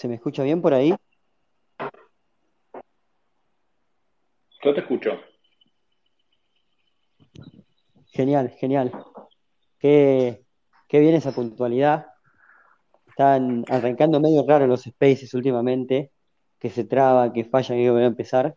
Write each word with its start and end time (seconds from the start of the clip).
¿Se 0.00 0.08
me 0.08 0.14
escucha 0.14 0.42
bien 0.42 0.62
por 0.62 0.72
ahí? 0.72 0.94
Yo 4.64 4.72
te 4.72 4.80
escucho. 4.80 5.10
Genial, 8.06 8.48
genial. 8.58 8.92
Qué, 9.78 10.42
qué 10.88 11.00
bien 11.00 11.16
esa 11.16 11.32
puntualidad. 11.32 12.06
Están 13.08 13.66
arrancando 13.68 14.20
medio 14.20 14.46
raro 14.48 14.66
los 14.66 14.84
spaces 14.84 15.34
últimamente, 15.34 16.12
que 16.58 16.70
se 16.70 16.84
traba, 16.84 17.30
que 17.34 17.44
fallan 17.44 17.78
y 17.78 17.82
que 17.82 17.90
van 17.90 18.04
a 18.04 18.06
empezar. 18.06 18.56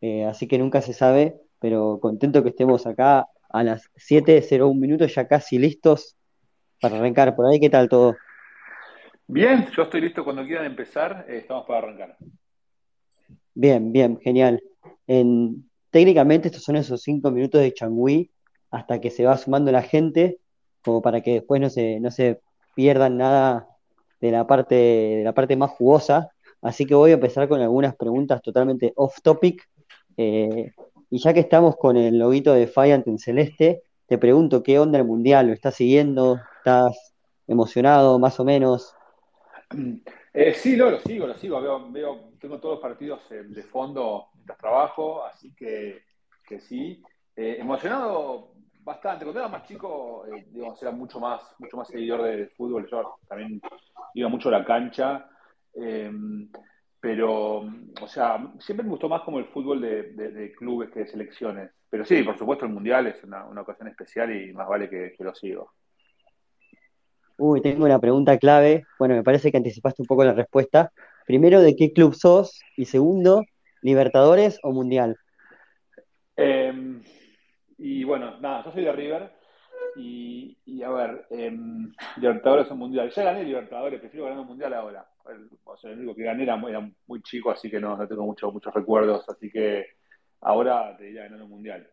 Eh, 0.00 0.24
así 0.24 0.48
que 0.48 0.58
nunca 0.58 0.82
se 0.82 0.92
sabe, 0.92 1.40
pero 1.60 2.00
contento 2.00 2.42
que 2.42 2.48
estemos 2.48 2.84
acá 2.88 3.28
a 3.48 3.62
las 3.62 3.88
7.01 3.94 4.74
minutos, 4.74 5.14
ya 5.14 5.28
casi 5.28 5.56
listos 5.56 6.16
para 6.80 6.96
arrancar. 6.96 7.36
Por 7.36 7.46
ahí, 7.46 7.60
¿qué 7.60 7.70
tal 7.70 7.88
todo? 7.88 8.16
Bien, 9.32 9.64
yo 9.76 9.84
estoy 9.84 10.00
listo 10.00 10.24
cuando 10.24 10.44
quieran 10.44 10.66
empezar, 10.66 11.24
eh, 11.28 11.38
estamos 11.38 11.64
para 11.64 11.78
arrancar. 11.78 12.16
Bien, 13.54 13.92
bien, 13.92 14.18
genial. 14.18 14.60
En, 15.06 15.70
técnicamente 15.90 16.48
estos 16.48 16.64
son 16.64 16.74
esos 16.74 17.00
cinco 17.00 17.30
minutos 17.30 17.60
de 17.60 17.72
changüí 17.72 18.32
hasta 18.72 19.00
que 19.00 19.08
se 19.08 19.24
va 19.24 19.36
sumando 19.36 19.70
la 19.70 19.82
gente, 19.82 20.40
como 20.82 21.00
para 21.00 21.20
que 21.20 21.34
después 21.34 21.60
no 21.60 21.70
se, 21.70 22.00
no 22.00 22.10
se 22.10 22.40
pierdan 22.74 23.18
nada 23.18 23.68
de 24.20 24.32
la 24.32 24.48
parte, 24.48 24.74
de 24.74 25.22
la 25.22 25.32
parte 25.32 25.54
más 25.54 25.70
jugosa. 25.70 26.30
Así 26.60 26.84
que 26.84 26.96
voy 26.96 27.12
a 27.12 27.14
empezar 27.14 27.48
con 27.48 27.60
algunas 27.60 27.94
preguntas 27.94 28.42
totalmente 28.42 28.92
off 28.96 29.20
topic. 29.22 29.62
Eh, 30.16 30.72
y 31.08 31.18
ya 31.18 31.32
que 31.32 31.40
estamos 31.40 31.76
con 31.76 31.96
el 31.96 32.18
loguito 32.18 32.52
de 32.52 32.66
Defiant 32.66 33.06
en 33.06 33.18
celeste, 33.18 33.84
te 34.06 34.18
pregunto 34.18 34.64
qué 34.64 34.80
onda 34.80 34.98
el 34.98 35.04
mundial, 35.04 35.46
¿lo 35.46 35.52
estás 35.52 35.76
siguiendo? 35.76 36.40
¿Estás 36.58 37.14
emocionado 37.46 38.18
más 38.18 38.40
o 38.40 38.44
menos? 38.44 38.96
Eh, 40.32 40.54
sí, 40.54 40.76
lo, 40.76 40.90
lo 40.90 41.00
sigo, 41.00 41.26
lo 41.26 41.34
sigo. 41.34 41.60
Veo, 41.60 41.90
veo, 41.90 42.32
tengo 42.40 42.60
todos 42.60 42.74
los 42.74 42.82
partidos 42.82 43.20
eh, 43.32 43.42
de 43.42 43.62
fondo 43.64 44.28
mientras 44.34 44.58
trabajo, 44.58 45.24
así 45.24 45.52
que, 45.54 46.02
que 46.46 46.60
sí. 46.60 47.02
Eh, 47.34 47.56
emocionado 47.58 48.52
bastante. 48.82 49.24
Cuando 49.24 49.40
era 49.40 49.48
más 49.48 49.66
chico, 49.66 50.24
eh, 50.26 50.46
digamos, 50.50 50.80
era 50.82 50.92
mucho 50.92 51.18
más, 51.18 51.42
mucho 51.58 51.76
más 51.76 51.88
seguidor 51.88 52.22
de 52.22 52.46
fútbol. 52.48 52.88
Yo 52.88 53.18
también 53.28 53.60
iba 54.14 54.28
mucho 54.28 54.48
a 54.48 54.52
la 54.52 54.64
cancha. 54.64 55.28
Eh, 55.74 56.12
pero, 57.00 57.60
o 58.02 58.06
sea, 58.06 58.52
siempre 58.58 58.84
me 58.84 58.90
gustó 58.90 59.08
más 59.08 59.22
como 59.22 59.38
el 59.38 59.46
fútbol 59.46 59.80
de, 59.80 60.52
clubes 60.56 60.90
que 60.90 61.00
de 61.00 61.06
selecciones. 61.06 61.70
Pero 61.88 62.04
sí, 62.04 62.22
por 62.22 62.38
supuesto, 62.38 62.66
el 62.66 62.72
Mundial 62.72 63.06
es 63.06 63.24
una, 63.24 63.46
ocasión 63.46 63.88
especial 63.88 64.32
y 64.32 64.52
más 64.52 64.68
vale 64.68 64.88
que 64.88 65.16
lo 65.18 65.34
sigo. 65.34 65.72
Uy, 67.42 67.62
tengo 67.62 67.86
una 67.86 67.98
pregunta 67.98 68.36
clave. 68.38 68.84
Bueno, 68.98 69.14
me 69.14 69.22
parece 69.22 69.50
que 69.50 69.56
anticipaste 69.56 70.02
un 70.02 70.06
poco 70.06 70.24
la 70.24 70.34
respuesta. 70.34 70.92
Primero, 71.26 71.62
¿de 71.62 71.74
qué 71.74 71.90
club 71.90 72.14
sos? 72.14 72.60
Y 72.76 72.84
segundo, 72.84 73.44
¿Libertadores 73.80 74.58
o 74.62 74.72
Mundial? 74.72 75.16
Eh, 76.36 77.00
y 77.78 78.04
bueno, 78.04 78.38
nada, 78.40 78.62
yo 78.64 78.72
soy 78.72 78.84
de 78.84 78.92
River 78.92 79.32
y, 79.96 80.58
y 80.66 80.82
a 80.82 80.90
ver, 80.90 81.26
eh, 81.30 81.50
Libertadores 82.18 82.70
o 82.70 82.76
Mundial. 82.76 83.10
Ya 83.10 83.24
gané 83.24 83.42
Libertadores, 83.42 84.00
prefiero 84.00 84.26
ganar 84.26 84.40
un 84.40 84.46
Mundial 84.48 84.74
ahora. 84.74 85.08
El, 85.26 85.48
o 85.64 85.76
sea, 85.78 85.90
el 85.92 85.98
único 86.00 86.14
que 86.14 86.24
gané 86.24 86.42
era, 86.42 86.56
muy 86.56 86.72
era 86.72 86.90
muy 87.06 87.22
chico, 87.22 87.50
así 87.50 87.70
que 87.70 87.80
no, 87.80 87.96
no 87.96 88.06
tengo 88.06 88.24
mucho- 88.26 88.52
muchos 88.52 88.74
recuerdos, 88.74 89.26
así 89.30 89.50
que 89.50 89.86
ahora 90.42 90.94
te 90.98 91.04
diría 91.04 91.22
ganar 91.22 91.42
un 91.42 91.50
Mundial. 91.50 91.88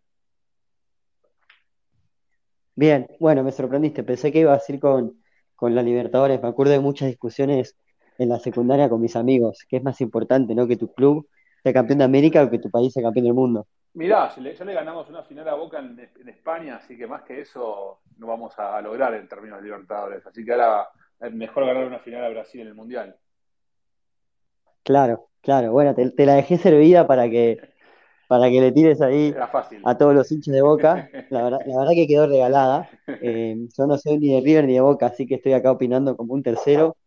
Bien, 2.75 3.07
bueno, 3.19 3.43
me 3.43 3.51
sorprendiste. 3.51 4.03
Pensé 4.03 4.31
que 4.31 4.39
ibas 4.39 4.69
a 4.69 4.73
ir 4.73 4.79
con, 4.79 5.21
con 5.57 5.75
la 5.75 5.83
Libertadores. 5.83 6.41
Me 6.41 6.47
acuerdo 6.49 6.73
de 6.73 6.79
muchas 6.79 7.09
discusiones 7.09 7.75
en 8.17 8.29
la 8.29 8.39
secundaria 8.39 8.89
con 8.89 9.01
mis 9.01 9.17
amigos. 9.17 9.65
¿Qué 9.69 9.77
es 9.77 9.83
más 9.83 9.99
importante, 10.01 10.55
no? 10.55 10.67
Que 10.67 10.77
tu 10.77 10.93
club 10.93 11.27
sea 11.63 11.73
campeón 11.73 11.99
de 11.99 12.05
América 12.05 12.43
o 12.43 12.49
que 12.49 12.59
tu 12.59 12.71
país 12.71 12.93
sea 12.93 13.03
campeón 13.03 13.25
del 13.25 13.35
mundo. 13.35 13.67
Mirá, 13.95 14.31
le- 14.37 14.55
ya 14.55 14.63
le 14.65 14.73
ganamos 14.73 15.09
una 15.09 15.23
final 15.23 15.49
a 15.49 15.55
Boca 15.55 15.79
en, 15.79 15.99
en 15.99 16.29
España, 16.29 16.77
así 16.77 16.97
que 16.97 17.07
más 17.07 17.23
que 17.23 17.41
eso 17.41 18.01
no 18.17 18.27
vamos 18.27 18.57
a, 18.59 18.77
a 18.77 18.81
lograr 18.81 19.13
en 19.15 19.27
términos 19.27 19.57
de 19.59 19.65
Libertadores. 19.65 20.25
Así 20.25 20.45
que 20.45 20.53
ahora 20.53 20.89
es 21.19 21.33
mejor 21.33 21.65
ganar 21.65 21.85
una 21.85 21.99
final 21.99 22.23
a 22.25 22.29
Brasil 22.29 22.61
en 22.61 22.67
el 22.67 22.75
Mundial. 22.75 23.17
Claro, 24.83 25.29
claro. 25.41 25.71
Bueno, 25.71 25.93
te, 25.95 26.09
te 26.11 26.25
la 26.25 26.35
dejé 26.35 26.57
servida 26.57 27.07
para 27.07 27.29
que, 27.29 27.59
para 28.27 28.49
que 28.49 28.61
le 28.61 28.71
tires 28.71 29.01
ahí 29.01 29.33
a 29.83 29.97
todos 29.97 30.13
los 30.13 30.31
hinchas 30.31 30.53
de 30.53 30.61
Boca. 30.61 31.09
La 31.29 31.43
verdad, 31.43 31.59
la 31.65 31.79
verdad 31.79 31.93
que 31.93 32.07
quedó 32.07 32.27
regalada. 32.27 32.89
Eh, 33.07 33.67
yo 33.77 33.87
no 33.87 33.97
soy 33.97 34.17
ni 34.19 34.33
de 34.33 34.41
River 34.41 34.65
ni 34.65 34.73
de 34.73 34.81
Boca, 34.81 35.07
así 35.07 35.25
que 35.25 35.35
estoy 35.35 35.53
acá 35.53 35.71
opinando 35.71 36.15
como 36.17 36.33
un 36.33 36.43
tercero. 36.43 36.97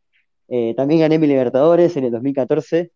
Eh, 0.48 0.74
también 0.74 1.00
gané 1.00 1.18
mi 1.18 1.26
Libertadores 1.26 1.96
en 1.96 2.04
el 2.04 2.10
2014, 2.10 2.90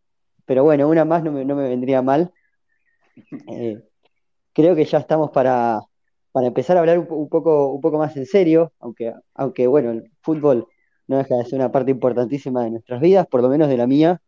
pero 0.45 0.65
bueno, 0.65 0.89
una 0.89 1.05
más 1.05 1.23
no 1.23 1.33
me, 1.33 1.45
no 1.45 1.55
me 1.55 1.69
vendría 1.69 2.03
mal. 2.03 2.33
Eh, 3.49 3.83
creo 4.53 4.75
que 4.75 4.85
ya 4.85 4.99
estamos 4.99 5.31
para, 5.31 5.81
para 6.33 6.47
empezar 6.47 6.77
a 6.77 6.81
hablar 6.81 6.99
un 6.99 7.29
poco, 7.29 7.73
un 7.73 7.81
poco 7.81 7.99
más 7.99 8.17
en 8.17 8.27
serio, 8.27 8.73
aunque, 8.81 9.13
aunque 9.35 9.67
bueno, 9.67 9.91
el 9.91 10.11
fútbol 10.23 10.67
no 11.07 11.19
deja 11.19 11.37
de 11.37 11.45
ser 11.45 11.59
una 11.59 11.71
parte 11.71 11.91
importantísima 11.91 12.65
de 12.65 12.71
nuestras 12.71 13.01
vidas, 13.01 13.27
por 13.27 13.43
lo 13.43 13.49
menos 13.49 13.69
de 13.69 13.77
la 13.77 13.87
mía. 13.87 14.21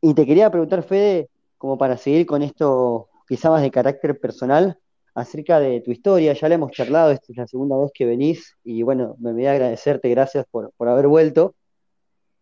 Y 0.00 0.14
te 0.14 0.24
quería 0.24 0.50
preguntar, 0.50 0.82
Fede, 0.84 1.28
como 1.58 1.76
para 1.76 1.96
seguir 1.96 2.24
con 2.26 2.42
esto 2.42 3.08
quizá 3.28 3.50
más 3.50 3.62
de 3.62 3.70
carácter 3.70 4.18
personal, 4.18 4.78
acerca 5.14 5.60
de 5.60 5.80
tu 5.80 5.90
historia, 5.90 6.32
ya 6.32 6.48
la 6.48 6.54
hemos 6.54 6.70
charlado, 6.70 7.10
esta 7.10 7.26
es 7.32 7.36
la 7.36 7.46
segunda 7.46 7.76
vez 7.76 7.90
que 7.92 8.06
venís 8.06 8.56
y 8.64 8.82
bueno, 8.82 9.16
me 9.18 9.32
voy 9.32 9.46
a 9.46 9.52
agradecerte, 9.52 10.08
gracias 10.08 10.46
por, 10.50 10.72
por 10.76 10.88
haber 10.88 11.08
vuelto, 11.08 11.54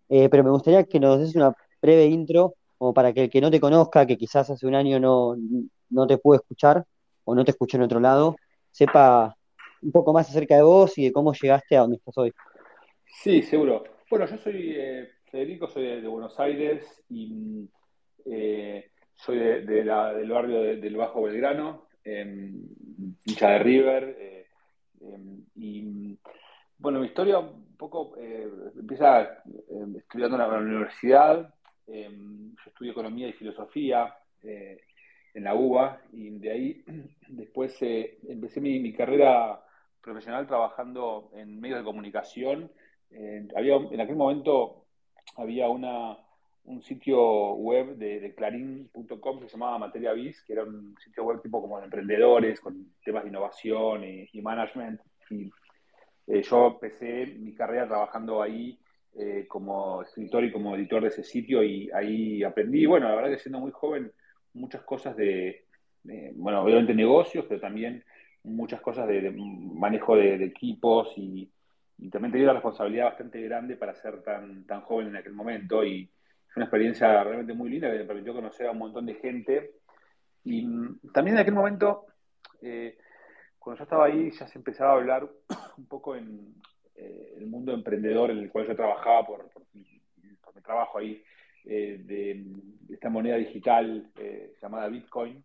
Eh, 0.09 0.29
pero 0.29 0.45
me 0.45 0.51
gustaría 0.51 0.85
que 0.85 1.01
nos 1.01 1.19
des 1.19 1.35
una 1.35 1.53
breve 1.83 2.07
intro, 2.07 2.55
como 2.79 2.93
para 2.95 3.13
que 3.13 3.25
el 3.25 3.31
que 3.31 3.41
no 3.41 3.51
te 3.51 3.59
conozca, 3.59 4.07
que 4.07 4.17
quizás 4.17 4.49
hace 4.51 4.65
un 4.67 4.75
año 4.77 5.01
no, 5.01 5.35
no 5.91 6.07
te 6.07 6.17
pudo 6.17 6.37
escuchar 6.37 6.85
o 7.25 7.35
no 7.35 7.45
te 7.45 7.51
escuchó 7.51 7.77
en 7.77 7.83
otro 7.83 7.99
lado, 7.99 8.37
sepa 8.71 9.35
un 9.83 9.91
poco 9.91 10.13
más 10.13 10.29
acerca 10.29 10.55
de 10.55 10.63
vos 10.63 10.97
y 10.97 11.07
de 11.07 11.13
cómo 11.13 11.33
llegaste 11.33 11.77
a 11.77 11.81
donde 11.81 11.97
estás 11.97 12.17
hoy. 12.19 12.33
Sí, 13.05 13.43
seguro. 13.43 13.83
Bueno, 14.09 14.27
yo 14.27 14.37
soy 14.39 14.75
eh, 14.77 15.09
Federico, 15.25 15.67
soy 15.67 15.85
de, 15.87 16.01
de 16.03 16.09
Buenos 16.09 16.39
Aires 16.39 16.85
y 17.09 17.27
mm, 17.27 17.69
eh, 18.27 18.91
soy 19.17 19.39
de, 19.39 19.85
la- 19.85 20.13
del 20.15 20.31
barrio 20.31 20.61
de- 20.61 20.77
del 20.77 20.97
Bajo 20.97 21.23
Belgrano, 21.23 21.87
eh, 22.05 22.53
hincha 23.25 23.51
de 23.51 23.59
River. 23.59 24.17
eh, 24.19 24.47
eh, 25.01 25.19
y 25.57 26.19
bueno, 26.79 27.01
mi 27.01 27.07
historia 27.07 27.39
un 27.39 27.77
poco 27.77 28.17
eh, 28.19 28.49
empieza 28.79 29.23
eh, 29.23 29.87
estudiando 29.97 30.37
en 30.37 30.43
la, 30.51 30.59
universidad. 30.59 31.55
yo 31.87 32.67
estudié 32.67 32.93
economía 32.93 33.29
y 33.29 33.33
filosofía 33.33 34.15
eh, 34.43 34.81
en 35.35 35.45
la 35.45 35.55
UBA 35.55 36.01
y 36.13 36.39
de 36.39 36.51
ahí 36.51 36.85
después 37.29 37.77
eh, 37.83 38.19
empecé 38.29 38.61
mi, 38.61 38.93
carrera 38.93 39.61
profesional 40.01 40.47
trabajando 40.47 41.31
en 41.35 41.61
medios 41.61 41.79
de 41.79 41.85
comunicación 41.85 42.71
en 43.11 43.51
aquel 44.01 44.17
momento 44.17 44.87
había 45.37 45.69
una, 45.69 46.17
un 46.67 46.83
sitio 46.83 47.53
web 47.55 47.97
de, 47.97 48.21
de 48.21 48.35
clarín.com 48.35 49.41
que 49.41 49.47
se 49.47 49.53
llamaba 49.53 49.79
Materia 49.79 50.13
Biz, 50.13 50.43
que 50.43 50.53
era 50.53 50.65
un 50.65 50.97
sitio 51.03 51.25
web 51.25 51.41
tipo 51.41 51.61
como 51.61 51.79
de 51.79 51.85
emprendedores, 51.85 52.61
con 52.61 52.93
temas 53.05 53.23
de 53.23 53.31
innovación 53.31 54.05
y, 54.05 54.43
management. 54.43 55.01
Y 55.31 55.51
eh, 56.27 56.43
yo 56.43 56.67
empecé 56.69 57.27
mi 57.27 57.55
carrera 57.55 57.87
trabajando 57.87 58.43
ahí 58.43 58.79
eh, 59.15 59.47
como 59.49 60.03
escritor 60.03 60.45
y 60.45 60.53
como 60.53 60.75
editor 60.77 61.03
de 61.03 61.09
ese 61.09 61.23
sitio 61.23 61.63
y 61.63 61.91
ahí 61.95 62.43
aprendí, 62.43 62.85
bueno, 62.85 63.09
la 63.09 63.15
verdad 63.15 63.31
que 63.31 63.39
siendo 63.39 63.61
muy 63.61 63.71
joven, 63.71 64.13
muchas 64.53 64.83
cosas 64.83 65.17
de, 65.17 65.65
bueno, 66.35 66.63
obviamente 66.63 66.95
negocios, 66.95 67.47
pero 67.49 67.61
también 67.61 68.05
muchas 68.43 68.81
cosas 68.81 69.07
de, 69.09 69.31
manejo 69.33 70.17
de, 70.17 70.39
de 70.39 70.45
equipos 70.47 71.13
y, 71.17 71.51
y 71.99 72.11
también 72.11 72.33
tenía 72.33 72.47
una 72.47 72.55
responsabilidad 72.55 73.07
bastante 73.07 73.41
grande 73.43 73.77
para 73.77 73.95
ser 73.95 74.23
tan, 74.23 74.65
tan 74.67 74.83
joven 74.83 75.09
en 75.09 75.17
aquel 75.17 75.33
momento 75.33 75.85
y 75.85 76.11
una 76.57 76.65
experiencia 76.65 77.23
realmente 77.23 77.53
muy 77.53 77.71
linda 77.71 77.91
que 77.91 77.99
me 77.99 78.05
permitió 78.05 78.35
conocer 78.35 78.67
a 78.67 78.73
un 78.73 78.79
montón 78.79 79.07
de 79.07 79.15
gente 79.15 79.75
y 80.47 80.65
también 81.13 81.37
en 81.37 81.43
aquel 81.43 81.55
momento, 81.55 82.07
eh, 82.63 82.97
cuando 83.59 83.79
yo 83.79 83.83
estaba 83.83 84.07
ahí, 84.07 84.31
ya 84.31 84.47
se 84.47 84.59
empezaba 84.59 84.93
a 84.93 84.95
hablar 84.95 85.29
un 85.77 85.87
poco 85.87 86.15
en 86.15 86.55
eh, 86.95 87.35
el 87.39 87.47
mundo 87.47 87.75
emprendedor 87.75 88.31
en 88.31 88.39
el 88.39 88.49
cual 88.49 88.69
yo 88.69 88.77
trabajaba 88.77 89.27
por, 89.27 89.51
mi, 89.73 90.01
trabajo 90.63 90.99
ahí, 90.99 91.21
eh, 91.65 92.01
de, 92.05 92.45
esta 92.89 93.11
moneda 93.11 93.37
digital 93.37 94.11
llamada 94.63 94.89
Bitcoin. 94.89 95.45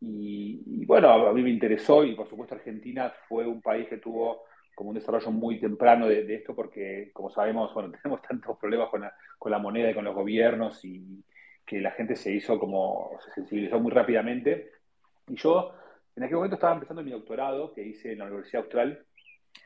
Y, 0.00 0.62
y, 0.64 0.86
bueno, 0.86 1.28
a 1.28 1.32
mí 1.32 1.42
me 1.42 1.50
interesó 1.50 2.04
y 2.04 2.14
por 2.14 2.28
supuesto 2.28 2.54
Argentina 2.54 3.12
fue 3.28 3.46
un 3.46 3.60
país 3.60 3.88
que 3.88 3.98
tuvo 3.98 4.44
como 4.78 4.90
un 4.90 4.94
desarrollo 4.94 5.32
muy 5.32 5.58
temprano 5.58 6.06
de, 6.06 6.22
de 6.22 6.36
esto 6.36 6.54
porque, 6.54 7.10
como 7.12 7.30
sabemos, 7.30 7.74
bueno, 7.74 7.90
tenemos 8.00 8.22
tantos 8.22 8.56
problemas 8.58 8.88
con 8.90 9.00
la, 9.00 9.12
con 9.36 9.50
la 9.50 9.58
moneda 9.58 9.90
y 9.90 9.94
con 9.94 10.04
los 10.04 10.14
gobiernos 10.14 10.84
y 10.84 11.24
que 11.66 11.80
la 11.80 11.90
gente 11.90 12.14
se 12.14 12.32
hizo 12.32 12.60
como, 12.60 13.10
se 13.24 13.32
sensibilizó 13.32 13.80
muy 13.80 13.90
rápidamente. 13.90 14.70
Y 15.26 15.34
yo 15.34 15.72
en 16.14 16.22
aquel 16.22 16.36
momento 16.36 16.54
estaba 16.54 16.74
empezando 16.74 17.02
mi 17.02 17.10
doctorado 17.10 17.74
que 17.74 17.82
hice 17.82 18.12
en 18.12 18.20
la 18.20 18.26
Universidad 18.26 18.62
Austral, 18.62 19.04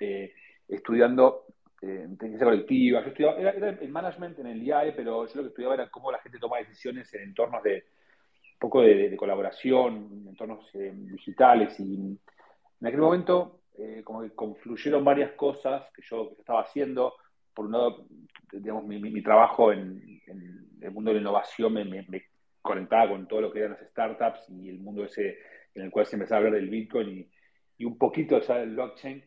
eh, 0.01 0.33
estudiando 0.67 1.45
eh, 1.83 2.07
inteligencia 2.09 2.47
colectiva. 2.47 3.03
Yo 3.03 3.09
estudiaba, 3.09 3.39
era, 3.39 3.51
era, 3.51 3.69
el 3.69 3.91
management 3.91 4.39
en 4.39 4.47
el 4.47 4.63
IAE, 4.63 4.93
pero 4.93 5.27
yo 5.27 5.33
lo 5.37 5.43
que 5.43 5.49
estudiaba 5.49 5.75
era 5.75 5.91
cómo 5.91 6.11
la 6.11 6.21
gente 6.21 6.39
toma 6.39 6.57
decisiones 6.57 7.13
en 7.13 7.25
entornos 7.25 7.63
de 7.63 7.75
un 7.75 8.59
poco 8.59 8.81
de, 8.81 9.11
de 9.11 9.17
colaboración, 9.19 10.09
en 10.11 10.29
entornos 10.29 10.75
eh, 10.75 10.91
digitales. 10.95 11.79
Y 11.81 12.19
en 12.81 12.87
aquel 12.87 13.01
momento, 13.01 13.62
eh, 13.79 14.03
como 14.05 14.23
que 14.23 14.31
confluyeron 14.31 15.05
varias 15.05 15.33
cosas 15.33 15.85
que 15.95 16.03
yo, 16.03 16.33
estaba 16.39 16.63
haciendo. 16.63 17.15
Por 17.55 17.67
un 17.67 17.73
lado, 17.73 18.07
digamos, 18.53 18.85
mi, 18.85 19.23
trabajo 19.23 19.73
en, 19.73 20.21
el 20.81 20.91
mundo 20.91 21.11
de 21.11 21.17
la 21.17 21.21
innovación 21.21 21.75
me, 21.75 22.07
conectaba 22.61 23.11
con 23.11 23.27
todo 23.27 23.41
lo 23.41 23.53
que 23.53 23.61
eran 23.61 23.73
las 23.73 23.91
startups 23.91 24.49
y 24.51 24.69
el 24.69 24.79
mundo 24.79 25.05
ese 25.05 25.39
en 25.75 25.83
el 25.83 25.91
cual 25.91 26.07
se 26.07 26.17
empezaba 26.17 26.37
a 26.37 26.39
hablar 26.39 26.61
del 26.61 26.71
Bitcoin 26.71 27.09
y, 27.09 27.31
y 27.79 27.85
un 27.85 27.99
poquito 27.99 28.39
ya 28.41 28.59
del 28.59 28.75
blockchain 28.75 29.23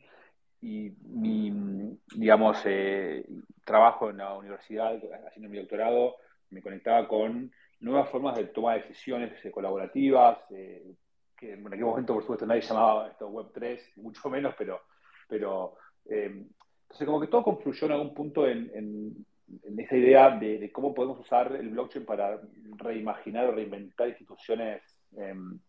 y 0.65 0.95
mi, 1.03 1.97
digamos, 2.15 2.59
eh, 2.65 3.24
trabajo 3.63 4.09
en 4.09 4.18
la 4.18 4.33
universidad, 4.36 5.00
haciendo 5.27 5.50
mi 5.50 5.57
doctorado, 5.57 6.15
me 6.50 6.62
conectaba 6.62 7.07
con 7.07 7.51
nuevas 7.80 8.09
formas 8.09 8.36
de 8.36 8.45
tomar 8.45 8.81
decisiones 8.81 9.33
eh, 9.45 9.51
colaborativas, 9.51 10.39
eh, 10.51 10.95
que 11.35 11.53
en 11.53 11.67
aquel 11.67 11.85
momento, 11.85 12.13
por 12.13 12.23
supuesto, 12.23 12.45
nadie 12.45 12.61
llamaba 12.61 13.07
esto 13.09 13.29
Web3, 13.29 13.97
mucho 13.97 14.29
menos, 14.29 14.55
pero, 14.57 14.81
pero 15.27 15.75
eh, 16.05 16.45
entonces 16.83 17.05
como 17.05 17.19
que 17.19 17.27
todo 17.27 17.43
confluyó 17.43 17.87
en 17.87 17.93
algún 17.93 18.13
punto 18.13 18.47
en, 18.47 18.71
en, 18.73 19.25
esa 19.77 19.95
idea 19.95 20.31
de, 20.31 20.71
cómo 20.71 20.93
podemos 20.93 21.19
usar 21.19 21.55
el 21.55 21.69
blockchain 21.69 22.05
para 22.05 22.41
reimaginar 22.77 23.45
o 23.45 23.51
reinventar 23.51 24.09
instituciones, 24.09 24.81
em, 25.15 25.59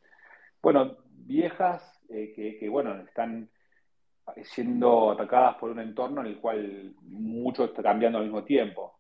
bueno, 0.63 0.97
viejas, 1.11 1.83
eh, 2.09 2.33
que, 2.35 2.59
que, 2.59 2.69
bueno, 2.69 2.95
están 3.03 3.51
siendo 4.43 5.13
atacadas 5.13 5.57
por 5.57 5.71
un 5.71 5.81
entorno 5.81 6.21
en 6.21 6.29
el 6.29 6.41
cual 6.41 6.95
mucho 7.03 7.65
está 7.65 7.83
cambiando 7.83 8.19
al 8.19 8.25
mismo 8.25 8.45
tiempo. 8.45 8.99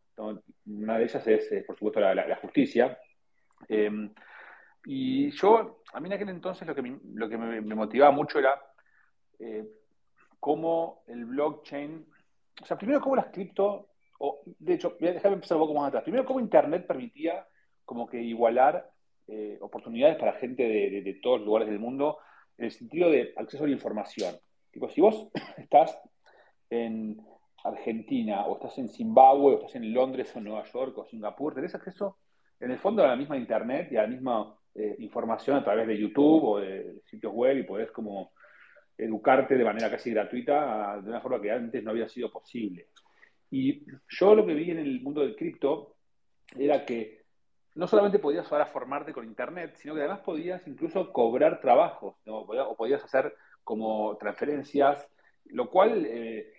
Una 0.66 0.98
de 0.98 1.04
ellas 1.04 1.26
es, 1.26 1.52
eh, 1.52 1.64
por 1.66 1.76
supuesto, 1.76 2.00
la, 2.00 2.36
justicia. 2.36 2.98
Y 4.88 5.32
yo, 5.32 5.82
a 5.92 5.98
mí 5.98 6.06
en 6.06 6.12
aquel 6.12 6.28
entonces 6.28 6.66
lo 6.66 6.72
que 6.72 6.80
me, 6.80 7.00
lo 7.14 7.28
que 7.28 7.36
me, 7.36 7.74
motivaba 7.74 8.12
mucho 8.12 8.38
era 8.38 8.54
eh, 9.40 9.66
cómo 10.38 11.02
el 11.08 11.24
blockchain, 11.24 12.06
o 12.62 12.64
sea, 12.64 12.78
primero 12.78 13.00
cómo 13.00 13.16
las 13.16 13.26
cripto, 13.26 13.88
o 14.20 14.42
de 14.44 14.74
hecho, 14.74 14.96
déjame 15.00 15.34
empezar 15.34 15.56
un 15.56 15.64
poco 15.64 15.74
más 15.74 15.88
atrás. 15.88 16.04
Primero, 16.04 16.24
cómo 16.24 16.38
Internet 16.38 16.86
permitía 16.86 17.44
como 17.84 18.06
que 18.06 18.22
igualar 18.22 18.88
eh, 19.26 19.58
oportunidades 19.60 20.18
para 20.18 20.34
gente 20.34 20.62
de, 20.62 20.90
de, 20.90 21.02
de 21.02 21.14
todos 21.14 21.40
los 21.40 21.46
lugares 21.46 21.68
del 21.68 21.80
mundo 21.80 22.18
en 22.56 22.66
el 22.66 22.70
sentido 22.70 23.10
de 23.10 23.34
acceso 23.36 23.64
a 23.64 23.66
la 23.66 23.72
información. 23.72 24.36
Tipo, 24.70 24.88
si 24.88 25.00
vos 25.00 25.28
estás 25.58 25.98
en 26.70 27.20
Argentina, 27.64 28.46
o 28.46 28.54
estás 28.54 28.78
en 28.78 28.88
Zimbabue, 28.88 29.54
o 29.54 29.56
estás 29.56 29.74
en 29.74 29.92
Londres, 29.92 30.32
o 30.36 30.40
Nueva 30.40 30.62
York, 30.62 30.96
o 30.96 31.04
Singapur, 31.04 31.56
tenés 31.56 31.74
acceso, 31.74 32.18
en 32.60 32.70
el 32.70 32.78
fondo, 32.78 33.02
a 33.02 33.08
la 33.08 33.16
misma 33.16 33.36
Internet 33.36 33.88
y 33.90 33.96
a 33.96 34.02
la 34.02 34.08
misma 34.08 34.56
eh, 34.76 34.96
información 34.98 35.56
a 35.56 35.64
través 35.64 35.86
de 35.86 35.98
YouTube 35.98 36.44
o 36.44 36.60
de 36.60 37.00
sitios 37.06 37.32
web 37.32 37.58
y 37.58 37.62
podés 37.62 37.90
como 37.90 38.32
educarte 38.98 39.56
de 39.56 39.64
manera 39.64 39.90
casi 39.90 40.10
gratuita 40.10 41.00
de 41.02 41.10
una 41.10 41.20
forma 41.20 41.40
que 41.40 41.50
antes 41.50 41.82
no 41.82 41.90
había 41.90 42.08
sido 42.08 42.30
posible. 42.30 42.88
Y 43.50 43.84
yo 44.08 44.34
lo 44.34 44.44
que 44.44 44.54
vi 44.54 44.70
en 44.70 44.78
el 44.78 45.00
mundo 45.00 45.20
del 45.20 45.36
cripto 45.36 45.96
era 46.56 46.84
que 46.84 47.24
no 47.74 47.86
solamente 47.86 48.18
podías 48.18 48.50
ahora 48.50 48.66
formarte 48.66 49.12
con 49.12 49.26
Internet, 49.26 49.74
sino 49.76 49.94
que 49.94 50.00
además 50.00 50.20
podías 50.20 50.66
incluso 50.66 51.12
cobrar 51.12 51.60
trabajos, 51.60 52.16
o 52.26 52.76
podías 52.76 53.04
hacer 53.04 53.34
como 53.62 54.16
transferencias, 54.16 55.06
lo 55.46 55.68
cual 55.68 56.06
eh, 56.06 56.52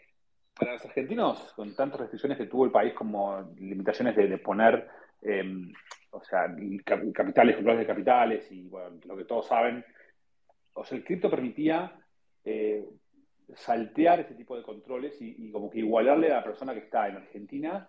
para 0.58 0.74
los 0.74 0.86
argentinos, 0.86 1.54
con 1.56 1.76
tantas 1.76 2.02
restricciones 2.02 2.38
que 2.38 2.46
tuvo 2.46 2.66
el 2.66 2.72
país 2.72 2.94
como 2.94 3.54
limitaciones 3.58 4.16
de, 4.16 4.38
poner, 4.38 4.88
eh, 5.22 5.44
o 6.18 6.24
sea, 6.24 6.54
capitales, 6.84 7.56
controles 7.56 7.80
de 7.80 7.88
capitales 7.88 8.52
y 8.52 8.68
bueno, 8.68 9.00
lo 9.06 9.18
que 9.18 9.26
todos 9.26 9.48
saben, 9.48 9.84
o 10.74 10.84
sea, 10.84 10.98
el 10.98 11.04
cripto 11.04 11.30
permitía 11.30 11.94
eh, 12.44 12.86
saltear 13.56 14.20
ese 14.20 14.36
tipo 14.36 14.56
de 14.58 14.64
controles 14.64 15.16
y, 15.22 15.52
como 15.52 15.70
que 15.70 15.80
igualarle 15.80 16.32
a 16.32 16.38
la 16.38 16.44
persona 16.44 16.74
que 16.74 16.80
está 16.80 17.08
en 17.08 17.18
Argentina 17.18 17.88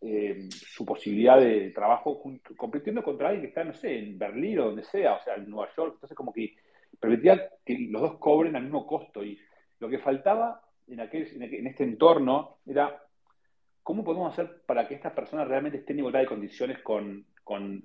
eh, 0.00 0.48
su 0.50 0.84
posibilidad 0.84 1.38
de 1.38 1.70
trabajo 1.70 2.20
compitiendo 2.56 3.02
contra 3.02 3.28
alguien 3.28 3.42
que 3.42 3.48
está, 3.48 3.64
no 3.64 3.72
sé, 3.72 3.98
en 3.98 4.18
Berlín 4.18 4.58
o 4.58 4.64
donde 4.66 4.84
sea, 4.84 5.14
o 5.14 5.22
sea, 5.22 5.34
en 5.34 5.48
Nueva 5.48 5.72
York, 5.76 5.94
entonces 5.94 6.16
como 6.16 6.32
que 6.32 6.56
permitía 6.98 7.50
que 7.64 7.78
los 7.90 8.02
dos 8.02 8.18
cobren 8.18 8.56
al 8.56 8.64
mismo 8.64 8.86
costo. 8.86 9.24
Y 9.24 9.38
lo 9.78 9.88
que 9.88 9.98
faltaba 9.98 10.60
en, 10.88 11.00
aquel, 11.00 11.28
en 11.40 11.66
este 11.66 11.84
entorno 11.84 12.58
era 12.66 13.00
cómo 13.82 14.04
podemos 14.04 14.32
hacer 14.32 14.62
para 14.66 14.86
que 14.86 14.94
estas 14.94 15.12
personas 15.12 15.48
realmente 15.48 15.78
estén 15.78 15.96
en 15.96 16.00
igualdad 16.00 16.20
de 16.20 16.26
condiciones 16.26 16.78
con, 16.82 17.26
con 17.42 17.82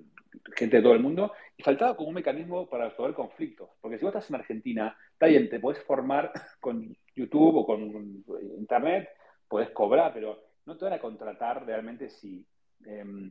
gente 0.54 0.76
de 0.76 0.82
todo 0.82 0.94
el 0.94 1.00
mundo. 1.00 1.32
Y 1.56 1.62
faltaba 1.62 1.96
como 1.96 2.08
un 2.08 2.14
mecanismo 2.14 2.68
para 2.68 2.88
resolver 2.88 3.14
conflictos. 3.14 3.70
Porque 3.80 3.98
si 3.98 4.04
vos 4.04 4.14
estás 4.14 4.30
en 4.30 4.36
Argentina, 4.36 4.96
está 5.12 5.26
bien, 5.26 5.48
te 5.48 5.60
podés 5.60 5.82
formar 5.84 6.32
con 6.60 6.96
YouTube 7.14 7.56
o 7.56 7.66
con 7.66 8.24
Internet, 8.58 9.08
podés 9.48 9.70
cobrar, 9.70 10.12
pero 10.12 10.38
no 10.66 10.76
te 10.76 10.84
van 10.84 10.94
a 10.94 11.00
contratar 11.00 11.64
realmente 11.64 12.08
si... 12.10 12.46
Eh, 12.86 13.30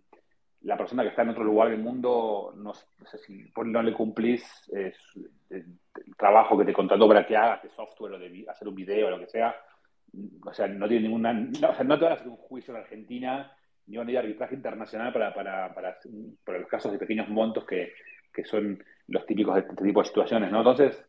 la 0.61 0.77
persona 0.77 1.03
que 1.03 1.09
está 1.09 1.21
en 1.21 1.29
otro 1.29 1.43
lugar 1.43 1.69
del 1.69 1.79
mundo, 1.79 2.53
no, 2.55 2.73
no 2.73 3.05
sé 3.05 3.17
si 3.19 3.51
no 3.55 3.81
le 3.81 3.93
cumplís 3.93 4.43
eh, 4.75 4.93
el, 5.49 5.65
trabajo 6.17 6.57
que 6.57 6.65
te 6.65 6.73
contrató 6.73 7.07
para 7.07 7.25
que 7.25 7.35
hagas 7.35 7.63
de 7.63 7.69
software 7.69 8.13
o 8.13 8.19
de 8.19 8.45
hacer 8.47 8.67
un 8.67 8.75
video 8.75 9.07
o 9.07 9.11
lo 9.11 9.19
que 9.19 9.27
sea, 9.27 9.55
o 10.45 10.53
sea, 10.53 10.67
no 10.67 10.87
tiene 10.87 11.07
ninguna, 11.07 11.33
no, 11.33 11.69
o 11.69 11.75
sea, 11.75 11.83
no 11.83 11.97
te 11.97 12.05
van 12.05 12.13
a 12.13 12.15
hacer 12.15 12.27
un 12.27 12.37
juicio 12.37 12.73
en 12.73 12.81
Argentina 12.81 13.51
ni 13.87 13.97
van 13.97 14.15
arbitraje 14.15 14.55
internacional 14.55 15.13
para, 15.13 15.33
para, 15.33 15.73
para, 15.73 15.97
para, 16.43 16.59
los 16.59 16.69
casos 16.69 16.91
de 16.91 16.99
pequeños 16.99 17.29
montos 17.29 17.65
que, 17.65 17.93
que 18.33 18.43
son 18.43 18.83
los 19.07 19.25
típicos 19.25 19.55
de 19.55 19.61
este 19.61 19.83
tipo 19.83 20.01
de 20.01 20.07
situaciones, 20.07 20.51
¿no? 20.51 20.59
Entonces, 20.59 21.03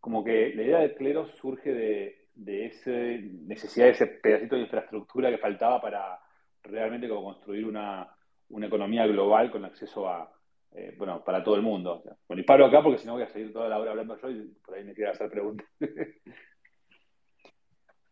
como 0.00 0.24
que 0.24 0.52
la 0.54 0.62
idea 0.62 0.78
de 0.80 0.94
clero 0.94 1.26
surge 1.40 1.72
de, 1.72 2.26
de 2.34 2.66
esa 2.66 2.90
necesidad 2.90 3.86
de 3.86 3.92
ese 3.92 4.06
pedacito 4.06 4.56
de 4.56 4.62
infraestructura 4.62 5.30
que 5.30 5.38
faltaba 5.38 5.80
para 5.80 6.18
realmente 6.62 7.08
como 7.08 7.24
construir 7.24 7.66
una, 7.66 8.08
una 8.48 8.66
economía 8.66 9.06
global 9.06 9.50
con 9.50 9.64
acceso 9.64 10.08
a, 10.08 10.30
eh, 10.72 10.94
bueno, 10.96 11.22
para 11.24 11.42
todo 11.42 11.56
el 11.56 11.62
mundo. 11.62 12.02
Bueno, 12.28 12.42
y 12.42 12.44
paro 12.44 12.66
acá 12.66 12.82
porque 12.82 12.98
si 12.98 13.06
no 13.06 13.14
voy 13.14 13.22
a 13.22 13.28
seguir 13.28 13.52
toda 13.52 13.68
la 13.68 13.78
hora 13.78 13.90
hablando 13.90 14.16
yo 14.20 14.30
y 14.30 14.54
por 14.64 14.74
ahí 14.74 14.84
me 14.84 14.94
quiero 14.94 15.10
hacer 15.12 15.30
preguntas. 15.30 15.66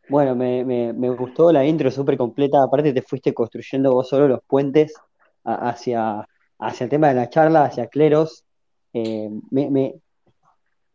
Bueno, 0.09 0.35
me, 0.35 0.65
me, 0.65 0.93
me, 0.95 1.11
gustó 1.11 1.53
la 1.53 1.67
intro 1.67 1.91
súper 1.91 2.17
completa. 2.17 2.63
Aparte, 2.63 2.93
te 2.95 3.03
fuiste 3.03 3.35
construyendo 3.35 3.93
vos 3.93 4.09
solo 4.09 4.27
los 4.27 4.41
puentes 4.47 4.95
hacia, 5.45 6.27
hacia 6.59 6.85
el 6.85 6.91
tema 6.91 7.09
de 7.09 7.15
la 7.15 7.29
charla, 7.29 7.65
hacia 7.65 7.89
cleros. 7.89 8.45
Eh, 8.95 9.29
me, 9.51 9.71
me, 9.71 9.95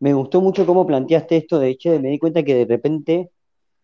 me, 0.00 0.14
gustó 0.14 0.40
mucho 0.40 0.66
cómo 0.66 0.86
planteaste 0.86 1.36
esto. 1.36 1.60
De 1.60 1.68
hecho, 1.68 1.90
me 2.00 2.10
di 2.10 2.18
cuenta 2.18 2.42
que 2.42 2.54
de 2.56 2.64
repente 2.64 3.30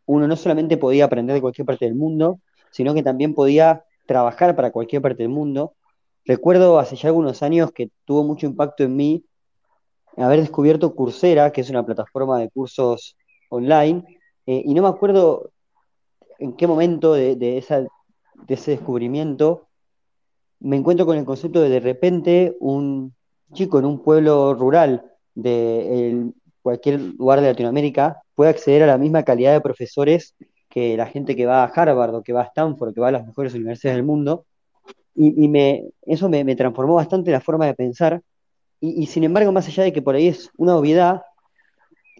uno 0.06 0.26
no 0.26 0.34
solamente 0.37 0.76
podía 0.76 1.04
aprender 1.04 1.34
de 1.34 1.40
cualquier 1.40 1.66
parte 1.66 1.84
del 1.84 1.94
mundo, 1.94 2.40
sino 2.72 2.92
que 2.92 3.02
también 3.04 3.34
podía 3.34 3.84
trabajar 4.06 4.56
para 4.56 4.72
cualquier 4.72 5.00
parte 5.02 5.22
del 5.22 5.30
mundo. 5.30 5.75
Recuerdo 6.25 6.80
hace 6.80 6.96
ya 6.96 7.08
algunos 7.08 7.42
años 7.44 7.70
que 7.72 7.90
tuvo 8.04 8.25
mucho 8.25 8.46
impacto 8.46 8.82
en 8.82 8.96
mí 8.96 9.25
haber 10.16 10.40
descubierto 10.40 10.94
Coursera, 10.96 11.52
que 11.52 11.60
es 11.60 11.70
una 11.70 11.87
plataforma 11.87 12.40
de 12.40 12.50
cursos 12.50 13.16
online, 13.49 14.19
eh, 14.50 14.64
y 14.66 14.75
no 14.75 14.83
me 14.83 14.88
acuerdo 14.88 15.52
en 16.40 16.54
qué 16.54 16.66
momento 16.66 17.12
de, 17.12 17.57
ese 17.57 17.87
descubrimiento 18.49 19.69
me 20.59 20.76
encuentro 20.76 21.07
con 21.07 21.16
el 21.16 21.25
concepto 21.25 21.61
de 21.61 21.69
de 21.69 21.78
repente 21.78 22.57
un 22.59 23.14
chico 23.52 23.78
en 23.78 23.85
un 23.85 24.02
pueblo 24.02 24.54
rural 24.54 25.04
de 25.37 26.33
cualquier 26.62 26.99
lugar 27.00 27.40
de 27.40 27.47
Latinoamérica 27.47 28.25
puede 28.35 28.50
acceder 28.50 28.83
a 28.83 28.88
la 28.88 28.99
misma 28.99 29.23
calidad 29.23 29.52
de 29.52 29.61
profesores 29.61 30.35
que 30.69 30.97
la 30.97 31.07
gente 31.07 31.37
que 31.37 31.47
va 31.47 31.62
a 31.62 31.66
Harvard 31.69 32.16
o 32.16 32.25
que 32.25 32.33
va 32.33 32.40
a 32.40 32.47
Stanford, 32.47 32.92
que 32.92 33.00
va 33.00 33.07
a 33.07 33.12
las 33.12 33.26
mejores 33.28 33.54
universidades 33.54 33.99
del 33.99 34.04
mundo, 34.04 34.47
y, 35.14 35.49
eso 36.02 36.28
me, 36.28 36.42
me, 36.42 36.57
transformó 36.57 36.97
bastante 36.97 37.30
la 37.30 37.40
forma 37.40 37.66
de 37.66 37.75
pensar, 37.75 38.21
y, 38.80 39.00
y, 39.00 39.07
sin 39.07 39.23
embargo, 39.23 39.52
más 39.52 39.69
allá 39.69 39.85
de 39.85 39.92
que 39.92 40.02
por 40.02 40.16
ahí 40.16 40.26
es 40.26 40.50
una 40.57 40.76
obviedad, 40.76 41.23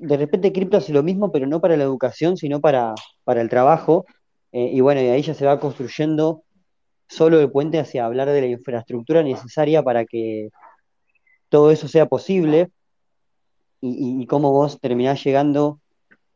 de 0.01 0.17
repente 0.17 0.53
cripto 0.53 0.79
hace 0.79 0.93
lo 0.93 1.03
mismo, 1.03 1.31
pero 1.31 1.47
no 1.47 1.61
para 1.61 1.77
la 1.77 1.85
educación, 1.85 2.37
sino 2.37 2.61
para, 2.61 2.95
para 3.25 3.43
el 3.43 3.49
trabajo, 3.49 4.07
eh, 4.53 4.71
y 4.73 4.81
bueno, 4.81 5.01
y 5.03 5.07
ahí 5.07 5.23
ya 5.23 5.35
se 5.35 5.47
va 5.47 5.61
construyendo 5.61 6.43
solo 7.09 7.41
el 7.41 7.51
puente 7.51 7.79
hacia 7.79 8.07
hablar 8.07 8.29
de 8.29 8.41
la 8.41 8.47
infraestructura 8.47 9.23
necesaria 9.23 9.83
para 9.83 10.05
que 10.05 10.51
todo 11.49 11.71
eso 11.71 11.89
sea 11.89 12.07
posible, 12.07 12.71
y, 13.83 14.27
cómo 14.27 14.53
vos 14.53 14.79
terminás 14.79 15.25
llegando 15.25 15.81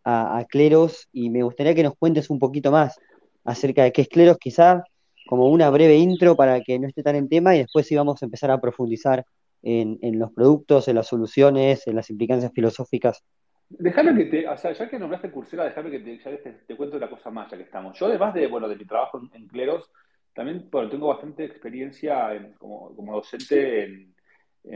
a, 0.03 0.39
a, 0.39 0.45
Cleros 0.47 1.09
y 1.13 1.29
me 1.29 1.43
gustaría 1.43 1.75
que 1.75 1.83
nos 1.83 1.95
cuentes 1.95 2.31
un 2.31 2.39
poquito 2.39 2.71
más 2.71 2.99
acerca 3.45 3.85
de 3.85 3.93
qué 3.93 4.03
es 4.03 4.09
Cleros, 4.09 4.39
quizá 4.39 4.83
como 5.27 5.49
una 5.49 5.69
breve 5.69 5.97
intro 5.97 6.37
para 6.37 6.63
que 6.63 6.79
no 6.79 6.89
esté 6.89 7.03
tan 7.03 7.17
en 7.17 7.29
tema 7.29 7.55
y 7.55 7.59
después 7.59 7.87
sí 7.87 7.97
vamos 7.97 8.23
a 8.23 8.25
empezar 8.25 8.51
a 8.51 8.61
profundizar 8.61 9.27
en, 9.63 9.99
en 10.01 10.19
los 10.19 10.33
productos, 10.33 10.89
en 10.89 10.97
las 10.97 11.07
soluciones, 11.07 11.87
en 11.87 11.97
las 11.97 12.09
implicancias 12.09 12.53
filosóficas 12.55 13.23
Déjame 13.79 14.15
que 14.17 14.25
te, 14.31 14.49
o 14.49 14.57
sea, 14.57 14.73
ya 14.73 14.89
que 14.89 14.99
nombraste 14.99 15.31
Coursera, 15.31 15.65
déjame 15.65 15.91
que 15.91 16.01
te, 16.01 16.19
ya 16.19 16.37
te, 16.37 16.53
te 16.53 16.77
cuento 16.77 16.97
una 16.97 17.09
cosa 17.09 17.31
más, 17.31 17.51
ya 17.51 17.57
que 17.57 17.65
estamos. 17.65 17.99
Yo, 17.99 18.07
además 18.07 18.35
de, 18.35 18.47
bueno, 18.47 18.69
de 18.69 18.77
mi 18.77 18.85
trabajo 18.85 19.21
en, 19.33 19.49
Cleros, 19.49 19.91
también, 20.33 20.69
bueno, 20.71 20.91
tengo 20.91 21.09
bastante 21.09 21.45
experiencia 21.45 22.55
como, 22.59 22.95
como, 22.95 23.15
docente 23.15 23.85
en, 23.85 24.15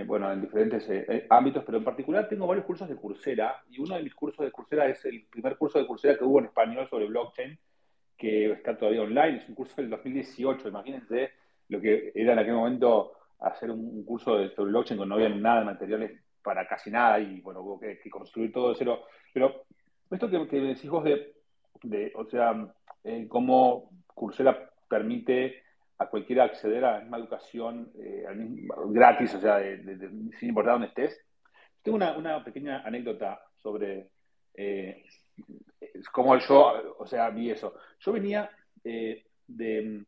bueno, 0.06 0.32
en 0.32 0.40
diferentes 0.42 0.88
eh, 0.88 1.06
eh, 1.08 1.26
ámbitos, 1.30 1.64
pero 1.64 1.78
en 1.78 1.84
particular 1.84 2.28
tengo 2.28 2.46
varios 2.46 2.66
cursos 2.66 2.88
de 2.88 2.96
Coursera, 2.96 3.62
y 3.70 3.80
uno 3.80 3.96
de 3.96 4.02
mis 4.02 4.14
cursos 4.14 4.44
de 4.44 4.52
Coursera 4.52 4.86
es 4.88 5.04
el 5.04 5.26
primer 5.26 5.56
curso 5.56 5.78
de 5.78 5.86
Coursera 5.86 6.16
que 6.16 6.24
hubo 6.24 6.38
en 6.40 6.46
español 6.46 6.88
sobre 6.88 7.06
blockchain, 7.06 7.58
que 8.16 8.52
está 8.52 8.76
todavía 8.76 9.02
online, 9.02 9.38
es 9.38 9.48
un 9.48 9.54
curso 9.54 9.74
del 9.76 9.90
2018, 9.90 10.68
imagínense 10.68 11.30
lo 11.68 11.80
que 11.80 12.12
era 12.14 12.32
en 12.32 12.38
aquel 12.38 12.54
momento 12.54 13.12
hacer 13.38 13.70
un, 13.70 14.04
curso 14.04 14.36
de, 14.36 14.50
sobre 14.50 14.70
blockchain 14.70 14.98
cuando 14.98 15.16
no 15.16 15.22
había 15.22 15.34
nada 15.34 15.60
de 15.60 15.66
materiales 15.66 16.20
para 16.42 16.66
casi 16.66 16.90
nada 16.90 17.18
y 17.18 17.40
bueno, 17.40 17.60
hubo 17.60 17.80
que, 17.80 17.98
construir 18.10 18.52
todo 18.52 18.70
de 18.70 18.76
cero. 18.76 19.04
Pero 19.32 19.64
esto 20.10 20.30
que, 20.30 20.48
que 20.48 20.60
decís 20.60 20.88
vos 20.88 21.04
de, 21.04 22.12
o 22.14 22.24
sea, 22.26 22.68
eh, 23.04 23.26
cómo 23.28 23.90
Coursera 24.06 24.70
permite 24.88 25.62
a 25.98 26.06
cualquiera 26.06 26.44
acceder 26.44 26.84
a 26.84 26.92
la 26.92 27.00
misma 27.00 27.18
educación 27.18 27.92
eh, 27.98 28.24
gratis, 28.86 29.34
o 29.34 29.40
sea, 29.40 29.60
sin 29.60 30.48
importar 30.48 30.74
dónde 30.74 30.88
estés. 30.88 31.20
Tengo 31.82 31.96
una, 31.96 32.16
una 32.16 32.44
pequeña 32.44 32.82
anécdota 32.84 33.40
sobre 33.56 34.10
eh, 34.54 35.04
cómo 36.12 36.36
yo, 36.38 36.96
o 36.98 37.06
sea, 37.06 37.30
vi 37.30 37.50
eso. 37.50 37.74
Yo 38.00 38.12
venía 38.12 38.50
eh, 38.84 39.24
de 39.46 40.04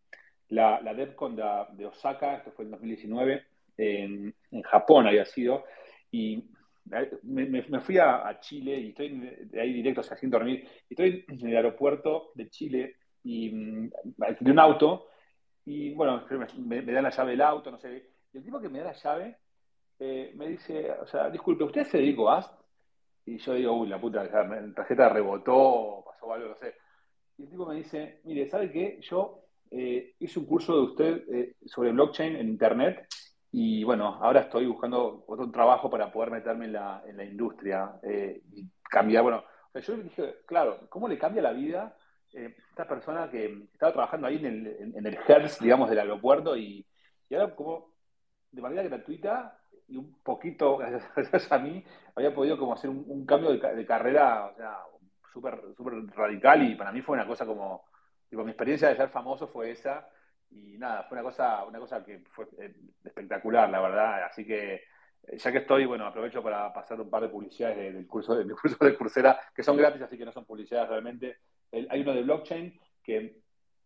la, 0.48 0.80
la 0.80 0.94
DevCon 0.94 1.36
de, 1.36 1.86
Osaka, 1.86 2.36
esto 2.36 2.52
fue 2.52 2.64
en 2.64 2.72
2019, 2.72 3.46
en, 3.76 4.34
en 4.50 4.62
Japón 4.62 5.06
había 5.06 5.24
sido, 5.24 5.64
y 6.10 6.44
me, 7.22 7.80
fui 7.80 7.98
a, 7.98 8.38
Chile 8.40 8.78
y 8.80 8.88
estoy 8.88 9.48
ahí 9.58 9.72
directo, 9.72 10.00
o 10.00 10.04
sea, 10.04 10.16
sin 10.16 10.30
dormir, 10.30 10.66
estoy 10.88 11.24
en 11.28 11.46
el 11.48 11.56
aeropuerto 11.56 12.32
de 12.34 12.48
Chile 12.48 12.96
y 13.22 13.50
mm, 13.50 13.90
de 14.40 14.50
un 14.50 14.58
auto 14.58 15.06
y 15.64 15.94
bueno, 15.94 16.24
me, 16.56 16.82
me, 16.82 16.92
dan 16.92 17.04
la 17.04 17.10
llave 17.10 17.32
del 17.32 17.42
auto, 17.42 17.70
no 17.70 17.78
sé, 17.78 18.10
y 18.32 18.38
el 18.38 18.44
tipo 18.44 18.60
que 18.60 18.68
me 18.68 18.80
da 18.80 18.86
la 18.86 18.92
llave 18.92 19.36
eh, 19.98 20.32
me 20.34 20.48
dice, 20.48 20.90
o 20.92 21.06
sea, 21.06 21.28
disculpe, 21.28 21.64
¿usted 21.64 21.82
es 21.82 21.88
Federico 21.88 22.30
Ast? 22.30 22.58
Y 23.26 23.36
yo 23.36 23.52
digo, 23.52 23.74
uy, 23.74 23.88
la 23.88 24.00
puta, 24.00 24.24
la 24.24 24.74
tarjeta 24.74 25.10
rebotó, 25.10 26.02
pasó 26.06 26.32
algo, 26.32 26.48
no 26.48 26.56
sé. 26.56 26.74
Y 27.36 27.42
el 27.42 27.50
tipo 27.50 27.66
me 27.66 27.76
dice, 27.76 28.20
mire, 28.24 28.48
¿sabe 28.48 28.72
qué? 28.72 28.98
Yo 29.02 29.44
eh, 29.70 30.14
hice 30.18 30.38
un 30.38 30.46
curso 30.46 30.74
de 30.74 30.82
usted 30.82 31.34
eh, 31.34 31.56
sobre 31.66 31.92
blockchain 31.92 32.36
en 32.36 32.48
internet 32.48 33.06
y 33.52 33.82
bueno, 33.82 34.18
ahora 34.20 34.42
estoy 34.42 34.66
buscando 34.66 35.24
otro 35.26 35.50
trabajo 35.50 35.90
para 35.90 36.12
poder 36.12 36.30
meterme 36.30 36.66
en 36.66 36.72
la, 36.74 37.02
en 37.06 37.16
la 37.16 37.24
industria 37.24 37.92
eh, 38.02 38.42
y 38.52 38.68
cambiar. 38.82 39.24
Bueno, 39.24 39.44
yo 39.74 39.96
dije, 39.96 40.36
claro, 40.46 40.86
¿cómo 40.88 41.08
le 41.08 41.18
cambia 41.18 41.42
la 41.42 41.52
vida 41.52 41.96
eh, 42.32 42.54
esta 42.70 42.86
persona 42.86 43.28
que 43.28 43.66
estaba 43.72 43.92
trabajando 43.92 44.28
ahí 44.28 44.36
en 44.36 44.46
el, 44.46 44.94
en, 44.94 45.06
el 45.06 45.18
HERS, 45.26 45.58
digamos, 45.58 45.90
del 45.90 45.98
aeropuerto 45.98 46.56
y, 46.56 46.86
y, 47.28 47.34
ahora 47.34 47.54
como 47.56 47.92
de 48.52 48.62
manera 48.62 48.84
gratuita 48.84 49.58
y 49.88 49.96
un 49.96 50.22
poquito, 50.22 50.76
gracias 51.16 51.50
a 51.50 51.58
mí, 51.58 51.84
había 52.14 52.32
podido 52.32 52.56
como 52.56 52.74
hacer 52.74 52.88
un, 52.88 53.26
cambio 53.26 53.50
de, 53.50 53.86
carrera, 53.86 54.46
o 54.46 54.54
sea, 54.54 54.78
súper 55.32 55.60
super 55.76 55.94
radical 56.14 56.62
y 56.62 56.76
para 56.76 56.92
mí 56.92 57.02
fue 57.02 57.16
una 57.16 57.26
cosa 57.26 57.44
como, 57.44 57.84
digo, 58.30 58.44
mi 58.44 58.50
experiencia 58.50 58.88
de 58.88 58.96
ser 58.96 59.08
famoso 59.08 59.48
fue 59.48 59.72
esa 59.72 60.08
y 60.50 60.76
nada, 60.78 61.04
fue 61.04 61.16
una 61.16 61.24
cosa, 61.24 61.64
una 61.64 61.78
cosa 61.78 62.04
que 62.04 62.20
fue 62.30 62.46
eh, 62.58 62.74
espectacular, 63.04 63.70
la 63.70 63.80
verdad. 63.80 64.24
Así 64.24 64.44
que 64.44 64.74
eh, 64.74 65.36
ya 65.36 65.52
que 65.52 65.58
estoy, 65.58 65.86
bueno, 65.86 66.06
aprovecho 66.06 66.42
para 66.42 66.72
pasar 66.72 67.00
un 67.00 67.08
par 67.08 67.22
de 67.22 67.28
publicidades 67.28 67.94
del 67.94 68.06
curso, 68.06 68.34
del 68.34 68.52
curso 68.54 68.84
de 68.84 68.96
Coursera, 68.96 69.38
que 69.54 69.62
son 69.62 69.76
gratis, 69.76 70.02
así 70.02 70.18
que 70.18 70.24
no 70.24 70.32
son 70.32 70.44
publicidades 70.44 70.88
realmente. 70.88 71.38
hay 71.72 72.00
uno 72.00 72.14
de 72.14 72.22
blockchain, 72.22 72.78
que 73.02 73.42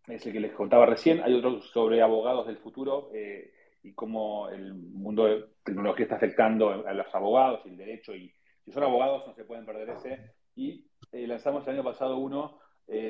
es 0.06 0.26
el 0.26 0.32
que 0.32 0.40
les 0.40 0.52
contaba 0.52 0.86
recién, 0.86 1.22
hay 1.22 1.34
otro 1.34 1.60
sobre 1.62 2.02
abogados 2.02 2.46
del 2.46 2.58
futuro 2.58 3.10
eh, 3.14 3.52
y 3.82 3.92
cómo 3.92 4.48
el 4.48 4.74
mundo 4.74 5.24
de 5.26 5.44
tecnología 5.62 6.04
está 6.04 6.16
afectando 6.16 6.86
a 6.86 6.92
los 6.92 7.14
abogados 7.14 7.60
y 7.64 7.70
el 7.70 7.76
derecho, 7.76 8.14
y 8.14 8.32
si 8.64 8.72
son 8.72 8.82
abogados 8.82 9.26
no 9.26 9.34
se 9.34 9.44
pueden 9.44 9.66
perder 9.66 9.90
ese. 9.90 10.32
Y 10.56 10.86
lanzamos 11.12 11.66
el 11.66 11.74
año 11.74 11.84
pasado 11.84 12.16
uno 12.16 12.58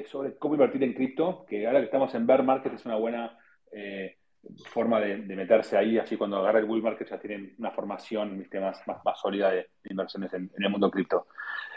sobre 0.06 0.37
cómo 0.37 0.54
invertir 0.54 0.82
en 0.82 0.94
cripto, 0.94 1.44
que 1.46 1.66
ahora 1.66 1.78
que 1.78 1.87
estamos 1.87 2.12
en 2.14 2.26
bear 2.26 2.42
market 2.42 2.73
es 2.73 2.84
una 2.84 2.96
buena 2.96 3.38
eh, 3.73 4.16
forma 4.66 5.00
de, 5.00 5.16
meterse 5.16 5.76
ahí, 5.76 5.99
así 5.99 6.16
cuando 6.16 6.37
agarra 6.37 6.59
el 6.59 6.66
bull 6.66 6.83
market 6.83 7.09
ya 7.09 7.18
tienen 7.18 7.54
una 7.59 7.71
formación 7.71 8.47
más, 8.61 8.80
más, 8.87 9.21
sólida 9.21 9.50
de, 9.50 9.68
inversiones 9.85 10.33
en, 10.35 10.50
el 10.56 10.71
mundo 10.71 10.90
cripto. 10.90 11.26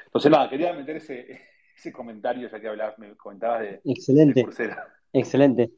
Entonces, 0.05 0.31
nada, 0.31 0.49
quería 0.49 0.73
meter 0.73 0.97
ese, 0.97 1.41
ese 1.75 1.91
comentario, 1.91 2.49
ya 2.49 2.59
que 2.59 2.67
hablabas, 2.67 2.97
me 2.99 3.15
comentabas 3.15 3.61
de, 3.61 3.81
excelente, 3.85 4.45
Excelente. 5.13 5.71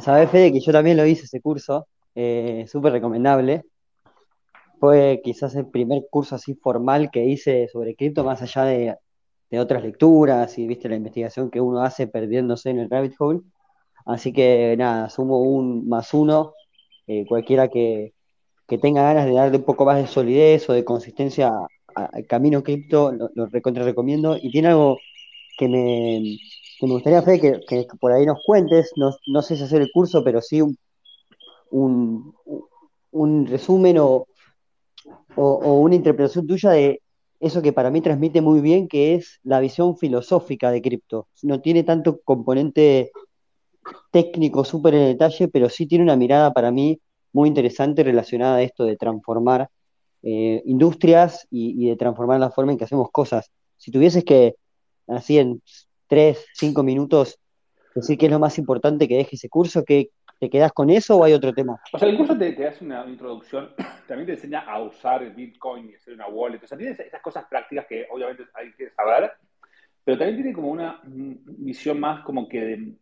Sabes, 0.00 0.30
Fede, 0.30 0.50
que 0.50 0.60
yo 0.60 0.72
también 0.72 0.96
lo 0.96 1.04
hice 1.04 1.24
ese 1.24 1.42
curso, 1.42 1.88
eh, 2.14 2.64
súper 2.66 2.92
recomendable. 2.92 3.64
Fue 4.80 5.20
quizás 5.22 5.54
el 5.56 5.66
primer 5.66 6.04
curso 6.10 6.34
así 6.34 6.54
formal 6.54 7.10
que 7.10 7.24
hice 7.24 7.68
sobre 7.68 7.94
cripto, 7.94 8.24
más 8.24 8.40
allá 8.40 8.64
de, 8.64 8.96
de 9.50 9.60
otras 9.60 9.82
lecturas 9.82 10.58
y 10.58 10.66
viste 10.66 10.88
la 10.88 10.96
investigación 10.96 11.50
que 11.50 11.60
uno 11.60 11.82
hace 11.82 12.06
perdiéndose 12.06 12.70
en 12.70 12.78
el 12.78 12.90
rabbit 12.90 13.14
hole 13.18 13.40
Así 14.04 14.32
que 14.32 14.76
nada, 14.76 15.08
sumo 15.10 15.40
un 15.42 15.88
más 15.88 16.12
uno. 16.14 16.54
Eh, 17.06 17.24
cualquiera 17.26 17.68
que, 17.68 18.14
tenga 18.80 19.02
ganas 19.02 19.26
de 19.26 19.32
darle 19.34 19.58
un 19.58 19.64
poco 19.64 19.84
más 19.84 19.98
de 19.98 20.06
solidez 20.06 20.68
o 20.68 20.72
de 20.72 20.84
consistencia 20.84 21.52
al 21.94 22.26
camino 22.26 22.62
cripto, 22.62 23.12
lo, 23.12 23.46
recontra 23.46 23.84
recomiendo. 23.84 24.36
Y 24.40 24.50
tiene 24.50 24.68
algo 24.68 24.98
que 25.58 25.68
me, 25.68 26.38
gustaría, 26.80 27.20
hacer 27.20 27.40
que, 27.40 27.86
por 28.00 28.12
ahí 28.12 28.26
nos 28.26 28.38
cuentes. 28.44 28.92
No, 28.96 29.42
sé 29.42 29.56
si 29.56 29.62
hacer 29.62 29.82
el 29.82 29.90
curso, 29.92 30.22
pero 30.24 30.40
sí 30.40 30.60
un, 30.60 30.76
un, 33.12 33.46
resumen 33.46 33.98
o, 33.98 34.26
o, 35.36 35.80
una 35.80 35.94
interpretación 35.94 36.46
tuya 36.46 36.70
de 36.70 37.00
eso 37.40 37.62
que 37.62 37.72
para 37.72 37.90
mí 37.90 38.00
transmite 38.00 38.40
muy 38.40 38.60
bien, 38.60 38.88
que 38.88 39.14
es 39.14 39.40
la 39.44 39.60
visión 39.60 39.96
filosófica 39.96 40.70
de 40.70 40.82
cripto. 40.82 41.28
No 41.42 41.60
tiene 41.60 41.84
tanto 41.84 42.20
componente 42.24 43.12
técnico 44.10 44.64
súper 44.64 44.94
en 44.94 45.06
detalle, 45.06 45.48
pero 45.48 45.68
sí 45.68 45.86
tiene 45.86 46.04
una 46.04 46.16
mirada 46.16 46.52
para 46.52 46.70
mí 46.70 47.00
muy 47.32 47.48
interesante 47.48 48.02
relacionada 48.02 48.56
a 48.56 48.62
esto 48.62 48.84
de 48.84 48.96
transformar 48.96 49.68
eh, 50.22 50.62
industrias 50.64 51.46
y, 51.50 51.88
de 51.88 51.96
transformar 51.96 52.40
la 52.40 52.50
forma 52.50 52.72
en 52.72 52.78
que 52.78 52.84
hacemos 52.84 53.10
cosas. 53.10 53.50
Si 53.76 53.90
tuvieses 53.90 54.24
que, 54.24 54.54
así 55.08 55.38
en 55.38 55.60
tres, 56.06 56.46
cinco 56.54 56.82
minutos, 56.82 57.38
decir 57.94 58.16
qué 58.16 58.26
es 58.26 58.32
lo 58.32 58.38
más 58.38 58.56
importante 58.58 59.06
que 59.06 59.16
deje 59.16 59.36
ese 59.36 59.48
curso, 59.48 59.84
¿qué, 59.84 60.10
¿te 60.40 60.48
quedas 60.48 60.72
con 60.72 60.90
eso 60.90 61.16
o 61.16 61.24
hay 61.24 61.32
otro 61.32 61.52
tema? 61.52 61.78
O 61.92 61.98
sea, 61.98 62.08
el 62.08 62.16
curso 62.16 62.38
te, 62.38 62.66
hace 62.66 62.84
una 62.84 63.04
introducción, 63.06 63.70
también 64.08 64.26
te 64.26 64.32
enseña 64.34 64.60
a 64.60 64.80
usar 64.80 65.22
el 65.22 65.32
Bitcoin 65.32 65.90
y 65.90 65.94
hacer 65.94 66.14
una 66.14 66.28
wallet, 66.28 66.62
o 66.62 66.66
sea, 66.66 66.78
tiene 66.78 66.92
esas 66.92 67.20
cosas 67.20 67.44
prácticas 67.50 67.86
que 67.86 68.06
obviamente 68.10 68.44
hay 68.54 68.72
que 68.72 68.90
saber, 68.90 69.32
pero 70.04 70.18
también 70.18 70.36
tiene 70.36 70.52
como 70.52 70.68
una 70.68 71.00
visión 71.04 71.98
más 71.98 72.24
como 72.24 72.48
que 72.48 72.60
de, 72.60 72.92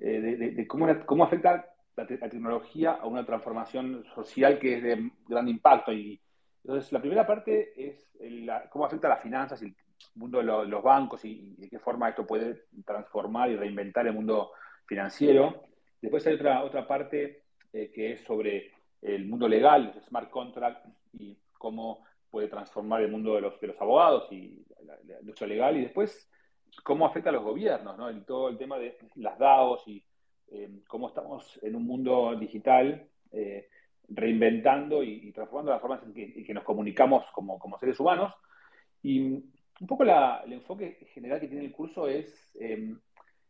eh, 0.00 0.52
de, 0.56 0.66
cómo, 0.66 0.86
cómo, 1.04 1.24
afecta 1.24 1.66
la, 1.94 2.06
tecnología 2.06 2.92
a 2.92 3.06
una 3.06 3.24
transformación 3.26 4.04
social 4.14 4.58
que 4.58 4.78
es 4.78 4.82
de 4.82 5.10
gran 5.28 5.46
impacto. 5.46 5.92
Y, 5.92 6.20
entonces, 6.64 6.90
la 6.90 7.00
primera 7.00 7.26
parte 7.26 7.72
es 7.76 8.08
cómo 8.70 8.86
afecta 8.86 9.08
a 9.08 9.10
las 9.10 9.22
finanzas 9.22 9.62
y 9.62 9.66
el 9.66 9.74
mundo 10.14 10.38
de, 10.38 10.44
los 10.44 10.82
bancos 10.82 11.24
y, 11.24 11.54
de 11.56 11.68
qué 11.68 11.78
forma 11.78 12.08
esto 12.08 12.26
puede 12.26 12.64
transformar 12.86 13.50
y 13.50 13.56
reinventar 13.56 14.06
el 14.06 14.14
mundo 14.14 14.52
financiero. 14.86 15.64
Después 16.00 16.26
hay 16.26 16.34
otra, 16.34 16.64
otra 16.64 16.86
parte 16.86 17.44
eh, 17.72 17.90
que 17.94 18.12
es 18.12 18.22
sobre 18.22 18.72
el 19.02 19.26
mundo 19.26 19.48
legal, 19.48 19.92
los 19.94 20.04
smart 20.06 20.30
contracts 20.30 20.88
y 21.12 21.38
cómo 21.52 22.06
puede 22.30 22.48
transformar 22.48 23.02
el 23.02 23.10
mundo 23.10 23.34
de 23.34 23.42
los, 23.42 23.60
de 23.60 23.66
los 23.66 23.80
abogados 23.80 24.30
y 24.32 24.64
la, 24.86 24.96
la 25.04 25.46
legal. 25.46 25.76
Y 25.76 25.82
después 25.82 26.30
cómo 26.82 27.06
afecta 27.06 27.30
a 27.30 27.32
los 27.32 27.42
gobiernos, 27.42 27.96
¿no? 27.96 28.10
Y 28.10 28.20
todo 28.22 28.48
el 28.48 28.58
tema 28.58 28.78
de 28.78 28.96
las 29.16 29.38
DAOs 29.38 29.86
y 29.88 30.02
eh, 30.52 30.68
cómo 30.88 31.08
estamos 31.08 31.60
en 31.62 31.76
un 31.76 31.84
mundo 31.84 32.34
digital 32.38 33.06
eh, 33.32 33.68
reinventando 34.08 35.02
y, 35.02 35.30
transformando 35.32 35.72
las 35.72 35.80
formas 35.80 36.02
en 36.02 36.12
que, 36.12 36.54
nos 36.54 36.64
comunicamos 36.64 37.24
como, 37.32 37.78
seres 37.78 38.00
humanos. 38.00 38.34
Y 39.02 39.20
un 39.20 39.86
poco 39.86 40.02
el 40.02 40.52
enfoque 40.52 41.06
general 41.14 41.40
que 41.40 41.48
tiene 41.48 41.64
el 41.64 41.72
curso 41.72 42.08
es, 42.08 42.54
em, 42.58 42.98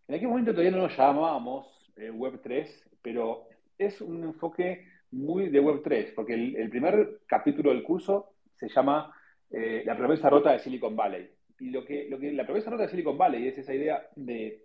en 0.09 0.15
aquel 0.15 0.29
momento 0.29 0.53
todavía 0.53 0.73
no 0.73 0.83
nos 0.83 0.97
llamábamos 0.97 1.93
eh, 1.97 2.13
Web3, 2.13 2.69
pero 3.01 3.49
es 3.79 4.01
un 4.03 4.23
enfoque 4.25 4.87
muy 5.13 5.49
de 5.49 5.63
Web3, 5.63 6.15
porque 6.15 6.35
el, 6.35 6.57
el 6.57 6.69
primer 6.71 7.21
capítulo 7.27 7.71
del 7.71 7.83
curso 7.83 8.35
se 8.55 8.69
llama 8.69 9.15
La 9.51 9.97
promesa 9.97 10.31
rota 10.31 10.53
de 10.53 10.61
Silicon 10.61 10.95
Valley 10.95 11.29
lo 11.61 11.85
que, 11.85 12.09
lo 12.09 12.19
que 12.19 12.33
la 12.33 12.45
promesa 12.45 12.71
rota 12.71 12.85
de 12.85 12.89
Silicon 12.89 13.19
Valley 13.19 13.49
es 13.49 13.59
esa 13.59 13.75
idea 13.75 14.07
de 14.17 14.65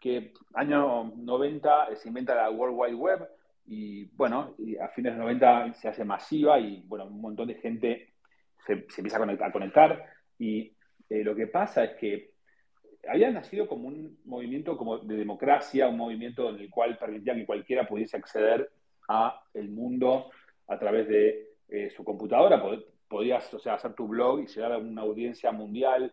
que 0.00 0.32
año 0.54 1.12
90 1.16 1.94
se 1.94 2.08
inventa 2.08 2.34
la 2.34 2.50
World 2.50 2.76
Wide 2.76 2.94
Web 2.94 3.28
y 3.66 4.06
bueno, 4.16 4.54
y 4.58 4.76
a 4.76 4.88
fines 4.88 5.12
de 5.12 5.20
90 5.20 5.74
se 5.74 5.88
hace 5.88 6.04
masiva 6.04 6.58
y 6.58 6.82
bueno, 6.86 7.06
un 7.06 7.20
montón 7.20 7.46
de 7.46 7.54
gente 7.54 8.14
se, 8.66 8.72
empieza 8.72 9.18
a 9.18 9.52
conectar, 9.52 10.04
y 10.38 10.72
lo 11.08 11.34
que 11.34 11.46
pasa 11.46 11.84
es 11.84 11.96
que 11.98 12.32
había 13.08 13.30
nacido 13.30 13.68
como 13.68 13.88
un 13.88 14.18
movimiento 14.24 14.76
como 14.76 14.98
de 14.98 15.16
democracia, 15.16 15.88
un 15.88 15.96
movimiento 15.96 16.50
en 16.50 16.56
el 16.56 16.70
cual 16.70 16.98
permitía 16.98 17.34
que 17.34 17.46
cualquiera 17.46 17.86
pudiese 17.86 18.16
acceder 18.16 18.70
a 19.08 19.42
el 19.54 19.68
mundo 19.70 20.30
a 20.68 20.78
través 20.78 21.08
de 21.08 21.90
su 21.94 22.04
computadora. 22.04 22.62
Podías 23.08 23.52
o 23.52 23.58
sea, 23.58 23.74
hacer 23.74 23.94
tu 23.94 24.06
blog 24.06 24.40
y 24.40 24.46
llegar 24.46 24.72
a 24.72 24.78
una 24.78 25.02
audiencia 25.02 25.52
mundial 25.52 26.12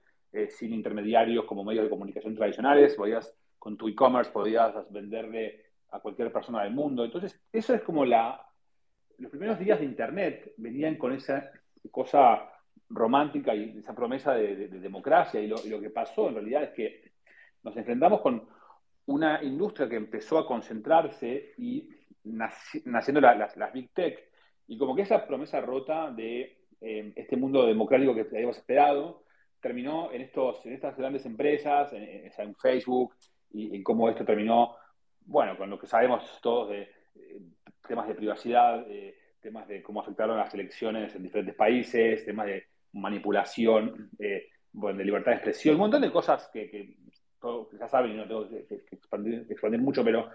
sin 0.49 0.73
intermediarios 0.73 1.45
como 1.45 1.63
medios 1.63 1.83
de 1.83 1.89
comunicación 1.89 2.35
tradicionales. 2.35 2.95
Podías, 2.95 3.35
con 3.57 3.77
tu 3.77 3.87
e-commerce, 3.87 4.31
podías 4.31 4.73
venderle 4.91 5.65
a 5.91 5.99
cualquier 5.99 6.31
persona 6.31 6.63
del 6.63 6.73
mundo. 6.73 7.03
Entonces, 7.03 7.39
eso 7.51 7.73
es 7.73 7.81
como 7.81 8.05
la... 8.05 8.45
Los 9.17 9.31
primeros 9.31 9.59
días 9.59 9.79
de 9.79 9.85
Internet 9.85 10.53
venían 10.57 10.95
con 10.95 11.11
esa 11.11 11.51
cosa 11.91 12.49
romántica 12.89 13.53
y 13.53 13.77
esa 13.77 13.93
promesa 13.95 14.33
de, 14.33 14.67
democracia 14.67 15.39
y 15.39 15.47
lo, 15.47 15.81
que 15.81 15.89
pasó 15.89 16.29
en 16.29 16.35
realidad 16.35 16.63
es 16.63 16.69
que 16.71 17.11
nos 17.63 17.75
enfrentamos 17.77 18.21
con 18.21 18.47
una 19.05 19.43
industria 19.43 19.89
que 19.89 19.95
empezó 19.95 20.39
a 20.39 20.47
concentrarse 20.47 21.53
y 21.57 21.89
naciendo 22.23 23.21
las, 23.21 23.73
Big 23.73 23.91
Tech 23.93 24.19
y 24.67 24.77
como 24.77 24.95
que 24.95 25.03
esa 25.03 25.25
promesa 25.27 25.61
rota 25.61 26.11
de 26.11 26.57
eh, 26.81 27.13
este 27.15 27.37
mundo 27.37 27.65
democrático 27.65 28.13
que 28.15 28.21
habíamos 28.21 28.57
esperado 28.57 29.23
terminó 29.61 30.11
en, 30.11 30.21
estos, 30.21 30.65
en 30.65 30.73
estas 30.73 30.97
grandes 30.97 31.25
empresas, 31.25 31.91
en, 31.93 32.55
Facebook 32.55 33.15
y 33.51 33.75
en 33.75 33.83
cómo 33.83 34.09
esto 34.09 34.25
terminó 34.25 34.75
bueno, 35.25 35.57
con 35.57 35.69
lo 35.69 35.77
que 35.77 35.87
sabemos 35.87 36.39
todos 36.41 36.69
de 36.69 36.81
eh, 37.15 37.41
temas 37.87 38.07
de 38.07 38.15
privacidad, 38.15 38.85
temas 39.39 39.67
de 39.67 39.81
cómo 39.81 40.01
afectaron 40.01 40.37
las 40.37 40.53
elecciones 40.53 41.15
en 41.15 41.23
diferentes 41.23 41.55
países, 41.55 42.25
temas 42.25 42.47
de 42.47 42.65
manipulación, 42.93 44.09
eh, 44.19 44.47
bueno, 44.71 44.97
de 44.97 45.05
libertad 45.05 45.31
de 45.31 45.37
expresión, 45.37 45.75
un 45.75 45.81
montón 45.81 46.01
de 46.01 46.11
cosas 46.11 46.49
que, 46.51 46.95
todos 47.39 47.69
ya 47.79 47.87
saben 47.87 48.11
y 48.11 48.15
no 48.15 48.27
tengo 48.27 48.49
que, 48.49 48.83
expandir, 48.91 49.79
mucho, 49.79 50.03
pero 50.03 50.29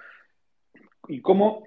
y 1.09 1.21
cómo 1.21 1.63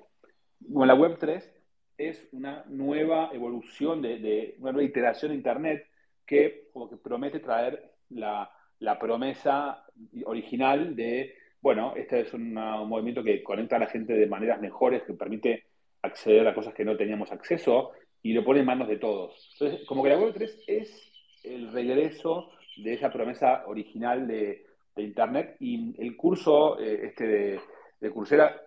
la 0.60 0.96
Web 0.96 1.18
3 1.20 1.54
es 1.98 2.28
una 2.32 2.64
nueva 2.68 3.30
evolución 3.34 4.02
de, 4.02 4.56
una 4.60 4.72
nueva 4.72 4.90
iteración 4.90 5.32
de 5.32 5.38
Internet 5.38 5.87
que 6.28 6.68
como 6.72 6.90
que 6.90 6.98
promete 6.98 7.40
traer 7.40 7.92
la, 8.10 8.52
promesa 9.00 9.84
original 10.26 10.96
de 10.96 11.34
bueno, 11.60 11.94
este 11.96 12.22
es 12.22 12.34
un 12.34 12.54
movimiento 12.54 13.24
que 13.24 13.42
conecta 13.42 13.78
a 13.78 13.80
la 13.80 13.88
gente 13.88 14.14
de 14.14 14.28
maneras 14.28 14.62
mejores, 14.62 15.04
que 15.04 15.14
permite 15.14 15.66
acceder 16.04 16.48
a 16.48 16.54
cosas 16.54 16.74
que 16.74 16.86
no 16.86 16.96
teníamos 16.96 17.32
acceso 17.32 17.92
y 18.22 18.34
lo 18.34 18.44
pone 18.44 18.60
en 18.60 18.68
manos 18.68 18.88
de 18.88 18.98
todos. 18.98 19.50
Entonces, 19.54 19.86
como 19.88 20.04
que 20.04 20.10
la 20.10 20.20
Web 20.20 20.34
3 20.36 20.64
es 20.68 21.12
el 21.44 21.72
regreso 21.72 22.52
de 22.78 22.94
esa 22.94 23.12
promesa 23.12 23.64
original 23.68 24.28
de, 24.28 24.66
Internet 24.98 25.58
y 25.60 25.94
el 26.02 26.18
curso 26.18 26.80
eh, 26.80 27.06
este 27.06 27.28
de, 27.28 27.60
de, 28.00 28.12
Coursera 28.12 28.60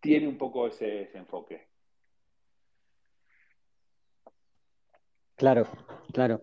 tiene 0.00 0.26
un 0.26 0.38
poco 0.38 0.68
ese, 0.68 1.10
enfoque. 1.12 1.66
Claro, 5.36 5.66
claro. 6.14 6.40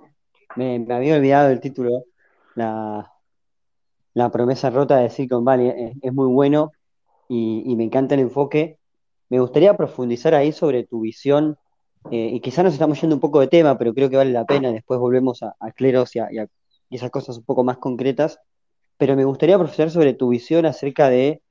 Me, 0.55 0.85
había 0.89 1.15
olvidado 1.15 1.49
el 1.49 1.59
título, 1.59 2.03
la, 2.55 3.11
la 4.13 4.29
promesa 4.31 4.69
rota 4.69 4.97
de 4.97 5.09
Silicon 5.09 5.43
Valley 5.43 5.97
es, 6.01 6.13
muy 6.13 6.27
bueno 6.27 6.71
y, 7.27 7.75
me 7.75 7.83
encanta 7.83 8.15
el 8.15 8.21
enfoque. 8.21 8.77
Me 9.29 9.39
gustaría 9.39 9.75
profundizar 9.75 10.35
ahí 10.35 10.51
sobre 10.51 10.83
tu 10.83 11.01
visión, 11.01 11.57
eh, 12.11 12.29
y 12.33 12.39
quizás 12.41 12.63
nos 12.63 12.73
estamos 12.73 12.99
yendo 13.01 13.15
un 13.15 13.19
poco 13.19 13.39
de 13.39 13.47
tema, 13.47 13.77
pero 13.77 13.93
creo 13.93 14.09
que 14.09 14.17
vale 14.17 14.31
la 14.31 14.45
pena, 14.45 14.71
después 14.71 14.99
volvemos 14.99 15.41
a, 15.41 15.55
Cleros 15.75 16.15
y 16.15 16.19
a, 16.19 16.47
esas 16.89 17.09
cosas 17.09 17.37
un 17.37 17.43
poco 17.43 17.63
más 17.63 17.77
concretas, 17.77 18.39
pero 18.97 19.15
me 19.15 19.25
gustaría 19.25 19.57
profundizar 19.57 19.89
sobre 19.89 20.13
tu 20.13 20.29
visión 20.29 20.65
acerca 20.65 21.09
de 21.09 21.41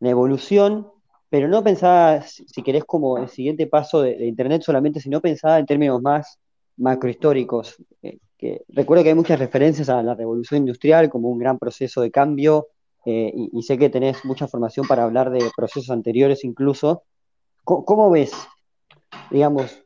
la 0.00 0.10
evolución, 0.10 0.88
pero 1.30 1.48
no 1.48 1.64
pensaba, 1.64 2.22
si 2.22 2.62
querés, 2.62 2.84
como 2.84 3.16
el 3.18 3.28
siguiente 3.28 3.66
paso 3.66 4.02
de, 4.02 4.26
Internet 4.26 4.62
solamente, 4.62 5.00
sino 5.00 5.22
pensaba 5.22 5.58
en 5.58 5.66
términos 5.66 6.02
más 6.02 6.38
macrohistóricos. 6.76 7.76
Eh, 8.02 8.18
que 8.38 8.62
recuerdo 8.68 9.02
que 9.02 9.10
hay 9.10 9.14
muchas 9.14 9.38
referencias 9.38 9.88
a 9.88 10.02
la 10.02 10.14
revolución 10.14 10.60
industrial 10.60 11.08
como 11.08 11.28
un 11.28 11.38
gran 11.38 11.58
proceso 11.58 12.02
de 12.02 12.10
cambio, 12.10 12.68
eh, 13.06 13.32
y, 13.52 13.62
sé 13.62 13.78
que 13.78 13.88
tenés 13.88 14.24
mucha 14.24 14.48
formación 14.48 14.84
para 14.88 15.04
hablar 15.04 15.30
de 15.30 15.48
procesos 15.56 15.90
anteriores 15.90 16.44
incluso. 16.44 17.04
¿Cómo, 17.62 18.10
ves, 18.10 18.32
digamos, 19.30 19.84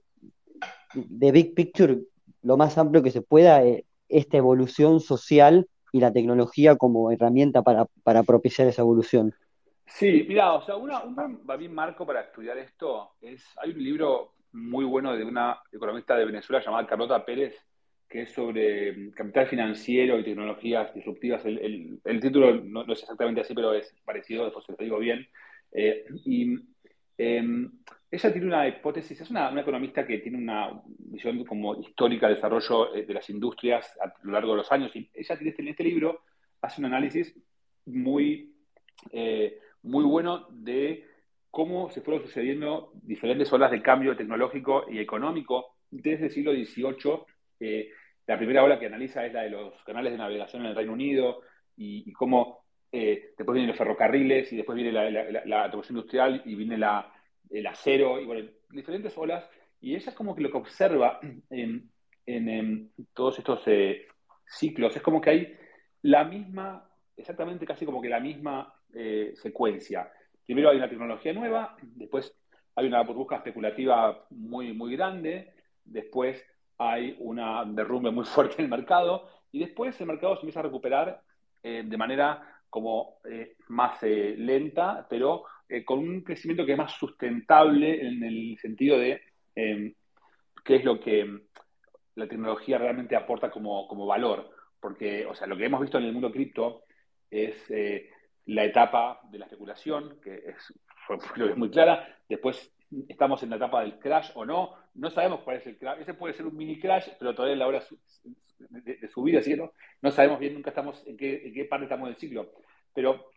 de 0.95 1.31
Big 1.31 1.55
Picture, 1.55 1.99
lo 2.43 2.57
más 2.57 2.79
amplio 2.79 3.03
que 3.03 3.11
se 3.11 3.21
pueda, 3.21 3.63
eh, 3.63 3.85
esta 4.09 4.39
evolución 4.39 5.01
social 5.01 5.69
y 5.93 6.01
la 6.01 6.13
tecnología 6.13 6.77
como 6.77 7.11
herramienta 7.11 7.63
para, 7.63 8.23
propiciar 8.23 8.69
esa 8.69 8.83
evolución? 8.83 9.35
Sí, 9.87 10.25
mira, 10.27 10.55
o 10.55 10.63
sea, 10.63 10.77
un 10.77 10.91
bien 11.59 11.75
marco 11.75 12.07
para 12.07 12.23
estudiar 12.23 12.57
esto 12.57 13.13
es, 13.21 13.45
hay 13.63 13.71
un 13.73 13.85
libro 13.85 14.33
muy 14.53 14.85
bueno 14.85 15.17
de 15.17 15.25
una 15.25 15.59
economista 15.73 16.17
de 16.17 16.25
Venezuela 16.25 16.63
llamada 16.65 16.87
Carlota 16.87 17.25
Pérez, 17.25 17.55
que 18.09 18.23
es 18.23 18.33
sobre 18.33 18.93
mm, 18.93 19.11
capital 19.13 19.47
financiero 19.47 20.19
y 20.19 20.25
tecnologías 20.25 20.93
disruptivas. 20.95 21.45
El, 21.45 22.21
título 22.21 22.57
no, 22.57 22.83
es 22.93 23.03
exactamente 23.03 23.41
así, 23.41 23.55
pero 23.55 23.73
es 23.73 23.95
parecido, 24.05 24.45
después 24.45 24.67
se 24.67 24.73
lo 24.73 24.79
digo 24.79 24.99
bien. 24.99 25.27
Eh, 25.73 26.05
y 26.25 26.59
em, 27.17 27.71
ella 28.11 28.33
tiene 28.33 28.47
una 28.49 28.67
hipótesis, 28.67 29.21
es 29.21 29.31
una, 29.31 29.59
economista 29.61 30.05
que 30.05 30.19
tiene 30.19 30.39
una 30.39 30.83
visión 30.87 31.45
como 31.45 31.77
histórica 31.81 32.27
de 32.27 32.35
desarrollo 32.35 32.95
eh, 32.95 33.07
de 33.07 33.15
las 33.15 33.31
industrias 33.31 33.97
a 34.03 34.13
lo 34.23 34.33
largo 34.33 34.53
de 34.53 34.59
los 34.59 34.73
años. 34.73 34.95
Y 34.97 35.09
ella 35.15 35.37
tiene 35.37 35.51
este, 35.51 35.63
en 35.63 35.69
este 35.69 35.85
libro 35.85 36.23
hace 36.61 36.81
un 36.81 36.87
análisis 36.87 37.33
muy, 37.87 38.53
eh, 39.13 39.59
muy 39.83 40.05
bueno 40.05 40.49
de 40.51 41.07
cómo 41.51 41.91
se 41.91 42.01
fueron 42.01 42.23
sucediendo 42.23 42.93
diferentes 43.03 43.53
olas 43.53 43.71
de 43.71 43.83
cambio 43.83 44.17
tecnológico 44.17 44.87
y 44.91 44.99
económico 44.99 45.77
desde 45.91 46.27
el 46.27 46.31
siglo 46.31 46.53
XVIII 46.53 47.25
la 48.31 48.39
primera 48.39 48.63
ola 48.63 48.79
que 48.79 48.87
analiza 48.87 49.27
es 49.27 49.33
la 49.33 49.43
de 49.43 49.51
los 49.51 49.75
canales 49.83 50.13
de 50.13 50.19
navegación 50.19 50.63
en 50.63 50.69
el 50.69 50.77
Reino 50.77 50.93
Unido 50.93 51.41
y, 51.77 52.13
cómo 52.13 52.65
eh, 52.93 53.33
después 53.37 53.55
vienen 53.55 53.71
los 53.71 53.77
ferrocarriles 53.77 54.53
y 54.53 54.57
después 54.57 54.77
viene 54.77 54.93
la, 54.93 55.11
la, 55.45 55.73
industrial 55.89 56.41
y 56.45 56.55
viene 56.55 56.77
el 56.77 57.67
acero 57.67 58.21
y 58.21 58.27
bueno, 58.27 58.49
diferentes 58.71 59.19
olas. 59.19 59.49
Y 59.81 59.97
ella 59.97 60.11
es 60.11 60.15
como 60.15 60.37
que 60.37 60.43
lo 60.43 60.51
que 60.53 60.59
observa 60.59 61.19
en, 61.51 61.91
todos 63.15 63.41
estos 63.41 63.63
eh, 63.67 64.07
ciclos, 64.47 64.95
es 64.95 65.03
como 65.03 65.21
que 65.21 65.31
hay 65.31 65.57
la 66.03 66.23
misma, 66.23 66.89
exactamente 67.17 67.67
casi 67.67 67.85
como 67.85 68.01
que 68.01 68.11
la 68.11 68.21
misma 68.21 68.73
eh, 68.95 69.33
secuencia. 69.35 70.09
Primero 70.51 70.71
hay 70.71 70.79
una 70.79 70.89
tecnología 70.89 71.33
nueva, 71.33 71.77
después 71.81 72.37
hay 72.75 72.89
una 72.89 73.05
burbuja 73.05 73.37
especulativa 73.37 74.27
muy, 74.31 74.73
muy 74.73 74.97
grande, 74.97 75.53
después 75.85 76.45
hay 76.77 77.15
una 77.21 77.65
derrumbe 77.65 78.11
muy 78.11 78.25
fuerte 78.27 78.57
en 78.59 78.65
el 78.65 78.69
mercado 78.69 79.29
y 79.53 79.61
después 79.61 80.01
el 80.01 80.09
mercado 80.09 80.35
se 80.35 80.41
empieza 80.41 80.59
a 80.59 80.65
recuperar 80.65 81.23
eh, 81.63 81.85
de 81.87 81.97
manera 81.97 82.63
como 82.69 83.21
eh, 83.31 83.55
más 83.69 84.03
eh, 84.03 84.35
lenta, 84.37 85.07
pero 85.09 85.45
con 85.85 86.01
un 86.01 86.23
crecimiento 86.23 86.67
que 86.67 86.73
es 86.73 86.79
más 86.79 86.95
sustentable 86.99 88.05
en 88.05 88.25
el 88.25 88.59
sentido 88.61 88.99
de 88.99 89.23
em, 89.55 89.95
qué 90.65 90.75
es 90.75 90.85
lo 90.85 90.99
que 90.99 91.43
la 92.17 92.27
tecnología 92.27 92.77
realmente 92.77 93.15
aporta 93.15 93.53
como, 93.53 93.87
como, 93.87 94.05
valor. 94.05 94.51
Porque, 94.81 95.25
o 95.27 95.35
sea, 95.37 95.47
lo 95.47 95.57
que 95.57 95.67
hemos 95.67 95.81
visto 95.81 95.99
en 95.99 96.07
el 96.07 96.13
mundo 96.13 96.33
cripto 96.33 96.83
es 97.31 97.71
la 98.47 98.65
etapa 98.65 99.21
de 99.31 99.39
la 99.39 99.47
especulación, 99.47 100.19
que 100.23 100.35
es, 100.35 100.75
es 101.09 101.57
muy 101.57 101.71
clara, 101.71 102.17
después 102.29 102.73
estamos 103.09 103.43
en 103.43 103.51
la 103.51 103.57
etapa 103.57 103.83
del 103.83 103.99
crash 103.99 104.31
o 104.35 104.45
no, 104.45 104.75
no 104.95 105.11
sabemos 105.11 105.41
cuál 105.41 105.59
es 105.59 105.67
el 105.67 105.79
crash, 105.79 106.01
ese 106.01 106.15
puede 106.15 106.35
ser 106.35 106.47
un 106.47 106.57
mini 106.57 106.79
crash, 106.79 107.09
pero 107.19 107.35
todavía 107.35 107.55
en 107.55 107.59
la 107.61 107.67
hora 107.69 107.83
de, 108.59 109.09
su 109.09 109.23
vida, 109.23 109.41
¿sí? 109.43 109.55
¿no? 109.55 109.73
no 110.03 110.11
sabemos 110.11 110.41
bien 110.41 110.55
nunca 110.55 110.71
estamos 110.71 111.03
en 111.07 111.17
qué, 111.17 111.67
parte 111.69 111.85
estamos 111.85 112.09
del 112.09 112.19
ciclo, 112.19 112.51
pero 112.93 113.31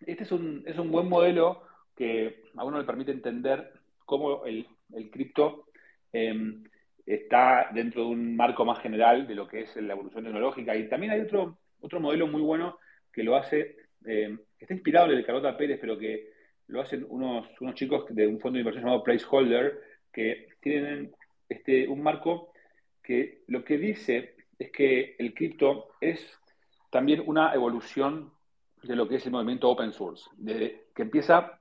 este 0.00 0.24
es 0.24 0.32
un, 0.32 0.62
es 0.66 0.78
un 0.78 0.90
buen 0.90 1.08
modelo 1.08 1.62
que 1.96 2.44
a 2.56 2.64
uno 2.64 2.78
le 2.78 2.84
permite 2.84 3.12
entender 3.12 3.72
cómo 4.04 4.44
el, 4.44 4.66
el 4.94 5.10
cripto 5.10 5.66
em, 6.12 6.64
está 7.06 7.70
dentro 7.72 8.02
de 8.02 8.08
un 8.08 8.36
marco 8.36 8.64
más 8.64 8.80
general 8.80 9.26
de 9.26 9.34
lo 9.34 9.46
que 9.46 9.62
es 9.62 9.76
la 9.76 9.94
evolución 9.94 10.24
tecnológica. 10.24 10.76
Y 10.76 10.88
también 10.88 11.12
hay 11.12 11.20
otro, 11.20 11.58
otro 11.80 12.00
modelo 12.00 12.26
muy 12.26 12.42
bueno 12.42 12.78
que 13.12 13.22
lo 13.22 13.36
hace, 13.36 13.76
que 14.02 14.38
está 14.58 14.74
inspirado 14.74 15.10
en 15.10 15.18
el 15.18 15.24
Carlota 15.24 15.56
Pérez, 15.56 15.78
pero 15.80 15.98
que 15.98 16.30
lo 16.68 16.80
hacen 16.80 17.06
unos, 17.08 17.48
unos 17.60 17.74
chicos 17.74 18.04
de 18.10 18.26
un 18.26 18.40
fondo 18.40 18.56
de 18.56 18.60
inversión 18.60 18.84
llamado 18.84 19.02
Placeholder, 19.02 19.80
que 20.12 20.48
tienen 20.60 21.14
este, 21.48 21.88
un 21.88 22.02
marco 22.02 22.52
que 23.02 23.42
lo 23.48 23.64
que 23.64 23.78
dice 23.78 24.36
es 24.58 24.70
que 24.70 25.16
el 25.18 25.34
cripto 25.34 25.88
es 26.00 26.38
también 26.90 27.22
una 27.26 27.52
evolución 27.54 28.32
de 28.82 28.96
lo 28.96 29.08
que 29.08 29.16
es 29.16 29.26
el 29.26 29.32
movimiento 29.32 29.68
open 29.68 29.92
source, 29.92 30.28
que 30.44 31.02
empieza 31.02 31.60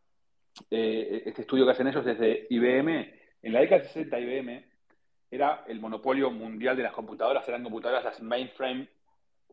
eh, 0.69 1.23
este 1.25 1.41
estudio 1.41 1.65
que 1.65 1.71
hacen 1.71 1.87
ellos 1.87 2.05
desde 2.05 2.47
IBM. 2.49 3.13
En 3.43 3.53
la 3.53 3.61
década 3.61 3.81
de 3.81 3.87
60 3.87 4.19
IBM 4.19 4.65
era 5.31 5.63
el 5.67 5.79
monopolio 5.79 6.29
mundial 6.29 6.75
de 6.75 6.83
las 6.83 6.93
computadoras, 6.93 7.47
eran 7.47 7.63
computadoras 7.63 8.03
las 8.03 8.21
mainframe 8.21 8.87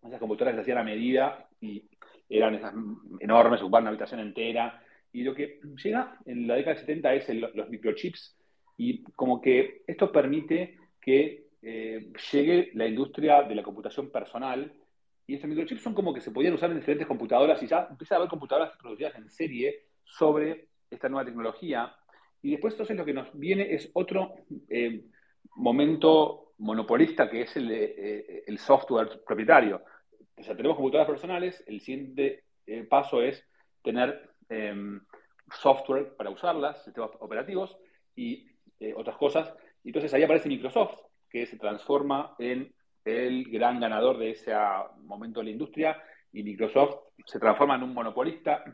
esas 0.06 0.20
computadoras 0.20 0.54
se 0.54 0.60
hacían 0.62 0.78
a 0.78 0.84
medida 0.84 1.48
y 1.60 1.88
eran 2.28 2.54
esas 2.54 2.74
enormes, 3.20 3.60
ocupaban 3.60 3.84
una 3.84 3.90
habitación 3.90 4.20
entera. 4.20 4.82
Y 5.12 5.22
lo 5.22 5.34
que 5.34 5.60
llega 5.82 6.18
en 6.26 6.46
la 6.46 6.56
década 6.56 6.74
del 6.74 6.84
70 6.84 7.14
es 7.14 7.28
los 7.54 7.68
microchips 7.70 8.36
y 8.76 9.02
como 9.14 9.40
que 9.40 9.82
esto 9.86 10.12
permite 10.12 10.78
que 11.00 11.48
eh, 11.62 12.12
llegue 12.32 12.70
la 12.74 12.86
industria 12.86 13.42
de 13.42 13.54
la 13.54 13.62
computación 13.62 14.10
personal 14.10 14.72
y 15.26 15.34
estos 15.34 15.48
microchips 15.50 15.82
son 15.82 15.94
como 15.94 16.14
que 16.14 16.20
se 16.20 16.30
podían 16.30 16.54
usar 16.54 16.70
en 16.70 16.76
diferentes 16.76 17.06
computadoras 17.06 17.62
y 17.62 17.66
ya 17.66 17.88
empieza 17.90 18.14
a 18.14 18.18
haber 18.18 18.30
computadoras 18.30 18.76
producidas 18.80 19.16
en 19.16 19.28
serie 19.28 19.86
sobre 20.04 20.68
esta 20.90 21.08
nueva 21.08 21.26
tecnología. 21.26 21.94
Y 22.40 22.52
después 22.52 22.74
entonces 22.74 22.96
lo 22.96 23.04
que 23.04 23.12
nos 23.12 23.36
viene 23.38 23.74
es 23.74 23.90
otro 23.94 24.34
eh, 24.68 25.04
momento 25.56 26.52
monopolista 26.58 27.28
que 27.28 27.42
es 27.42 27.56
el, 27.56 27.70
eh, 27.70 28.44
el 28.46 28.58
software 28.58 29.22
propietario. 29.26 29.82
O 30.38 30.42
sea, 30.42 30.56
tenemos 30.56 30.76
computadoras 30.76 31.08
personales, 31.08 31.62
el 31.66 31.80
siguiente 31.80 32.44
eh, 32.66 32.84
paso 32.84 33.22
es 33.22 33.44
tener 33.82 34.30
em, 34.48 35.00
software 35.52 36.16
para 36.16 36.30
usarlas, 36.30 36.84
sistemas 36.84 37.10
operativos 37.20 37.76
y 38.14 38.46
otras 38.94 39.16
cosas. 39.16 39.52
Y 39.82 39.88
entonces 39.88 40.14
ahí 40.14 40.22
aparece 40.22 40.48
Microsoft, 40.48 41.00
que 41.28 41.46
se 41.46 41.58
transforma 41.58 42.36
en 42.38 42.72
el 43.04 43.44
gran 43.50 43.80
ganador 43.80 44.18
de 44.18 44.30
ese 44.30 44.52
momento 44.98 45.40
de 45.40 45.46
la 45.46 45.50
industria 45.50 46.02
y 46.32 46.42
Microsoft 46.42 46.96
se 47.24 47.38
transforma 47.38 47.76
en 47.76 47.82
un 47.82 47.94
monopolista. 47.94 48.64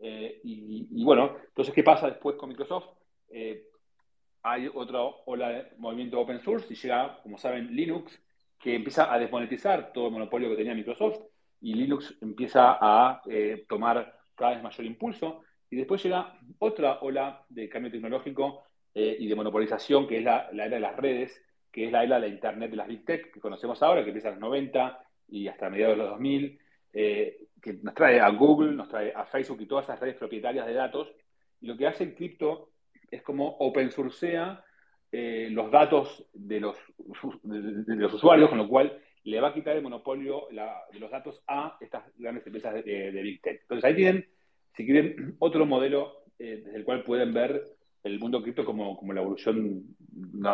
y, 0.00 1.04
bueno, 1.04 1.36
entonces, 1.48 1.74
¿qué 1.74 1.82
pasa 1.82 2.08
después 2.08 2.36
con 2.36 2.48
Microsoft? 2.48 2.88
Eh, 3.30 3.66
hay 4.42 4.70
otra 4.72 5.00
ola 5.26 5.48
de 5.48 5.66
movimiento 5.78 6.20
open 6.20 6.40
source 6.40 6.72
y 6.72 6.76
llega, 6.76 7.18
como 7.22 7.38
saben, 7.38 7.74
Linux, 7.74 8.20
que 8.58 8.74
empieza 8.74 9.12
a 9.12 9.18
desmonetizar 9.18 9.92
todo 9.92 10.06
el 10.06 10.12
monopolio 10.12 10.48
que 10.48 10.56
tenía 10.56 10.74
Microsoft 10.74 11.18
y 11.60 11.74
Linux 11.74 12.16
empieza 12.20 12.78
a 12.80 13.22
eh, 13.28 13.64
tomar 13.68 14.18
cada 14.34 14.52
vez 14.52 14.62
mayor 14.62 14.86
impulso. 14.86 15.42
Y 15.70 15.76
después 15.76 16.02
llega 16.02 16.38
otra 16.58 17.00
ola 17.00 17.44
de 17.48 17.68
cambio 17.68 17.90
tecnológico 17.90 18.64
eh, 18.94 19.16
y 19.18 19.26
de 19.26 19.34
monopolización, 19.34 20.06
que 20.06 20.18
es 20.18 20.24
la, 20.24 20.48
era 20.52 20.68
de 20.68 20.80
las 20.80 20.96
redes, 20.96 21.42
que 21.70 21.86
es 21.86 21.92
la 21.92 22.04
era 22.04 22.16
de 22.16 22.28
la 22.28 22.34
Internet 22.34 22.70
de 22.70 22.76
las 22.76 22.86
Big 22.86 23.04
Tech, 23.04 23.32
que 23.32 23.40
conocemos 23.40 23.82
ahora, 23.82 24.02
que 24.02 24.10
empieza 24.10 24.28
en 24.28 24.34
los 24.34 24.42
90 24.42 25.04
y 25.28 25.48
hasta 25.48 25.70
mediados 25.70 25.96
de 25.96 26.02
los 26.02 26.10
2000, 26.10 26.60
que 26.92 27.72
nos 27.82 27.94
trae 27.94 28.20
a 28.20 28.28
Google, 28.28 28.72
nos 28.72 28.88
trae 28.88 29.12
a 29.14 29.24
Facebook 29.24 29.62
y 29.62 29.66
todas 29.66 29.86
esas 29.86 29.98
redes 29.98 30.16
propietarias 30.16 30.66
de 30.66 30.74
datos. 30.74 31.10
Y 31.60 31.66
lo 31.66 31.76
que 31.76 31.86
hace 31.86 32.04
el 32.04 32.14
cripto 32.14 32.70
es 33.10 33.22
como 33.22 33.56
open 33.58 33.90
sourcea 33.90 34.62
eh, 35.16 35.48
los 35.48 35.70
datos 35.70 36.26
de 36.32 36.58
los, 36.58 36.76
de, 37.44 37.94
los 37.94 38.14
usuarios, 38.14 38.48
con 38.48 38.58
lo 38.58 38.66
cual 38.66 38.98
le 39.22 39.40
va 39.40 39.50
a 39.50 39.54
quitar 39.54 39.76
el 39.76 39.82
monopolio 39.84 40.48
de 40.50 40.98
los 40.98 41.08
datos 41.08 41.40
a 41.46 41.76
estas 41.80 42.02
grandes 42.18 42.44
empresas 42.44 42.84
de, 42.84 43.22
Big 43.22 43.40
Tech. 43.40 43.60
Entonces 43.60 43.84
ahí 43.84 43.94
tienen, 43.94 44.26
si 44.76 44.84
quieren, 44.84 45.36
otro 45.38 45.66
modelo 45.66 46.24
eh, 46.36 46.62
desde 46.64 46.78
el 46.78 46.84
cual 46.84 47.04
pueden 47.04 47.32
ver 47.32 47.62
el 48.02 48.18
mundo 48.18 48.42
cripto 48.42 48.64
como, 48.64 48.96
como 48.96 49.12
la 49.12 49.20
evolución 49.20 49.84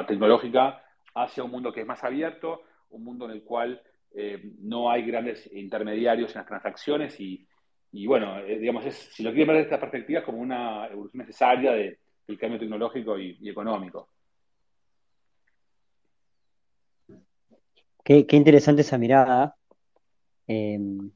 tecnológica 0.06 0.84
hacia 1.14 1.42
un 1.42 1.52
mundo 1.52 1.72
que 1.72 1.80
es 1.80 1.86
más 1.86 2.04
abierto, 2.04 2.60
un 2.90 3.02
mundo 3.02 3.24
en 3.24 3.30
el 3.30 3.42
cual 3.42 3.80
eh, 4.12 4.42
no 4.60 4.90
hay 4.90 5.04
grandes 5.06 5.50
intermediarios 5.54 6.34
en 6.34 6.40
las 6.40 6.48
transacciones 6.48 7.18
y, 7.18 7.46
bueno, 8.06 8.44
digamos, 8.44 8.84
si 8.84 9.22
lo 9.22 9.30
quieren 9.30 9.48
ver 9.48 9.56
desde 9.56 9.74
esta 9.74 9.80
perspectiva, 9.80 10.20
es 10.20 10.26
como 10.26 10.38
una 10.38 10.86
evolución 10.86 11.20
necesaria 11.20 11.72
de, 11.72 11.98
el 12.30 12.38
cambio 12.38 12.58
tecnológico 12.58 13.18
y, 13.18 13.48
económico. 13.48 14.08
Qué, 18.04 18.26
interesante 18.30 18.82
esa 18.82 18.98
mirada. 18.98 19.56
Em, 20.46 21.10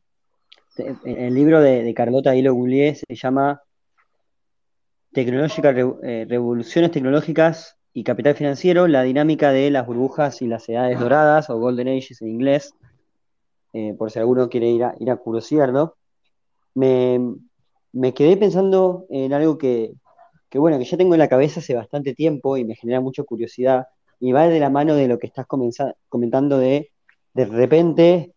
el 1.05 1.35
libro 1.35 1.61
de, 1.61 1.93
Carlota 1.95 2.35
Hilo 2.35 2.55
Goulier 2.55 2.97
se 2.97 3.15
llama 3.15 3.63
eh, 5.15 6.27
Revoluciones 6.29 6.91
Tecnológicas 6.91 7.77
y 7.93 8.03
Capital 8.03 8.35
Financiero, 8.35 8.89
la 8.89 9.03
dinámica 9.03 9.53
de 9.53 9.71
las 9.71 9.87
burbujas 9.87 10.43
y 10.43 10.47
las 10.47 10.69
edades 10.69 10.99
doradas, 10.99 11.49
o 11.51 11.59
Golden 11.59 11.89
Ages 11.89 12.21
en 12.23 12.29
inglés, 12.29 12.75
eh, 13.73 13.95
por 13.97 14.11
si 14.11 14.19
alguno 14.19 14.49
quiere 14.49 14.69
ir 14.69 14.85
a, 14.85 14.95
ir 14.99 15.11
a. 15.11 15.21
Me, 16.75 17.21
me 17.93 18.13
quedé 18.15 18.37
pensando 18.37 19.07
en 19.11 19.33
algo 19.33 19.57
que, 19.59 19.93
que 20.51 20.59
bueno, 20.59 20.79
que 20.79 20.85
ya 20.85 20.97
tengo 20.97 21.15
en 21.15 21.21
la 21.21 21.29
cabeza 21.29 21.61
hace 21.61 21.75
bastante 21.75 22.15
tiempo 22.15 22.57
y 22.57 22.65
me 22.65 22.75
genera 22.75 23.01
mucha 23.01 23.23
curiosidad, 23.23 23.87
y 24.21 24.33
va 24.33 24.49
de 24.49 24.61
la 24.61 24.71
mano 24.71 24.95
de 24.95 25.09
lo 25.09 25.19
que 25.19 25.27
estás 25.27 25.47
comentando 25.47 26.59
de, 26.59 26.91
de 27.35 27.45
repente, 27.45 28.35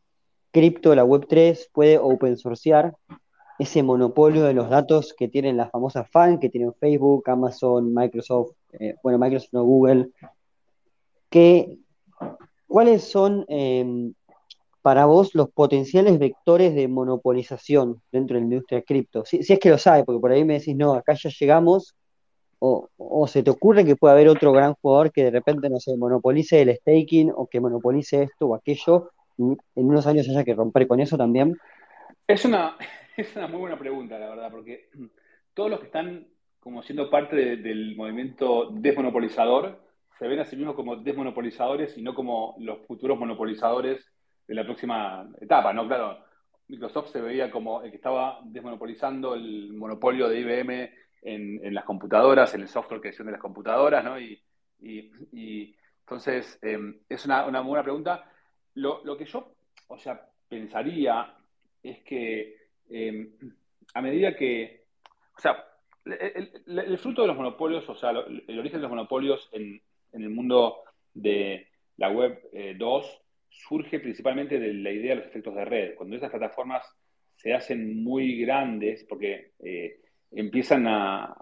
cripto, 0.51 0.95
la 0.95 1.05
Web3 1.05 1.69
puede 1.71 1.97
open 1.97 2.37
sourcear 2.37 2.95
ese 3.59 3.83
monopolio 3.83 4.43
de 4.43 4.53
los 4.53 4.69
datos 4.69 5.13
que 5.17 5.27
tienen 5.27 5.57
las 5.57 5.71
famosas 5.71 6.09
FAN, 6.09 6.39
que 6.39 6.49
tienen 6.49 6.73
Facebook, 6.75 7.29
Amazon, 7.29 7.93
Microsoft, 7.93 8.51
eh, 8.79 8.95
bueno, 9.01 9.17
Microsoft 9.17 9.53
no 9.53 9.63
Google, 9.63 10.11
que, 11.29 11.77
¿cuáles 12.67 13.03
son 13.03 13.45
em, 13.47 14.13
para 14.81 15.05
vos 15.05 15.33
los 15.33 15.49
potenciales 15.49 16.19
vectores 16.19 16.75
de 16.75 16.87
monopolización 16.87 18.01
dentro 18.11 18.35
de 18.35 18.41
la 18.41 18.45
industria 18.45 18.81
cripto? 18.83 19.25
Si, 19.25 19.43
si, 19.43 19.53
es 19.53 19.59
que 19.59 19.69
lo 19.69 19.77
sabe, 19.77 20.03
porque 20.03 20.21
por 20.21 20.31
ahí 20.31 20.45
me 20.45 20.59
decís, 20.59 20.75
no, 20.75 20.93
acá 20.93 21.13
ya 21.13 21.29
llegamos 21.29 21.96
o, 22.60 23.28
se 23.28 23.43
te 23.43 23.52
ocurre 23.52 23.86
que 23.86 23.96
puede 23.96 24.13
haber 24.13 24.30
otro 24.30 24.52
gran 24.52 24.74
jugador 24.76 25.12
que 25.12 25.24
de 25.24 25.32
repente, 25.32 25.70
no 25.70 25.80
sé, 25.80 25.96
monopolice 25.96 26.62
el 26.62 26.76
staking 26.76 27.32
o 27.36 27.48
que 27.48 27.60
monopolice 27.60 28.24
esto 28.24 28.48
o 28.48 28.56
aquello, 28.56 29.12
y 29.38 29.43
en 29.43 29.58
unos 29.76 30.08
años 30.08 30.28
haya 30.30 30.43
que 30.43 30.56
romper 30.56 30.88
con 30.88 31.00
eso 31.00 31.17
también? 31.17 31.58
Es 32.28 32.46
una, 32.46 32.76
es 33.17 33.36
una 33.36 33.48
muy 33.48 33.60
buena 33.60 33.78
pregunta, 33.78 34.17
la 34.17 34.30
verdad, 34.30 34.52
porque 34.52 34.89
todos 35.54 35.70
los 35.70 35.80
que 35.80 35.86
están 35.86 36.28
como 36.60 36.84
siendo 36.84 37.10
parte 37.10 37.36
del 37.58 37.96
movimiento 37.96 38.70
desmonopolizador 38.72 39.80
se 40.20 40.28
ven 40.28 40.39
a 40.39 40.46
sí 40.46 40.56
mismos 40.56 40.76
como 40.76 40.96
desmonopolizadores 40.98 41.98
y 41.98 42.02
no 42.02 42.13
como 42.13 42.56
los 42.60 42.80
futuros 42.88 43.20
monopolizadores 43.20 44.04
de 44.48 44.56
la 44.56 44.63
próxima 44.63 45.30
etapa, 45.39 45.72
¿no? 45.74 45.88
Claro, 45.88 46.17
Microsoft 46.67 47.12
se 47.12 47.22
veía 47.22 47.52
como 47.52 47.84
el 47.84 47.91
que 47.91 47.98
estaba 47.98 48.39
desmonopolizando 48.43 49.36
el 49.36 49.74
monopolio 49.74 50.28
de 50.28 50.39
IBM 50.39 50.89
en, 51.21 51.73
las 51.73 51.86
computadoras, 51.86 52.53
en 52.53 52.62
el 52.62 52.67
software 52.67 53.01
que 53.01 53.12
de 53.12 53.32
las 53.32 53.41
computadoras, 53.41 54.03
¿no? 54.03 54.19
Y, 54.19 54.41
entonces, 55.99 56.60
em, 56.62 56.99
es 57.10 57.25
una, 57.25 57.43
buena 57.62 57.84
pregunta. 57.84 58.32
Lo, 58.75 59.17
que 59.17 59.25
yo, 59.25 59.53
o 59.88 59.97
sea, 59.97 60.30
pensaría 60.47 61.36
es 61.84 62.03
que 62.03 62.56
em, 62.89 63.32
a 63.93 64.01
medida 64.01 64.36
que, 64.36 64.86
o 65.38 65.41
sea, 65.41 65.65
el, 66.06 66.97
fruto 66.97 67.23
de 67.23 67.27
los 67.27 67.38
monopolios, 67.38 67.88
o 67.89 67.95
sea, 67.95 68.12
el 68.12 68.60
origen 68.60 68.80
de 68.80 68.84
los 68.84 68.89
monopolios 68.89 69.49
en, 69.51 69.82
el 70.13 70.30
mundo 70.30 70.84
de 71.13 71.67
la 71.97 72.10
web 72.10 72.41
2 72.77 73.06
eh, 73.06 73.17
surge 73.49 73.99
principalmente 73.99 74.60
de 74.60 74.73
la 74.73 74.91
idea 74.91 75.12
de 75.12 75.21
los 75.21 75.27
efectos 75.27 75.56
de 75.56 75.65
red. 75.65 75.95
Cuando 75.95 76.15
esas 76.15 76.32
plataformas 76.32 76.86
se 77.36 77.53
hacen 77.53 78.03
muy 78.03 78.39
grandes, 78.39 79.03
porque 79.08 79.51
eh, 79.60 79.99
empiezan 80.31 80.85
a, 80.87 81.35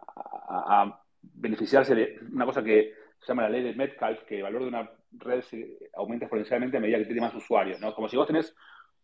beneficiarse 1.21 1.95
de 1.95 2.19
una 2.31 2.45
cosa 2.45 2.63
que 2.63 2.93
se 3.19 3.27
llama 3.27 3.43
la 3.43 3.49
ley 3.49 3.63
de 3.63 3.73
Metcalf, 3.73 4.23
que 4.23 4.37
el 4.37 4.43
valor 4.43 4.61
de 4.61 4.67
una 4.67 4.89
red 5.11 5.43
aumenta 5.95 6.25
exponencialmente 6.25 6.77
a 6.77 6.79
medida 6.79 6.99
que 6.99 7.05
tiene 7.05 7.21
más 7.21 7.33
usuarios, 7.33 7.79
¿no? 7.79 7.93
Como 7.95 8.07
si 8.07 8.15
vos 8.15 8.27
tenés 8.27 8.55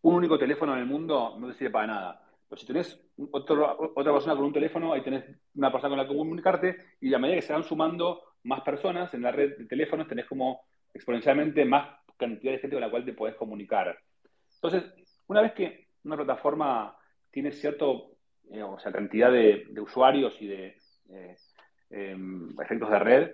un 0.02 0.14
único 0.14 0.38
teléfono 0.38 0.74
en 0.74 0.80
el 0.80 0.86
mundo, 0.86 1.36
no 1.38 1.48
te 1.48 1.54
sirve 1.54 1.70
para 1.70 1.86
nada. 1.86 2.22
Pero 2.48 2.60
si 2.60 2.66
tenés 2.66 3.00
otra 3.32 4.12
persona 4.12 4.36
con 4.36 4.44
un 4.44 4.52
teléfono, 4.52 4.92
ahí 4.92 5.02
tenés 5.02 5.24
una 5.54 5.72
persona 5.72 5.90
con 5.90 5.98
la 5.98 6.08
que 6.08 6.16
comunicarte, 6.16 6.76
y 7.00 7.12
a 7.12 7.18
medida 7.18 7.36
que 7.36 7.42
se 7.42 7.52
van 7.52 7.64
sumando 7.64 8.22
más 8.44 8.60
personas 8.60 9.12
en 9.14 9.22
la 9.22 9.32
red 9.32 9.56
de 9.58 9.64
teléfonos, 9.66 10.06
tenés 10.06 10.26
como 10.26 10.62
exponencialmente 10.94 11.64
más 11.64 11.88
cantidad 12.16 12.52
de 12.52 12.58
gente 12.58 12.76
con 12.76 12.82
la 12.82 12.90
cual 12.90 13.04
te 13.04 13.14
podés 13.14 13.34
comunicar. 13.36 13.98
Entonces, 14.54 14.84
una 15.26 15.42
vez 15.42 15.52
que 15.52 15.88
una 16.04 16.16
plataforma 16.16 16.96
tiene 17.30 17.52
cierto 17.52 18.11
eh, 18.52 18.62
o 18.62 18.78
sea, 18.78 18.92
cantidad 18.92 19.32
de, 19.32 19.66
usuarios 19.80 20.36
y 20.42 20.46
de 20.46 20.76
eh, 21.08 21.36
em, 21.88 22.50
efectos 22.60 22.90
de 22.90 22.98
red, 22.98 23.30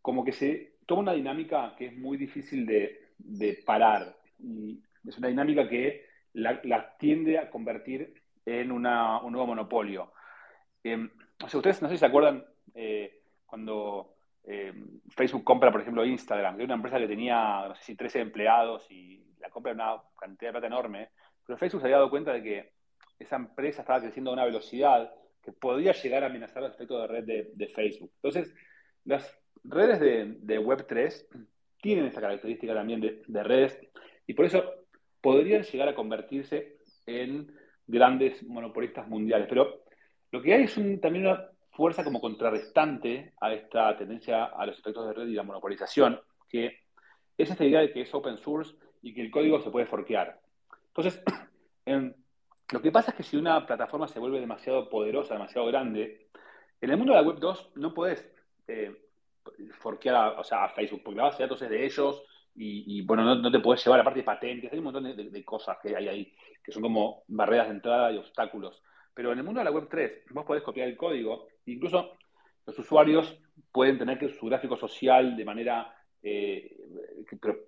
como 0.00 0.24
que 0.24 0.30
se 0.30 0.76
toma 0.86 1.02
una 1.02 1.12
dinámica 1.14 1.74
que 1.76 1.86
es 1.86 1.96
muy 1.96 2.16
difícil 2.16 2.64
de, 2.64 3.62
parar. 3.66 4.16
Y 4.38 4.80
es 5.04 5.18
una 5.18 5.28
dinámica 5.28 5.68
que 5.68 6.06
la, 6.34 6.96
tiende 6.96 7.38
a 7.38 7.50
convertir 7.50 8.22
en 8.44 8.70
un 8.70 8.82
nuevo 8.82 9.46
monopolio. 9.48 10.12
Em, 10.84 11.10
o 11.42 11.48
sea, 11.48 11.58
ustedes 11.58 11.82
no 11.82 11.88
sé 11.88 11.94
si 11.94 11.98
se 11.98 12.06
acuerdan 12.06 12.44
eh, 12.74 13.22
cuando 13.44 14.12
Facebook 15.16 15.42
compra, 15.42 15.72
por 15.72 15.80
ejemplo, 15.80 16.06
Instagram, 16.06 16.56
de 16.56 16.64
una 16.64 16.74
empresa 16.74 16.98
que 16.98 17.08
tenía, 17.08 17.66
no 17.66 17.74
sé 17.74 17.82
si 17.82 17.96
13 17.96 18.20
empleados 18.20 18.88
y 18.92 19.24
la 19.40 19.50
compra 19.50 19.72
una 19.72 20.00
cantidad 20.20 20.50
de 20.50 20.52
plata 20.52 20.66
enorme, 20.68 21.10
pero 21.44 21.58
Facebook 21.58 21.80
se 21.80 21.88
había 21.88 21.96
dado 21.96 22.10
cuenta 22.10 22.32
de 22.32 22.42
que 22.44 22.75
esa 23.18 23.36
empresa 23.36 23.82
estaba 23.82 24.00
creciendo 24.00 24.30
a 24.30 24.34
una 24.34 24.44
velocidad 24.44 25.12
que 25.42 25.52
podía 25.52 25.92
llegar 25.92 26.24
a 26.24 26.26
amenazar 26.26 26.62
el 26.62 26.70
aspecto 26.70 27.00
de 27.00 27.06
red 27.06 27.24
de, 27.54 27.68
Facebook. 27.68 28.10
Entonces, 28.16 28.52
las 29.04 29.38
redes 29.62 30.00
de, 30.00 30.60
Web3 30.60 31.26
tienen 31.80 32.06
esta 32.06 32.20
característica 32.20 32.74
también 32.74 33.00
de, 33.00 33.42
redes 33.44 33.78
y 34.26 34.34
por 34.34 34.44
eso 34.44 34.64
podrían 35.20 35.62
llegar 35.62 35.88
a 35.88 35.94
convertirse 35.94 36.78
en 37.06 37.52
grandes 37.86 38.42
monopolistas 38.42 39.06
mundiales. 39.06 39.46
Pero 39.48 39.84
lo 40.32 40.42
que 40.42 40.54
hay 40.54 40.64
es 40.64 40.74
también 41.00 41.26
una 41.26 41.48
fuerza 41.70 42.02
como 42.02 42.20
contrarrestante 42.20 43.32
a 43.40 43.52
esta 43.52 43.96
tendencia 43.96 44.46
a 44.46 44.66
los 44.66 44.78
efectos 44.78 45.06
de 45.06 45.12
red 45.12 45.28
y 45.28 45.34
la 45.34 45.42
monopolización, 45.44 46.18
que 46.48 46.78
es 47.38 47.50
esta 47.50 47.64
idea 47.64 47.80
de 47.80 47.92
que 47.92 48.00
es 48.00 48.14
open 48.14 48.38
source 48.38 48.74
y 49.02 49.14
que 49.14 49.20
el 49.20 49.30
código 49.30 49.60
se 49.60 49.70
puede 49.70 49.86
forquear. 49.86 50.40
Entonces, 50.88 51.22
lo 52.72 52.82
que 52.82 52.90
pasa 52.90 53.12
es 53.12 53.16
que 53.16 53.22
si 53.22 53.36
una 53.36 53.64
plataforma 53.64 54.08
se 54.08 54.18
vuelve 54.18 54.40
demasiado 54.40 54.88
poderosa, 54.88 55.34
demasiado 55.34 55.66
grande, 55.66 56.28
en 56.80 56.90
el 56.90 56.96
mundo 56.96 57.12
de 57.12 57.20
la 57.20 57.26
Web 57.26 57.38
2 57.38 57.72
no 57.76 57.94
puedes 57.94 58.28
eh, 58.66 58.94
forquear 59.78 60.16
a, 60.16 60.40
o 60.40 60.44
sea, 60.44 60.68
Facebook, 60.70 61.02
porque 61.04 61.16
la 61.16 61.24
base 61.24 61.38
de 61.38 61.44
datos 61.44 61.62
es 61.62 61.70
de 61.70 61.84
ellos 61.84 62.22
y, 62.58 63.02
bueno, 63.02 63.34
no, 63.34 63.50
te 63.50 63.60
puedes 63.60 63.84
llevar, 63.84 64.00
aparte 64.00 64.20
de 64.20 64.24
patentes, 64.24 64.72
hay 64.72 64.78
un 64.78 64.84
montón 64.84 65.04
de, 65.04 65.44
cosas 65.44 65.76
que 65.82 65.94
hay 65.94 66.08
ahí, 66.08 66.32
que 66.64 66.72
son 66.72 66.82
como 66.82 67.22
barreras 67.28 67.68
de 67.68 67.74
entrada 67.74 68.10
y 68.10 68.16
obstáculos. 68.16 68.82
Pero 69.12 69.30
en 69.30 69.38
el 69.38 69.44
mundo 69.44 69.60
de 69.60 69.64
la 69.64 69.70
Web 69.70 69.88
3, 69.90 70.24
vos 70.30 70.46
podés 70.46 70.62
copiar 70.62 70.88
el 70.88 70.96
código, 70.96 71.48
incluso 71.66 72.16
los 72.64 72.78
usuarios 72.78 73.38
pueden 73.70 73.98
tener 73.98 74.18
que 74.18 74.30
su 74.30 74.46
gráfico 74.46 74.74
social 74.74 75.36
de 75.36 75.44
manera 75.44 75.94
eh, 76.22 76.76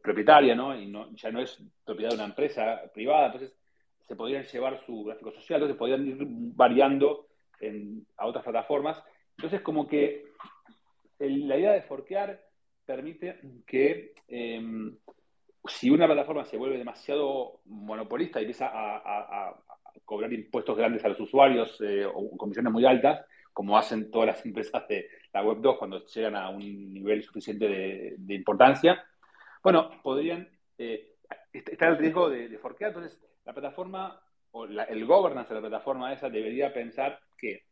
propietaria, 0.02 0.54
¿no? 0.54 0.74
Y 0.74 0.90
ya 1.16 1.30
no 1.30 1.40
es 1.40 1.62
propiedad 1.84 2.10
de 2.10 2.16
una 2.16 2.24
empresa 2.24 2.80
privada, 2.92 3.26
entonces 3.26 3.54
se 4.08 4.16
podrían 4.16 4.44
llevar 4.44 4.80
su 4.86 5.04
gráfico 5.04 5.30
social, 5.32 5.60
entonces 5.60 5.76
podrían 5.76 6.06
ir 6.08 6.16
variando 6.20 7.26
a 8.16 8.26
otras 8.26 8.42
plataformas. 8.42 9.02
Entonces, 9.36 9.60
como 9.60 9.86
que 9.86 10.24
la 11.18 11.58
idea 11.58 11.72
de 11.72 11.82
forquear 11.82 12.40
permite 12.86 13.38
que 13.66 14.14
em, 14.28 14.96
si 15.66 15.90
una 15.90 16.06
plataforma 16.06 16.46
se 16.46 16.56
vuelve 16.56 16.78
demasiado 16.78 17.60
monopolista 17.66 18.40
y 18.40 18.44
empieza 18.44 18.70
a, 18.72 19.54
cobrar 20.04 20.32
impuestos 20.32 20.74
grandes 20.74 21.04
a 21.04 21.08
los 21.08 21.20
usuarios 21.20 21.78
eh, 21.82 22.06
o 22.06 22.34
comisiones 22.38 22.72
muy 22.72 22.86
altas, 22.86 23.26
como 23.52 23.76
hacen 23.76 24.10
todas 24.10 24.28
las 24.28 24.46
empresas 24.46 24.88
de 24.88 25.06
la 25.34 25.44
Web 25.44 25.58
2 25.60 25.76
cuando 25.76 26.02
llegan 26.06 26.36
a 26.36 26.48
un 26.48 26.94
nivel 26.94 27.22
suficiente 27.22 27.68
de, 27.68 28.34
importancia, 28.34 29.04
bueno, 29.62 29.90
podrían 30.02 30.48
eh, 30.78 31.16
estar 31.52 31.90
el 31.90 31.98
riesgo 31.98 32.30
de, 32.30 32.48
de, 32.48 32.58
forquear. 32.58 32.92
Entonces, 32.92 33.20
la 33.48 33.54
plataforma 33.54 34.20
o 34.50 34.66
el 34.66 35.06
governance 35.06 35.48
de 35.48 35.54
la 35.54 35.68
plataforma 35.68 36.12
esa 36.12 36.28
debería 36.28 36.70
pensar 36.70 37.18
que 37.38 37.64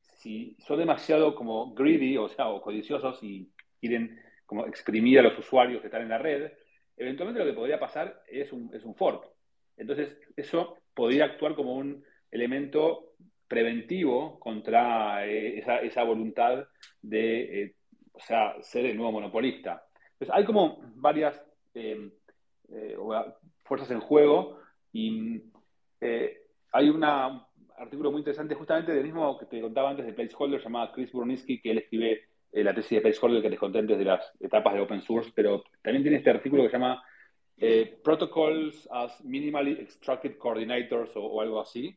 si 0.00 0.56
son 0.60 0.78
demasiado 0.78 1.34
como 1.34 1.74
greedy, 1.74 2.16
o 2.16 2.28
sea, 2.28 2.48
o 2.48 2.62
codiciosos 2.62 3.18
y 3.22 3.50
quieren 3.80 4.20
como 4.46 4.66
exprimir 4.66 5.18
a 5.18 5.22
los 5.22 5.36
usuarios 5.36 5.80
que 5.80 5.88
están 5.88 6.02
en 6.02 6.10
la 6.10 6.18
red, 6.18 6.52
eventualmente 6.96 7.40
lo 7.40 7.50
que 7.50 7.56
podría 7.56 7.80
pasar 7.80 8.22
es 8.28 8.52
un, 8.52 8.72
es 8.72 8.84
un 8.84 8.94
fork. 8.94 9.28
Entonces, 9.76 10.16
eso 10.36 10.78
podría 10.94 11.24
actuar 11.24 11.56
como 11.56 11.74
un 11.74 12.04
elemento 12.30 13.16
preventivo 13.48 14.38
contra 14.38 15.26
eh, 15.26 15.58
esa, 15.58 16.04
voluntad 16.04 16.68
de 17.02 17.62
eh, 17.62 17.74
o 18.12 18.20
sea, 18.20 18.54
ser 18.62 18.86
el 18.86 18.96
nuevo 18.96 19.12
monopolista. 19.12 19.84
Entonces, 20.12 20.34
hay 20.36 20.44
como 20.44 20.78
varias 20.94 21.40
em, 21.74 22.12
eh, 22.68 22.96
fuerzas 23.64 23.90
en 23.90 24.00
juego 24.00 24.65
y 24.96 25.42
hay 26.72 26.88
un 26.88 27.04
artículo 27.04 28.10
muy 28.10 28.20
interesante 28.20 28.54
justamente 28.54 28.92
del 28.92 29.04
mismo 29.04 29.38
que 29.38 29.46
te 29.46 29.60
contaba 29.60 29.90
antes 29.90 30.06
de 30.06 30.12
Placeholder, 30.12 30.62
llamado 30.62 30.92
Chris 30.92 31.12
Burniski, 31.12 31.60
que 31.60 31.70
él 31.70 31.78
escribe 31.78 32.28
eh, 32.52 32.64
la 32.64 32.74
tesis 32.74 32.96
de 32.96 33.00
Placeholder 33.02 33.42
que 33.42 33.50
te 33.50 33.56
conté 33.56 33.78
antes 33.78 33.98
de 33.98 34.04
las 34.04 34.32
etapas 34.40 34.74
de 34.74 34.80
open 34.80 35.02
source, 35.02 35.30
pero 35.34 35.64
también 35.82 36.02
tiene 36.02 36.18
este 36.18 36.30
artículo 36.30 36.62
que 36.62 36.70
se 36.70 36.78
llama 36.78 37.02
eh, 37.56 37.98
Protocols 38.02 38.88
as 38.90 39.22
Minimally 39.24 39.72
Extracted 39.72 40.38
Coordinators 40.38 41.10
o, 41.14 41.40
algo 41.40 41.60
así. 41.60 41.96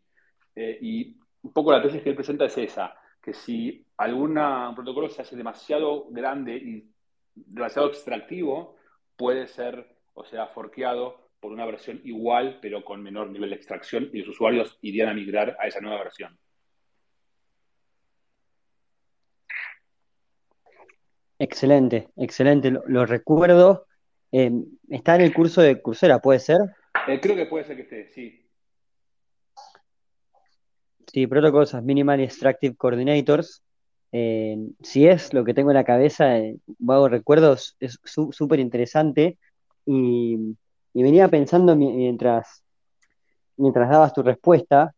Eh, 0.55 0.77
y 0.81 1.17
un 1.41 1.53
poco 1.53 1.71
la 1.71 1.81
tesis 1.81 2.01
que 2.01 2.09
él 2.09 2.15
presenta 2.15 2.45
es 2.45 2.57
esa, 2.57 2.95
que 3.21 3.33
si 3.33 3.85
algún 3.97 4.33
protocolo 4.75 5.09
se 5.09 5.21
hace 5.21 5.35
demasiado 5.35 6.07
grande 6.09 6.55
y 6.55 6.89
demasiado 7.33 7.87
extractivo, 7.87 8.75
puede 9.15 9.47
ser, 9.47 9.95
o 10.13 10.25
sea, 10.25 10.47
forqueado 10.47 11.28
por 11.39 11.51
una 11.51 11.65
versión 11.65 12.01
igual, 12.03 12.59
pero 12.61 12.83
con 12.83 13.01
menor 13.01 13.29
nivel 13.29 13.49
de 13.49 13.55
extracción, 13.55 14.09
y 14.13 14.19
los 14.19 14.29
usuarios 14.29 14.77
irían 14.81 15.09
a 15.09 15.13
migrar 15.13 15.57
a 15.59 15.67
esa 15.67 15.79
nueva 15.79 16.03
versión. 16.03 16.37
Excelente, 21.37 22.09
excelente, 22.17 22.71
lo, 22.85 23.05
recuerdo. 23.05 23.85
Eh, 24.31 24.51
está 24.89 25.15
en 25.15 25.21
el 25.21 25.33
curso 25.33 25.61
de 25.61 25.81
Coursera, 25.81 26.19
¿puede 26.19 26.39
ser? 26.39 26.57
Eh, 27.07 27.19
creo 27.21 27.35
que 27.35 27.45
puede 27.45 27.63
ser 27.63 27.77
que 27.77 27.83
esté, 27.83 28.09
sí. 28.09 28.45
Sí, 31.07 31.25
Protocols 31.25 31.73
as 31.73 31.83
Minimal 31.83 32.19
Extractive 32.19 32.75
Coordinators. 32.75 33.63
Eh, 34.11 34.57
si 34.81 35.07
es 35.07 35.33
lo 35.33 35.45
que 35.45 35.53
tengo 35.53 35.71
en 35.71 35.77
la 35.77 35.83
cabeza, 35.83 36.35
vago 36.77 37.07
recuerdos, 37.07 37.77
es 37.79 37.99
súper 38.03 38.59
interesante. 38.59 39.37
Y, 39.85 40.55
venía 40.93 41.27
pensando 41.27 41.75
mientras, 41.75 42.63
mientras 43.57 43.89
dabas 43.89 44.13
tu 44.13 44.23
respuesta, 44.23 44.93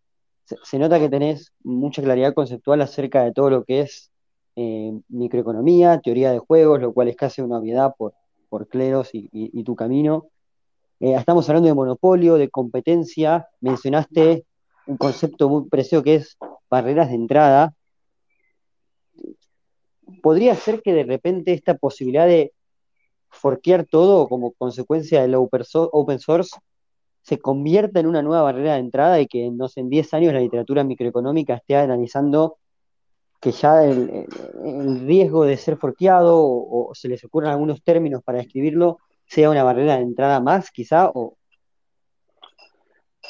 se, 0.63 0.80
nota 0.80 0.99
que 0.99 1.10
tenés 1.10 1.54
mucha 1.63 2.01
claridad 2.01 2.34
conceptual 2.34 2.82
acerca 2.82 3.23
de 3.23 3.32
todo 3.32 3.49
lo 3.49 3.63
que 3.63 3.82
es 3.82 4.12
eh, 4.56 4.91
microeconomía, 5.10 5.99
teoría 6.01 6.32
de 6.32 6.39
juegos, 6.39 6.82
lo 6.82 6.93
cual 6.93 7.08
es 7.08 7.15
casi 7.15 7.41
una 7.41 7.58
obviedad 7.58 7.93
por, 7.97 8.13
por 8.49 8.67
Cleros 8.67 9.10
y, 9.13 9.63
tu 9.63 9.75
camino. 9.75 10.27
Eh, 10.99 11.13
estamos 11.15 11.47
hablando 11.49 11.67
de 11.67 11.73
monopolio, 11.73 12.36
de 12.36 12.49
competencia, 12.49 13.47
mencionaste 13.62 14.45
un 14.88 14.97
concepto 14.97 15.49
muy 15.49 15.69
precioso 15.69 16.04
que 16.04 16.15
es 16.15 16.38
barreras 16.69 17.10
de 17.10 17.15
entrada. 17.15 17.73
¿Podría 20.21 20.56
ser 20.56 20.82
que 20.82 20.93
de 20.93 21.04
repente 21.04 21.54
esta 21.54 21.75
posibilidad 21.75 22.27
de 22.27 22.54
forquear 23.32 23.86
todo 23.86 24.28
como 24.28 24.52
consecuencia 24.52 25.22
del 25.22 25.36
open 25.36 26.20
source 26.20 26.60
se 27.22 27.39
convierta 27.39 28.00
en 28.00 28.08
una 28.08 28.22
nueva 28.22 28.44
barrera 28.44 28.74
de 28.74 28.80
entrada 28.80 29.20
y 29.20 29.28
que 29.28 29.50
no 29.52 29.67
sé, 29.67 29.82
en 29.82 29.89
10 29.89 30.13
años 30.15 30.34
la 30.34 30.39
literatura 30.39 30.84
microeconómica 30.84 31.56
esté 31.56 31.76
analizando 31.76 32.58
que 33.39 33.52
ya 33.52 33.84
el, 33.84 34.28
riesgo 35.06 35.46
de 35.46 35.58
ser 35.58 35.78
forqueado 35.78 36.38
o, 36.38 36.91
se 36.94 37.08
les 37.08 37.24
ocurran 37.24 37.52
algunos 37.52 37.84
términos 37.84 38.22
para 38.24 38.39
describirlo 38.39 38.98
sea 39.26 39.50
una 39.50 39.63
barrera 39.63 39.96
de 39.96 40.02
entrada 40.02 40.39
más, 40.41 40.70
quizá, 40.72 41.10
o... 41.10 41.38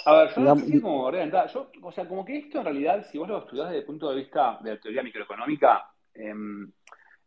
A 0.06 0.14
ver, 0.16 0.36
yo 0.36 0.42
no 0.42 0.56
sé 0.56 0.82
como 0.82 1.04
barrera 1.04 1.20
de 1.20 1.26
entrada. 1.26 1.48
Yo, 1.48 1.70
o 1.84 1.92
sea, 1.92 2.08
como 2.08 2.26
que 2.26 2.38
esto 2.40 2.58
en 2.58 2.66
realidad, 2.66 3.06
si 3.12 3.20
vos 3.20 3.28
lo 3.28 3.38
estudiás 3.38 3.68
desde 3.68 3.82
el 3.82 3.86
punto 3.86 4.10
de 4.10 4.16
vista 4.16 4.58
de 4.62 4.72
la 4.72 4.80
teoría 4.80 5.04
microeconómica, 5.04 5.86
em, 6.16 6.72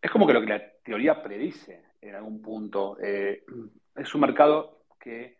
es 0.02 0.10
como 0.10 0.26
que 0.26 0.32
lo 0.32 0.40
que 0.40 0.46
la 0.48 0.62
teoría 0.82 1.22
predice 1.22 1.84
en 2.08 2.14
algún 2.14 2.40
punto. 2.40 2.96
Eh, 3.00 3.44
es 3.96 4.14
un 4.14 4.20
mercado 4.20 4.84
que, 5.00 5.36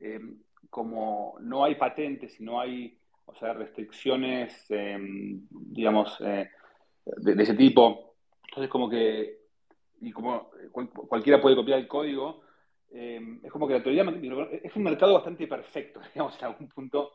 em, 0.00 0.38
como 0.70 1.36
no 1.40 1.64
hay 1.64 1.76
patentes 1.76 2.38
y 2.40 2.44
no 2.44 2.60
hay, 2.60 2.98
o 3.26 3.34
sea, 3.34 3.52
restricciones, 3.54 4.70
em, 4.70 5.46
digamos, 5.50 6.18
eh, 6.20 6.50
de, 7.04 7.42
ese 7.42 7.54
tipo. 7.54 8.14
Entonces, 8.48 8.70
como 8.70 8.88
que, 8.88 9.38
y 10.00 10.12
como 10.12 10.50
cualquiera 11.08 11.40
puede 11.40 11.56
copiar 11.56 11.78
el 11.78 11.88
código, 11.88 12.42
eh, 12.90 13.20
es 13.42 13.52
como 13.52 13.68
que 13.68 13.74
la 13.74 13.82
teoría 13.82 14.04
es 14.62 14.74
un 14.74 14.82
mercado 14.82 15.14
bastante 15.14 15.46
perfecto, 15.46 16.00
digamos, 16.14 16.36
en 16.38 16.44
algún 16.44 16.68
punto, 16.68 17.12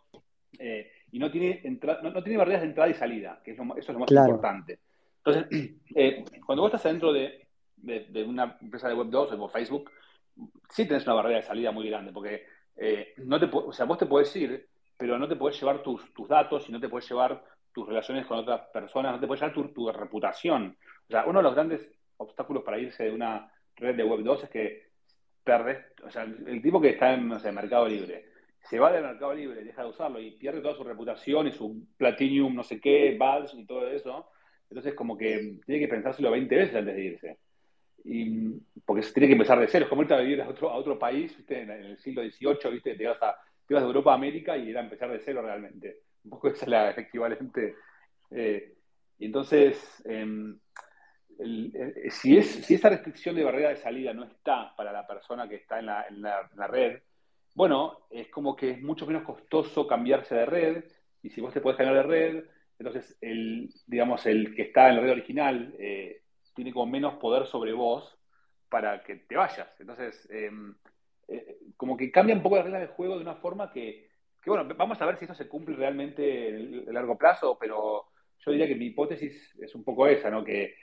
eh, 0.59 0.91
y 1.11 1.19
no 1.19 1.31
tiene, 1.31 1.61
no, 2.03 2.23
tiene 2.23 2.37
barreras 2.37 2.61
de 2.61 2.67
entrada 2.67 2.89
y 2.89 2.93
salida, 2.93 3.41
que 3.43 3.51
es 3.51 3.57
eso 3.57 3.77
es 3.77 3.89
lo 3.89 3.99
más 3.99 4.11
importante. 4.11 4.79
Entonces, 5.25 5.75
eh, 5.95 6.23
cuando 6.45 6.63
vos 6.63 6.69
estás 6.69 6.85
adentro 6.85 7.13
de, 7.13 7.42
de, 7.83 8.23
una 8.23 8.57
empresa 8.59 8.87
de 8.87 8.95
Web 8.95 9.07
2 9.09 9.33
o 9.33 9.49
Facebook, 9.49 9.91
sí 10.69 10.87
tenés 10.87 11.05
una 11.05 11.15
barrera 11.15 11.37
de 11.37 11.43
salida 11.43 11.71
muy 11.71 11.87
grande, 11.89 12.11
porque 12.11 12.45
no 13.17 13.39
te, 13.39 13.49
o 13.51 13.71
sea, 13.71 13.85
vos 13.85 13.97
te 13.97 14.05
podés 14.05 14.35
ir, 14.35 14.67
pero 14.97 15.19
no 15.19 15.27
te 15.27 15.35
podés 15.35 15.59
llevar 15.59 15.83
tus, 15.83 16.13
tus 16.13 16.27
datos 16.27 16.67
y 16.67 16.71
no 16.71 16.79
te 16.79 16.89
podés 16.89 17.09
llevar 17.09 17.43
tus 17.73 17.87
relaciones 17.87 18.25
con 18.25 18.37
otras 18.37 18.61
personas, 18.71 19.13
no 19.13 19.19
te 19.19 19.27
puedes 19.27 19.41
llevar 19.41 19.73
tu, 19.73 19.91
reputación. 19.91 20.77
O 21.07 21.11
sea, 21.11 21.25
uno 21.25 21.39
de 21.39 21.43
los 21.43 21.55
grandes 21.55 21.81
obstáculos 22.17 22.63
para 22.63 22.79
irse 22.79 23.05
de 23.05 23.11
una 23.11 23.51
red 23.75 23.95
de 23.95 24.03
Web 24.03 24.21
2 24.21 24.43
es 24.43 24.49
que 24.49 24.83
perdes, 25.43 25.83
o 26.05 26.09
sea, 26.09 26.23
el, 26.23 26.61
tipo 26.61 26.79
que 26.79 26.89
está 26.89 27.13
en, 27.13 27.27
no 27.27 27.39
Mercado 27.51 27.87
Libre, 27.87 28.29
se 28.61 28.79
va 28.79 28.91
del 28.91 29.03
Mercado 29.03 29.33
Libre, 29.33 29.63
deja 29.63 29.83
de 29.83 29.89
usarlo 29.89 30.21
y 30.21 30.31
pierde 30.31 30.61
toda 30.61 30.75
su 30.75 30.83
reputación 30.83 31.47
y 31.47 31.51
su 31.51 31.85
Platinum, 31.97 32.55
no 32.55 32.63
sé 32.63 32.79
qué, 32.79 33.17
badge 33.17 33.55
y 33.55 33.65
todo 33.65 33.87
eso. 33.89 34.29
Entonces, 34.69 34.93
como 34.93 35.17
que 35.17 35.59
tiene 35.65 35.81
que 35.81 35.87
pensárselo 35.89 36.31
20 36.31 36.55
veces 36.55 36.75
antes 36.75 36.95
de 36.95 37.03
irse. 37.03 37.39
Porque 38.85 39.03
se 39.03 39.13
tiene 39.13 39.27
que 39.27 39.33
empezar 39.33 39.59
de 39.59 39.67
cero. 39.67 39.85
Es 39.85 39.89
como 39.89 40.01
irte 40.01 40.13
a 40.13 40.19
vivir 40.19 40.41
a 40.41 40.49
otro, 40.49 40.69
a 40.69 40.75
otro 40.75 40.99
país, 40.99 41.35
¿viste? 41.37 41.61
En, 41.61 41.69
el 41.69 41.97
siglo 41.99 42.21
XVIII, 42.23 42.71
¿viste? 42.71 42.95
Te 42.95 43.07
vas, 43.07 43.21
a, 43.21 43.37
te 43.65 43.73
vas 43.73 43.83
de 43.83 43.87
Europa 43.87 44.11
a 44.11 44.15
América 44.15 44.57
y 44.57 44.69
era 44.69 44.81
empezar 44.81 45.11
de 45.11 45.19
cero 45.19 45.41
realmente. 45.41 46.01
Un 46.23 46.31
poco 46.31 46.49
esa 46.49 46.65
es 46.65 46.69
la 46.69 46.91
equivalente. 46.91 47.75
Eh, 48.31 48.75
y 49.19 49.25
entonces, 49.25 50.03
em, 50.05 50.59
eh, 51.39 52.09
si, 52.09 52.37
es, 52.37 52.47
si 52.65 52.75
esa 52.75 52.89
restricción 52.89 53.35
de 53.35 53.43
barrera 53.43 53.69
de 53.69 53.77
salida 53.77 54.13
no 54.13 54.23
está 54.25 54.75
para 54.75 54.91
la 54.91 55.07
persona 55.07 55.47
que 55.47 55.55
está 55.55 55.79
en 55.79 55.85
la, 56.21 56.67
red, 56.67 57.01
bueno, 57.55 58.07
es 58.09 58.29
como 58.29 58.55
que 58.55 58.71
es 58.71 58.81
mucho 58.81 59.05
menos 59.05 59.23
costoso 59.23 59.87
cambiarse 59.87 60.35
de 60.35 60.45
red, 60.45 60.83
y 61.21 61.29
si 61.29 61.41
vos 61.41 61.53
te 61.53 61.61
puedes 61.61 61.77
cambiar 61.77 62.07
de 62.07 62.09
red, 62.09 62.43
entonces 62.79 63.17
el, 63.21 63.69
digamos, 63.87 64.25
el 64.25 64.55
que 64.55 64.63
está 64.63 64.89
en 64.89 64.95
la 64.95 65.01
red 65.01 65.11
original 65.11 65.73
eh, 65.79 66.22
tiene 66.53 66.71
como 66.71 66.85
menos 66.85 67.15
poder 67.15 67.45
sobre 67.45 67.73
vos 67.73 68.17
para 68.69 69.03
que 69.03 69.17
te 69.17 69.35
vayas. 69.35 69.67
Entonces, 69.79 70.27
em, 70.31 70.75
eh, 71.27 71.57
como 71.77 71.95
que 71.95 72.11
cambia 72.11 72.35
un 72.35 72.41
poco 72.41 72.55
las 72.55 72.65
reglas 72.65 72.81
del 72.81 72.91
juego 72.91 73.15
de 73.15 73.21
una 73.21 73.35
forma 73.35 73.71
que, 73.71 74.09
bueno, 74.45 74.67
vamos 74.75 75.01
a 75.01 75.05
ver 75.05 75.17
si 75.17 75.25
esto 75.25 75.35
se 75.35 75.47
cumple 75.47 75.75
realmente 75.75 76.49
en 76.49 76.87
el 76.87 76.93
largo 76.93 77.17
plazo, 77.17 77.57
pero 77.59 78.05
yo 78.39 78.51
diría 78.51 78.67
que 78.67 78.75
mi 78.75 78.87
hipótesis 78.87 79.55
es 79.59 79.73
un 79.75 79.83
poco 79.83 80.07
esa, 80.07 80.29
¿no? 80.29 80.43
Que, 80.43 80.75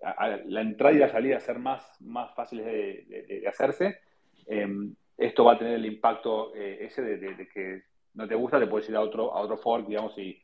la 0.00 0.60
entrada 0.60 0.94
y 0.94 0.98
la 0.98 1.08
salida 1.08 1.38
ser 1.38 1.60
más, 1.60 2.00
más 2.00 2.34
fáciles 2.34 2.66
de, 2.66 3.44
hacerse, 3.46 4.00
em, 4.46 4.96
esto 5.16 5.44
va 5.44 5.52
a 5.52 5.58
tener 5.58 5.74
el 5.74 5.86
impacto 5.86 6.52
eh, 6.56 6.78
ese 6.80 7.02
de, 7.02 7.48
que 7.48 7.82
no 8.14 8.26
te 8.26 8.34
gusta, 8.34 8.58
te 8.58 8.66
puedes 8.66 8.88
ir 8.88 8.96
a 8.96 9.00
otro, 9.00 9.32
a 9.32 9.40
otro 9.40 9.56
fork, 9.56 9.86
digamos, 9.86 10.18
y 10.18 10.42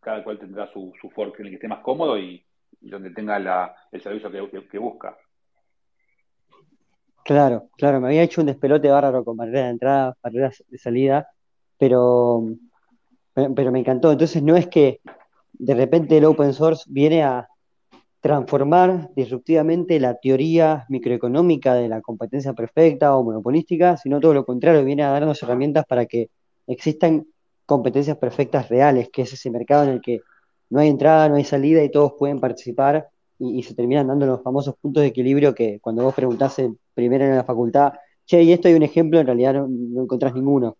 cada 0.00 0.24
cual 0.24 0.38
tendrá 0.38 0.66
su, 0.72 0.92
fork 1.14 1.38
en 1.38 1.46
el 1.46 1.50
que 1.52 1.56
esté 1.56 1.68
más 1.68 1.82
cómodo 1.82 2.18
y, 2.18 2.44
donde 2.82 3.10
tenga 3.10 3.74
el 3.90 4.02
servicio 4.02 4.30
que, 4.70 4.78
busca. 4.78 5.16
Claro, 7.24 7.68
claro, 7.76 8.00
me 8.00 8.08
había 8.08 8.22
hecho 8.22 8.40
un 8.40 8.48
despelote 8.48 8.88
bárbaro 8.88 9.24
con 9.24 9.36
barreras 9.36 9.64
de 9.64 9.70
entrada, 9.70 10.16
barreras 10.22 10.64
de 10.68 10.78
salida, 10.78 11.28
pero, 11.78 12.44
pero 13.34 13.70
me 13.70 13.78
encantó. 13.78 14.10
Entonces 14.10 14.42
no 14.42 14.56
es 14.56 14.66
que 14.66 15.00
de 15.52 15.74
repente 15.74 16.18
el 16.18 16.24
open 16.24 16.52
source 16.52 16.84
viene 16.88 17.22
a 17.22 17.48
transformar 18.20 19.10
disruptivamente 19.16 19.98
la 19.98 20.14
teoría 20.14 20.86
microeconómica 20.88 21.74
de 21.74 21.88
la 21.88 22.00
competencia 22.00 22.52
perfecta 22.52 23.16
o 23.16 23.24
monopolística, 23.24 23.96
sino 23.96 24.20
todo 24.20 24.32
lo 24.32 24.44
contrario, 24.44 24.84
viene 24.84 25.02
a 25.02 25.10
darnos 25.10 25.42
herramientas 25.42 25.84
para 25.86 26.06
que 26.06 26.30
existan 26.68 27.26
competencias 27.66 28.16
perfectas 28.18 28.68
reales, 28.68 29.08
que 29.12 29.22
es 29.22 29.32
ese 29.32 29.50
mercado 29.50 29.84
en 29.84 29.90
el 29.90 30.00
que 30.00 30.20
no 30.72 30.80
hay 30.80 30.88
entrada, 30.88 31.28
no 31.28 31.34
hay 31.34 31.44
salida 31.44 31.84
y 31.84 31.90
todos 31.90 32.14
pueden 32.18 32.40
participar 32.40 33.10
y, 33.38 33.62
se 33.62 33.74
terminan 33.74 34.06
dando 34.06 34.24
los 34.24 34.42
famosos 34.42 34.74
puntos 34.76 35.02
de 35.02 35.08
equilibrio 35.08 35.54
que 35.54 35.78
cuando 35.80 36.02
vos 36.02 36.14
preguntás 36.14 36.62
primero 36.94 37.26
en 37.26 37.36
la 37.36 37.44
facultad, 37.44 37.92
che, 38.24 38.42
y 38.42 38.52
esto 38.52 38.68
hay 38.68 38.74
un 38.74 38.82
ejemplo, 38.82 39.20
en 39.20 39.26
realidad 39.26 39.52
no, 39.52 40.02
encontrás 40.02 40.32
ninguno. 40.32 40.78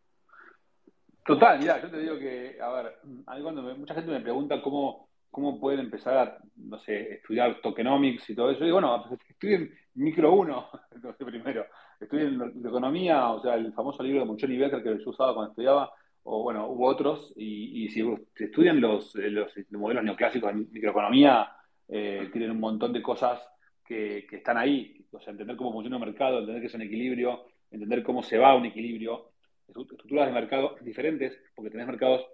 Total, 1.26 1.58
mira, 1.58 1.82
yo 1.82 1.90
te 1.90 1.98
digo 1.98 2.18
que, 2.18 2.56
a 2.58 2.72
ver, 2.72 2.96
a 3.26 3.36
mí 3.36 3.42
cuando 3.42 3.62
mucha 3.76 3.92
gente 3.92 4.10
me 4.10 4.20
pregunta 4.20 4.62
cómo, 4.62 5.08
cómo 5.30 5.60
pueden 5.60 5.80
empezar 5.80 6.16
a, 6.16 6.38
no 6.56 6.78
sé, 6.78 7.16
estudiar 7.16 7.60
tokenomics 7.60 8.30
y 8.30 8.34
todo 8.34 8.50
eso, 8.50 8.62
y 8.62 8.66
digo, 8.66 8.76
bueno, 8.76 9.04
estudien 9.28 9.70
micro 9.94 10.32
uno, 10.32 10.68
primero, 11.18 11.66
estudien 12.00 12.40
economía, 12.64 13.28
o 13.28 13.42
sea, 13.42 13.56
el 13.56 13.74
famoso 13.74 14.02
libro 14.02 14.20
de 14.20 14.26
Monchoni 14.26 14.56
Becker 14.56 14.82
que 14.82 15.04
yo 15.04 15.10
usaba 15.10 15.34
cuando 15.34 15.50
estudiaba, 15.50 15.92
o 16.24 16.42
bueno, 16.42 16.68
hubo 16.68 16.86
otros, 16.86 17.32
y, 17.36 17.88
si 17.90 18.04
estudian 18.36 18.80
los, 18.80 19.14
los, 19.14 19.52
modelos 19.70 20.04
neoclásicos 20.04 20.52
de 20.52 20.66
microeconomía, 20.70 21.50
eh, 21.88 22.28
tienen 22.32 22.52
un 22.52 22.60
montón 22.60 22.92
de 22.92 23.02
cosas 23.02 23.40
que, 23.84 24.26
están 24.30 24.56
ahí, 24.56 25.04
o 25.10 25.20
sea, 25.20 25.32
entender 25.32 25.56
cómo 25.56 25.72
funciona 25.72 25.96
un 25.96 26.04
mercado, 26.04 26.38
entender 26.38 26.62
que 26.62 26.68
es 26.68 26.74
un 26.74 26.82
equilibrio, 26.82 27.46
entender 27.70 28.02
cómo 28.02 28.22
se 28.22 28.38
va 28.38 28.50
a 28.50 28.56
un 28.56 28.66
equilibrio, 28.66 29.32
estructuras 29.68 30.26
de 30.26 30.32
mercado 30.32 30.76
diferentes, 30.80 31.38
porque 31.54 31.70
tenés 31.70 31.86
mercados 31.86 32.24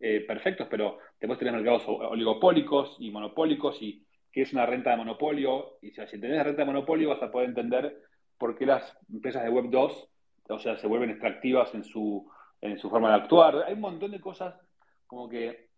eh, 0.00 0.24
perfectos, 0.26 0.66
pero 0.70 0.98
después 1.20 1.38
tenés 1.38 1.54
mercados 1.54 1.84
oligopólicos 1.86 2.96
y 2.98 3.10
monopólicos, 3.10 3.80
y 3.80 4.04
qué 4.32 4.42
es 4.42 4.52
una 4.52 4.66
renta 4.66 4.90
de 4.90 4.96
monopolio, 4.96 5.78
y 5.80 5.90
si, 5.90 6.20
tenés 6.20 6.44
renta 6.44 6.62
de 6.62 6.66
monopolio 6.66 7.10
vas 7.10 7.22
a 7.22 7.30
poder 7.30 7.50
entender 7.50 8.02
por 8.36 8.56
qué 8.56 8.66
las 8.66 8.96
empresas 9.12 9.44
de 9.44 9.50
Web 9.50 9.70
2, 9.70 10.08
o 10.50 10.58
sea, 10.58 10.76
se 10.78 10.86
vuelven 10.86 11.10
extractivas 11.10 11.74
en 11.74 11.84
su 11.84 12.28
en 12.60 12.78
su 12.78 12.90
forma 12.90 13.10
de 13.10 13.22
actuar. 13.22 13.64
Hay 13.66 13.74
un 13.74 13.80
montón 13.80 14.10
de 14.10 14.20
cosas 14.20 14.54
como 15.06 15.28
que 15.28 15.68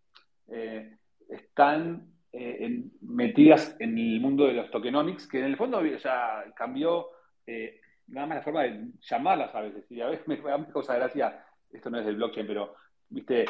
eh, 0.47 0.97
están 1.29 2.13
eh, 2.31 2.83
metidas 3.01 3.75
en 3.79 3.97
el 3.97 4.19
mundo 4.19 4.45
de 4.45 4.53
los 4.53 4.71
tokenomics, 4.71 5.27
que 5.27 5.39
en 5.39 5.45
el 5.45 5.57
fondo 5.57 5.83
ya 5.83 6.45
cambió 6.55 7.07
eh, 7.45 7.79
nada 8.07 8.27
más 8.27 8.37
la 8.37 8.43
forma 8.43 8.63
de 8.63 8.91
llamarlas 9.01 9.53
a 9.55 9.61
veces. 9.61 9.89
Y 9.91 10.01
a 10.01 10.07
veces 10.07 10.27
me, 10.27 10.37
da 10.37 10.65
causa 10.67 10.95
gracia, 10.95 11.45
esto 11.71 11.89
no 11.89 11.99
es 11.99 12.05
del 12.05 12.17
blockchain, 12.17 12.47
pero 12.47 12.75
viste, 13.09 13.45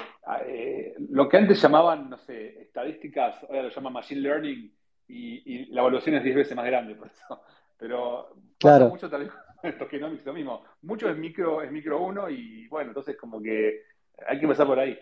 lo 1.10 1.28
que 1.28 1.38
antes 1.38 1.62
llamaban, 1.62 2.10
no 2.10 2.18
sé, 2.18 2.62
estadísticas, 2.62 3.44
ahora 3.44 3.64
lo 3.64 3.70
llaman 3.70 3.94
machine 3.94 4.22
learning 4.22 4.74
y, 5.08 5.66
la 5.72 5.82
evaluación 5.82 6.16
es 6.16 6.24
10 6.24 6.36
veces 6.36 6.56
más 6.56 6.66
grande, 6.66 6.96
por 6.96 7.08
eso. 7.08 7.42
Pero 7.78 8.36
claro. 8.60 8.90
mucho 8.90 9.10
también 9.10 9.32
lo 10.26 10.34
mismo. 10.34 10.64
Mucho 10.82 11.10
es 11.10 11.18
micro, 11.18 11.62
es 11.62 11.72
micro 11.72 12.02
uno 12.02 12.30
y 12.30 12.68
bueno, 12.68 12.92
entonces 12.92 13.16
como 13.18 13.42
que 13.42 13.82
hay 14.28 14.38
que 14.38 14.46
empezar 14.46 14.68
por 14.68 14.80
ahí. 14.80 14.98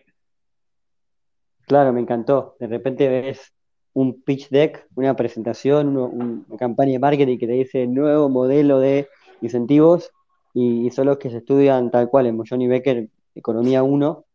Claro, 1.67 1.93
me 1.93 2.02
encantó. 2.02 2.56
De 2.60 2.67
repente 2.67 3.08
ves 3.08 3.54
un 3.93 4.22
pitch 4.22 4.50
deck, 4.50 4.88
una 4.95 5.15
presentación, 5.15 5.95
una 5.98 6.58
campaña 6.58 6.93
de 6.93 7.00
marketing 7.00 7.38
que 7.38 7.48
te 7.48 7.54
dice 7.54 7.88
nuevo 7.88 8.30
modelo 8.30 8.80
de 8.80 9.08
incentivos 9.41 10.12
y, 10.54 10.89
son 10.91 11.08
los 11.08 11.17
que 11.17 11.30
se 11.30 11.38
estudian 11.38 11.91
tal 11.91 12.10
cual 12.10 12.26
en 12.26 12.38
Johnny 12.43 12.67
Becker, 12.67 13.08
Economía 13.36 13.84
1. 13.84 14.26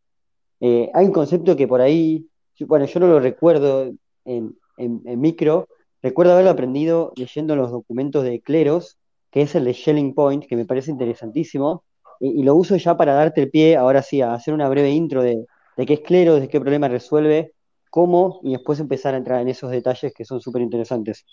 Eh, 0.61 0.91
hay 0.95 1.07
un 1.07 1.13
concepto 1.13 1.57
que 1.57 1.67
por 1.67 1.81
ahí, 1.81 2.29
bueno, 2.61 2.87
yo 2.87 3.01
no 3.01 3.09
lo 3.09 3.21
recuerdo 3.21 3.93
en, 4.25 4.57
en 4.77 5.21
micro, 5.21 5.69
recuerdo 6.03 6.33
haberlo 6.33 6.51
aprendido 6.51 7.13
leyendo 7.17 7.57
los 7.57 7.71
documentos 7.71 8.23
de 8.23 8.41
Cleros, 8.41 8.99
que 9.35 9.43
es 9.43 9.53
el 9.57 9.65
de 9.65 9.73
Shelling 9.73 10.15
Point, 10.15 10.47
que 10.47 10.55
me 10.55 10.65
parece 10.65 10.93
interesantísimo, 10.93 11.83
y, 12.21 12.45
lo 12.45 12.55
uso 12.55 12.77
ya 12.77 12.97
para 12.97 13.15
darte 13.15 13.43
el 13.43 13.51
pie, 13.51 13.77
ahora 13.77 14.01
sí, 14.01 14.23
a 14.23 14.33
hacer 14.33 14.55
una 14.55 14.69
breve 14.69 14.91
intro 14.91 15.25
de, 15.25 15.45
qué 15.77 15.95
es 15.95 16.01
Clero, 16.03 16.37
de 16.39 16.49
qué 16.49 16.61
problema 16.61 16.87
resuelve, 16.87 17.53
cómo, 17.91 18.39
y 18.45 18.53
después 18.53 18.79
empezar 18.79 19.13
a 19.13 19.17
entrar 19.17 19.41
en 19.41 19.49
esos 19.49 19.73
detalles 19.73 20.15
que 20.15 20.25
son 20.25 20.41
súper 20.41 20.63
interesantes. 20.63 21.27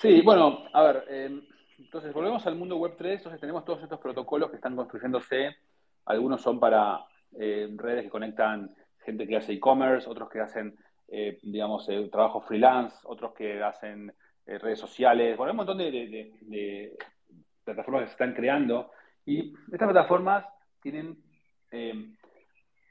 Sí, 0.00 0.22
bueno, 0.22 0.64
a 0.72 0.82
ver, 0.82 1.04
eh, 1.10 1.40
entonces 1.78 2.10
volvemos 2.14 2.46
al 2.46 2.56
mundo 2.56 2.78
web 2.78 2.94
3, 2.96 3.18
entonces 3.18 3.38
tenemos 3.38 3.66
todos 3.66 3.82
estos 3.82 4.00
protocolos 4.00 4.48
que 4.48 4.56
están 4.56 4.74
construyéndose, 4.74 5.56
algunos 6.06 6.40
son 6.40 6.58
para 6.58 7.04
eh, 7.38 7.68
redes 7.76 8.04
que 8.04 8.10
conectan 8.10 8.74
gente 9.04 9.26
que 9.26 9.36
hace 9.36 9.52
e-commerce, 9.52 10.08
otros 10.08 10.30
que 10.30 10.40
hacen, 10.40 10.74
eh, 11.08 11.38
digamos, 11.42 11.86
trabajo 12.10 12.40
freelance, 12.40 12.96
otros 13.04 13.34
que 13.34 13.62
hacen 13.62 14.10
eh, 14.46 14.58
redes 14.58 14.78
sociales, 14.78 15.36
bueno, 15.36 15.50
hay 15.50 15.52
un 15.52 15.56
montón 15.56 15.78
de, 15.78 16.96
plataformas 17.64 18.02
que 18.02 18.06
se 18.08 18.12
están 18.12 18.34
creando 18.34 18.90
y 19.24 19.54
estas 19.72 19.88
plataformas 19.88 20.44
tienen 20.82 21.16
eh, 21.70 21.94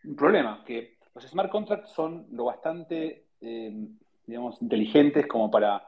un 0.03 0.15
problema, 0.15 0.63
que 0.65 0.97
los 1.13 1.23
smart 1.25 1.51
contracts 1.51 1.91
son 1.91 2.25
lo 2.31 2.45
bastante, 2.45 3.27
eh, 3.39 3.71
digamos, 4.25 4.59
inteligentes 4.63 5.27
como 5.27 5.51
para 5.51 5.87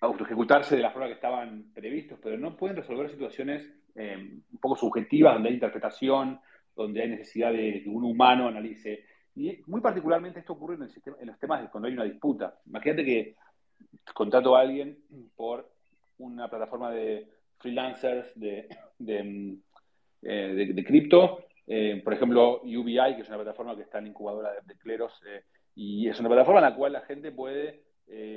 autoejecutarse 0.00 0.76
de 0.76 0.82
la 0.82 0.90
forma 0.90 1.08
que 1.08 1.14
estaban 1.14 1.72
previstos, 1.74 2.18
pero 2.22 2.36
no 2.38 2.54
pueden 2.54 2.76
resolver 2.76 3.10
situaciones 3.10 3.66
un 3.96 4.58
poco 4.60 4.76
subjetivas, 4.76 5.34
donde 5.34 5.48
hay 5.48 5.54
interpretación, 5.54 6.38
donde 6.76 7.02
hay 7.02 7.08
necesidad 7.08 7.50
de 7.50 7.82
que 7.82 7.88
un 7.88 8.04
humano 8.04 8.46
analice 8.46 9.06
y 9.40 9.62
muy 9.66 9.80
particularmente 9.80 10.40
esto 10.40 10.52
ocurre 10.52 10.74
en, 10.74 10.82
el 10.82 10.90
sistema, 10.90 11.16
en 11.18 11.28
los 11.28 11.38
temas 11.38 11.62
de 11.62 11.70
cuando 11.70 11.88
hay 11.88 11.94
una 11.94 12.04
disputa. 12.04 12.60
Imagínate 12.66 13.04
que 13.04 13.36
contrato 14.12 14.54
a 14.54 14.60
alguien 14.60 14.98
por 15.34 15.66
una 16.18 16.48
plataforma 16.48 16.90
de 16.90 17.26
freelancers 17.56 18.38
de, 18.38 18.68
de, 18.98 19.56
eh, 20.22 20.84
cripto, 20.86 21.46
eh, 21.66 22.02
por 22.04 22.12
ejemplo, 22.12 22.60
UBI, 22.62 23.16
que 23.16 23.22
es 23.22 23.28
una 23.28 23.38
plataforma 23.38 23.74
que 23.76 23.82
está 23.82 23.98
en 23.98 24.08
incubadora 24.08 24.52
de, 24.62 24.76
cleros, 24.76 25.18
eh, 25.26 25.44
y 25.74 26.06
es 26.06 26.20
una 26.20 26.28
plataforma 26.28 26.60
en 26.60 26.66
la 26.66 26.76
cual 26.76 26.92
la 26.92 27.02
gente 27.02 27.32
puede 27.32 27.88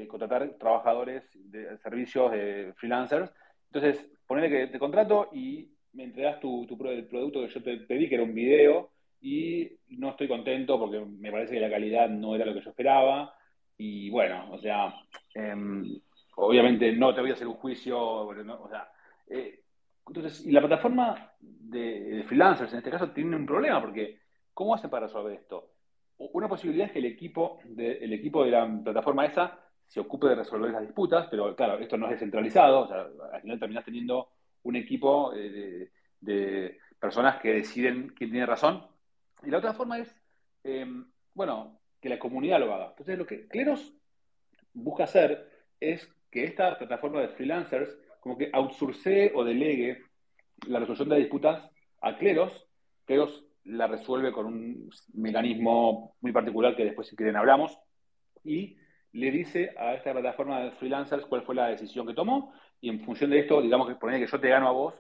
contratar 0.08 0.48
trabajadores 0.60 1.24
de 1.34 1.76
servicios 1.80 2.32
de 2.32 2.74
freelancers. 2.78 3.34
Entonces, 3.72 4.08
ponele 4.28 4.47
que 4.47 4.68
te 4.68 4.78
contrato 4.78 5.30
y 5.34 5.68
me 5.93 6.04
entregas 6.04 6.39
tu, 6.39 6.68
tu, 6.68 6.78
el 6.86 7.08
producto 7.08 7.41
que 7.41 7.47
yo 7.47 7.64
te 7.64 7.78
pedí, 7.78 8.08
que 8.08 8.16
era 8.16 8.24
un 8.24 8.36
video, 8.36 8.93
y 9.24 9.80
no 9.97 10.09
estoy 10.09 10.28
contento 10.28 10.78
porque 10.78 10.99
me 10.99 11.32
parece 11.32 11.53
que 11.53 11.61
la 11.61 11.69
calidad 11.69 12.09
no 12.09 12.36
era 12.36 12.45
lo 12.45 12.53
que 12.53 12.61
yo 12.61 12.69
esperaba. 12.69 13.34
Y 13.78 14.09
bueno, 14.09 14.51
o 14.51 14.59
sea, 14.59 14.93
em, 15.34 15.97
obviamente 16.36 16.91
no 16.91 17.15
te 17.15 17.21
voy 17.21 17.32
a 17.32 17.34
hacer 17.34 17.47
un 17.47 17.55
juicio, 17.55 17.97
o 17.99 18.69
sea, 18.69 18.91
eh, 19.30 19.61
entonces, 20.05 20.45
y 20.45 20.51
la 20.51 20.59
plataforma 20.59 21.32
de, 21.39 22.26
freelancers 22.28 22.74
en 22.74 22.80
este 22.80 22.91
caso 22.91 23.11
tiene 23.11 23.38
un 23.38 23.45
problema 23.45 23.80
porque 23.80 24.19
¿cómo 24.53 24.76
hacen 24.76 24.89
para 24.89 25.07
resolver 25.07 25.34
esto? 25.36 25.69
Una 26.17 26.49
posibilidad 26.49 26.88
es 26.88 26.91
que 26.91 26.99
el 26.99 27.05
equipo 27.05 27.59
de, 27.63 27.93
el 27.93 28.11
equipo 28.11 28.43
de 28.43 28.51
la 28.51 28.69
plataforma 28.84 29.26
esa 29.26 29.57
se 29.88 30.01
ocupe 30.01 30.28
de 30.28 30.36
resolver 30.36 30.69
esas 30.69 30.82
disputas, 30.82 31.28
pero 31.32 31.55
claro, 31.55 31.80
esto 31.80 31.97
no 31.97 32.07
es 32.07 32.11
descentralizado, 32.11 32.82
o 32.82 32.88
sea, 32.88 33.07
al 33.32 33.41
final 33.41 33.59
terminas 33.59 33.86
teniendo 33.86 34.28
un 34.63 34.76
equipo 34.76 35.34
eh, 35.34 35.89
de, 36.19 36.78
personas 36.99 37.41
que 37.41 37.53
deciden 37.53 38.13
quién 38.15 38.32
tiene 38.32 38.45
razón 38.45 38.93
y 39.46 39.50
la 39.50 39.58
otra 39.58 39.74
forma 39.74 40.00
es, 40.00 40.16
em, 40.64 41.06
bueno, 41.34 41.80
que 42.02 42.10
la 42.10 42.20
comunidad 42.20 42.60
lo 42.60 42.74
haga. 42.74 42.89
Entonces, 42.89 43.18
lo 43.18 43.26
que 43.26 43.48
Cleros 43.48 43.94
busca 44.74 45.06
hacer 45.06 45.50
es 45.80 46.10
que 46.30 46.44
esta 46.44 46.78
plataforma 46.78 47.22
de 47.22 47.30
freelancers 47.30 47.98
como 48.20 48.38
que 48.38 48.50
outsource 48.54 49.32
o 49.36 49.44
delegue 49.44 50.02
la 50.68 50.80
resolución 50.80 51.10
de 51.10 51.18
disputas 51.18 51.70
a 52.02 52.18
Cleros. 52.18 52.68
Cleros 53.06 53.46
la 53.66 53.88
resuelve 53.88 54.32
con 54.32 54.46
un 54.46 54.89
mecanismo 55.14 56.16
muy 56.22 56.32
particular 56.32 56.76
que 56.76 56.86
después 56.86 57.08
si 57.08 57.16
quieren 57.16 57.36
hablamos 57.36 57.78
y 58.44 58.78
le 59.14 59.32
dice 59.32 59.74
a 59.78 59.94
esta 59.94 60.12
plataforma 60.12 60.62
de 60.62 60.72
freelancers 60.72 61.26
cuál 61.26 61.44
fue 61.44 61.56
la 61.56 61.68
decisión 61.68 62.06
que 62.08 62.14
tomó 62.14 62.54
y 62.82 62.89
en 62.89 63.02
función 63.02 63.30
de 63.30 63.39
esto, 63.39 63.62
digamos 63.62 63.88
que 63.88 63.96
poner 63.96 64.20
que 64.20 64.30
yo 64.30 64.39
te 64.39 64.50
gano 64.50 64.68
a 64.68 64.72
vos, 64.72 64.96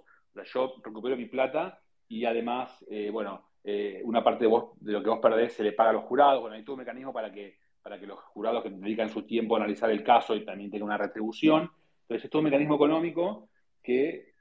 yo 0.53 0.75
recupero 0.83 1.17
mi 1.17 1.25
plata 1.25 1.79
y 2.07 2.25
además, 2.25 2.85
eh, 2.89 3.09
bueno, 3.09 3.49
eh, 3.63 4.01
una 4.03 4.23
parte 4.23 4.43
de, 4.43 4.49
vos, 4.49 4.71
de 4.81 4.91
lo 4.91 5.01
que 5.01 5.09
vos 5.09 5.19
perdés 5.19 5.53
se 5.53 5.63
le 5.63 5.71
paga 5.71 5.91
a 5.91 5.93
los 5.93 6.03
jurados. 6.03 6.41
Bueno, 6.41 6.55
hay 6.55 6.63
todo 6.63 6.75
un 6.75 6.81
mecanismo 6.81 7.13
para 7.13 7.31
que, 7.31 7.57
para 7.81 7.99
que 7.99 8.05
los 8.05 8.19
jurados 8.19 8.63
que 8.63 8.69
dedican 8.69 9.09
su 9.09 9.23
tiempo 9.23 9.55
a 9.55 9.59
analizar 9.59 9.89
el 9.89 10.03
caso 10.03 10.35
y 10.35 10.43
también 10.43 10.69
tengan 10.69 10.87
una 10.87 10.97
retribución. 10.97 11.71
Entonces, 12.01 12.25
es 12.25 12.29
todo 12.29 12.41
un 12.41 12.45
mecanismo 12.45 12.75
económico 12.75 13.49
que 13.81 14.33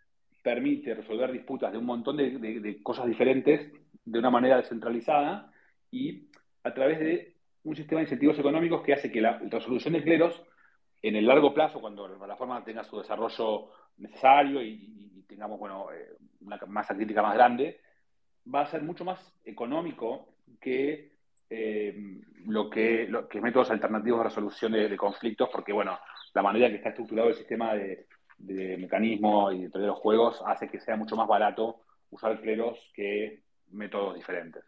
permite 0.43 0.95
resolver 0.95 1.31
disputas 1.31 1.71
de 1.71 1.79
un 1.79 1.87
montón 1.87 2.17
de, 2.17 2.81
cosas 2.83 3.07
diferentes 3.07 3.73
de 4.05 4.19
una 4.19 4.31
manera 4.31 4.57
descentralizada 4.57 5.53
y 5.91 6.29
a 6.65 6.75
través 6.75 6.99
de 6.99 7.37
un 7.65 7.77
sistema 7.77 8.01
de 8.01 8.07
incentivos 8.07 8.39
económicos 8.39 8.83
que 8.83 8.93
hace 8.93 9.13
que 9.13 9.21
la 9.21 9.39
resolución 9.39 9.95
de 9.95 10.03
cleros 10.03 10.43
en 11.01 11.15
el 11.15 11.27
largo 11.27 11.55
plazo, 11.55 11.81
cuando 11.81 12.09
la 12.09 12.19
plataforma 12.19 12.65
tenga 12.65 12.83
su 12.83 12.99
desarrollo 12.99 13.71
necesario 13.99 14.63
y, 14.63 15.25
tengamos 15.29 15.59
bueno, 15.59 15.87
eh, 15.93 16.17
una 16.41 16.59
masa 16.67 16.95
crítica 16.95 17.23
más 17.23 17.35
grande, 17.35 17.81
va 18.53 18.63
a 18.63 18.71
ser 18.71 18.83
mucho 18.83 19.05
más 19.05 19.19
económico 19.45 20.35
que 20.61 21.13
eh, 21.51 22.21
lo, 22.47 22.71
que, 22.71 23.07
lo 23.09 23.29
que 23.29 23.41
métodos 23.41 23.71
alternativos 23.71 24.21
de 24.21 24.25
resolución 24.25 24.73
de, 24.73 24.97
conflictos, 24.97 25.49
porque 25.53 25.73
bueno, 25.73 25.99
la 26.35 26.43
manera 26.43 26.69
que 26.69 26.77
está 26.77 26.91
estructurado 26.91 27.29
el 27.29 27.35
sistema 27.35 27.75
de, 27.75 28.07
mecanismo 28.79 29.53
y 29.53 29.69
de 29.69 29.87
los 29.87 29.99
juegos 29.99 30.43
hace 30.47 30.69
que 30.69 30.81
sea 30.81 30.97
mucho 30.97 31.15
más 31.15 31.29
barato 31.29 31.83
usar 32.11 32.41
cleros 32.41 32.91
que 32.93 33.43
métodos 33.71 34.17
diferentes. 34.17 34.65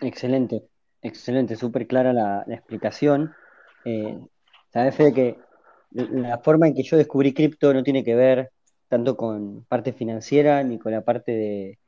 Excelente. 0.00 0.64
Excelente, 1.00 1.56
súper 1.56 1.86
clara 1.86 2.12
la, 2.12 2.44
explicación. 2.48 3.32
Eh, 3.84 4.18
Sabes, 4.72 4.94
Fede, 4.94 5.12
que 5.12 5.38
la 5.90 6.38
forma 6.38 6.68
en 6.68 6.74
que 6.74 6.82
yo 6.82 6.96
descubrí 6.96 7.34
cripto 7.34 7.74
no 7.74 7.82
tiene 7.82 8.04
que 8.04 8.14
ver 8.14 8.50
tanto 8.90 9.16
con 9.16 9.64
parte 9.66 9.92
financiera 9.92 10.62
ni 10.64 10.78
con 10.78 10.92
la 10.92 11.02
parte 11.02 11.78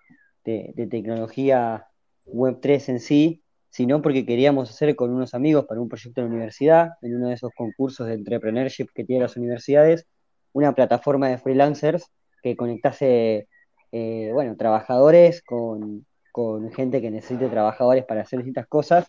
de, 0.44 0.88
tecnología 0.88 1.88
Web3 2.26 2.88
en 2.90 3.00
sí, 3.00 3.42
sino 3.70 4.00
porque 4.02 4.24
queríamos 4.24 4.70
hacer 4.70 4.94
con 4.94 5.10
unos 5.10 5.34
amigos 5.34 5.66
para 5.66 5.80
un 5.80 5.88
proyecto 5.88 6.20
en 6.20 6.28
la 6.28 6.32
universidad, 6.34 6.90
en 7.02 7.16
uno 7.16 7.28
de 7.28 7.34
esos 7.34 7.50
concursos 7.56 8.06
de 8.06 8.14
entrepreneurship 8.14 8.86
que 8.94 9.04
tienen 9.04 9.24
las 9.24 9.36
universidades, 9.36 10.06
una 10.52 10.74
plataforma 10.74 11.28
de 11.28 11.38
freelancers 11.38 12.06
que 12.42 12.56
conectase, 12.56 13.48
eh, 13.90 14.30
bueno, 14.32 14.56
trabajadores 14.56 15.42
con, 15.42 16.06
con 16.30 16.70
gente 16.72 17.00
que 17.00 17.10
necesite 17.10 17.48
trabajadores 17.48 18.04
para 18.04 18.22
hacer 18.22 18.38
distintas 18.38 18.68
cosas. 18.68 19.06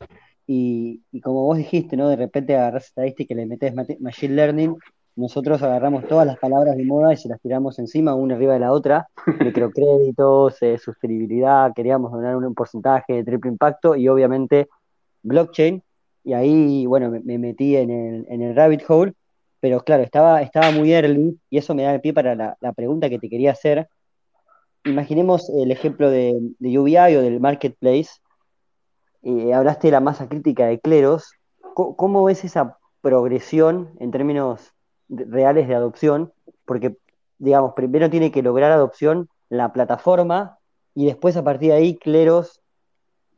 Y, 0.48 1.04
como 1.22 1.44
vos 1.44 1.58
dijiste, 1.58 1.96
¿no? 1.96 2.10
De 2.10 2.16
repente 2.16 2.56
agarras 2.56 2.88
estadística 2.88 3.34
y 3.34 3.38
le 3.38 3.46
metes 3.46 3.74
machine 4.00 4.34
learning. 4.34 4.76
Nosotros 5.16 5.62
agarramos 5.62 6.08
todas 6.08 6.26
las 6.26 6.38
palabras 6.38 6.76
de 6.76 6.86
moda 6.86 7.14
y 7.14 7.18
se 7.18 7.30
las 7.30 7.40
tiramos 7.40 7.78
encima, 7.80 8.16
una 8.16 8.36
arriba 8.36 8.54
de 8.54 8.60
la 8.60 8.72
otra. 8.72 9.08
Microcréditos, 9.40 10.62
eh, 10.62 10.78
sostenibilidad, 10.78 11.72
queríamos 11.76 12.12
donar 12.12 12.36
un, 12.36 12.54
porcentaje 12.56 13.14
de 13.14 13.24
triple 13.24 13.52
impacto 13.52 13.96
y 13.96 14.08
obviamente 14.08 14.70
blockchain. 15.22 15.84
Y 16.24 16.34
ahí, 16.34 16.86
bueno, 16.86 17.12
me, 17.24 17.38
metí 17.38 17.76
en 17.76 17.92
el, 17.92 18.26
en 18.30 18.42
el 18.42 18.56
rabbit 18.56 18.84
hole 18.88 19.14
pero 19.60 19.80
claro, 19.80 20.04
estaba, 20.04 20.42
estaba 20.42 20.72
muy 20.72 20.92
early 20.92 21.40
y 21.50 21.58
eso 21.58 21.74
me 21.74 21.84
da 21.84 21.94
el 21.94 22.02
pie 22.02 22.12
para 22.12 22.36
la, 22.36 22.58
la, 22.60 22.74
pregunta 22.74 23.10
que 23.10 23.18
te 23.18 23.30
quería 23.30 23.52
hacer, 23.52 23.88
imaginemos 24.86 25.50
el 25.50 25.72
ejemplo 25.72 26.10
de, 26.10 26.38
UBI 26.60 27.16
o 27.16 27.22
del 27.22 27.40
marketplace. 27.40 28.10
Eh, 29.22 29.54
hablaste 29.54 29.88
de 29.88 29.92
la 29.92 30.00
masa 30.00 30.28
crítica 30.28 30.68
de 30.68 30.80
cleros. 30.80 31.32
¿Cómo, 31.74 32.24
ves 32.26 32.44
esa 32.44 32.78
progresión 33.02 33.92
en 34.00 34.12
términos 34.12 34.73
reales 35.10 35.68
de 35.68 35.76
adopción? 35.76 36.34
Porque, 36.66 36.98
digamos, 37.38 37.74
primero 37.76 38.10
tiene 38.10 38.32
que 38.32 38.42
lograr 38.42 38.72
adopción 38.72 39.30
la 39.50 39.72
plataforma 39.74 40.58
y 40.96 41.06
después 41.06 41.38
a 41.38 41.44
partir 41.44 41.72
de 41.72 41.78
ahí 41.78 41.98
cleros 41.98 42.62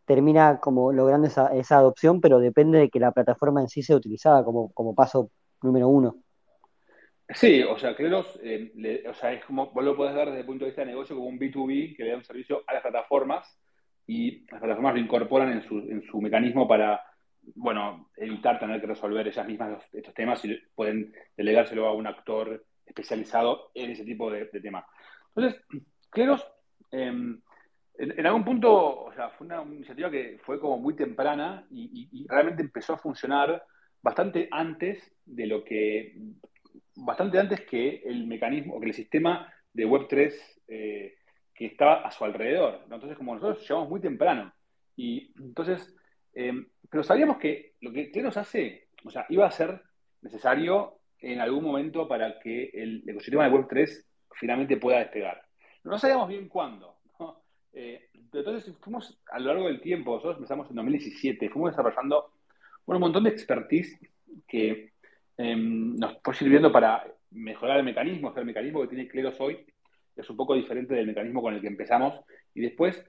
termina 0.05 0.59
como 0.59 0.91
logrando 0.91 1.27
esa, 1.27 1.77
adopción, 1.77 2.21
pero 2.21 2.39
depende 2.39 2.77
de 2.77 2.89
que 2.89 2.99
la 2.99 3.11
plataforma 3.11 3.61
en 3.61 3.67
sí 3.67 3.81
sea 3.81 3.95
utilizada 3.95 4.43
como, 4.43 4.71
como 4.73 4.93
paso 4.93 5.31
número 5.61 5.87
uno. 5.87 6.17
Sí, 7.29 7.63
o 7.63 7.75
sea, 7.79 7.95
Cleros, 7.95 8.39
eh, 8.43 9.03
o 9.09 9.13
sea, 9.15 9.33
es 9.33 9.43
como, 9.45 9.71
vos 9.71 9.83
lo 9.83 9.97
podés 9.97 10.13
ver 10.13 10.27
desde 10.27 10.41
el 10.41 10.45
punto 10.45 10.63
de 10.63 10.69
vista 10.69 10.83
de 10.83 10.91
negocio 10.91 11.15
como 11.15 11.27
un 11.27 11.39
B2B 11.39 11.95
que 11.97 12.03
le 12.03 12.11
da 12.11 12.17
un 12.17 12.23
servicio 12.23 12.63
a 12.67 12.73
las 12.73 12.83
plataformas 12.83 13.59
y 14.05 14.45
las 14.51 14.61
plataformas 14.61 14.93
lo 14.93 14.99
incorporan 14.99 15.51
en 15.51 15.63
su, 15.63 15.79
en 15.79 16.03
su 16.03 16.21
mecanismo 16.21 16.67
para, 16.67 17.01
bueno, 17.55 18.09
evitar 18.17 18.59
tener 18.59 18.81
que 18.81 18.87
resolver 18.87 19.27
ellas 19.27 19.47
mismas 19.47 19.83
estos 19.93 20.13
temas 20.13 20.43
y 20.45 20.57
pueden 20.73 21.13
delegárselo 21.37 21.87
a 21.87 21.93
un 21.93 22.07
actor 22.07 22.65
especializado 22.85 23.71
en 23.73 23.91
ese 23.91 24.03
tipo 24.03 24.31
de, 24.31 24.45
temas. 24.45 24.85
Entonces, 25.35 25.61
Cleros, 26.09 26.45
em, 26.91 27.41
en, 27.97 28.25
algún 28.25 28.43
punto, 28.43 29.05
o 29.05 29.13
sea, 29.13 29.29
fue 29.31 29.47
una 29.47 29.63
iniciativa 29.63 30.09
que 30.09 30.39
fue 30.43 30.59
como 30.59 30.77
muy 30.77 30.95
temprana 30.95 31.65
y 31.71 32.25
realmente 32.27 32.61
empezó 32.61 32.93
a 32.93 32.97
funcionar 32.97 33.63
bastante 34.01 34.47
antes 34.51 35.15
de 35.25 35.47
lo 35.47 35.63
que 35.63 36.15
bastante 36.95 37.39
antes 37.39 37.61
que 37.61 38.01
el 38.05 38.27
mecanismo, 38.27 38.79
que 38.79 38.87
el 38.87 38.93
sistema 38.93 39.51
de 39.73 39.87
Web3 39.87 40.33
eh, 40.67 41.15
que 41.53 41.65
estaba 41.65 42.01
a 42.01 42.11
su 42.11 42.23
alrededor. 42.23 42.81
Entonces, 42.83 43.17
como 43.17 43.35
nosotros 43.35 43.67
llegamos 43.67 43.89
muy 43.89 44.01
temprano. 44.01 44.53
Y 44.95 45.33
entonces, 45.37 45.95
eh, 46.35 46.53
pero 46.89 47.03
sabíamos 47.03 47.37
que 47.37 47.73
lo 47.81 47.91
que 47.91 48.11
nos 48.21 48.37
hace, 48.37 48.89
o 49.03 49.09
sea, 49.09 49.25
iba 49.29 49.47
a 49.47 49.51
ser 49.51 49.81
necesario 50.21 50.99
en 51.19 51.39
algún 51.39 51.63
momento 51.63 52.07
para 52.07 52.39
que 52.39 52.69
el 52.73 53.03
ecosistema 53.07 53.49
de 53.49 53.55
Web3 53.55 54.05
finalmente 54.33 54.77
pueda 54.77 54.99
despegar. 54.99 55.41
No 55.83 55.97
sabíamos 55.97 56.29
bien 56.29 56.47
cuándo. 56.47 56.93
Eh, 57.73 58.09
entonces, 58.13 58.73
fuimos 58.79 59.19
a 59.31 59.39
lo 59.39 59.47
largo 59.47 59.67
del 59.67 59.81
tiempo, 59.81 60.13
nosotros 60.13 60.37
empezamos 60.37 60.69
en 60.69 60.75
2017, 60.77 61.49
fuimos 61.49 61.71
desarrollando 61.71 62.31
un 62.85 62.99
montón 62.99 63.25
de 63.25 63.31
expertise 63.31 63.99
que 64.47 64.93
Em, 65.37 65.95
nos 65.97 66.17
fue 66.23 66.33
sirviendo 66.33 66.71
para 66.71 67.05
mejorar 67.31 67.79
el 67.79 67.85
mecanismo. 67.85 68.33
el 68.35 68.45
mecanismo 68.45 68.81
que 68.81 68.87
tiene 68.87 69.07
Cleros 69.07 69.39
hoy 69.39 69.65
es 70.15 70.29
un 70.29 70.37
poco 70.37 70.55
diferente 70.55 70.93
del 70.93 71.07
mecanismo 71.07 71.41
con 71.41 71.53
el 71.53 71.61
que 71.61 71.67
empezamos. 71.67 72.19
Y 72.53 72.61
después 72.61 73.03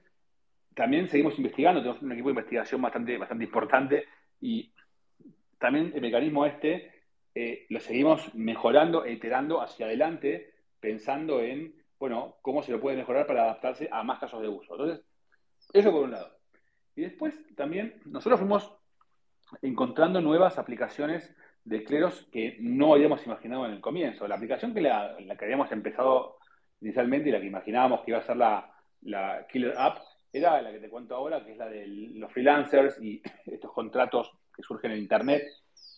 también 0.77 1.07
seguimos 1.07 1.35
investigando, 1.39 1.81
tenemos 1.81 2.03
un 2.03 2.11
equipo 2.11 2.27
de 2.29 2.33
investigación 2.33 2.79
bastante, 2.79 3.17
bastante 3.17 3.43
importante 3.45 4.05
y 4.39 4.71
también 5.57 5.91
el 5.95 6.01
mecanismo 6.01 6.45
este 6.45 6.91
eh, 7.33 7.65
lo 7.69 7.79
seguimos 7.79 8.33
mejorando 8.35 9.03
e 9.03 9.13
iterando 9.13 9.59
hacia 9.59 9.87
adelante, 9.87 10.53
pensando 10.79 11.41
en, 11.41 11.73
bueno, 11.99 12.35
cómo 12.43 12.61
se 12.61 12.71
lo 12.71 12.79
puede 12.79 12.95
mejorar 12.95 13.25
para 13.25 13.45
adaptarse 13.45 13.89
a 13.91 14.03
más 14.03 14.19
casos 14.19 14.39
de 14.39 14.49
uso. 14.49 14.73
Entonces, 14.75 15.03
eso 15.73 15.91
por 15.91 16.03
un 16.03 16.11
lado. 16.11 16.37
Y 16.95 17.01
después 17.01 17.33
también 17.55 17.99
nosotros 18.05 18.39
fuimos 18.39 18.71
encontrando 19.63 20.21
nuevas 20.21 20.59
aplicaciones 20.59 21.35
de 21.63 21.83
cleros 21.83 22.27
que 22.31 22.57
no 22.59 22.93
habíamos 22.93 23.25
imaginado 23.25 23.65
en 23.65 23.71
el 23.71 23.81
comienzo. 23.81 24.27
La 24.27 24.35
aplicación 24.35 24.75
que 24.75 24.81
la, 24.81 25.17
que 25.17 25.45
habíamos 25.45 25.71
empezado 25.71 26.37
inicialmente 26.81 27.29
y 27.29 27.31
la 27.31 27.39
que 27.39 27.47
imaginábamos 27.47 28.01
que 28.01 28.11
iba 28.11 28.19
a 28.19 28.27
ser 28.27 28.37
la, 28.37 28.75
la 29.01 29.47
killer 29.47 29.73
app 29.75 29.97
era 30.37 30.61
la 30.61 30.71
que 30.71 30.79
te 30.79 30.89
cuento 30.89 31.15
ahora, 31.15 31.43
que 31.43 31.51
es 31.51 31.57
la 31.57 31.67
de 31.67 31.87
los 31.87 32.31
freelancers 32.31 33.01
y 33.01 33.21
estos 33.45 33.71
contratos 33.71 34.31
que 34.55 34.63
surgen 34.63 34.91
en 34.91 34.99
Internet. 34.99 35.43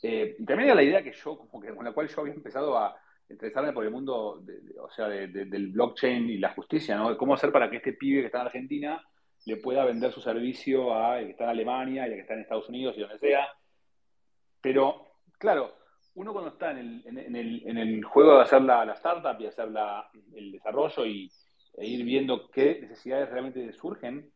Eh, 0.01 0.35
y 0.39 0.45
también 0.45 0.67
era 0.67 0.75
la 0.75 0.83
idea 0.83 1.03
que 1.03 1.11
yo, 1.11 1.37
como 1.37 1.61
que, 1.61 1.73
con 1.73 1.85
la 1.85 1.91
cual 1.91 2.07
yo 2.07 2.21
había 2.21 2.33
empezado 2.33 2.77
a 2.77 2.95
interesarme 3.29 3.73
por 3.73 3.83
el 3.83 3.91
mundo, 3.91 4.43
o 4.81 4.89
sea, 4.89 5.07
del 5.07 5.67
blockchain 5.67 6.29
y 6.29 6.37
la 6.37 6.53
justicia, 6.53 6.97
¿no? 6.97 7.15
cómo 7.17 7.35
hacer 7.35 7.51
para 7.51 7.69
que 7.69 7.77
este 7.77 7.93
pibe 7.93 8.21
que 8.21 8.25
está 8.25 8.39
en 8.39 8.47
Argentina 8.47 9.03
le 9.45 9.57
pueda 9.57 9.85
vender 9.85 10.11
su 10.11 10.19
servicio 10.19 10.95
a 10.95 11.19
el 11.19 11.25
que 11.25 11.31
está 11.31 11.43
en 11.45 11.51
Alemania 11.51 12.07
y 12.07 12.09
al 12.09 12.15
que 12.15 12.21
está 12.21 12.33
en 12.33 12.41
Estados 12.41 12.69
Unidos 12.69 12.95
y 12.97 13.01
donde 13.01 13.19
sea. 13.19 13.47
Pero 14.61 15.05
claro, 15.37 15.75
uno 16.15 16.33
cuando 16.33 16.51
está 16.51 16.71
en 16.71 16.77
el, 17.05 18.03
juego 18.03 18.35
de 18.35 18.41
hacer 18.41 18.61
la, 18.63 18.91
startup 18.93 19.39
y 19.39 19.45
hacer 19.45 19.69
el 20.35 20.51
desarrollo 20.51 21.05
y, 21.05 21.31
e 21.77 21.85
ir 21.85 22.05
viendo 22.05 22.49
qué 22.51 22.79
necesidades 22.81 23.29
realmente 23.29 23.71
surgen, 23.73 24.29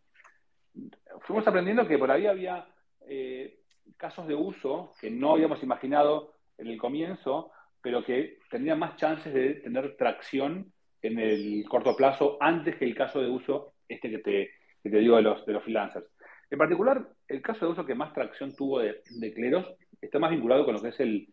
fuimos 1.22 1.48
aprendiendo 1.48 1.88
que 1.88 1.98
por 1.98 2.10
ahí 2.12 2.26
había 2.26 2.66
eh, 3.08 3.60
casos 3.98 4.28
de 4.28 4.36
uso 4.36 4.94
que 5.00 5.12
no 5.12 5.34
habíamos 5.34 5.62
imaginado 5.64 6.34
en 6.58 6.68
el 6.68 6.78
comienzo, 6.78 7.52
pero 7.82 8.04
que 8.04 8.40
tenían 8.50 8.80
más 8.80 8.96
chances 8.96 9.34
de 9.34 9.56
tener 9.56 9.96
tracción 9.98 10.72
en 11.02 11.20
el 11.20 11.66
corto 11.68 11.96
plazo 11.96 12.38
antes 12.40 12.78
que 12.78 12.86
el 12.86 12.96
caso 12.96 13.22
de 13.22 13.30
uso 13.30 13.74
este 13.88 14.10
que 14.10 14.20
te, 14.20 14.50
digo 14.84 15.18
de 15.18 15.22
los, 15.22 15.46
de 15.46 15.54
los 15.54 15.64
freelancers. 15.64 16.08
En 16.50 16.58
particular, 16.58 17.08
el 17.28 17.42
caso 17.42 17.66
de 17.66 17.72
uso 17.72 17.86
que 17.86 17.96
más 17.96 18.14
tracción 18.14 18.56
tuvo 18.56 18.80
de, 18.80 19.02
de 19.20 19.34
Cleros 19.34 19.68
está 20.02 20.20
más 20.20 20.32
vinculado 20.32 20.66
con 20.66 20.76
lo 20.76 20.82
que 20.82 20.90
es 20.90 21.00
el, 21.00 21.28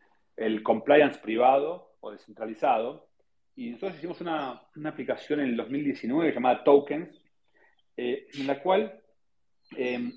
compliance 0.62 1.20
privado 1.20 1.92
o 2.00 2.10
descentralizado. 2.10 3.09
Y 3.60 3.68
nosotros 3.72 3.98
hicimos 3.98 4.18
una, 4.22 4.62
aplicación 4.86 5.40
en 5.40 5.48
el 5.48 5.56
2019 5.58 6.32
llamada 6.32 6.64
Tokens, 6.64 7.22
eh, 7.94 8.26
en 8.32 8.46
la 8.46 8.58
cual 8.62 8.98
em, 9.76 10.10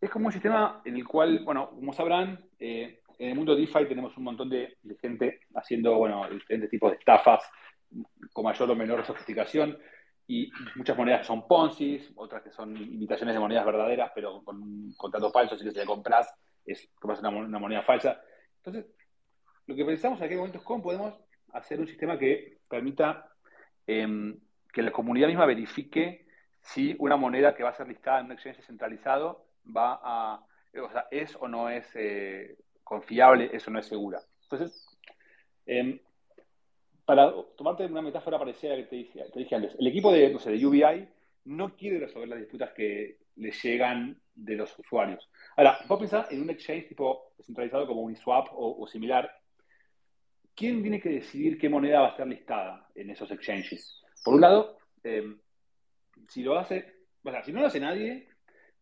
es 0.00 0.10
como 0.10 0.26
un 0.26 0.32
sistema 0.32 0.82
en 0.84 0.96
el 0.96 1.06
cual, 1.06 1.44
bueno, 1.44 1.70
como 1.70 1.92
sabrán, 1.92 2.44
eh, 2.58 3.02
en 3.16 3.28
el 3.28 3.36
mundo 3.36 3.54
DeFi 3.54 3.86
tenemos 3.86 4.16
un 4.16 4.24
montón 4.24 4.50
de, 4.50 4.76
gente 5.00 5.42
haciendo, 5.54 5.98
bueno, 5.98 6.28
diferentes 6.28 6.68
tipos 6.68 6.90
de 6.90 6.96
estafas 6.96 7.48
con 8.32 8.44
mayor 8.44 8.68
o 8.68 8.74
menor 8.74 9.06
sofisticación 9.06 9.78
y 10.26 10.50
muchas 10.74 10.98
monedas 10.98 11.20
que 11.20 11.26
son 11.28 11.46
Ponzi, 11.46 12.08
otras 12.16 12.42
que 12.42 12.50
son 12.50 12.76
imitaciones 12.76 13.36
de 13.36 13.40
monedas 13.40 13.66
verdaderas, 13.66 14.10
pero 14.12 14.42
con 14.42 14.60
un 14.60 14.94
contrato 14.96 15.30
falso, 15.30 15.54
así 15.54 15.62
que 15.62 15.70
si 15.70 15.78
le 15.78 15.86
compras 15.86 16.34
es 16.64 16.90
como 16.98 17.14
una, 17.14 17.28
una 17.28 17.58
moneda 17.60 17.82
falsa. 17.82 18.20
Entonces, 18.56 18.92
lo 19.64 19.76
que 19.76 19.84
pensamos 19.84 20.18
en 20.18 20.24
aquel 20.24 20.38
momento 20.38 20.58
es 20.58 20.64
cómo 20.64 20.82
podemos 20.82 21.27
hacer 21.52 21.80
un 21.80 21.86
sistema 21.86 22.18
que 22.18 22.58
permita 22.68 23.30
em, 23.86 24.38
que 24.72 24.82
la 24.82 24.90
comunidad 24.90 25.28
misma 25.28 25.46
verifique 25.46 26.26
si 26.60 26.94
una 26.98 27.16
moneda 27.16 27.54
que 27.54 27.62
va 27.62 27.70
a 27.70 27.74
ser 27.74 27.88
listada 27.88 28.20
en 28.20 28.26
un 28.26 28.32
exchange 28.32 28.62
centralizado 28.62 29.46
va 29.64 30.00
a, 30.02 30.44
es 31.10 31.36
o 31.40 31.48
no 31.48 31.68
es 31.68 31.88
eh, 31.94 32.56
confiable, 32.84 33.50
es 33.52 33.66
o 33.66 33.70
no 33.70 33.78
es 33.78 33.86
segura. 33.86 34.20
Entonces, 34.42 34.86
em, 35.66 35.98
para 37.04 37.32
tomarte 37.56 37.86
una 37.86 38.02
metáfora 38.02 38.38
parecida 38.38 38.72
a 38.72 38.76
la 38.76 38.82
que 38.82 38.88
te 38.88 38.96
dije, 38.96 39.24
te 39.32 39.38
dije 39.38 39.54
antes, 39.54 39.74
el 39.78 39.86
equipo 39.86 40.12
de, 40.12 40.30
no 40.30 40.38
sé, 40.38 40.50
de 40.50 40.66
UBI 40.66 41.08
no 41.46 41.74
quiere 41.74 41.98
resolver 41.98 42.28
las 42.28 42.38
disputas 42.38 42.70
que 42.72 43.18
le 43.36 43.50
llegan 43.50 44.20
de 44.34 44.56
los 44.56 44.78
usuarios. 44.78 45.28
Ahora, 45.56 45.78
vos 45.88 45.98
pensás 45.98 46.30
en 46.30 46.42
un 46.42 46.50
exchange 46.50 46.88
tipo 46.88 47.32
descentralizado 47.38 47.86
como 47.86 48.02
Uniswap 48.02 48.48
o, 48.52 48.82
o 48.82 48.86
similar. 48.86 49.30
¿Quién 50.58 50.82
tiene 50.82 51.00
que 51.00 51.10
decidir 51.10 51.56
qué 51.56 51.68
moneda 51.68 52.00
va 52.00 52.08
a 52.08 52.16
ser 52.16 52.26
listada 52.26 52.88
en 52.96 53.10
esos 53.10 53.30
exchanges? 53.30 54.02
Por 54.24 54.34
un 54.34 54.40
lado, 54.40 54.78
em, 55.04 55.38
si 56.28 56.42
lo 56.42 56.58
hace, 56.58 57.04
o 57.22 57.30
sea, 57.30 57.44
si 57.44 57.52
no 57.52 57.60
lo 57.60 57.68
hace 57.68 57.78
nadie, 57.78 58.26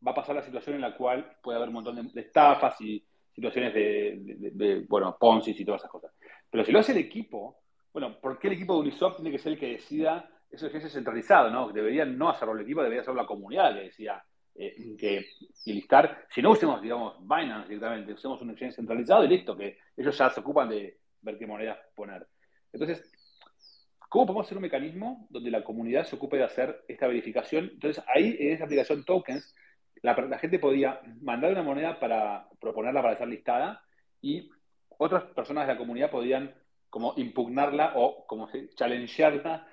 va 0.05 0.13
a 0.13 0.15
pasar 0.15 0.37
la 0.37 0.43
situación 0.43 0.77
en 0.77 0.81
la 0.81 0.97
cual 0.97 1.37
puede 1.43 1.59
haber 1.59 1.69
un 1.69 1.75
montón 1.75 2.11
de, 2.15 2.21
estafas 2.23 2.81
y 2.81 3.05
situaciones 3.31 3.75
de, 3.75 4.87
bueno, 4.89 5.19
Ponzi 5.21 5.51
y 5.51 5.65
todas 5.67 5.83
esas 5.83 5.91
cosas. 5.91 6.13
Pero 6.51 6.65
si 6.65 6.73
lo 6.73 6.79
hace 6.79 6.93
el 6.93 6.99
equipo, 6.99 7.61
bueno, 7.93 8.19
¿por 8.23 8.39
qué 8.39 8.47
el 8.47 8.55
equipo 8.55 8.73
de 8.73 8.81
Uniswap 8.81 9.17
tiene 9.17 9.31
que 9.31 9.39
ser 9.39 9.53
el 9.53 9.59
que 9.59 9.73
decida 9.73 10.31
eso 10.51 10.69
es 10.69 10.93
centralizado, 10.93 11.51
¿no? 11.51 11.71
Deberían 11.73 12.17
no 12.17 12.31
hacerlo 12.31 12.55
el 12.55 12.63
equipo, 12.63 12.81
debería 12.81 13.03
hacerlo 13.03 13.21
la 13.21 13.27
comunidad 13.27 13.75
que 13.75 13.83
decía 13.83 14.25
eh, 14.55 14.97
que 14.99 15.27
y 15.67 15.75
listar. 15.75 16.27
Si 16.31 16.41
no 16.41 16.53
usemos, 16.53 16.81
digamos, 16.81 17.19
Binance 17.21 17.69
directamente, 17.69 18.15
usemos 18.15 18.41
un 18.41 18.51
exchange 18.51 18.77
centralizado 18.77 19.25
y 19.25 19.29
listo, 19.29 19.55
que 19.55 19.77
ellos 19.95 20.17
ya 20.17 20.31
se 20.31 20.41
ocupan 20.41 20.71
de 20.71 21.01
ver 21.27 21.39
qué 21.39 21.47
monedas 21.47 21.79
poner. 21.95 22.27
Entonces, 22.73 23.05
¿Cómo 24.09 24.27
podemos 24.27 24.47
hacer 24.47 24.57
un 24.57 24.63
mecanismo 24.63 25.27
donde 25.31 25.51
la 25.51 25.65
comunidad 25.65 26.05
se 26.05 26.17
ocupe 26.17 26.37
de 26.37 26.45
hacer 26.45 26.85
esta 26.87 27.07
verificación? 27.07 27.71
Entonces, 27.75 28.03
ahí 28.07 28.37
en 28.39 28.53
esa 28.53 28.65
aplicación 28.65 29.05
tokens, 29.05 29.55
la, 30.03 30.15
gente 30.39 30.59
podía 30.59 31.01
mandar 31.21 31.51
una 31.51 31.63
moneda 31.63 31.99
para 31.99 32.49
proponerla 32.61 33.03
para 33.03 33.17
ser 33.17 33.29
listada 33.29 33.83
y 34.23 34.49
otras 34.99 35.25
personas 35.35 35.67
de 35.67 35.75
la 35.75 35.79
comunidad 35.79 36.11
podían 36.11 36.55
como 36.89 37.15
impugnarla 37.17 37.95
o 37.97 38.27
como 38.27 38.49
challengearla 38.77 39.67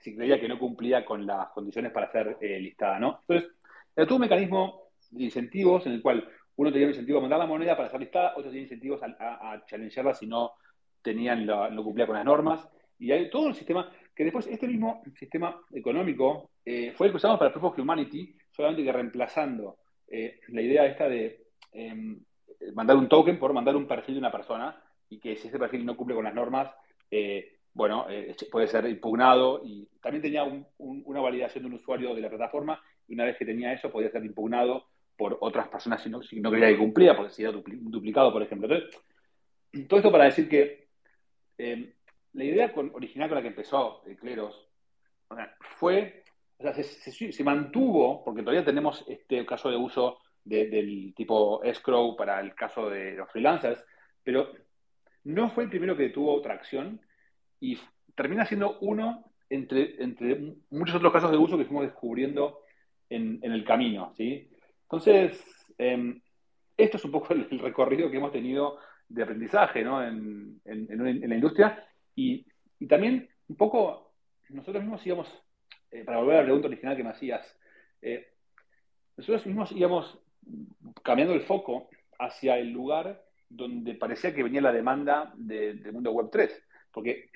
si 0.00 0.16
creía 0.16 0.40
que 0.40 0.48
no 0.48 0.58
cumplía 0.58 1.04
con 1.04 1.26
las 1.26 1.48
condiciones 1.50 1.92
para 1.92 2.10
ser 2.10 2.36
eh, 2.40 2.58
listada, 2.58 2.98
¿no? 2.98 3.20
Entonces, 3.20 3.52
era 3.94 4.06
todo 4.06 4.16
un 4.16 4.22
mecanismo 4.22 4.88
de 5.10 5.24
incentivos 5.24 5.86
en 5.86 5.92
el 5.92 6.02
cual 6.02 6.28
uno 6.56 6.72
tenía 6.72 6.86
un 6.86 6.92
incentivo 6.92 7.18
a 7.18 7.20
mandar 7.20 7.38
la 7.38 7.46
moneda 7.46 7.76
para 7.76 7.90
ser 7.90 8.00
listada, 8.00 8.30
otros 8.30 8.46
tenían 8.46 8.64
incentivos 8.64 9.00
a, 9.02 9.06
a, 9.52 9.64
challengearla 9.66 10.14
si 10.14 10.26
no 10.26 10.52
tenían 11.04 11.46
no 11.46 11.84
cumplía 11.84 12.06
con 12.06 12.16
las 12.16 12.24
normas. 12.24 12.66
Y 12.98 13.12
hay 13.12 13.30
todo 13.30 13.42
un 13.42 13.54
sistema 13.54 13.92
que 14.14 14.24
después 14.24 14.46
este 14.46 14.66
mismo 14.66 15.02
sistema 15.18 15.60
económico 15.72 16.50
eh, 16.64 16.92
fue 16.96 17.06
el 17.06 17.12
que 17.12 17.18
usamos 17.18 17.38
para 17.38 17.52
Proof 17.52 17.64
of 17.64 17.78
Humanity, 17.78 18.34
solamente 18.50 18.82
que 18.82 18.92
reemplazando 18.92 19.76
eh, 20.08 20.40
la 20.48 20.62
idea 20.62 20.86
esta 20.86 21.08
de 21.08 21.46
em, 21.72 22.18
mandar 22.74 22.96
un 22.96 23.08
token 23.08 23.38
por 23.38 23.52
mandar 23.52 23.76
un 23.76 23.86
perfil 23.86 24.14
de 24.14 24.20
una 24.20 24.32
persona 24.32 24.80
y 25.10 25.18
que 25.18 25.36
si 25.36 25.48
ese 25.48 25.58
perfil 25.58 25.84
no 25.84 25.96
cumple 25.96 26.14
con 26.14 26.24
las 26.24 26.34
normas, 26.34 26.70
eh, 27.10 27.58
bueno, 27.72 28.06
puede 28.52 28.68
ser 28.68 28.86
impugnado 28.86 29.60
y 29.64 29.88
también 30.00 30.22
tenía 30.22 30.44
una 30.78 31.20
validación 31.20 31.64
de 31.64 31.68
un 31.68 31.74
usuario 31.74 32.14
de 32.14 32.20
la 32.20 32.28
plataforma 32.28 32.80
y 33.08 33.14
una 33.14 33.24
vez 33.24 33.36
que 33.36 33.44
tenía 33.44 33.72
eso 33.72 33.90
podía 33.90 34.10
ser 34.10 34.24
impugnado 34.24 34.86
por 35.16 35.36
otras 35.40 35.66
personas 35.68 36.00
si 36.00 36.08
no, 36.08 36.22
si 36.22 36.40
no 36.40 36.52
creía 36.52 36.68
que 36.68 36.78
cumplía, 36.78 37.16
porque 37.16 37.32
si 37.32 37.42
era 37.42 37.52
duplicado, 37.52 38.32
por 38.32 38.42
ejemplo. 38.42 38.68
Entonces, 38.72 39.00
todo 39.88 39.98
esto 39.98 40.12
para 40.12 40.24
decir 40.24 40.48
que 40.48 40.83
em, 41.58 41.92
la 42.32 42.44
idea 42.44 42.72
original 42.74 43.28
con 43.28 43.36
la 43.36 43.42
que 43.42 43.48
empezó 43.48 44.02
el 44.06 44.16
Cleros 44.16 44.68
fue, 45.78 46.24
o 46.58 46.62
sea, 46.62 46.74
se, 46.74 47.44
mantuvo, 47.44 48.24
porque 48.24 48.42
todavía 48.42 48.64
tenemos 48.64 49.04
este 49.08 49.44
caso 49.46 49.70
de 49.70 49.76
uso 49.76 50.18
del 50.44 51.14
tipo 51.16 51.62
escrow 51.62 52.16
para 52.16 52.40
el 52.40 52.54
caso 52.54 52.90
de 52.90 53.12
los 53.12 53.30
freelancers, 53.30 53.82
pero 54.22 54.52
no 55.24 55.50
fue 55.50 55.64
el 55.64 55.70
primero 55.70 55.96
que 55.96 56.10
tuvo 56.10 56.40
tracción 56.42 57.00
y 57.60 57.78
termina 58.14 58.44
siendo 58.44 58.78
uno 58.80 59.32
entre, 59.48 60.02
entre 60.02 60.54
muchos 60.70 60.96
otros 60.96 61.12
casos 61.12 61.30
de 61.30 61.38
uso 61.38 61.56
que 61.56 61.64
fuimos 61.64 61.84
descubriendo 61.84 62.60
en, 63.08 63.40
el 63.42 63.64
camino, 63.64 64.12
¿sí? 64.16 64.50
Entonces, 64.82 65.42
em, 65.78 66.20
esto 66.76 66.96
es 66.96 67.04
un 67.04 67.12
poco 67.12 67.32
el, 67.34 67.58
recorrido 67.58 68.10
que 68.10 68.16
hemos 68.16 68.32
tenido 68.32 68.78
de 69.08 69.22
aprendizaje 69.22 69.82
¿no? 69.84 70.02
en, 70.02 70.60
en, 70.64 71.28
la 71.28 71.34
industria 71.34 71.84
y, 72.14 72.46
también 72.88 73.30
un 73.48 73.56
poco 73.56 74.12
nosotros 74.50 74.82
mismos 74.82 75.06
íbamos, 75.06 75.28
eh, 75.90 76.04
para 76.04 76.18
volver 76.18 76.36
a 76.36 76.38
la 76.40 76.44
pregunta 76.44 76.68
original 76.68 76.96
que 76.96 77.04
me 77.04 77.10
hacías, 77.10 77.58
eh, 78.02 78.28
nosotros 79.16 79.46
mismos 79.46 79.72
íbamos 79.72 80.18
cambiando 81.02 81.34
el 81.34 81.42
foco 81.42 81.88
hacia 82.18 82.58
el 82.58 82.70
lugar 82.70 83.22
donde 83.48 83.94
parecía 83.94 84.34
que 84.34 84.42
venía 84.42 84.60
la 84.60 84.72
demanda 84.72 85.32
del 85.36 85.92
mundo 85.92 86.12
web 86.12 86.28
3. 86.30 86.62
Porque, 86.92 87.30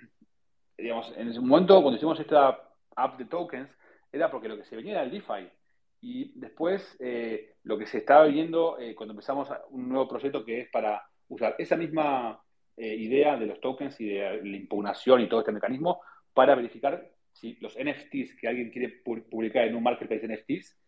digamos, 0.77 1.13
en 1.17 1.29
ese 1.29 1.41
momento 1.41 1.81
cuando 1.81 1.97
hicimos 1.97 2.21
esta 2.21 2.61
app 2.95 3.19
de 3.19 3.25
tokens, 3.25 3.71
era 4.13 4.31
porque 4.31 4.49
lo 4.49 4.57
que 4.57 4.65
se 4.65 4.77
venía 4.77 4.93
era 4.93 5.03
el 5.05 5.11
DeFi. 5.11 5.49
Y 6.03 6.39
después 6.39 6.97
eh, 7.01 7.55
lo 7.63 7.79
que 7.79 7.87
se 7.87 7.99
estaba 7.99 8.27
viendo 8.27 8.77
cuando 8.97 9.13
empezamos 9.13 9.49
un 9.71 9.89
nuevo 9.89 10.09
proyecto 10.09 10.45
que 10.45 10.61
es 10.61 10.71
para 10.71 11.09
usar 11.29 11.55
esa 11.59 11.77
misma 11.77 12.43
eh, 12.77 12.95
idea 12.95 13.37
de 13.37 13.47
los 13.47 13.61
tokens 13.61 14.01
y 14.01 14.09
de 14.09 14.41
la 14.43 14.57
impugnación 14.57 15.21
y 15.21 15.29
todo 15.29 15.41
este 15.41 15.53
mecanismo 15.53 16.01
para 16.33 16.55
verificar 16.55 17.11
si 17.33 17.57
los 17.61 17.77
NFTs 17.77 18.37
que 18.37 18.49
alguien 18.49 18.71
quiere 18.71 19.03
publicar 19.05 19.65
en 19.65 19.77
un 19.77 19.83
marketplace 19.83 20.27
NFTs 20.27 20.79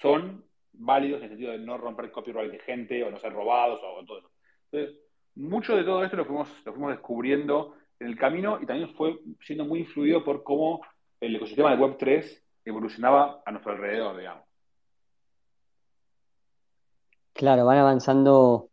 son 0.00 0.44
válidos 0.72 1.18
en 1.18 1.24
el 1.24 1.30
sentido 1.30 1.52
de 1.52 1.58
no 1.58 1.78
romper 1.78 2.10
copyright 2.10 2.50
de 2.50 2.58
gente 2.60 3.02
o 3.04 3.10
no 3.10 3.18
ser 3.18 3.32
robados 3.32 3.80
o 3.82 4.04
todo 4.04 4.18
eso. 4.18 4.30
Entonces, 4.70 5.00
mucho 5.34 5.76
de 5.76 5.84
todo 5.84 6.04
esto 6.04 6.16
lo 6.16 6.24
fuimos, 6.24 6.48
lo 6.64 6.72
fuimos 6.72 6.92
descubriendo 6.92 7.76
en 8.00 8.08
el 8.08 8.16
camino 8.16 8.58
y 8.60 8.66
también 8.66 8.94
fue 8.94 9.18
siendo 9.40 9.64
muy 9.64 9.80
influido 9.80 10.24
por 10.24 10.42
cómo 10.42 10.82
el 11.20 11.36
ecosistema 11.36 11.74
de 11.74 11.82
Web3 11.82 12.42
evolucionaba 12.64 13.42
a 13.44 13.50
nuestro 13.50 13.72
alrededor, 13.72 14.16
digamos. 14.16 14.44
Claro, 17.32 17.64
van 17.64 17.78
avanzando 17.78 18.70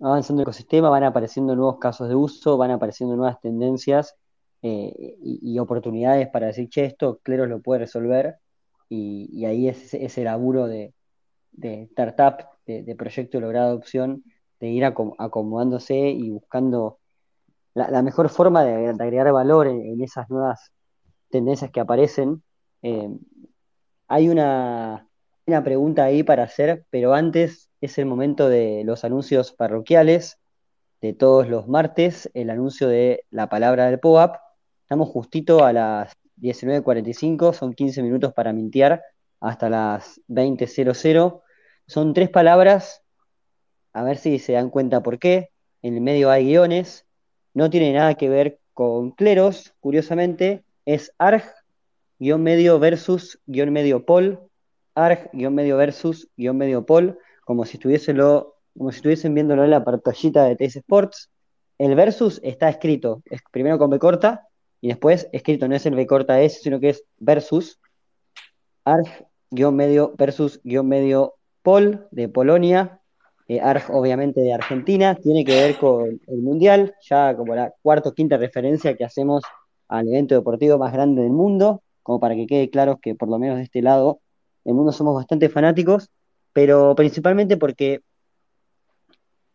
avanzando 0.00 0.42
el 0.42 0.44
ecosistema, 0.44 0.90
van 0.90 1.04
apareciendo 1.04 1.54
nuevos 1.56 1.78
casos 1.78 2.08
de 2.08 2.14
uso, 2.14 2.56
van 2.56 2.70
apareciendo 2.70 3.16
nuevas 3.16 3.40
tendencias 3.40 4.16
eh, 4.62 5.16
y, 5.22 5.58
oportunidades 5.58 6.28
para 6.28 6.46
decir, 6.46 6.68
che, 6.68 6.84
esto 6.84 7.20
Cleros 7.22 7.48
lo 7.48 7.60
puede 7.60 7.80
resolver. 7.80 8.36
Y, 8.88 9.44
ahí 9.44 9.68
es 9.68 9.94
ese, 9.94 10.24
laburo 10.24 10.66
de, 10.66 10.92
startup, 11.60 12.48
de, 12.66 12.94
proyecto 12.96 13.38
de 13.38 13.42
lograda 13.42 13.68
adopción, 13.68 14.24
de 14.60 14.68
ir 14.68 14.84
acomodándose 14.84 15.96
y 15.96 16.30
buscando 16.30 16.98
la, 17.74 18.02
mejor 18.02 18.28
forma 18.28 18.64
de, 18.64 18.88
agregar 18.88 19.32
valor 19.32 19.66
en, 19.66 20.00
esas 20.02 20.28
nuevas 20.30 20.72
tendencias 21.30 21.70
que 21.70 21.80
aparecen. 21.80 22.42
Eh, 22.82 23.10
hay 24.08 24.28
una, 24.28 25.05
una 25.46 25.62
pregunta 25.62 26.04
ahí 26.04 26.24
para 26.24 26.42
hacer, 26.42 26.84
pero 26.90 27.14
antes 27.14 27.70
es 27.80 27.98
el 27.98 28.06
momento 28.06 28.48
de 28.48 28.82
los 28.84 29.04
anuncios 29.04 29.52
parroquiales 29.52 30.38
de 31.00 31.12
todos 31.12 31.48
los 31.48 31.68
martes, 31.68 32.28
el 32.34 32.50
anuncio 32.50 32.88
de 32.88 33.24
la 33.30 33.48
palabra 33.48 33.86
del 33.86 34.00
POAP. 34.00 34.36
Estamos 34.82 35.08
justito 35.08 35.64
a 35.64 35.72
las 35.72 36.12
19.45, 36.38 37.52
son 37.52 37.74
15 37.74 38.02
minutos 38.02 38.32
para 38.32 38.52
mintear 38.52 39.02
hasta 39.40 39.70
las 39.70 40.20
20.00. 40.28 41.40
Son 41.86 42.12
tres 42.12 42.28
palabras, 42.28 43.02
a 43.92 44.02
ver 44.02 44.16
si 44.16 44.40
se 44.40 44.54
dan 44.54 44.68
cuenta 44.70 45.02
por 45.02 45.20
qué. 45.20 45.50
En 45.80 45.94
el 45.94 46.00
medio 46.00 46.30
hay 46.30 46.46
guiones, 46.46 47.06
no 47.54 47.70
tiene 47.70 47.92
nada 47.92 48.16
que 48.16 48.28
ver 48.28 48.58
con 48.74 49.12
cleros, 49.12 49.74
curiosamente, 49.78 50.64
es 50.86 51.12
ARG, 51.18 51.44
guion 52.18 52.42
medio 52.42 52.80
versus 52.80 53.38
guion 53.46 53.72
medio 53.72 54.04
pol, 54.04 54.50
ARG, 54.96 55.30
guion 55.32 55.54
medio 55.54 55.76
versus 55.76 56.28
guion 56.36 56.56
medio 56.56 56.84
pol 56.84 57.18
como 57.44 57.64
si, 57.64 57.78
como 57.78 58.90
si 58.90 58.96
estuviesen 58.96 59.34
viéndolo 59.34 59.62
en 59.62 59.70
la 59.70 59.84
pantallita 59.84 60.44
de 60.44 60.56
TS 60.56 60.76
Sports. 60.76 61.30
El 61.78 61.94
versus 61.94 62.40
está 62.42 62.68
escrito, 62.68 63.22
es 63.26 63.40
primero 63.52 63.78
con 63.78 63.90
B 63.90 63.98
corta 63.98 64.48
y 64.80 64.88
después 64.88 65.28
escrito 65.32 65.68
no 65.68 65.76
es 65.76 65.84
el 65.86 65.94
B 65.94 66.06
corta 66.06 66.40
S, 66.40 66.60
sino 66.62 66.80
que 66.80 66.90
es 66.90 67.04
versus. 67.18 67.78
Arg-medio 68.84 70.14
versus-medio 70.16 71.34
Pol 71.62 72.06
de 72.10 72.28
Polonia, 72.28 73.00
eh, 73.48 73.60
ARG 73.60 73.90
obviamente 73.90 74.40
de 74.40 74.54
Argentina, 74.54 75.14
tiene 75.16 75.44
que 75.44 75.52
ver 75.52 75.76
con 75.76 76.20
el 76.26 76.38
Mundial, 76.40 76.94
ya 77.02 77.36
como 77.36 77.54
la 77.54 77.72
cuarta 77.82 78.08
o 78.08 78.14
quinta 78.14 78.36
referencia 78.38 78.96
que 78.96 79.04
hacemos 79.04 79.42
al 79.88 80.08
evento 80.08 80.34
deportivo 80.34 80.78
más 80.78 80.92
grande 80.92 81.22
del 81.22 81.32
mundo, 81.32 81.82
como 82.02 82.18
para 82.18 82.34
que 82.34 82.46
quede 82.46 82.70
claro 82.70 82.98
que 83.00 83.14
por 83.14 83.28
lo 83.28 83.38
menos 83.38 83.58
de 83.58 83.64
este 83.64 83.82
lado 83.82 84.20
del 84.66 84.74
mundo 84.74 84.90
somos 84.90 85.14
bastante 85.14 85.48
fanáticos, 85.48 86.10
pero 86.52 86.94
principalmente 86.96 87.56
porque 87.56 88.00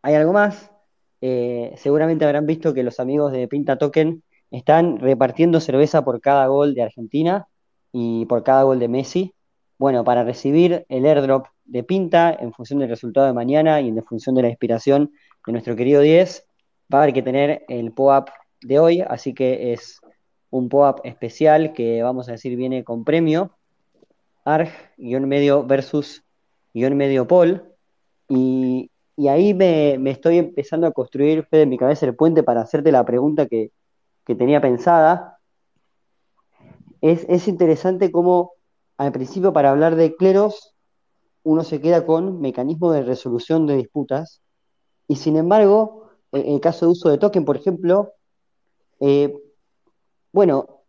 hay 0.02 0.16
algo 0.16 0.32
más. 0.32 0.72
Eh, 1.20 1.74
seguramente 1.76 2.24
habrán 2.24 2.46
visto 2.46 2.74
que 2.74 2.82
los 2.82 3.00
amigos 3.00 3.34
de 3.34 3.48
Pinta 3.50 3.78
Token 3.78 4.24
están 4.52 5.00
repartiendo 5.00 5.60
cerveza 5.60 6.04
por 6.06 6.22
cada 6.22 6.48
gol 6.48 6.74
de 6.74 6.84
Argentina 6.84 7.48
y 7.92 8.26
por 8.26 8.44
cada 8.44 8.64
gol 8.64 8.80
de 8.80 8.88
Messi. 8.88 9.34
Bueno, 9.78 10.06
para 10.06 10.24
recibir 10.24 10.86
el 10.88 11.06
airdrop 11.06 11.46
de 11.66 11.84
Pinta 11.84 12.36
en 12.40 12.54
función 12.54 12.80
del 12.80 12.90
resultado 12.90 13.28
de 13.28 13.34
mañana 13.34 13.82
y 13.82 13.90
en 13.90 14.04
función 14.06 14.34
de 14.34 14.44
la 14.44 14.50
inspiración 14.50 15.12
de 15.46 15.52
nuestro 15.52 15.76
querido 15.76 16.02
10, 16.02 16.48
va 16.94 17.00
a 17.00 17.04
haber 17.04 17.14
que 17.14 17.22
tener 17.22 17.66
el 17.68 17.92
POAP 17.92 18.30
de 18.62 18.80
hoy, 18.80 19.02
así 19.02 19.34
que 19.34 19.74
es 19.74 20.00
un 20.50 20.70
POAP 20.70 21.06
especial 21.06 21.74
que 21.74 22.02
vamos 22.02 22.30
a 22.30 22.34
decir 22.34 22.56
viene 22.56 22.86
con 22.86 23.04
premio, 23.04 23.58
ARG-medio 24.46 25.66
versus 25.66 26.24
medio 26.74 27.28
Pol, 27.28 27.76
y, 28.28 28.90
ahí 29.28 29.54
me, 29.54 30.10
estoy 30.10 30.38
empezando 30.38 30.88
a 30.88 30.92
construir, 30.92 31.48
en 31.52 31.70
mi 31.70 31.78
cabeza 31.78 32.06
el 32.06 32.16
puente 32.16 32.44
para 32.44 32.62
hacerte 32.62 32.92
la 32.92 33.06
pregunta 33.06 33.48
que, 33.48 33.72
tenía 34.26 34.62
pensada. 34.62 35.40
Es, 37.02 37.26
es 37.28 37.50
interesante 37.50 38.12
cómo 38.12 38.54
al 38.98 39.12
principio 39.12 39.52
para 39.52 39.72
hablar 39.72 39.98
de 39.98 40.16
cleros 40.16 40.74
uno 41.44 41.66
se 41.66 41.82
queda 41.82 42.06
con 42.06 42.40
mecanismos 42.40 42.94
de 42.94 43.04
resolución 43.04 43.68
de 43.68 43.76
disputas 43.76 44.42
y 45.12 45.18
sin 45.18 45.36
embargo, 45.36 46.10
en 46.32 46.54
el 46.54 46.62
caso 46.62 46.86
de 46.86 46.94
uso 46.94 47.10
de 47.10 47.18
token, 47.18 47.44
por 47.44 47.58
ejemplo, 47.58 48.14
eh, 49.02 49.36
bueno, 50.32 50.84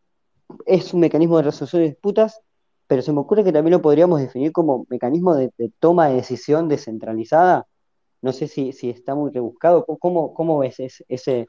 es 0.64 0.94
un 0.94 1.00
mecanismo 1.00 1.38
de 1.38 1.42
resolución 1.42 1.82
de 1.82 1.88
disputas, 1.88 2.40
pero 2.86 3.02
se 3.02 3.12
me 3.12 3.20
ocurre 3.20 3.44
que 3.44 3.52
también 3.52 3.72
lo 3.72 3.82
podríamos 3.82 4.20
definir 4.20 4.52
como 4.52 4.86
mecanismo 4.88 5.34
de, 5.34 5.50
toma 5.78 6.08
de 6.08 6.16
decisión 6.16 6.68
descentralizada. 6.68 7.66
No 8.20 8.32
sé 8.32 8.48
si, 8.48 8.70
está 8.88 9.14
muy 9.14 9.30
rebuscado. 9.30 9.84
¿Cómo, 9.84 10.34
cómo 10.34 10.58
ves 10.58 10.80
ese, 10.80 11.48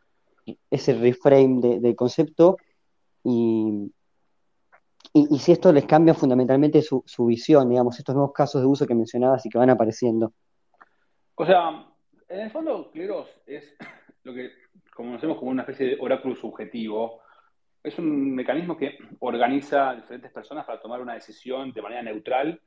ese, 0.70 0.94
reframe 0.94 1.62
de, 1.62 1.80
del 1.80 1.96
concepto? 1.96 2.58
Y, 3.24 3.92
y, 5.14 5.40
si 5.40 5.52
esto 5.52 5.72
les 5.72 5.86
cambia 5.86 6.14
fundamentalmente 6.14 6.82
su, 6.82 7.04
su 7.06 7.26
visión, 7.26 7.70
digamos, 7.70 8.00
estos 8.00 8.16
nuevos 8.16 8.34
casos 8.34 8.62
de 8.62 8.68
uso 8.68 8.88
que 8.88 8.96
mencionabas 8.96 9.46
y 9.46 9.50
que 9.50 9.58
van 9.58 9.70
apareciendo. 9.70 10.34
O 11.36 11.46
sea, 11.46 11.88
en 12.30 12.40
el 12.40 12.52
fondo, 12.52 12.90
Cleros 12.92 13.28
es 13.46 13.76
lo 14.24 14.34
que 14.34 14.52
conocemos 14.96 15.38
como 15.38 15.52
una 15.52 15.64
especie 15.64 15.88
de 15.88 15.98
oráculo 16.00 16.36
subjetivo. 16.36 17.20
Es 17.84 18.00
un 18.00 18.34
mecanismo 18.34 18.78
que 18.78 18.98
organiza 19.20 19.90
a 19.90 19.96
diferentes 19.96 20.32
personas 20.32 20.66
para 20.66 20.80
tomar 20.80 21.02
una 21.02 21.16
decisión 21.16 21.72
de 21.74 21.82
manera 21.82 22.02
neutral 22.02 22.60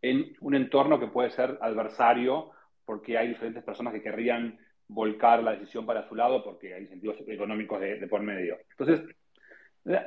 en 0.00 0.34
un 0.40 0.54
entorno 0.54 0.98
que 0.98 1.08
puede 1.08 1.30
ser 1.30 1.58
adversario, 1.60 2.50
porque 2.84 3.16
hay 3.16 3.28
diferentes 3.28 3.62
personas 3.62 3.92
que 3.92 4.02
querrían 4.02 4.58
volcar 4.88 5.42
la 5.42 5.52
decisión 5.52 5.86
para 5.86 6.06
su 6.08 6.14
lado 6.14 6.42
porque 6.42 6.74
hay 6.74 6.82
incentivos 6.82 7.16
económicos 7.26 7.80
de, 7.80 8.06
por 8.06 8.22
medio. 8.22 8.58
Entonces, 8.70 9.02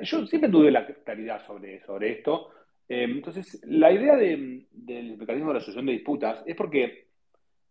yo 0.02 0.26
siempre 0.26 0.50
tuve 0.50 0.70
la 0.70 0.86
claridad 0.86 1.44
sobre, 1.46 1.80
sobre 1.84 2.12
esto. 2.12 2.50
Eh, 2.88 3.04
entonces, 3.04 3.60
la 3.64 3.92
idea 3.92 4.16
del 4.16 4.66
mecanismo 5.18 5.48
de 5.48 5.58
resolución 5.58 5.86
de 5.86 5.92
disputas 5.92 6.42
es 6.46 6.56
porque 6.56 7.08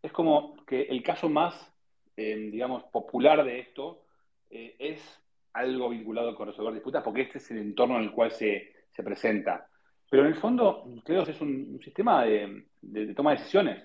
es 0.02 0.12
como 0.12 0.56
que 0.66 0.84
el 0.84 1.02
caso 1.04 1.30
más, 1.30 1.74
eh, 2.16 2.50
digamos, 2.52 2.84
popular 2.86 3.44
de 3.44 3.60
esto 3.60 4.04
eh, 4.50 4.76
es 4.80 5.20
algo 5.54 5.90
vinculado 5.90 6.36
con 6.36 6.48
resolver 6.48 6.74
disputas, 6.74 7.04
porque 7.04 7.22
este 7.22 7.38
es 7.38 7.52
el 7.52 7.60
entorno 7.60 7.98
en 7.98 8.04
el 8.04 8.12
cual 8.12 8.32
se, 8.32 8.74
se 8.92 9.04
presenta. 9.04 9.68
Pero 10.10 10.24
en 10.24 10.30
el 10.30 10.36
fondo, 10.36 10.86
que 11.06 11.20
es 11.20 11.42
un, 11.42 11.80
sistema 11.84 12.24
de, 12.24 12.66
de, 12.82 13.14
toma 13.14 13.32
de 13.32 13.38
decisiones. 13.38 13.84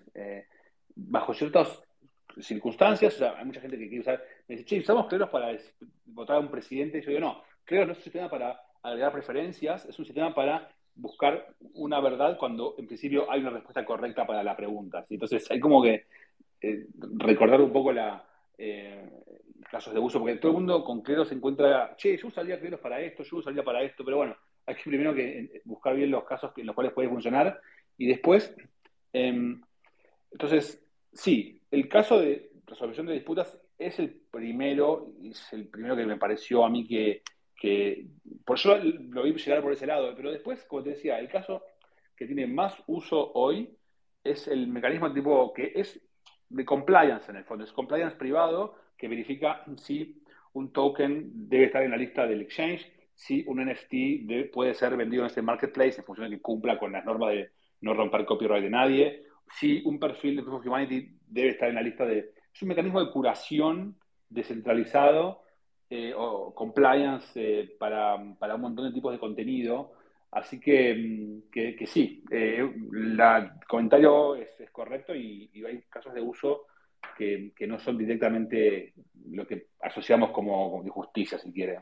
bajo 0.95 1.35
ciertas 1.35 1.83
circunstancias, 2.39 3.15
o 3.15 3.19
sea, 3.19 3.39
hay 3.39 3.45
mucha 3.45 3.61
gente 3.61 3.79
que 3.79 3.89
quiere 3.89 4.01
usar, 4.01 4.23
me 4.49 4.57
dice, 4.57 4.67
che, 4.67 4.79
usamos 4.79 5.07
Cleros 5.07 5.29
para 5.31 5.57
votar 6.07 6.37
a 6.37 6.41
un 6.41 6.51
presidente, 6.51 6.99
y 6.99 7.03
yo 7.03 7.09
digo, 7.09 7.21
no, 7.21 7.43
Creo 7.65 7.87
no 7.87 7.93
es 7.93 7.99
un 7.99 8.05
sistema 8.05 8.29
para 8.29 8.61
agregar 8.83 9.13
preferencias, 9.13 9.87
es 9.87 9.99
un 9.99 10.05
sistema 10.05 10.35
para 10.35 10.69
buscar 10.95 11.55
una 11.75 12.01
verdad 12.01 12.37
cuando 12.39 12.75
en 12.77 12.87
principio 12.87 13.31
hay 13.31 13.41
una 13.41 13.51
respuesta 13.51 13.85
correcta 13.85 14.27
para 14.27 14.43
la 14.43 14.57
pregunta. 14.57 15.07
Entonces 15.09 15.51
hay 15.51 15.61
como 15.61 15.83
que 15.83 16.07
eh, 16.61 16.87
recordar 17.19 17.61
un 17.61 17.73
poco 17.73 17.93
la, 17.93 18.25
eh, 18.59 19.09
casos 19.71 19.95
de 19.95 20.01
uso, 20.01 20.19
porque 20.19 20.37
todo 20.37 20.53
el 20.53 20.59
mundo 20.59 20.85
con 20.85 21.03
Cleros 21.03 21.29
se 21.29 21.35
encuentra, 21.35 21.95
che, 21.97 22.17
yo 22.17 22.29
usaría 22.29 22.59
Cleros 22.59 22.81
para 22.81 23.01
esto, 23.01 23.23
yo 23.23 23.37
usaría 23.39 23.63
para 23.63 23.83
esto, 23.83 24.05
pero 24.05 24.19
bueno, 24.19 24.37
hay 24.67 24.75
que 24.75 24.83
primero 24.85 25.15
que 25.15 25.39
eh, 25.39 25.63
buscar 25.65 25.95
bien 25.95 26.11
los 26.11 26.25
casos 26.25 26.53
en 26.57 26.67
los 26.67 26.75
cuales 26.75 26.93
puede 26.93 27.09
funcionar 27.09 27.61
y 27.97 28.07
después, 28.07 28.55
em, 29.13 29.61
entonces, 30.31 30.85
sí, 31.13 31.61
el 31.71 31.89
caso 31.89 32.21
de 32.21 32.51
resolución 32.67 33.07
de 33.07 33.15
disputas 33.15 33.59
es 33.79 33.99
el 33.99 34.11
primero, 34.31 35.13
es 35.23 35.53
el 35.53 35.69
primero 35.69 35.97
que 35.97 36.07
me 36.07 36.17
pareció 36.17 36.65
a 36.65 36.71
mí 36.71 36.87
que, 36.87 37.23
que 37.57 38.07
por 38.45 38.57
eso 38.57 38.77
lo 38.77 39.23
vi 39.23 39.33
llegar 39.33 39.63
por 39.63 39.73
ese 39.73 39.87
lado, 39.87 40.15
pero 40.17 40.31
después, 40.31 40.65
como 40.65 40.83
te 40.83 40.91
decía, 40.91 41.19
el 41.19 41.29
caso 41.29 41.63
que 42.17 42.27
tiene 42.27 42.47
más 42.47 42.75
uso 42.87 43.33
hoy 43.35 43.77
es 44.25 44.47
el 44.49 44.69
mecanismo 44.69 45.13
tipo 45.13 45.53
que 45.53 45.73
es 45.75 46.01
de 46.53 46.65
compliance 46.65 47.31
en 47.31 47.37
el 47.37 47.45
fondo, 47.45 47.65
es 47.65 47.73
compliance 47.73 48.17
privado 48.17 48.75
que 48.97 49.09
verifica 49.09 49.65
si 49.77 50.23
un 50.53 50.73
token 50.73 51.49
debe 51.49 51.65
estar 51.65 51.83
en 51.83 51.91
la 51.91 51.97
lista 51.97 52.27
del 52.27 52.43
exchange, 52.43 52.87
si 53.15 53.45
un 53.47 53.65
NFT 53.65 54.51
puede 54.53 54.75
ser 54.75 54.97
vendido 54.97 55.23
en 55.23 55.29
este 55.29 55.43
marketplace 55.43 55.99
en 55.99 56.05
función 56.05 56.31
de 56.31 56.37
que 56.37 56.43
cumpla 56.43 56.79
con 56.79 56.93
las 56.93 57.05
normas 57.05 57.31
de 57.31 57.51
no 57.81 57.95
romper 57.95 58.25
copyright 58.25 58.65
de 58.65 58.71
nadie, 58.71 59.27
si 59.59 59.83
un 59.85 59.99
perfil 59.99 60.37
de 60.37 60.43
Proof 60.43 60.61
of 60.61 60.67
Humanity 60.67 61.17
debe 61.27 61.51
estar 61.51 61.69
en 61.69 61.75
la 61.75 61.83
lista 61.83 62.05
de... 62.05 62.33
Es 62.55 62.63
un 62.63 62.69
mecanismo 62.69 63.05
de 63.05 63.11
curación 63.11 63.97
descentralizado 64.29 65.43
eh, 65.89 66.15
o 66.17 66.55
compliance 66.55 67.33
eh, 67.35 67.77
para, 67.79 68.15
un 68.17 68.61
montón 68.61 68.87
de 68.87 68.93
tipos 68.93 69.13
de 69.13 69.19
contenido. 69.19 69.93
Así 70.33 70.59
que, 70.59 70.95
mm, 70.95 71.51
que, 71.51 71.87
sí, 71.87 72.25
eh, 72.31 72.59
el 72.61 73.21
comentario 73.69 74.35
es, 74.35 74.49
correcto 74.73 75.15
y, 75.15 75.51
hay 75.67 75.83
casos 75.83 76.15
de 76.15 76.23
uso 76.23 76.67
que, 77.17 77.53
no 77.69 77.79
son 77.79 77.99
directamente 77.99 78.95
lo 79.31 79.47
que 79.47 79.69
asociamos 79.81 80.31
como, 80.31 80.83
justicia, 80.91 81.39
si 81.39 81.53
quieren. 81.53 81.81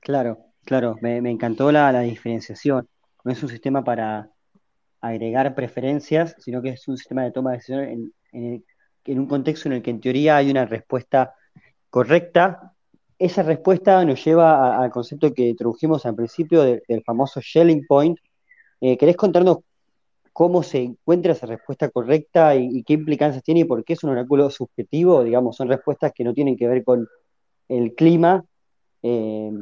Claro, 0.00 0.38
claro, 0.64 0.96
me, 1.02 1.18
encantó 1.30 1.70
la, 1.70 2.00
diferenciación. 2.00 2.88
No 3.22 3.32
es 3.32 3.42
un 3.42 3.50
sistema 3.50 3.84
para 3.84 4.30
agregar 5.02 5.54
preferencias, 5.54 6.34
sino 6.38 6.62
que 6.62 6.70
es 6.70 6.88
un 6.88 6.96
sistema 6.96 7.24
de 7.24 7.32
toma 7.32 7.50
de 7.50 7.56
decisiones 7.58 7.98
en, 8.32 8.64
en 9.04 9.18
un 9.18 9.26
contexto 9.26 9.68
en 9.68 9.74
el 9.74 9.82
que 9.82 9.90
en 9.90 10.00
teoría 10.00 10.36
hay 10.36 10.50
una 10.50 10.64
respuesta 10.64 11.34
correcta. 11.90 12.73
Esa 13.18 13.42
respuesta 13.42 14.04
nos 14.04 14.24
lleva 14.24 14.82
al 14.82 14.90
concepto 14.90 15.32
que 15.32 15.48
introdujimos 15.48 16.04
al 16.04 16.16
principio 16.16 16.62
del, 16.62 17.02
famoso 17.04 17.40
Shelling 17.40 17.86
Point. 17.86 18.18
Eh, 18.80 18.96
¿Querés 18.98 19.16
contarnos 19.16 19.58
cómo 20.32 20.64
se 20.64 20.78
encuentra 20.82 21.32
esa 21.32 21.46
respuesta 21.46 21.88
correcta 21.90 22.56
y, 22.56 22.82
qué 22.82 22.94
implicancias 22.94 23.44
tiene 23.44 23.60
y 23.60 23.64
por 23.64 23.84
qué 23.84 23.92
es 23.92 24.02
un 24.02 24.10
oráculo 24.10 24.50
subjetivo? 24.50 25.22
Digamos, 25.22 25.56
son 25.56 25.68
respuestas 25.68 26.12
que 26.12 26.24
no 26.24 26.34
tienen 26.34 26.56
que 26.56 26.66
ver 26.66 26.82
con 26.82 27.06
el 27.68 27.94
clima, 27.94 28.44
eh, 29.02 29.52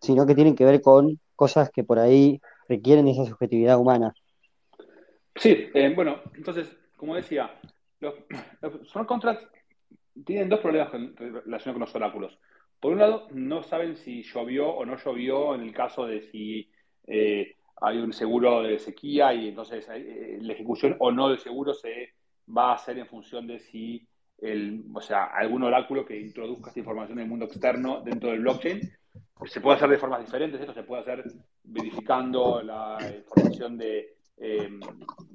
sino 0.00 0.26
que 0.26 0.34
tienen 0.34 0.54
que 0.54 0.64
ver 0.64 0.80
con 0.80 1.18
cosas 1.34 1.70
que 1.70 1.82
por 1.82 1.98
ahí 1.98 2.40
requieren 2.68 3.08
esa 3.08 3.24
subjetividad 3.24 3.78
humana. 3.78 4.14
Sí, 5.34 5.68
eh, 5.74 5.92
bueno, 5.94 6.20
entonces, 6.34 6.70
como 6.96 7.16
decía, 7.16 7.50
los, 8.00 8.14
smart 8.90 9.08
contracts 9.08 9.48
tienen 10.24 10.48
dos 10.48 10.60
problemas 10.60 10.92
relacionados 10.92 11.72
con 11.72 11.80
los 11.80 11.94
oráculos. 11.94 12.38
Por 12.80 12.92
un 12.92 12.98
lado, 12.98 13.28
no 13.32 13.62
saben 13.62 13.96
si 13.96 14.22
llovió 14.22 14.68
o 14.70 14.86
no 14.86 14.96
llovió 14.96 15.54
en 15.54 15.60
el 15.60 15.72
caso 15.72 16.06
de 16.06 16.22
si 16.22 16.70
eh, 17.06 17.56
hay 17.76 17.98
un 17.98 18.12
seguro 18.12 18.62
de 18.62 18.78
sequía 18.78 19.34
y 19.34 19.48
entonces 19.48 19.86
eh, 19.92 20.38
la 20.40 20.54
ejecución 20.54 20.96
o 20.98 21.12
no 21.12 21.28
del 21.28 21.38
seguro 21.38 21.74
se 21.74 22.14
va 22.56 22.70
a 22.70 22.74
hacer 22.74 22.98
en 22.98 23.06
función 23.06 23.46
de 23.46 23.58
si 23.58 24.06
el, 24.38 24.84
o 24.94 25.00
sea, 25.00 25.24
algún 25.24 25.62
oráculo 25.62 26.06
que 26.06 26.18
introduzca 26.18 26.68
esta 26.68 26.80
información 26.80 27.18
en 27.18 27.24
el 27.24 27.30
mundo 27.30 27.44
externo 27.44 28.00
dentro 28.02 28.30
del 28.30 28.40
blockchain. 28.40 28.80
Se 29.44 29.60
puede 29.60 29.76
hacer 29.76 29.90
de 29.90 29.98
formas 29.98 30.24
diferentes, 30.24 30.60
esto 30.60 30.74
se 30.74 30.82
puede 30.82 31.02
hacer 31.02 31.24
verificando 31.62 32.62
la 32.62 32.98
información 33.14 33.76
de, 33.76 34.16
eh, 34.38 34.80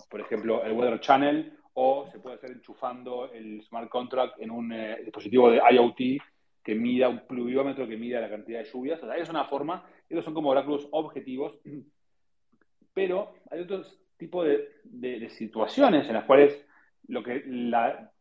por 0.10 0.22
ejemplo, 0.22 0.64
el 0.64 0.74
Weather 0.74 1.00
Channel 1.00 1.54
o 1.74 2.08
se 2.12 2.20
puede 2.20 2.36
hacer 2.36 2.52
enchufando 2.52 3.32
el 3.32 3.62
smart 3.64 3.90
contract 3.90 4.40
en 4.40 4.52
un 4.52 4.72
eh, 4.72 4.98
dispositivo 5.04 5.50
de 5.50 5.62
IoT 5.72 6.22
que 6.66 6.74
mida, 6.74 7.08
un 7.08 7.28
pluviómetro 7.28 7.88
que 7.88 7.96
mida 7.96 8.20
la 8.20 8.30
cantidad 8.30 8.60
de 8.60 8.66
lluvias. 8.66 9.02
O 9.02 9.06
sea, 9.06 9.16
es 9.16 9.30
una 9.30 9.46
forma, 9.46 9.86
esos 10.10 10.26
son 10.26 10.34
como 10.34 10.50
oráculos 10.50 10.90
objetivos, 10.92 11.60
pero 12.94 13.36
hay 13.52 13.62
otros 13.62 14.02
tipos 14.18 14.48
de, 14.48 15.30
situaciones 15.30 16.08
en 16.08 16.16
las 16.16 16.26
cuales 16.26 16.66
lo 17.08 17.24
que 17.24 17.44
la, 17.46 18.12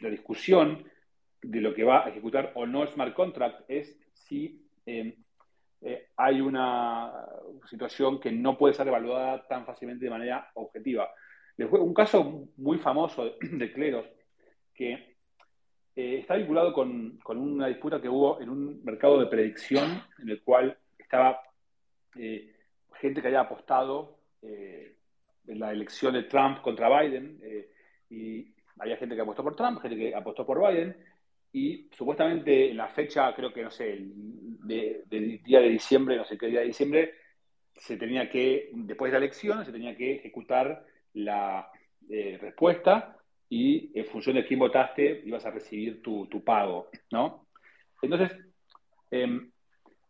la, 0.00 0.10
discusión 0.10 0.84
de 1.42 1.60
lo 1.60 1.74
que 1.74 1.82
va 1.82 2.06
a 2.06 2.10
ejecutar 2.10 2.52
o 2.54 2.66
no 2.66 2.86
smart 2.86 3.14
contract 3.14 3.64
es 3.68 3.98
si 4.12 4.64
eh, 4.86 5.16
eh, 5.80 6.08
hay 6.16 6.40
una 6.40 7.12
situación 7.68 8.20
que 8.20 8.30
no 8.30 8.56
puede 8.56 8.74
ser 8.74 8.86
evaluada 8.86 9.44
tan 9.48 9.66
fácilmente 9.66 10.04
de 10.04 10.10
manera 10.10 10.50
objetiva. 10.54 11.10
Un 11.58 11.94
caso 11.94 12.48
muy 12.56 12.78
famoso 12.78 13.34
de 13.40 13.72
Cleros 13.74 14.06
que 14.72 15.11
eh, 15.94 16.18
está 16.20 16.36
vinculado 16.36 16.72
con, 16.72 17.20
una 17.26 17.66
disputa 17.66 18.00
que 18.00 18.08
hubo 18.08 18.40
en 18.40 18.48
un 18.48 18.84
mercado 18.84 19.20
de 19.20 19.26
predicción 19.26 20.02
en 20.18 20.30
el 20.30 20.42
cual 20.42 20.76
estaba 20.98 21.42
eh, 22.16 22.54
gente 22.94 23.20
que 23.20 23.28
había 23.28 23.40
apostado 23.40 24.18
en 24.42 25.60
la 25.60 25.70
elección 25.70 26.14
de 26.14 26.24
Trump 26.24 26.62
contra 26.62 26.88
Biden 27.00 27.40
y 28.10 28.52
había 28.78 28.96
gente 28.96 29.14
que 29.14 29.20
apostó 29.20 29.44
por 29.44 29.54
Trump, 29.54 29.80
gente 29.80 29.96
que 29.96 30.14
apostó 30.14 30.44
por 30.44 30.58
Biden 30.58 30.96
y 31.52 31.88
supuestamente 31.96 32.70
en 32.70 32.76
la 32.76 32.88
fecha, 32.88 33.34
creo 33.34 33.52
que 33.52 33.62
no 33.62 33.70
sé, 33.70 33.98
del 34.00 35.42
día 35.44 35.60
de 35.60 35.68
diciembre, 35.68 36.16
no 36.16 36.24
sé 36.24 36.38
qué 36.38 36.46
día 36.46 36.60
de 36.60 36.66
diciembre, 36.66 37.14
se 37.74 37.96
tenía 37.96 38.30
que, 38.30 38.70
después 38.72 39.12
de 39.12 39.18
la 39.18 39.24
elección, 39.24 39.64
se 39.64 39.72
tenía 39.72 39.96
que 39.96 40.16
ejecutar 40.16 40.84
la 41.14 41.70
eh, 42.08 42.38
respuesta 42.40 43.18
y 43.54 43.90
en 43.92 44.06
función 44.06 44.36
de 44.36 44.46
quién 44.46 44.58
votaste 44.58 45.24
ibas 45.26 45.44
a 45.44 45.50
recibir 45.50 46.00
tu, 46.00 46.42
pago, 46.42 46.88
¿no? 47.10 47.48
Entonces, 48.00 48.34
em, 49.10 49.52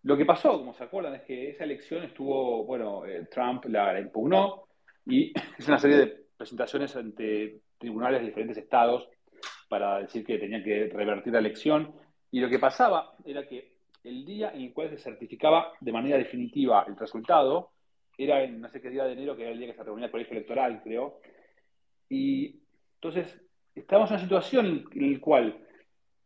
lo 0.05 0.17
que 0.17 0.25
pasó, 0.25 0.53
como 0.59 0.73
se 0.73 0.85
acuerdan, 0.85 1.17
es 1.17 1.23
que 1.23 1.51
esa 1.51 1.65
elección 1.65 2.05
estuvo, 2.05 2.65
bueno, 2.65 3.05
eh, 3.05 3.27
Trump 3.29 3.65
la, 3.65 3.95
la, 3.95 3.99
impugnó 3.99 4.69
y 5.07 5.33
es 5.59 5.67
una 5.67 5.81
serie 5.81 5.97
de 5.97 6.07
presentaciones 6.37 6.95
ante 6.95 7.63
tribunales 7.79 8.21
de 8.21 8.29
diferentes 8.29 8.59
estados 8.59 9.09
para 9.69 9.99
decir 9.99 10.25
que 10.25 10.39
tenía 10.39 10.63
que 10.63 10.89
revertir 10.95 11.33
la 11.33 11.41
elección. 11.41 11.97
Y 12.31 12.39
lo 12.39 12.49
que 12.49 12.61
pasaba 12.61 13.17
era 13.25 13.45
que 13.49 13.73
el 14.05 14.25
día 14.25 14.53
en 14.55 14.61
el 14.63 14.73
cual 14.73 14.89
se 14.91 14.99
certificaba 14.99 15.73
de 15.81 15.91
manera 15.91 16.17
definitiva 16.17 16.85
el 16.87 16.97
resultado 16.97 17.73
era 18.17 18.45
en 18.45 18.61
no 18.61 18.69
sé 18.69 18.81
qué 18.81 18.89
día 18.89 19.03
de 19.03 19.15
enero, 19.15 19.35
que 19.35 19.43
era 19.43 19.51
el 19.51 19.59
día 19.59 19.67
que 19.67 19.75
se 19.75 19.83
reunía 19.83 20.07
el 20.07 20.13
colegio 20.13 20.37
electoral, 20.37 20.81
creo. 20.85 21.19
Y 22.09 22.62
entonces 23.03 23.37
estábamos 23.75 24.11
en 24.11 24.15
una 24.15 24.23
situación 24.23 24.85
en 24.95 25.13
la 25.13 25.21
cual 25.21 25.59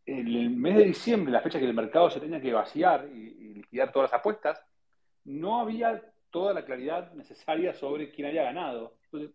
en 0.05 0.27
el 0.27 0.51
mes 0.51 0.75
de 0.77 0.83
diciembre, 0.85 1.33
la 1.33 1.41
fecha 1.41 1.57
que 1.57 1.65
el 1.65 1.73
mercado 1.73 2.11
se 2.11 2.19
tenía 2.19 2.39
que 2.39 2.53
vaciar 2.53 3.09
y, 3.11 3.55
liquidar 3.55 3.91
todas 3.91 4.11
las 4.11 4.19
apuestas, 4.19 4.63
no 5.25 5.59
había 5.59 5.99
toda 6.29 6.53
la 6.53 6.63
claridad 6.63 7.11
necesaria 7.13 7.73
sobre 7.73 8.11
quién 8.11 8.27
había 8.27 8.43
ganado. 8.43 8.93
Entonces, 9.05 9.31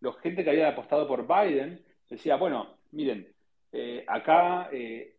la 0.00 0.12
gente 0.14 0.42
que 0.42 0.50
había 0.50 0.68
apostado 0.68 1.06
por 1.06 1.24
Biden 1.26 1.82
decía, 2.10 2.34
bueno, 2.34 2.78
miren, 2.90 3.32
eh, 3.70 4.04
acá 4.08 4.68
eh, 4.72 5.18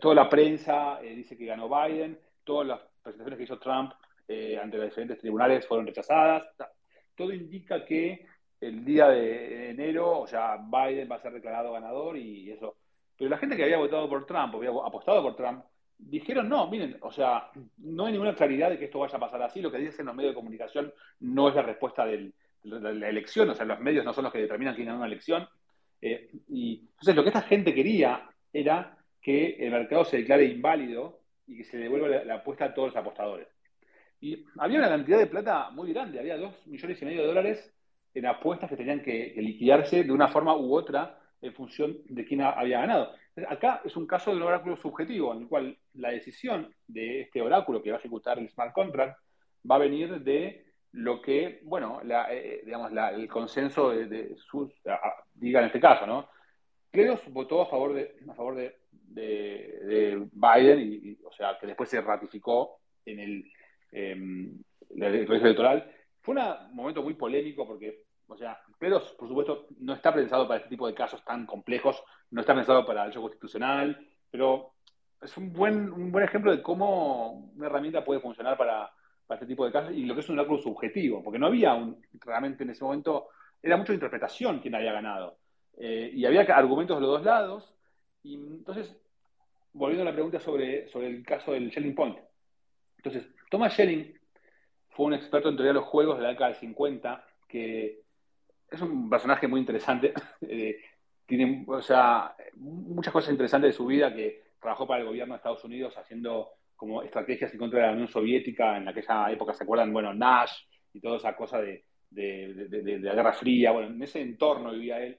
toda 0.00 0.16
la 0.16 0.28
prensa 0.28 1.00
eh, 1.00 1.14
dice 1.14 1.38
que 1.38 1.46
ganó 1.46 1.68
Biden, 1.68 2.18
todas 2.42 2.66
las 2.66 2.80
presentaciones 3.00 3.38
que 3.38 3.44
hizo 3.44 3.60
Trump 3.60 3.92
ante 4.60 4.76
los 4.76 4.86
diferentes 4.86 5.20
tribunales 5.20 5.66
fueron 5.66 5.86
rechazadas. 5.86 6.44
Todo 7.14 7.32
indica 7.32 7.84
que 7.84 8.26
el 8.66 8.84
día 8.84 9.08
de 9.08 9.70
enero, 9.70 10.20
o 10.20 10.26
sea, 10.26 10.56
Biden 10.56 11.08
va 11.10 11.16
a 11.16 11.22
ser 11.22 11.32
declarado 11.32 11.72
ganador 11.72 12.16
y 12.16 12.50
eso. 12.50 12.76
Pero 13.16 13.30
la 13.30 13.38
gente 13.38 13.56
que 13.56 13.64
había 13.64 13.78
votado 13.78 14.08
por 14.08 14.26
Trump, 14.26 14.54
había 14.54 14.70
apostado 14.70 15.22
por 15.22 15.36
Trump, 15.36 15.64
dijeron 15.98 16.48
no, 16.48 16.68
miren, 16.68 16.96
o 17.00 17.12
sea, 17.12 17.50
no 17.78 18.06
hay 18.06 18.12
ninguna 18.12 18.34
claridad 18.34 18.70
de 18.70 18.78
que 18.78 18.86
esto 18.86 18.98
vaya 18.98 19.16
a 19.16 19.20
pasar 19.20 19.42
así. 19.42 19.60
Lo 19.60 19.70
que 19.70 19.78
dicen 19.78 20.06
los 20.06 20.14
medios 20.14 20.32
de 20.32 20.40
comunicación 20.40 20.92
no 21.20 21.48
es 21.48 21.54
la 21.54 21.62
respuesta 21.62 22.04
de 22.04 22.32
la 22.64 23.08
elección, 23.08 23.50
o 23.50 23.54
sea, 23.54 23.66
los 23.66 23.80
medios 23.80 24.04
no 24.04 24.12
son 24.12 24.24
los 24.24 24.32
que 24.32 24.40
determinan 24.40 24.74
quién 24.74 24.86
gana 24.86 24.98
una 24.98 25.06
elección. 25.06 25.46
Eh, 26.00 26.30
y 26.48 26.80
entonces 26.80 27.14
lo 27.14 27.22
que 27.22 27.28
esta 27.28 27.42
gente 27.42 27.74
quería 27.74 28.28
era 28.52 28.96
que 29.20 29.56
el 29.58 29.70
mercado 29.70 30.04
se 30.04 30.18
declare 30.18 30.44
inválido 30.44 31.20
y 31.46 31.58
que 31.58 31.64
se 31.64 31.78
devuelva 31.78 32.08
la, 32.08 32.34
apuesta 32.36 32.66
a 32.66 32.74
todos 32.74 32.88
los 32.88 32.96
apostadores. 32.96 33.48
Y 34.20 34.44
había 34.58 34.78
una 34.78 34.88
cantidad 34.88 35.18
de 35.18 35.26
plata 35.26 35.70
muy 35.70 35.92
grande, 35.92 36.18
había 36.18 36.36
dos 36.36 36.54
millones 36.66 37.00
y 37.00 37.04
medio 37.04 37.22
de 37.22 37.26
dólares 37.26 37.73
en 38.14 38.26
apuestas 38.26 38.70
que 38.70 38.76
tenían 38.76 39.02
que, 39.02 39.34
liquidarse 39.36 40.04
de 40.04 40.12
una 40.12 40.28
forma 40.28 40.56
u 40.56 40.74
otra 40.74 41.18
en 41.42 41.52
función 41.52 41.98
de 42.06 42.24
quién 42.24 42.40
había 42.40 42.80
ganado. 42.80 43.12
acá 43.48 43.82
es 43.84 43.96
un 43.96 44.06
caso 44.06 44.30
de 44.30 44.38
un 44.38 44.44
oráculo 44.44 44.76
subjetivo, 44.76 45.34
en 45.34 45.42
el 45.42 45.48
cual 45.48 45.76
la 45.94 46.10
decisión 46.10 46.74
de 46.86 47.22
este 47.22 47.42
oráculo 47.42 47.82
que 47.82 47.90
va 47.90 47.96
a 47.96 48.00
ejecutar 48.00 48.38
el 48.38 48.48
smart 48.48 48.72
contract 48.72 49.18
va 49.70 49.76
a 49.76 49.80
venir 49.80 50.20
de 50.22 50.64
lo 50.94 51.20
que, 51.20 51.60
bueno, 51.64 52.00
eh, 52.30 52.62
digamos, 52.64 52.92
el 52.92 53.28
consenso 53.28 53.90
de, 53.90 54.36
sus, 54.36 54.72
diga 55.34 55.60
en 55.60 55.66
este 55.66 55.80
caso, 55.80 56.06
¿no? 56.06 56.28
Cleros 56.90 57.20
votó 57.32 57.62
a 57.62 57.66
favor 57.66 57.94
de, 57.94 58.14
a 58.28 58.34
favor 58.34 58.54
de, 58.54 60.28
Biden, 60.32 60.80
y, 60.80 61.18
o 61.24 61.32
sea, 61.32 61.58
que 61.60 61.66
después 61.66 61.90
se 61.90 62.00
ratificó 62.00 62.78
en 63.04 63.18
el, 63.18 63.52
eh, 63.90 64.16
electoral. 64.90 65.90
Fue 66.20 66.36
un 66.36 66.74
momento 66.74 67.02
muy 67.02 67.14
polémico 67.14 67.66
porque, 67.66 68.03
o 68.26 68.36
sea, 68.36 68.60
Cleros, 68.78 69.12
por 69.18 69.28
supuesto, 69.28 69.66
no 69.80 69.94
está 69.94 70.12
pensado 70.12 70.46
para 70.46 70.58
este 70.58 70.70
tipo 70.70 70.86
de 70.86 70.94
casos 70.94 71.24
tan 71.24 71.46
complejos, 71.46 72.02
no 72.30 72.40
está 72.40 72.54
pensado 72.54 72.84
para 72.84 73.02
el 73.02 73.06
derecho 73.08 73.22
constitucional, 73.22 74.08
pero 74.30 74.72
es 75.20 75.36
un 75.36 75.52
buen, 75.52 75.92
un 75.92 76.10
buen 76.10 76.24
ejemplo 76.24 76.50
de 76.50 76.62
cómo 76.62 77.50
una 77.54 77.66
herramienta 77.66 78.04
puede 78.04 78.20
funcionar 78.20 78.56
para 78.56 78.90
para 79.26 79.36
este 79.36 79.46
tipo 79.46 79.64
de 79.64 79.72
casos 79.72 79.92
y 79.92 80.04
lo 80.04 80.14
que 80.14 80.20
es 80.20 80.28
un 80.28 80.38
oráculo 80.38 80.60
subjetivo, 80.60 81.22
porque 81.22 81.38
no 81.38 81.46
había 81.46 81.74
un, 81.74 82.02
realmente 82.20 82.64
en 82.64 82.70
ese 82.70 82.84
momento, 82.84 83.28
era 83.62 83.76
mucha 83.76 83.94
interpretación 83.94 84.60
quien 84.60 84.74
había 84.74 84.92
ganado. 84.92 85.38
Eh, 85.76 86.10
y 86.14 86.24
había 86.24 86.42
argumentos 86.42 86.96
de 86.96 87.00
los 87.00 87.10
dos 87.10 87.24
lados. 87.24 87.74
Y 88.22 88.34
entonces, 88.34 88.96
volviendo 89.72 90.02
a 90.02 90.10
la 90.10 90.12
pregunta 90.12 90.40
sobre, 90.40 90.88
sobre 90.88 91.08
el 91.08 91.24
caso 91.24 91.52
del 91.52 91.70
Schelling 91.70 91.94
Point. 91.94 92.18
Entonces, 92.98 93.26
Thomas 93.50 93.72
Schelling 93.72 94.14
fue 94.90 95.06
un 95.06 95.14
experto 95.14 95.48
en 95.48 95.56
teoría 95.56 95.72
de 95.72 95.80
los 95.80 95.88
juegos 95.88 96.16
de 96.16 96.22
la 96.22 96.28
década 96.30 96.50
del 96.50 96.60
50, 96.60 97.26
que 97.48 98.02
es 98.70 98.80
un 98.80 99.08
personaje 99.08 99.48
muy 99.48 99.60
interesante. 99.60 100.12
Eh, 100.46 100.78
tiene 101.26 101.64
o 101.66 101.80
sea, 101.80 102.36
muchas 102.56 103.12
cosas 103.12 103.30
interesantes 103.30 103.70
de 103.70 103.76
su 103.76 103.86
vida, 103.86 104.14
que 104.14 104.42
trabajó 104.60 104.86
para 104.86 105.00
el 105.00 105.06
gobierno 105.06 105.32
de 105.34 105.38
Estados 105.38 105.64
Unidos 105.64 105.96
haciendo 105.96 106.50
como 106.76 107.02
estrategias 107.02 107.52
en 107.52 107.58
contra 107.58 107.80
de 107.80 107.86
la 107.86 107.92
Unión 107.92 108.08
Soviética, 108.08 108.76
en 108.76 108.88
aquella 108.88 109.30
época, 109.32 109.54
¿se 109.54 109.64
acuerdan? 109.64 109.92
Bueno, 109.92 110.12
Nash 110.12 110.52
y 110.92 111.00
toda 111.00 111.16
esa 111.16 111.34
cosa 111.34 111.60
de, 111.60 111.84
la 112.10 113.14
Guerra 113.14 113.32
Fría, 113.32 113.72
bueno, 113.72 113.88
en 113.88 114.02
ese 114.02 114.20
entorno 114.20 114.72
vivía 114.72 115.00
él. 115.02 115.18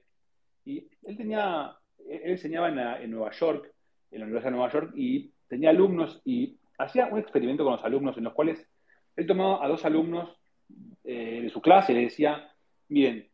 Y 0.64 0.88
él 1.02 1.16
tenía, 1.16 1.76
él 2.08 2.30
enseñaba 2.30 2.68
en, 3.00 3.10
Nueva 3.10 3.30
York, 3.32 3.72
en 4.10 4.20
la 4.20 4.26
Universidad 4.26 4.52
de 4.52 4.56
Nueva 4.56 4.72
York, 4.72 4.92
y 4.94 5.32
tenía 5.48 5.70
alumnos 5.70 6.20
y 6.24 6.56
hacía 6.78 7.06
un 7.06 7.18
experimento 7.18 7.64
con 7.64 7.72
los 7.72 7.84
alumnos 7.84 8.16
en 8.16 8.24
los 8.24 8.32
cuales 8.32 8.66
él 9.16 9.26
tomaba 9.26 9.64
a 9.64 9.68
dos 9.68 9.84
alumnos 9.84 10.36
eh, 11.04 11.40
de 11.42 11.50
su 11.50 11.60
clase 11.60 11.92
y 11.92 11.96
le 11.96 12.02
decía, 12.02 12.52
miren, 12.88 13.28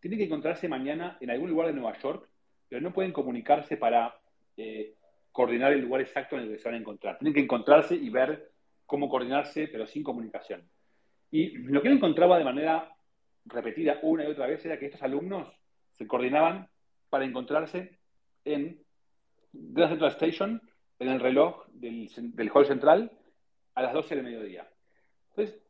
tienen 0.00 0.18
que 0.18 0.26
encontrarse 0.26 0.68
mañana 0.68 1.16
en 1.20 1.30
algún 1.30 1.50
lugar 1.50 1.68
de 1.68 1.74
Nueva 1.74 1.98
York, 1.98 2.28
pero 2.68 2.80
no 2.80 2.92
pueden 2.92 3.12
comunicarse 3.12 3.76
para 3.76 4.14
eh, 4.56 4.94
coordinar 5.32 5.72
el 5.72 5.80
lugar 5.80 6.00
exacto 6.00 6.36
en 6.36 6.42
el 6.42 6.50
que 6.50 6.58
se 6.58 6.68
van 6.68 6.74
a 6.74 6.78
encontrar. 6.78 7.18
Tienen 7.18 7.34
que 7.34 7.40
encontrarse 7.40 7.94
y 7.94 8.10
ver 8.10 8.50
cómo 8.86 9.08
coordinarse, 9.08 9.68
pero 9.68 9.86
sin 9.86 10.02
comunicación. 10.02 10.68
Y 11.30 11.58
lo 11.58 11.82
que 11.82 11.88
él 11.88 11.94
encontraba 11.94 12.38
de 12.38 12.44
manera 12.44 12.94
repetida 13.44 13.98
una 14.02 14.24
y 14.24 14.28
otra 14.28 14.46
vez 14.46 14.64
era 14.64 14.78
que 14.78 14.86
estos 14.86 15.02
alumnos 15.02 15.48
se 15.92 16.06
coordinaban 16.06 16.68
para 17.10 17.24
encontrarse 17.24 17.98
en 18.44 18.82
Grand 19.52 19.90
Central 19.90 20.10
Station, 20.12 20.62
en 20.98 21.08
el 21.08 21.20
reloj 21.20 21.66
del, 21.68 22.50
hall 22.52 22.66
central, 22.66 23.12
a 23.74 23.82
las 23.82 23.92
12 23.92 24.16
del 24.16 24.24
mediodía. 24.24 24.68
Entonces, 25.30 25.60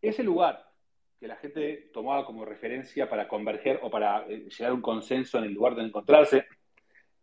ese 0.00 0.22
lugar 0.22 0.71
que 1.22 1.28
la 1.28 1.36
gente 1.36 1.90
tomaba 1.92 2.26
como 2.26 2.44
referencia 2.44 3.08
para 3.08 3.28
converger 3.28 3.78
o 3.82 3.88
para 3.88 4.26
eh, 4.26 4.48
llegar 4.48 4.72
a 4.72 4.74
un 4.74 4.82
consenso 4.82 5.38
en 5.38 5.44
el 5.44 5.52
lugar 5.52 5.76
donde 5.76 5.88
encontrarse, 5.88 6.46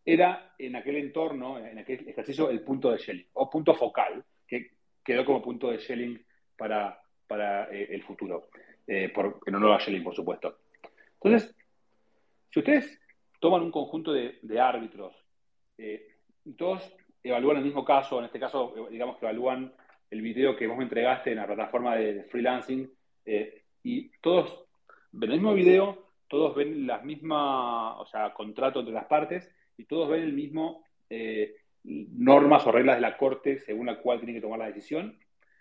era 0.06 0.56
en 0.58 0.78
aquel 0.78 0.96
entorno, 0.96 1.60
en 1.60 1.78
aquel 1.78 2.08
ejercicio, 2.08 2.50
el 2.50 2.62
punto 2.62 2.92
de 2.92 2.98
Schelling, 2.98 3.28
o 3.34 3.50
punto 3.50 3.74
focal, 3.74 4.24
que 4.48 4.72
quedó 5.04 5.26
como 5.26 5.42
punto 5.42 5.70
de 5.70 5.80
Schelling 5.80 6.18
para, 6.56 6.98
para 7.28 7.66
eh, 7.74 7.90
el 7.90 8.02
futuro, 8.04 8.48
eh, 8.88 9.10
por, 9.10 9.42
en 9.46 9.56
honor 9.56 9.74
a 9.74 9.80
Schelling, 9.82 10.06
por 10.06 10.16
supuesto. 10.16 10.60
Entonces, 11.22 11.54
si 12.52 12.60
ustedes 12.60 13.02
toman 13.42 13.64
un 13.64 13.72
conjunto 13.72 14.14
de, 14.14 14.60
árbitros 14.62 15.14
eh, 15.78 16.08
y 16.46 16.54
todos 16.54 16.90
evalúan 17.22 17.58
el 17.58 17.66
mismo 17.66 17.84
caso, 17.84 18.20
en 18.20 18.26
este 18.28 18.40
caso, 18.40 18.88
digamos 18.90 19.18
que 19.18 19.26
evalúan 19.26 19.74
el 20.10 20.22
video 20.22 20.56
que 20.56 20.68
vos 20.68 20.78
me 20.78 20.84
entregaste 20.84 21.32
en 21.32 21.38
la 21.38 21.48
plataforma 21.48 21.98
de, 21.98 22.24
freelancing, 22.24 22.90
y 23.84 24.10
todos 24.22 24.66
ven 25.12 25.32
el 25.32 25.38
mismo 25.38 25.54
video, 25.54 26.12
todos 26.28 26.56
ven 26.56 26.86
las 26.86 27.04
mismas, 27.04 27.96
o 27.98 28.06
sea, 28.06 28.34
contrato 28.34 28.80
entre 28.80 28.94
las 28.94 29.06
partes, 29.06 29.50
y 29.78 29.86
todos 29.86 30.10
ven 30.10 30.24
el 30.24 30.34
mismo, 30.34 30.84
eh, 31.10 31.56
normas 31.84 32.66
o 32.68 32.72
reglas 32.72 32.98
de 32.98 33.02
la 33.02 33.18
Corte 33.18 33.60
según 33.60 33.88
la 33.88 34.00
cual 34.00 34.20
tienen 34.20 34.36
que 34.36 34.42
tomar 34.42 34.60
la 34.60 34.68
decisión. 34.68 35.18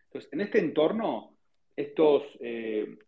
Entonces, 0.07 0.33
en 0.33 0.41
este 0.41 0.59
entorno, 0.59 1.35
estos 1.77 2.25
eh, 2.41 2.99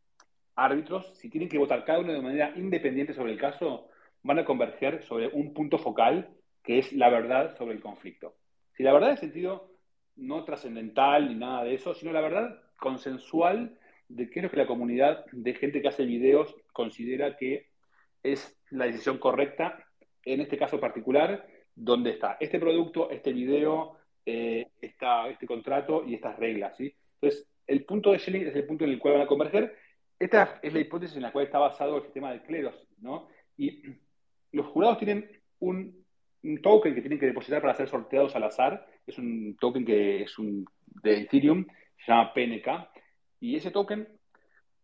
árbitros, 0.54 1.16
si 1.18 1.28
tienen 1.28 1.48
que 1.48 1.58
votar 1.58 1.84
cada 1.84 2.00
uno 2.00 2.12
de 2.12 2.20
manera 2.20 2.52
independiente 2.56 3.14
sobre 3.14 3.32
el 3.32 3.38
caso, 3.38 3.88
van 4.22 4.38
a 4.38 4.44
converger 4.44 5.02
sobre 5.02 5.28
un 5.28 5.54
punto 5.54 5.78
focal 5.78 6.28
que 6.62 6.78
es 6.78 6.92
la 6.92 7.08
verdad 7.08 7.56
sobre 7.56 7.74
el 7.74 7.80
conflicto. 7.80 8.36
Si 8.72 8.82
la 8.82 8.92
verdad 8.92 9.10
en 9.10 9.16
sentido 9.16 9.70
no 10.16 10.44
trascendental 10.44 11.28
ni 11.28 11.34
nada 11.34 11.64
de 11.64 11.74
eso, 11.74 11.94
sino 11.94 12.12
la 12.12 12.20
verdad 12.20 12.62
consensual 12.76 13.78
de 14.10 14.28
qué 14.28 14.40
es 14.40 14.44
lo 14.44 14.50
que 14.50 14.56
la 14.56 14.66
comunidad 14.66 15.24
de 15.30 15.54
gente 15.54 15.80
que 15.80 15.88
hace 15.88 16.04
videos 16.04 16.54
considera 16.72 17.36
que 17.36 17.68
es 18.22 18.60
la 18.70 18.86
decisión 18.86 19.18
correcta 19.18 19.84
en 20.24 20.40
este 20.40 20.58
caso 20.58 20.80
particular, 20.80 21.46
donde 21.74 22.10
está 22.10 22.36
este 22.40 22.58
producto, 22.58 23.10
este 23.10 23.32
video, 23.32 23.96
eh, 24.26 24.66
este 24.80 25.46
contrato 25.46 26.04
y 26.06 26.14
estas 26.14 26.38
reglas. 26.38 26.76
¿sí? 26.76 26.94
Entonces, 27.20 27.48
el 27.66 27.84
punto 27.84 28.12
de 28.12 28.18
Schelling 28.18 28.48
es 28.48 28.56
el 28.56 28.66
punto 28.66 28.84
en 28.84 28.90
el 28.90 28.98
cual 28.98 29.14
van 29.14 29.22
a 29.22 29.26
converger. 29.26 29.76
Esta 30.18 30.58
es 30.62 30.74
la 30.74 30.80
hipótesis 30.80 31.16
en 31.16 31.22
la 31.22 31.32
cual 31.32 31.46
está 31.46 31.58
basado 31.58 31.96
el 31.96 32.02
sistema 32.02 32.32
de 32.32 32.42
cleros. 32.42 32.74
¿no? 33.00 33.28
Y 33.56 33.82
los 34.52 34.66
jurados 34.66 34.98
tienen 34.98 35.30
un, 35.60 36.04
token 36.62 36.94
que 36.94 37.00
tienen 37.00 37.18
que 37.18 37.26
depositar 37.26 37.60
para 37.60 37.74
ser 37.74 37.88
sorteados 37.88 38.34
al 38.34 38.44
azar. 38.44 38.86
Es 39.06 39.18
un 39.18 39.56
token 39.58 39.84
que 39.84 40.22
es 40.22 40.38
un, 40.38 40.66
de 41.02 41.20
Ethereum, 41.20 41.64
se 42.04 42.12
llama 42.12 42.34
PNK. 42.34 42.89
Y 43.40 43.56
ese 43.56 43.70
token, 43.70 44.06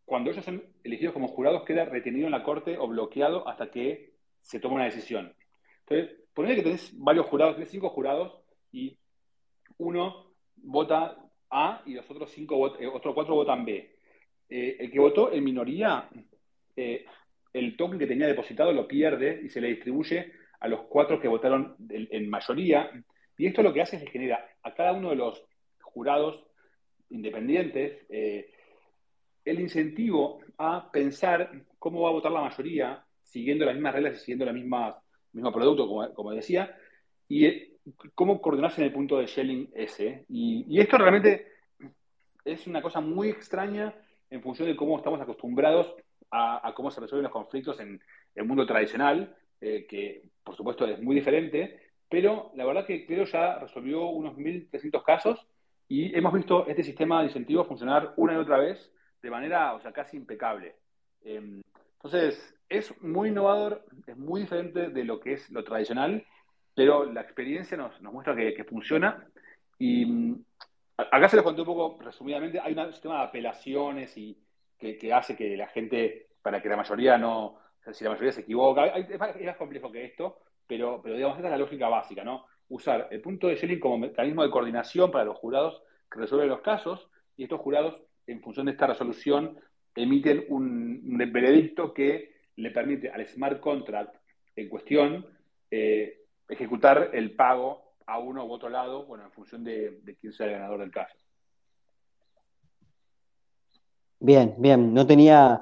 cuando 0.05 0.31
ellos 0.31 0.45
son 0.45 0.63
elegidos 0.83 1.13
como 1.13 1.29
jurados, 1.29 1.65
queda 1.65 1.85
retenido 1.85 2.27
en 2.27 2.33
la 2.33 2.43
corte 2.43 2.79
o 2.79 2.89
bloqueado 2.89 3.47
hasta 3.49 3.71
que 3.71 4.15
se 4.41 4.61
toma 4.61 4.77
una 4.77 4.85
decisión. 4.87 5.35
Entonces, 5.81 6.17
ponele 6.35 6.57
que 6.57 6.63
tenés 6.63 6.93
varios 6.99 7.27
jurados, 7.27 7.55
tenés 7.55 7.71
cinco 7.71 7.91
jurados 7.91 8.41
y 8.73 8.99
uno 9.79 10.33
vota 10.57 11.17
A 11.51 11.83
y 11.87 11.95
los 11.95 12.11
otros 12.11 12.31
cinco, 12.31 12.77
eh, 12.79 12.87
otros 12.87 13.15
cuatro 13.15 13.35
votan 13.35 13.65
B. 13.65 13.97
Eh, 14.49 14.77
el 14.79 14.91
que 14.91 15.01
votó 15.01 15.33
en 15.33 15.45
minoría, 15.45 16.09
eh, 16.77 17.05
el 17.53 17.77
token 17.77 17.99
que 17.99 18.07
tenía 18.07 18.27
depositado 18.27 18.73
lo 18.73 18.87
pierde 18.87 19.41
y 19.43 19.49
se 19.49 19.61
le 19.61 19.69
distribuye 19.69 20.33
a 20.61 20.69
los 20.69 20.83
cuatro 20.83 21.21
que 21.21 21.29
votaron 21.29 21.77
en, 21.89 22.31
mayoría. 22.31 22.91
Y 23.37 23.47
esto 23.47 23.63
lo 23.63 23.73
que 23.73 23.83
hace 23.83 23.97
es 23.97 24.05
que 24.05 24.11
genera 24.11 24.45
a 24.63 24.75
cada 24.75 24.93
uno 24.93 25.11
de 25.11 25.17
los 25.17 25.45
jurados 25.81 26.45
independientes 27.11 28.07
el 29.47 29.61
incentivo 29.61 30.41
a 30.59 30.91
pensar 30.91 31.51
cómo 31.79 32.03
va 32.03 32.09
a 32.09 32.13
votar 32.13 32.33
la 32.33 32.43
mayoría 32.43 33.05
siguiendo 33.23 33.65
las 33.65 33.75
mismas 33.75 33.95
reglas 33.95 34.17
y 34.17 34.19
siguiendo 34.19 34.45
el 34.45 34.55
mismo 34.55 35.53
producto, 35.53 35.89
como, 36.15 36.33
decía, 36.33 36.77
y 37.29 37.77
cómo 38.15 38.41
coordinarse 38.41 38.81
en 38.81 38.89
el 38.89 38.93
punto 38.93 39.19
de 39.19 39.27
Shelling 39.27 39.71
ese. 39.75 40.25
Y, 40.29 40.81
esto 40.81 40.99
realmente 40.99 41.47
es 42.45 42.67
una 42.67 42.83
cosa 42.83 43.01
muy 43.01 43.29
extraña 43.29 43.95
en 44.31 44.43
función 44.43 44.69
de 44.69 44.77
cómo 44.77 44.97
estamos 44.97 45.21
acostumbrados 45.21 45.95
a, 46.31 46.73
cómo 46.75 46.91
se 46.91 47.01
resuelven 47.01 47.25
los 47.25 47.33
conflictos 47.33 47.79
en 47.81 48.01
el 48.35 48.45
mundo 48.45 48.67
tradicional, 48.67 49.37
eh, 49.61 49.87
que 49.89 50.23
por 50.43 50.57
supuesto 50.57 50.87
es 50.87 51.01
muy 51.01 51.15
diferente, 51.15 51.81
pero 52.09 52.51
la 52.55 52.65
verdad 52.65 52.85
que 52.85 53.07
creo 53.07 53.25
ya 53.25 53.61
resolvió 53.61 54.07
unos 54.09 54.37
1.300 54.37 55.03
casos 55.05 55.47
y 55.89 56.17
hemos 56.17 56.33
visto 56.33 56.67
este 56.67 56.83
sistema 56.83 57.21
de 57.21 57.27
incentivos 57.27 57.67
funcionar 57.67 58.13
una 58.17 58.35
y 58.35 58.37
otra 58.37 58.59
vez 58.59 58.93
de 59.23 59.31
manera, 59.31 59.75
o 59.75 59.81
sea, 59.81 59.93
casi 59.93 60.17
impecable. 60.17 60.77
Em, 61.23 61.63
entonces, 61.95 62.55
es 62.69 63.01
muy 63.03 63.29
innovador, 63.29 63.85
es 64.07 64.17
muy 64.17 64.43
diferente 64.43 64.89
de 64.89 65.05
lo 65.05 65.21
que 65.21 65.35
es 65.35 65.51
lo 65.51 65.65
tradicional, 65.65 66.25
pero 66.75 67.05
la 67.05 67.23
experiencia 67.23 67.77
nos, 67.77 68.01
muestra 68.03 68.35
que, 68.37 68.65
funciona. 68.65 69.27
Y 69.79 70.07
mm, 70.07 70.45
acá 70.97 71.29
se 71.29 71.37
lo 71.37 71.45
conté 71.45 71.63
un 71.63 71.67
poco 71.67 72.03
resumidamente, 72.03 72.61
hay 72.61 72.75
un 72.75 72.93
sistema 72.93 73.19
de 73.19 73.25
apelaciones 73.25 74.17
y 74.17 74.39
que, 74.79 75.13
hace 75.13 75.37
que 75.37 75.57
la 75.57 75.69
gente, 75.69 76.29
para 76.43 76.61
que 76.61 76.69
la 76.69 76.77
mayoría 76.77 77.17
no, 77.17 77.59
si 77.93 78.05
la 78.05 78.11
mayoría 78.11 78.33
se 78.33 78.43
equivoca, 78.43 78.87
es 78.87 79.19
más 79.19 79.57
complejo 79.57 79.91
que 79.91 80.05
esto, 80.05 80.39
pero, 80.67 81.01
pero 81.03 81.15
digamos, 81.15 81.39
esa 81.39 81.49
es 81.49 81.53
la 81.53 81.59
lógica 81.59 81.89
básica, 81.89 82.25
¿no? 82.25 82.47
Usar 82.69 83.09
el 83.11 83.21
punto 83.21 83.49
de 83.49 83.57
Schelling 83.57 83.81
como 83.81 83.99
mecanismo 83.99 84.43
de 84.43 84.51
coordinación 84.51 85.11
para 85.11 85.25
los 85.25 85.37
jurados 85.37 85.83
que 86.11 86.21
resuelven 86.21 86.49
los 86.49 86.61
casos 86.61 87.09
y 87.37 87.45
estos 87.45 87.61
jurados, 87.61 88.01
en 88.27 88.41
función 88.41 88.67
de 88.67 88.73
esta 88.73 88.87
resolución, 88.87 89.59
emiten 89.95 90.45
un 90.49 91.17
veredicto 91.33 91.93
que 91.95 92.37
le 92.57 92.71
permite 92.71 93.11
al 93.11 93.27
smart 93.27 93.61
contract 93.61 94.17
en 94.57 94.69
cuestión 94.69 95.27
eh, 95.71 96.23
ejecutar 96.49 97.11
el 97.13 97.35
pago 97.35 97.95
a 98.07 98.19
uno 98.19 98.45
u 98.47 98.53
otro 98.53 98.69
lado, 98.69 99.05
bueno, 99.07 99.25
en 99.25 99.33
función 99.33 99.65
de, 99.65 100.01
quién 100.21 100.33
sea 100.33 100.47
el 100.47 100.53
ganador 100.53 100.81
del 100.81 100.91
caso. 100.91 101.15
Bien, 104.21 104.55
bien. 104.59 104.95
No 104.95 105.07
tenía 105.07 105.61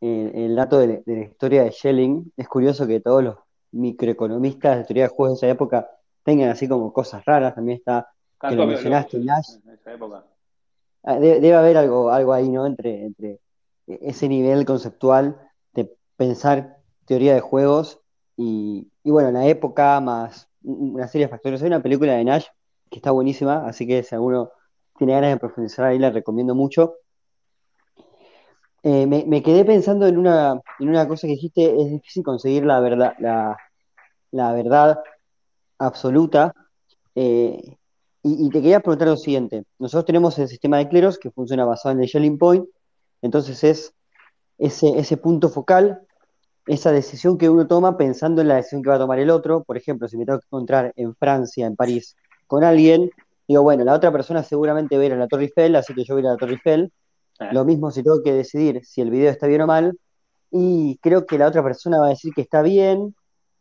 eh, 0.00 0.32
el 0.34 0.56
dato 0.56 0.78
de, 0.78 1.02
la 1.06 1.20
historia 1.20 1.64
de 1.64 1.72
Schelling. 1.72 2.32
Es 2.36 2.48
curioso 2.48 2.86
que 2.86 3.00
todos 3.00 3.22
los 3.22 3.36
microeconomistas 3.72 4.78
de 4.78 4.84
teoría 4.84 5.04
de 5.04 5.08
juegos 5.10 5.40
de 5.40 5.46
esa 5.46 5.52
época 5.52 5.88
tengan 6.22 6.50
así 6.50 6.68
como 6.68 6.92
cosas 6.92 7.24
raras. 7.24 7.54
También 7.54 7.78
está, 7.78 8.08
que 8.40 8.54
lo 8.54 8.66
mencionaste, 8.66 9.18
Nash. 9.18 9.56
En 9.64 9.74
esa 9.74 9.92
época. 9.92 10.24
Ah, 11.04 11.18
debe, 11.18 11.54
haber 11.54 11.76
algo, 11.76 12.10
algo 12.10 12.32
ahí, 12.32 12.48
¿no? 12.48 12.66
Entre, 12.66 13.04
entre 13.04 13.40
ese 13.86 14.28
nivel 14.28 14.64
conceptual 14.64 15.36
pensar 16.16 16.78
teoría 17.04 17.34
de 17.34 17.40
juegos 17.40 18.00
y, 18.36 18.88
bueno, 19.04 19.28
en 19.28 19.34
la 19.34 19.46
época 19.46 20.00
más 20.00 20.48
una 20.62 21.08
serie 21.08 21.26
de 21.26 21.30
factores. 21.30 21.60
Hay 21.62 21.66
una 21.68 21.82
película 21.82 22.12
de 22.12 22.24
Nash 22.24 22.46
que 22.90 22.98
está 22.98 23.10
buenísima, 23.10 23.66
así 23.66 23.86
que 23.86 24.02
si 24.02 24.14
alguno 24.14 24.50
tiene 24.96 25.14
ganas 25.14 25.30
de 25.30 25.38
profundizar 25.38 25.84
ahí, 25.84 25.98
la 25.98 26.10
recomiendo 26.10 26.54
mucho. 26.54 26.94
Eh, 28.84 29.06
me, 29.06 29.42
quedé 29.42 29.64
pensando 29.64 30.06
en 30.06 30.18
una, 30.18 30.60
en 30.78 30.88
una 30.88 31.06
cosa 31.06 31.26
que 31.26 31.34
dijiste, 31.34 31.80
es 31.80 31.90
difícil 31.90 32.22
conseguir 32.24 32.64
la 32.64 32.80
verdad, 32.80 33.14
la, 33.18 34.52
verdad 34.52 34.98
absoluta. 35.86 36.54
Eh, 37.14 37.76
y, 38.22 38.50
te 38.50 38.60
quería 38.60 38.80
preguntar 38.80 39.08
lo 39.08 39.16
siguiente. 39.16 39.64
Nosotros 39.78 40.04
tenemos 40.04 40.38
el 40.38 40.48
sistema 40.48 40.78
de 40.78 40.88
cleros 40.88 41.18
que 41.18 41.30
funciona 41.30 41.64
basado 41.64 41.94
en 41.94 42.02
el 42.02 42.08
Shelling 42.08 42.38
Point, 42.38 42.66
entonces 43.20 43.64
es 43.64 43.94
ese, 44.58 44.98
ese 44.98 45.16
punto 45.16 45.48
focal 45.48 46.06
esa 46.66 46.92
decisión 46.92 47.38
que 47.38 47.48
uno 47.48 47.66
toma 47.66 47.96
pensando 47.96 48.40
en 48.40 48.48
la 48.48 48.56
decisión 48.56 48.82
que 48.82 48.90
va 48.90 48.96
a 48.96 49.00
tomar 49.00 49.18
el 49.18 49.30
otro. 49.30 49.64
Por 49.64 49.76
ejemplo, 49.76 50.08
si 50.08 50.16
me 50.16 50.24
tengo 50.24 50.38
que 50.38 50.46
encontrar 50.46 50.92
en 50.96 51.14
Francia, 51.14 51.66
en 51.66 51.76
París, 51.76 52.16
con 52.46 52.64
alguien, 52.64 53.10
digo, 53.48 53.62
bueno, 53.62 53.84
la 53.84 53.94
otra 53.94 54.12
persona 54.12 54.42
seguramente 54.42 54.94
a 54.94 55.16
la 55.16 55.26
Torre 55.26 55.44
Eiffel, 55.44 55.76
así 55.76 55.94
que 55.94 56.04
yo 56.04 56.14
voy 56.14 56.26
a 56.26 56.30
la 56.30 56.36
Torre 56.36 56.52
Eiffel. 56.52 56.92
Ah. 57.38 57.50
Lo 57.52 57.64
mismo 57.64 57.90
si 57.90 58.02
tengo 58.02 58.22
que 58.22 58.32
decidir 58.32 58.84
si 58.84 59.00
el 59.00 59.10
video 59.10 59.30
está 59.30 59.46
bien 59.46 59.62
o 59.62 59.66
mal. 59.66 59.98
Y 60.50 60.98
creo 61.02 61.26
que 61.26 61.38
la 61.38 61.46
otra 61.48 61.62
persona 61.62 61.98
va 61.98 62.06
a 62.06 62.10
decir 62.10 62.32
que 62.34 62.42
está 62.42 62.62
bien, 62.62 63.14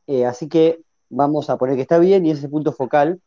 eh, 0.08 0.26
así 0.26 0.50
que 0.50 0.82
vamos 1.12 1.50
a 1.50 1.58
poner 1.58 1.76
que 1.76 1.84
está 1.84 2.00
bien 2.00 2.26
y 2.26 2.32
ese 2.32 2.50
punto 2.50 2.74
focal, 2.74 3.22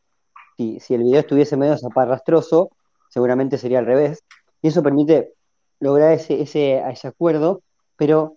si, 0.56 0.80
si 0.80 0.94
el 0.94 1.02
video 1.04 1.20
estuviese 1.20 1.56
medio 1.56 1.78
zaparrastroso, 1.78 2.70
seguramente 3.08 3.58
sería 3.58 3.78
al 3.78 3.86
revés. 3.86 4.24
Y 4.62 4.68
eso 4.68 4.82
permite 4.82 5.32
lograr 5.80 6.12
ese, 6.12 6.40
ese, 6.40 6.78
ese 6.78 7.08
acuerdo, 7.08 7.62
pero 7.96 8.36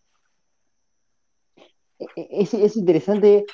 es, 2.16 2.54
es 2.54 2.78
interesante 2.78 3.46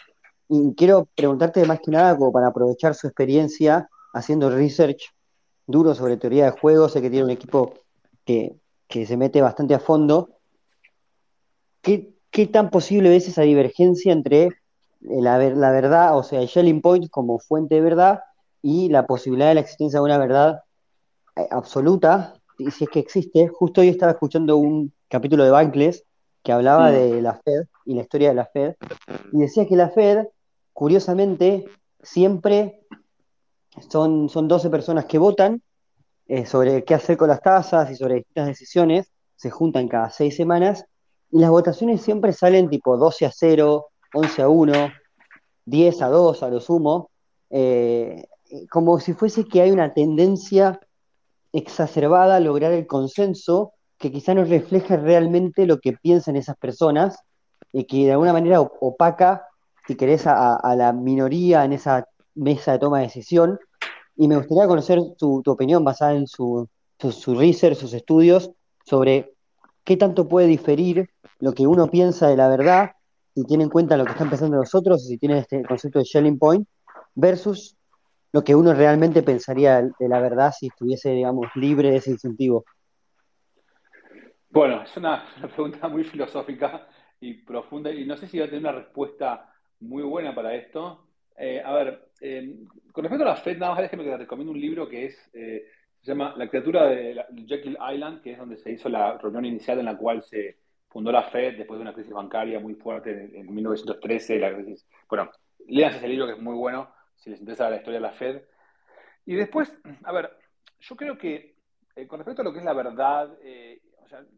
y 0.49 0.73
quiero 0.75 1.07
preguntarte 1.15 1.65
más 1.65 1.79
que 1.79 1.91
nada 1.91 2.17
como 2.17 2.31
para 2.31 2.47
aprovechar 2.47 2.95
su 2.95 3.07
experiencia 3.07 3.89
haciendo 4.13 4.49
research 4.49 5.13
duro 5.65 5.95
sobre 5.95 6.17
teoría 6.17 6.45
de 6.45 6.51
juegos, 6.51 6.93
sé 6.93 7.01
que 7.01 7.09
tiene 7.09 7.25
un 7.25 7.31
equipo 7.31 7.73
que, 8.25 8.55
se 8.89 9.17
mete 9.17 9.41
bastante 9.41 9.73
a 9.73 9.79
fondo. 9.79 10.29
¿Qué, 11.81 12.13
tan 12.51 12.69
posible 12.69 13.09
ves 13.09 13.27
esa 13.27 13.41
divergencia 13.41 14.13
entre 14.13 14.49
la, 15.03 15.37
la 15.37 15.71
verdad, 15.71 16.17
o 16.17 16.23
sea, 16.23 16.41
el 16.41 16.47
Shelling 16.47 16.81
Point 16.81 17.09
como 17.09 17.39
fuente 17.39 17.75
de 17.75 17.81
verdad 17.81 18.21
y 18.61 18.89
la 18.89 19.05
posibilidad 19.05 19.49
de 19.49 19.55
la 19.55 19.61
existencia 19.61 19.99
de 19.99 20.05
una 20.05 20.17
verdad 20.17 20.63
eh, 21.35 21.47
absoluta, 21.51 22.35
y 22.57 22.71
si 22.71 22.85
es 22.85 22.89
que 22.89 22.99
existe? 22.99 23.47
Justo 23.47 23.81
hoy 23.81 23.89
estaba 23.89 24.13
escuchando 24.13 24.57
un 24.57 24.93
capítulo 25.07 25.43
de 25.43 25.51
Bankless 25.51 26.03
que 26.43 26.51
hablaba 26.51 26.91
de 26.91 27.21
la 27.21 27.35
Fed 27.35 27.67
y 27.85 27.95
la 27.95 28.01
historia 28.01 28.29
de 28.29 28.35
la 28.35 28.45
Fed, 28.45 28.75
y 29.31 29.39
decía 29.39 29.65
que 29.67 29.75
la 29.75 29.89
Fed, 29.89 30.27
curiosamente, 30.73 31.65
siempre 32.01 32.81
son, 33.89 34.29
son 34.29 34.47
12 34.47 34.69
personas 34.69 35.05
que 35.05 35.17
votan 35.17 35.61
eh, 36.27 36.45
sobre 36.45 36.83
qué 36.83 36.93
hacer 36.93 37.17
con 37.17 37.29
las 37.29 37.41
tasas 37.41 37.89
y 37.91 37.95
sobre 37.95 38.15
distintas 38.15 38.47
decisiones, 38.47 39.11
se 39.35 39.49
juntan 39.49 39.87
cada 39.87 40.09
seis 40.09 40.35
semanas, 40.35 40.85
y 41.31 41.39
las 41.39 41.49
votaciones 41.49 42.01
siempre 42.01 42.31
salen 42.33 42.69
tipo 42.69 42.97
12 42.97 43.25
a 43.25 43.31
0, 43.31 43.87
11 44.13 44.41
a 44.41 44.49
1, 44.49 44.93
10 45.65 46.01
a 46.01 46.07
2 46.07 46.43
a 46.43 46.49
lo 46.49 46.59
sumo, 46.59 47.09
eh, 47.49 48.25
como 48.69 48.99
si 48.99 49.13
fuese 49.13 49.45
que 49.45 49.61
hay 49.61 49.71
una 49.71 49.93
tendencia 49.93 50.79
exacerbada 51.51 52.37
a 52.37 52.39
lograr 52.39 52.71
el 52.71 52.87
consenso 52.87 53.73
que 53.97 54.11
quizá 54.11 54.33
no 54.33 54.43
refleja 54.43 54.97
realmente 54.97 55.65
lo 55.65 55.79
que 55.79 55.93
piensan 55.93 56.35
esas 56.35 56.57
personas 56.57 57.19
y 57.71 57.85
que 57.85 58.05
de 58.05 58.11
alguna 58.11 58.33
manera 58.33 58.59
opaca, 58.59 59.47
si 59.87 59.95
querés, 59.95 60.27
a, 60.27 60.75
la 60.75 60.93
minoría 60.93 61.63
en 61.63 61.73
esa 61.73 62.07
mesa 62.35 62.73
de 62.73 62.79
toma 62.79 62.99
de 62.99 63.05
decisión. 63.05 63.59
Y 64.15 64.27
me 64.27 64.35
gustaría 64.35 64.67
conocer 64.67 64.99
tu, 65.17 65.41
opinión 65.45 65.83
basada 65.83 66.15
en 66.15 66.27
su, 66.27 66.67
su, 66.99 67.35
research, 67.35 67.77
sus 67.77 67.93
estudios, 67.93 68.51
sobre 68.85 69.33
qué 69.83 69.97
tanto 69.97 70.27
puede 70.27 70.47
diferir 70.47 71.09
lo 71.39 71.53
que 71.53 71.65
uno 71.65 71.89
piensa 71.89 72.27
de 72.27 72.37
la 72.37 72.47
verdad, 72.47 72.91
si 73.33 73.43
tiene 73.45 73.63
en 73.63 73.69
cuenta 73.69 73.97
lo 73.97 74.05
que 74.05 74.11
están 74.11 74.29
pensando 74.29 74.57
los 74.57 74.75
otros, 74.75 75.07
si 75.07 75.17
tiene 75.17 75.39
este 75.39 75.63
concepto 75.63 75.99
de 75.99 76.05
Shelling 76.05 76.37
Point, 76.37 76.67
versus 77.15 77.75
lo 78.31 78.43
que 78.43 78.55
uno 78.55 78.73
realmente 78.73 79.23
pensaría 79.23 79.81
de 79.81 80.09
la 80.09 80.19
verdad 80.19 80.51
si 80.57 80.67
estuviese, 80.67 81.11
digamos, 81.11 81.47
libre 81.55 81.91
de 81.91 81.97
ese 81.97 82.11
incentivo. 82.11 82.65
Bueno, 84.49 84.83
es 84.83 84.95
una, 84.97 85.25
pregunta 85.55 85.87
muy 85.87 86.03
filosófica 86.03 86.87
y 87.19 87.33
profunda 87.33 87.91
y 87.91 88.05
no 88.05 88.17
sé 88.17 88.27
si 88.27 88.37
va 88.37 88.45
a 88.45 88.47
tener 88.47 88.61
una 88.61 88.73
respuesta 88.73 89.51
muy 89.79 90.03
buena 90.03 90.35
para 90.35 90.53
esto. 90.55 91.07
Eh, 91.35 91.61
a 91.63 91.73
ver, 91.73 92.09
eh, 92.21 92.55
con 92.91 93.03
respecto 93.03 93.25
a 93.25 93.29
la 93.29 93.35
Fed, 93.35 93.57
nada 93.57 93.73
más 93.73 93.81
déjeme 93.81 94.03
que 94.03 94.11
te 94.11 94.17
recomiendo 94.17 94.51
un 94.51 94.61
libro 94.61 94.87
que 94.87 95.05
es, 95.05 95.29
eh, 95.33 95.65
se 96.01 96.11
llama 96.11 96.35
La 96.37 96.47
criatura 96.49 96.85
de 96.85 97.25
Jekyll 97.47 97.77
Island, 97.93 98.21
que 98.21 98.33
es 98.33 98.37
donde 98.37 98.57
se 98.57 98.71
hizo 98.71 98.89
la 98.89 99.17
reunión 99.17 99.45
inicial 99.45 99.79
en 99.79 99.85
la 99.85 99.97
cual 99.97 100.21
se 100.21 100.57
fundó 100.93 101.11
la 101.11 101.23
Fed 101.23 101.57
después 101.57 101.77
de 101.77 101.81
una 101.81 101.93
crisis 101.93 102.13
bancaria 102.13 102.59
muy 102.59 102.75
fuerte 102.75 103.31
en, 103.33 103.53
1913. 103.53 104.39
La 104.39 104.53
crisis. 104.53 104.87
Bueno, 105.09 105.29
lean 105.67 105.95
ese 105.95 106.07
libro 106.07 106.27
que 106.27 106.33
es 106.33 106.39
muy 106.39 106.55
bueno 106.55 106.89
si 107.15 107.29
les 107.29 107.39
interesa 107.39 107.69
la 107.69 107.77
historia 107.77 107.99
de 107.99 108.07
la 108.07 108.13
Fed. 108.13 108.43
Y 109.25 109.35
después, 109.35 109.73
a 110.03 110.11
ver, 110.11 110.31
yo 110.79 110.95
creo 110.95 111.17
que 111.17 111.55
con 112.07 112.19
respecto 112.19 112.41
a 112.41 112.45
lo 112.45 112.53
que 112.53 112.59
es 112.59 112.65
la 112.65 112.73
verdad 112.73 113.29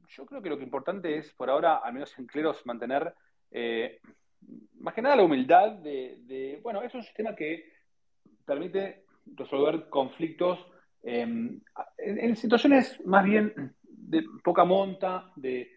yo 0.10 0.26
creo 0.26 0.42
que 0.42 0.50
lo 0.50 0.58
que 0.58 0.64
importante 0.64 1.18
es, 1.18 1.32
por 1.34 1.50
ahora, 1.50 1.78
al 1.78 1.94
menos 1.94 2.18
en 2.18 2.26
Cleros, 2.26 2.66
mantener 2.66 3.14
eh, 3.52 4.00
más 4.80 4.94
que 4.94 5.02
nada 5.02 5.16
la 5.16 5.24
humildad 5.24 5.72
de, 5.74 6.60
bueno, 6.62 6.82
es 6.82 6.94
un 6.94 7.04
sistema 7.04 7.36
que 7.36 7.74
permite 8.46 9.06
resolver 9.26 9.90
conflictos 9.90 10.60
em, 11.02 11.60
en, 11.98 12.36
situaciones 12.36 13.04
más 13.06 13.26
bien 13.26 13.74
de 13.84 14.24
poca 14.44 14.64
monta, 14.64 15.32
de, 15.36 15.72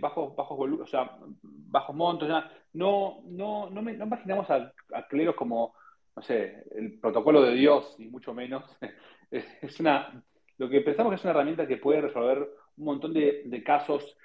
bajos, 0.00 0.34
bajos 0.34 0.80
o 0.80 0.86
sea, 0.86 1.18
bajos 1.42 1.94
montos, 1.94 2.28
ya. 2.28 2.50
No, 2.72 3.22
no, 3.26 3.70
no, 3.70 3.80
imaginamos 3.90 4.50
a, 4.50 4.72
a, 4.92 5.06
cleros 5.06 5.34
como, 5.34 5.74
no 6.16 6.22
sé, 6.22 6.64
el 6.74 6.98
protocolo 6.98 7.42
de 7.42 7.54
Dios, 7.54 7.96
ni 7.98 8.08
mucho 8.08 8.34
menos. 8.34 8.64
es 9.30 9.80
una, 9.80 10.22
lo 10.58 10.68
que 10.68 10.80
pensamos 10.80 11.10
que 11.10 11.16
es 11.16 11.24
una 11.24 11.32
herramienta 11.32 11.66
que 11.66 11.78
puede 11.78 12.00
resolver 12.00 12.48
un 12.76 12.84
montón 12.84 13.12
de, 13.12 13.62
casos 13.64 14.16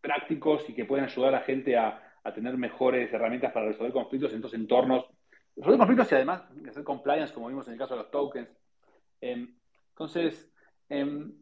prácticos 0.00 0.68
y 0.68 0.74
que 0.74 0.84
pueden 0.84 1.04
ayudar 1.04 1.34
a 1.34 1.38
la 1.38 1.44
gente 1.44 1.76
a, 1.76 2.02
tener 2.34 2.56
mejores 2.56 3.12
herramientas 3.12 3.52
para 3.52 3.66
resolver 3.66 3.92
conflictos 3.92 4.32
en 4.32 4.38
estos 4.38 4.54
entornos. 4.54 5.06
Resolver 5.54 5.78
conflictos 5.78 6.10
y 6.10 6.14
además 6.16 6.42
hacer 6.68 6.82
compliance, 6.82 7.32
como 7.32 7.46
vimos 7.46 7.68
en 7.68 7.74
el 7.74 7.78
caso 7.78 7.94
de 7.94 8.02
los 8.02 8.10
tokens. 8.10 8.48
Em, 9.20 9.56
entonces, 9.90 10.52
em, 10.88 11.32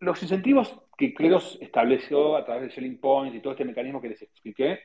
los 0.00 0.20
incentivos 0.24 0.76
que 1.00 1.14
Cleros 1.14 1.58
estableció 1.62 2.36
a 2.36 2.44
través 2.44 2.64
de 2.64 2.68
Shelling 2.68 3.00
Points 3.00 3.34
y 3.34 3.40
todo 3.40 3.54
este 3.54 3.64
mecanismo 3.64 4.02
que 4.02 4.10
les 4.10 4.20
expliqué, 4.20 4.80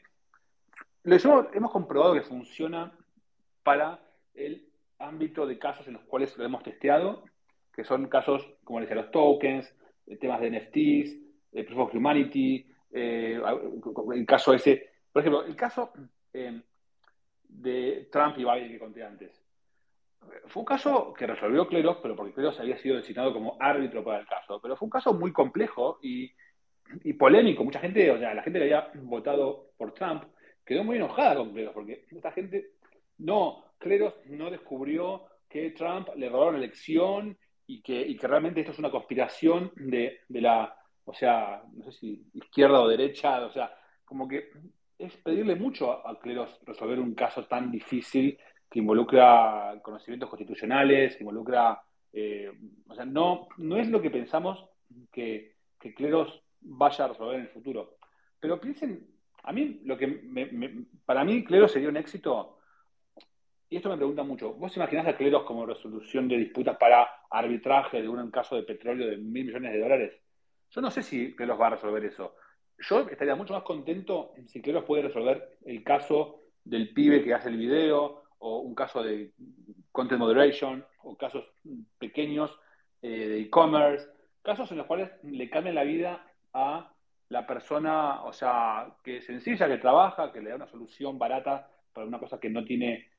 hemos 1.04 1.72
comprobado 1.72 2.14
que 2.14 2.22
funciona 2.22 2.98
para 3.62 4.00
el 4.34 4.66
ámbito 4.98 5.46
de 5.46 5.60
casos 5.60 5.86
en 5.88 5.96
los 5.96 6.04
cuales 6.04 6.36
lo 6.38 6.46
hemos 6.46 6.64
testeado 6.64 7.26
que 7.76 7.84
son 7.84 8.08
casos, 8.08 8.48
como 8.64 8.80
les 8.80 8.88
decía, 8.88 9.02
los 9.02 9.12
tokens, 9.12 9.76
eh, 10.08 10.16
temas 10.16 10.40
de 10.40 10.48
NFTs, 10.48 11.20
eh, 11.52 11.64
Proof 11.66 11.80
of 11.80 11.96
Humanity, 11.96 12.66
eh, 12.92 13.42
el 14.14 14.26
caso 14.26 14.54
ese, 14.54 14.92
por 15.12 15.22
ejemplo, 15.22 15.44
el 15.44 15.56
caso 15.58 15.92
de 16.32 18.08
Trump 18.10 18.38
y 18.38 18.46
Biden 18.46 18.72
que 18.72 18.80
conté 18.80 19.04
antes. 19.04 19.45
Fue 20.48 20.62
un 20.62 20.66
caso 20.66 21.14
que 21.14 21.28
resolvió 21.28 21.68
Cleros, 21.68 21.98
pero 22.02 22.16
porque 22.16 22.34
Cleros 22.34 22.60
había 22.60 22.78
sido 22.78 22.98
designado 22.98 23.34
como 23.34 23.58
árbitro 23.60 24.04
para 24.04 24.20
el 24.20 24.28
caso. 24.28 24.60
Pero 24.62 24.76
fue 24.76 24.86
un 24.86 24.92
caso 24.92 25.14
muy 25.14 25.32
complejo 25.32 26.00
y, 26.02 26.32
polémico. 27.14 27.64
Mucha 27.64 27.80
gente, 27.80 28.12
o 28.12 28.18
sea, 28.18 28.34
la 28.34 28.44
gente 28.44 28.60
que 28.60 28.66
había 28.66 28.92
votado 29.02 29.72
por 29.78 29.94
Trump 29.94 30.24
quedó 30.66 30.84
muy 30.84 30.98
enojada 30.98 31.36
con 31.36 31.52
Cleros, 31.52 31.74
porque 31.74 32.06
esta 32.10 32.32
gente, 32.32 32.72
no, 33.20 33.66
Cleros 33.78 34.14
no 34.26 34.50
descubrió 34.50 35.26
que 35.50 35.72
Trump 35.72 36.10
le 36.16 36.30
robaron 36.30 36.56
la 36.56 36.66
elección 36.66 37.38
y 37.68 37.82
que, 37.82 38.18
realmente 38.22 38.62
esto 38.62 38.72
es 38.72 38.80
una 38.80 38.92
conspiración 38.92 39.72
de, 39.76 40.22
la, 40.30 40.76
o 41.06 41.14
sea, 41.14 41.64
no 41.74 41.84
sé 41.86 41.92
si 41.94 42.30
izquierda 42.34 42.82
o 42.82 42.88
derecha, 42.88 43.46
o 43.46 43.52
sea, 43.52 43.76
como 44.04 44.28
que 44.28 44.50
es 44.98 45.16
pedirle 45.18 45.56
mucho 45.56 45.92
a, 45.92 46.20
Cleros 46.20 46.60
resolver 46.66 47.00
un 47.00 47.16
caso 47.16 47.46
tan 47.46 47.72
difícil 47.72 48.38
que 48.70 48.80
involucra 48.80 49.80
conocimientos 49.84 50.30
constitucionales, 50.30 51.16
que 51.16 51.24
involucra, 51.24 51.82
eh, 52.12 52.52
o 52.88 52.96
sea, 52.96 53.06
no, 53.06 53.48
no 53.58 53.78
es 53.78 53.90
lo 53.90 54.02
que 54.02 54.10
pensamos 54.10 54.66
que, 55.12 55.56
que 55.80 55.94
Cleros 55.94 56.44
vaya 56.62 57.06
a 57.06 57.08
resolver 57.10 57.36
en 57.36 57.42
el 57.42 57.50
futuro. 57.50 57.98
Pero 58.40 58.60
piensen, 58.60 59.08
a 59.44 59.52
mí, 59.52 59.82
lo 59.86 59.98
que 59.98 60.86
para 61.06 61.24
mí 61.24 61.44
Cleros 61.44 61.72
sería 61.72 61.90
un 61.90 61.98
éxito 61.98 62.56
y 63.70 63.78
esto 63.78 63.90
me 63.90 63.98
pregunta 63.98 64.24
mucho, 64.24 64.54
¿vos 64.54 64.76
imaginás 64.78 65.08
a 65.08 65.18
Cleros 65.18 65.44
como 65.44 65.66
resolución 65.66 66.28
de 66.28 66.38
disputas 66.38 66.78
para 66.78 67.08
arbitraje 67.30 68.02
de 68.02 68.08
un 68.08 68.30
caso 68.30 68.56
de 68.56 68.64
petróleo 68.64 69.08
de 69.08 69.18
mil 69.18 69.46
millones 69.46 69.74
de 69.74 69.80
dólares? 69.80 70.22
Yo 70.70 70.82
no 70.82 70.92
sé 70.92 71.02
si 71.02 71.36
Cleros 71.36 71.60
va 71.60 71.68
a 71.68 71.72
resolver 71.72 72.06
eso. 72.06 72.36
Yo 72.78 73.02
estaría 73.10 73.36
mucho 73.36 73.54
más 73.54 73.64
contento 73.64 74.34
si 74.48 74.62
Cleros 74.62 74.84
puede 74.84 75.04
resolver 75.04 75.58
el 75.66 75.84
caso 75.84 76.44
del 76.64 76.94
pibe 76.94 77.24
que 77.24 77.34
hace 77.34 77.50
el 77.50 77.58
video, 77.58 78.24
o 78.40 78.60
un 78.60 78.76
caso 78.76 79.04
de 79.04 79.32
content 79.92 80.20
moderation, 80.20 80.86
o 81.04 81.16
casos 81.18 81.46
pequeños 81.98 82.52
eh, 83.02 83.28
de 83.28 83.42
e-commerce, 83.42 84.08
casos 84.42 84.70
en 84.72 84.78
los 84.78 84.88
cuales 84.88 85.12
le 85.24 85.50
cambien 85.50 85.76
la 85.76 85.84
vida 85.84 86.26
a 86.54 86.92
la 87.30 87.48
persona, 87.48 88.24
o 88.24 88.34
sea, 88.34 88.96
que 89.04 89.18
es 89.18 89.26
sencilla, 89.26 89.68
que 89.68 89.78
trabaja, 89.78 90.32
que 90.32 90.42
le 90.42 90.52
da 90.52 90.58
una 90.58 90.68
solución 90.68 91.18
barata 91.18 91.70
para 91.92 92.06
una 92.08 92.20
cosa 92.20 92.40
que 92.40 92.50
no 92.50 92.64
tiene 92.64 93.10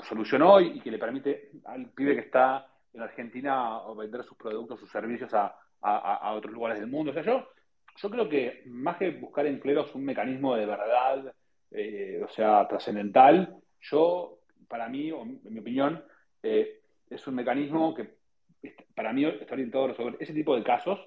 solución 0.00 0.42
hoy 0.42 0.72
y 0.74 0.80
que 0.80 0.90
le 0.90 0.98
permite 0.98 1.50
al 1.64 1.90
pibe 1.90 2.14
que 2.14 2.20
está 2.20 2.68
en 2.92 3.02
Argentina 3.02 3.80
vender 3.96 4.24
sus 4.24 4.36
productos, 4.36 4.80
sus 4.80 4.90
servicios 4.90 5.32
a, 5.34 5.54
otros 6.34 6.52
lugares 6.52 6.80
del 6.80 6.88
mundo. 6.88 7.10
O 7.10 7.14
sea, 7.14 7.22
yo, 7.22 7.48
yo 7.96 8.10
creo 8.10 8.28
que 8.28 8.62
más 8.66 8.96
que 8.96 9.10
buscar 9.10 9.46
en 9.46 9.60
Cleros 9.60 9.94
un 9.94 10.04
mecanismo 10.04 10.56
de 10.56 10.66
verdad, 10.66 11.32
eh, 11.70 12.20
o 12.24 12.28
sea, 12.28 12.66
trascendental, 12.68 13.56
yo, 13.80 14.35
para 14.68 14.88
mí, 14.88 15.10
o 15.12 15.22
en 15.22 15.40
mi 15.44 15.60
opinión, 15.60 16.04
eh, 16.42 16.80
es 17.08 17.26
un 17.26 17.34
mecanismo 17.34 17.94
que 17.94 18.16
para 18.94 19.12
mí 19.12 19.24
está 19.24 19.54
orientado 19.54 19.84
a 19.84 19.88
resolver 19.88 20.16
ese 20.20 20.32
tipo 20.32 20.56
de 20.56 20.64
casos 20.64 20.98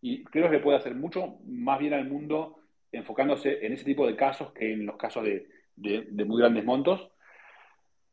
y 0.00 0.24
creo 0.24 0.50
que 0.50 0.58
puede 0.58 0.78
hacer 0.78 0.94
mucho 0.94 1.38
más 1.44 1.78
bien 1.78 1.94
al 1.94 2.08
mundo 2.08 2.58
enfocándose 2.90 3.64
en 3.64 3.72
ese 3.72 3.84
tipo 3.84 4.06
de 4.06 4.16
casos 4.16 4.52
que 4.52 4.72
en 4.72 4.86
los 4.86 4.96
casos 4.96 5.24
de, 5.24 5.46
de 5.76 6.24
muy 6.24 6.40
grandes 6.40 6.64
montos. 6.64 7.10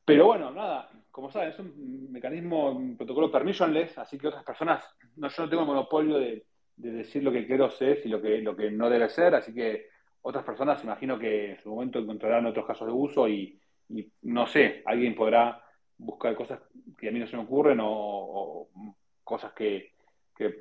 Pero 0.05 0.25
bueno, 0.25 0.51
nada, 0.51 0.89
como 1.11 1.31
saben, 1.31 1.49
es 1.49 1.59
un 1.59 2.11
mecanismo, 2.11 2.71
un 2.71 2.95
protocolo 2.95 3.29
permissionless, 3.29 3.97
así 3.97 4.17
que 4.17 4.27
otras 4.27 4.43
personas, 4.43 4.83
no, 5.17 5.27
yo 5.27 5.43
no 5.43 5.49
tengo 5.49 5.63
el 5.63 5.67
monopolio 5.67 6.17
de, 6.17 6.45
decir 6.77 7.21
lo 7.23 7.31
que 7.33 7.45
quiero 7.45 7.67
es 7.67 8.05
y 8.05 8.07
lo 8.07 8.21
que, 8.21 8.37
lo 8.37 8.55
que 8.55 8.71
no 8.71 8.89
debe 8.89 9.09
ser, 9.09 9.35
así 9.35 9.53
que 9.53 9.87
otras 10.21 10.45
personas 10.45 10.81
imagino 10.81 11.19
que 11.19 11.51
en 11.51 11.59
su 11.59 11.69
momento 11.69 11.99
encontrarán 11.99 12.45
otros 12.45 12.65
casos 12.65 12.87
de 12.87 12.93
uso 12.93 13.27
y, 13.27 13.59
no 14.21 14.47
sé, 14.47 14.83
alguien 14.85 15.15
podrá 15.15 15.63
buscar 15.97 16.35
cosas 16.35 16.59
que 16.97 17.09
a 17.09 17.11
mí 17.11 17.19
no 17.19 17.27
se 17.27 17.35
me 17.35 17.43
ocurren 17.43 17.79
o, 17.81 18.69
cosas 19.23 19.53
que, 19.53 19.93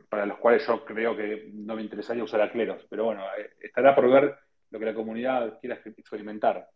para 0.08 0.26
las 0.26 0.38
cuales 0.38 0.66
yo 0.66 0.84
creo 0.84 1.16
que 1.16 1.50
no 1.54 1.76
me 1.76 1.82
interesaría 1.82 2.24
usar 2.24 2.40
a 2.40 2.50
cleros. 2.50 2.84
Pero 2.90 3.04
bueno, 3.04 3.22
eh, 3.38 3.50
estará 3.62 3.94
por 3.94 4.10
ver 4.10 4.36
lo 4.70 4.78
que 4.78 4.84
la 4.84 4.94
comunidad 4.94 5.58
quiera 5.60 5.76
experimentar. 5.76 6.68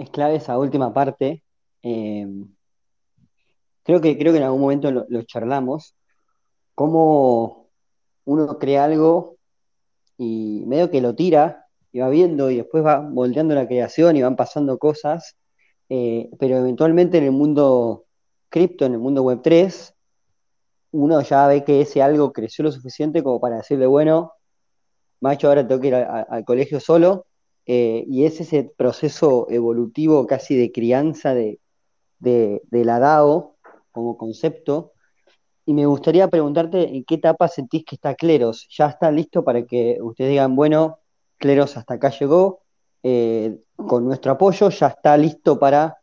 es 0.00 0.10
clave 0.10 0.36
esa 0.36 0.58
última 0.58 0.92
parte. 0.92 1.42
Eh, 1.82 2.26
creo, 3.82 4.00
que, 4.00 4.16
creo 4.18 4.32
que 4.32 4.38
en 4.38 4.44
algún 4.44 4.60
momento 4.60 4.90
lo, 4.90 5.22
charlamos, 5.22 5.94
cómo 6.74 7.68
uno 8.24 8.58
crea 8.58 8.84
algo 8.84 9.36
y 10.16 10.64
medio 10.66 10.90
que 10.90 11.00
lo 11.00 11.14
tira 11.14 11.66
y 11.92 12.00
va 12.00 12.08
viendo 12.08 12.50
y 12.50 12.56
después 12.56 12.84
va 12.84 13.00
volteando 13.00 13.54
la 13.54 13.66
creación 13.66 14.16
y 14.16 14.22
van 14.22 14.36
pasando 14.36 14.78
cosas, 14.78 15.36
eh, 15.88 16.30
pero 16.38 16.56
eventualmente 16.58 17.18
en 17.18 17.24
el 17.24 17.32
mundo 17.32 18.04
cripto, 18.48 18.86
en 18.86 18.92
el 18.94 18.98
mundo 18.98 19.22
web 19.22 19.40
3, 19.42 19.94
uno 20.92 21.20
ya 21.22 21.46
ve 21.46 21.64
que 21.64 21.80
ese 21.80 22.02
algo 22.02 22.32
creció 22.32 22.64
lo 22.64 22.72
suficiente 22.72 23.22
como 23.22 23.40
para 23.40 23.58
decirle, 23.58 23.86
bueno, 23.86 24.32
macho, 25.20 25.48
ahora 25.48 25.66
tengo 25.66 25.80
que 25.80 25.88
ir 25.88 25.94
al 25.94 26.44
colegio 26.44 26.80
solo, 26.80 27.26
eh, 27.66 28.04
y 28.08 28.24
es 28.24 28.40
ese 28.40 28.64
proceso 28.76 29.46
evolutivo 29.50 30.26
casi 30.26 30.56
de 30.56 30.72
crianza 30.72 31.34
de, 31.34 31.60
la 32.70 32.98
DAO 32.98 33.56
como 33.92 34.16
concepto. 34.16 34.92
Y 35.66 35.74
me 35.74 35.86
gustaría 35.86 36.28
preguntarte 36.28 36.96
en 36.96 37.04
qué 37.04 37.16
etapa 37.16 37.48
sentís 37.48 37.84
que 37.84 37.94
está 37.96 38.14
Cleros. 38.14 38.66
¿Ya 38.76 38.88
está 38.88 39.10
listo 39.12 39.44
para 39.44 39.64
que 39.66 39.98
ustedes 40.00 40.30
digan, 40.30 40.56
bueno, 40.56 40.99
Cleros 41.40 41.76
hasta 41.76 41.94
acá 41.94 42.10
llegó? 42.10 42.60
eh, 43.02 43.58
con 43.76 44.04
nuestro 44.04 44.32
apoyo 44.32 44.68
ya 44.70 44.88
está 44.88 45.16
listo 45.16 45.58
para 45.58 45.98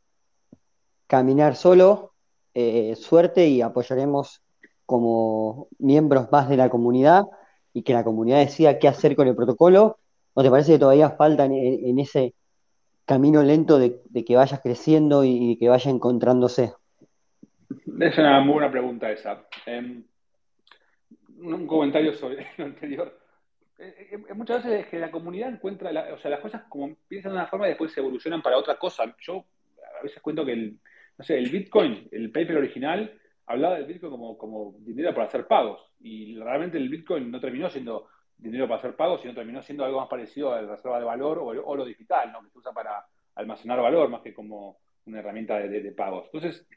caminar 1.08 1.56
solo. 1.56 2.14
Eh, 2.54 2.96
suerte 2.96 3.48
y 3.48 3.62
apoyaremos 3.62 4.42
como 4.86 5.68
miembros 5.78 6.32
más 6.32 6.50
de 6.50 6.58
la 6.58 6.70
comunidad 6.70 7.26
y 7.74 7.84
que 7.84 7.94
la 7.94 8.04
comunidad 8.04 8.40
decida 8.40 8.80
qué 8.80 8.88
hacer 8.88 9.16
con 9.16 9.28
el 9.28 9.36
protocolo. 9.36 10.00
¿No 10.36 10.44
te 10.44 10.50
parece 10.50 10.74
que 10.74 10.80
todavía 10.80 11.12
falta 11.12 11.46
en, 11.46 12.00
ese 12.00 12.34
camino 13.06 13.44
lento 13.44 13.80
de, 13.80 14.02
que 14.26 14.36
vayas 14.36 14.60
creciendo 14.62 15.24
y, 15.24 15.58
que 15.58 15.70
vaya 15.70 15.92
encontrándose? 15.92 16.74
Es 18.00 18.18
una 18.18 18.40
muy 18.40 18.54
buena 18.54 18.72
pregunta 18.72 19.12
esa. 19.12 19.46
Em, 19.66 20.04
un 21.40 21.68
comentario 21.68 22.14
sobre 22.14 22.48
lo 22.58 22.66
anterior. 22.66 23.27
Eh, 23.80 24.10
eh, 24.12 24.34
muchas 24.34 24.64
veces 24.64 24.86
es 24.86 24.88
que 24.88 25.00
la 25.00 25.12
comunidad 25.12 25.50
encuentra, 25.50 26.14
o 26.14 26.18
sea, 26.18 26.32
las 26.32 26.40
cosas 26.40 26.64
como 26.70 26.96
piensan 27.08 27.32
de 27.32 27.38
una 27.38 27.48
forma 27.48 27.68
y 27.68 27.70
después 27.70 27.92
se 27.92 28.00
evolucionan 28.00 28.42
para 28.42 28.58
otra 28.58 28.78
cosa. 28.78 29.04
Yo 29.20 29.46
a 30.00 30.04
veces 30.04 30.22
cuento 30.22 30.46
que 30.46 30.54
el, 30.54 30.80
no 31.18 31.24
sé, 31.24 31.38
el 31.38 31.50
Bitcoin, 31.50 32.08
el 32.12 32.32
paper 32.32 32.58
original, 32.58 33.20
hablaba 33.46 33.76
del 33.76 33.86
Bitcoin 33.86 34.12
como, 34.12 34.38
como 34.38 34.76
dinero 34.80 35.14
para 35.14 35.28
hacer 35.28 35.48
pagos. 35.48 35.82
Y 36.00 36.36
realmente 36.40 36.78
el 36.78 36.90
Bitcoin 36.90 37.30
no 37.32 37.40
terminó 37.40 37.70
siendo 37.70 38.08
dinero 38.38 38.68
para 38.68 38.80
hacer 38.80 38.96
pagos, 38.96 39.22
sino 39.22 39.34
terminó 39.34 39.62
siendo 39.64 39.84
algo 39.84 40.00
más 40.00 40.10
parecido 40.10 40.54
a 40.54 40.62
la 40.62 40.76
reserva 40.76 41.00
de 41.00 41.06
valor 41.06 41.40
o, 41.40 41.76
lo 41.76 41.86
digital, 41.86 42.32
¿no? 42.32 42.44
que 42.44 42.50
se 42.50 42.60
usa 42.60 42.72
para 42.72 43.06
almacenar 43.36 43.80
valor 43.82 44.10
más 44.10 44.22
que 44.22 44.34
como 44.34 44.78
una 45.06 45.20
herramienta 45.20 45.58
de, 45.60 45.92
pagos. 45.92 46.26
Entonces, 46.34 46.68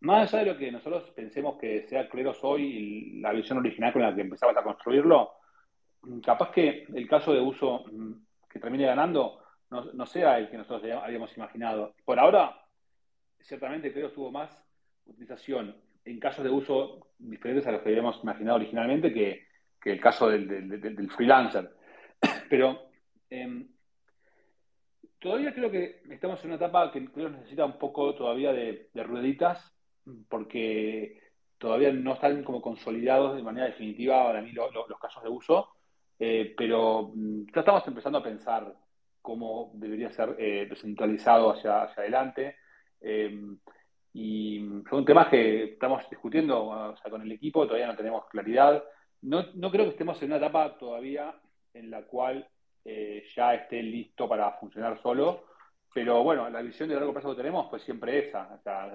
más 0.00 0.32
allá 0.32 0.44
de 0.44 0.52
lo 0.52 0.58
que 0.58 0.70
nosotros 0.70 1.10
pensemos 1.10 1.58
que 1.58 1.86
sea 1.88 2.08
Cleros 2.08 2.38
hoy 2.42 3.20
la 3.20 3.32
visión 3.32 3.58
original 3.58 3.92
con 3.92 4.02
la 4.02 4.14
que 4.14 4.22
empezabas 4.22 4.56
a 4.56 4.62
construirlo, 4.62 5.32
capaz 6.24 6.50
que 6.50 6.86
el 6.94 7.08
caso 7.08 7.32
de 7.32 7.40
uso 7.40 7.84
mm, 7.90 8.12
que 8.48 8.58
termine 8.58 8.86
ganando 8.86 9.42
no, 9.70 10.06
sea 10.06 10.38
el 10.38 10.48
que 10.48 10.56
nosotros 10.56 10.90
habíamos 11.02 11.36
imaginado. 11.36 11.94
Por 12.04 12.18
ahora, 12.18 12.58
ciertamente 13.40 13.92
Cleros 13.92 14.14
tuvo 14.14 14.30
más 14.30 14.50
utilización 15.04 15.76
en 16.04 16.18
casos 16.18 16.44
de 16.44 16.50
uso 16.50 17.08
diferentes 17.18 17.66
a 17.66 17.72
los 17.72 17.82
que 17.82 17.90
habíamos 17.90 18.22
imaginado 18.22 18.56
originalmente 18.56 19.12
que, 19.12 19.46
el 19.84 20.00
caso 20.00 20.28
del, 20.28 21.10
freelancer. 21.10 21.70
Pero 22.50 22.90
em, 23.30 23.68
todavía 25.18 25.54
creo 25.54 25.70
que 25.70 26.02
estamos 26.10 26.40
en 26.40 26.50
una 26.50 26.56
etapa 26.56 26.90
que 26.90 27.04
creo 27.06 27.28
necesita 27.28 27.64
un 27.64 27.78
poco 27.78 28.14
todavía 28.14 28.52
de, 28.52 28.88
rueditas, 28.94 29.74
porque 30.28 31.20
todavía 31.58 31.92
no 31.92 32.14
están 32.14 32.42
como 32.42 32.62
consolidados 32.62 33.36
de 33.36 33.42
manera 33.42 33.66
definitiva 33.66 34.24
para 34.24 34.40
mí 34.40 34.52
los 34.52 34.70
casos 35.00 35.22
de 35.22 35.28
uso, 35.28 35.68
eh, 36.18 36.54
pero 36.56 37.12
mm, 37.14 37.46
ya 37.54 37.60
estamos 37.60 37.86
empezando 37.86 38.18
a 38.18 38.22
pensar 38.22 38.74
cómo 39.22 39.70
debería 39.74 40.10
ser 40.12 40.36
eh, 40.38 40.66
descentralizado 40.68 41.50
hacia, 41.52 41.82
hacia 41.82 42.02
adelante. 42.02 42.56
Em, 43.00 43.58
y 44.12 44.66
son 44.90 45.04
temas 45.04 45.28
que 45.28 45.64
estamos 45.74 46.02
discutiendo 46.10 46.94
con 47.10 47.22
el 47.22 47.32
equipo, 47.32 47.66
todavía 47.66 47.86
no 47.86 47.96
tenemos 47.96 48.26
claridad. 48.28 48.82
No, 49.22 49.44
no, 49.54 49.70
creo 49.70 49.84
que 49.84 49.90
estemos 49.90 50.20
en 50.22 50.28
una 50.28 50.38
etapa 50.38 50.76
todavía 50.78 51.34
en 51.74 51.90
la 51.90 52.02
cual 52.02 52.48
eh, 52.84 53.24
ya 53.36 53.54
esté 53.54 53.82
listo 53.82 54.28
para 54.28 54.52
funcionar 54.52 55.00
solo, 55.02 55.44
pero 55.92 56.22
bueno, 56.22 56.48
la 56.50 56.62
visión 56.62 56.88
de 56.88 56.94
largo 56.94 57.12
plazo 57.12 57.30
que 57.30 57.42
tenemos 57.42 57.68
pues 57.70 57.82
siempre 57.82 58.28
esa, 58.28 58.54
o 58.54 58.62
sea, 58.62 58.90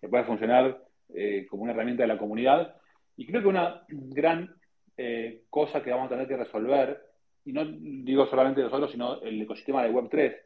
que 0.00 0.08
pueda 0.08 0.24
funcionar 0.24 0.82
eh, 1.14 1.46
como 1.48 1.62
una 1.62 1.72
herramienta 1.72 2.02
de 2.02 2.08
la 2.08 2.18
comunidad. 2.18 2.76
Y 3.16 3.26
creo 3.26 3.42
que 3.42 3.48
una 3.48 3.82
gran 3.88 4.55
eh, 4.96 5.44
cosa 5.50 5.82
que 5.82 5.90
vamos 5.90 6.06
a 6.06 6.10
tener 6.10 6.28
que 6.28 6.36
resolver, 6.36 7.02
y 7.44 7.52
no 7.52 7.64
digo 7.64 8.26
solamente 8.26 8.62
nosotros, 8.62 8.90
sino 8.90 9.20
el 9.22 9.40
ecosistema 9.42 9.82
de 9.82 9.92
Web3, 9.92 10.36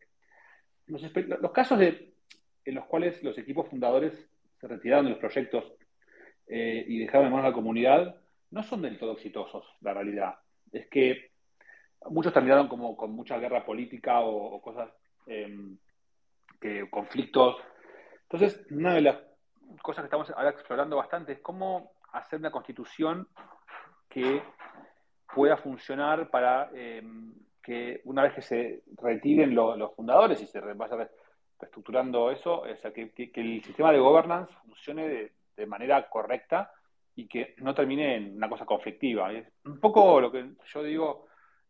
los 1.40 1.52
casos 1.52 1.78
de 1.78 2.10
en 2.64 2.74
los 2.74 2.84
cuales 2.86 3.22
los 3.22 3.36
equipos 3.38 3.68
fundadores 3.68 4.28
se 4.60 4.68
retiraron 4.68 5.06
de 5.06 5.12
los 5.12 5.20
proyectos 5.20 5.64
eh, 6.46 6.84
y 6.86 6.98
dejaron 6.98 7.26
en 7.26 7.32
manos 7.32 7.46
a 7.46 7.48
la 7.50 7.54
comunidad, 7.54 8.16
no 8.50 8.62
son 8.62 8.82
del 8.82 8.98
todo 8.98 9.12
exitosos, 9.12 9.64
la 9.80 9.94
realidad. 9.94 10.34
Es 10.72 10.88
que 10.88 11.30
muchos 12.06 12.32
terminaron 12.32 12.68
como 12.68 12.96
con 12.96 13.12
mucha 13.12 13.38
guerra 13.38 13.64
política 13.64 14.20
o, 14.20 14.60
cosas, 14.60 14.90
em, 15.26 15.78
que, 16.60 16.88
conflictos. 16.90 17.56
Entonces, 18.22 18.66
una 18.70 18.94
de 18.94 19.00
las 19.02 19.16
cosas 19.82 20.02
que 20.02 20.06
estamos 20.06 20.30
ahora 20.30 20.50
explorando 20.50 20.96
bastante 20.96 21.32
es 21.32 21.40
cómo 21.40 21.92
hacer 22.12 22.40
una 22.40 22.50
constitución 22.50 23.28
que 24.10 24.42
pueda 25.32 25.56
funcionar 25.56 26.28
para 26.28 26.70
em, 26.74 27.32
que 27.62 28.00
una 28.04 28.24
vez 28.24 28.34
que 28.34 28.42
se 28.42 28.82
retiren 28.96 29.54
los 29.54 29.94
fundadores 29.94 30.42
y 30.42 30.46
se 30.46 30.60
vaya 30.60 30.94
a 30.94 31.10
estructurando 31.64 32.30
eso, 32.30 32.62
o 32.62 32.76
sea, 32.76 32.92
que, 32.92 33.12
el 33.16 33.62
sistema 33.62 33.92
de 33.92 33.98
governance 33.98 34.52
funcione 34.64 35.08
de, 35.08 35.66
manera 35.66 36.08
correcta 36.08 36.72
y 37.14 37.28
que 37.28 37.54
no 37.58 37.74
termine 37.74 38.16
en 38.16 38.34
una 38.34 38.48
cosa 38.48 38.64
conflictiva. 38.64 39.30
Un 39.66 39.78
poco 39.78 40.18
lo 40.22 40.32
que 40.32 40.52
yo 40.64 40.82
digo, 40.82 41.26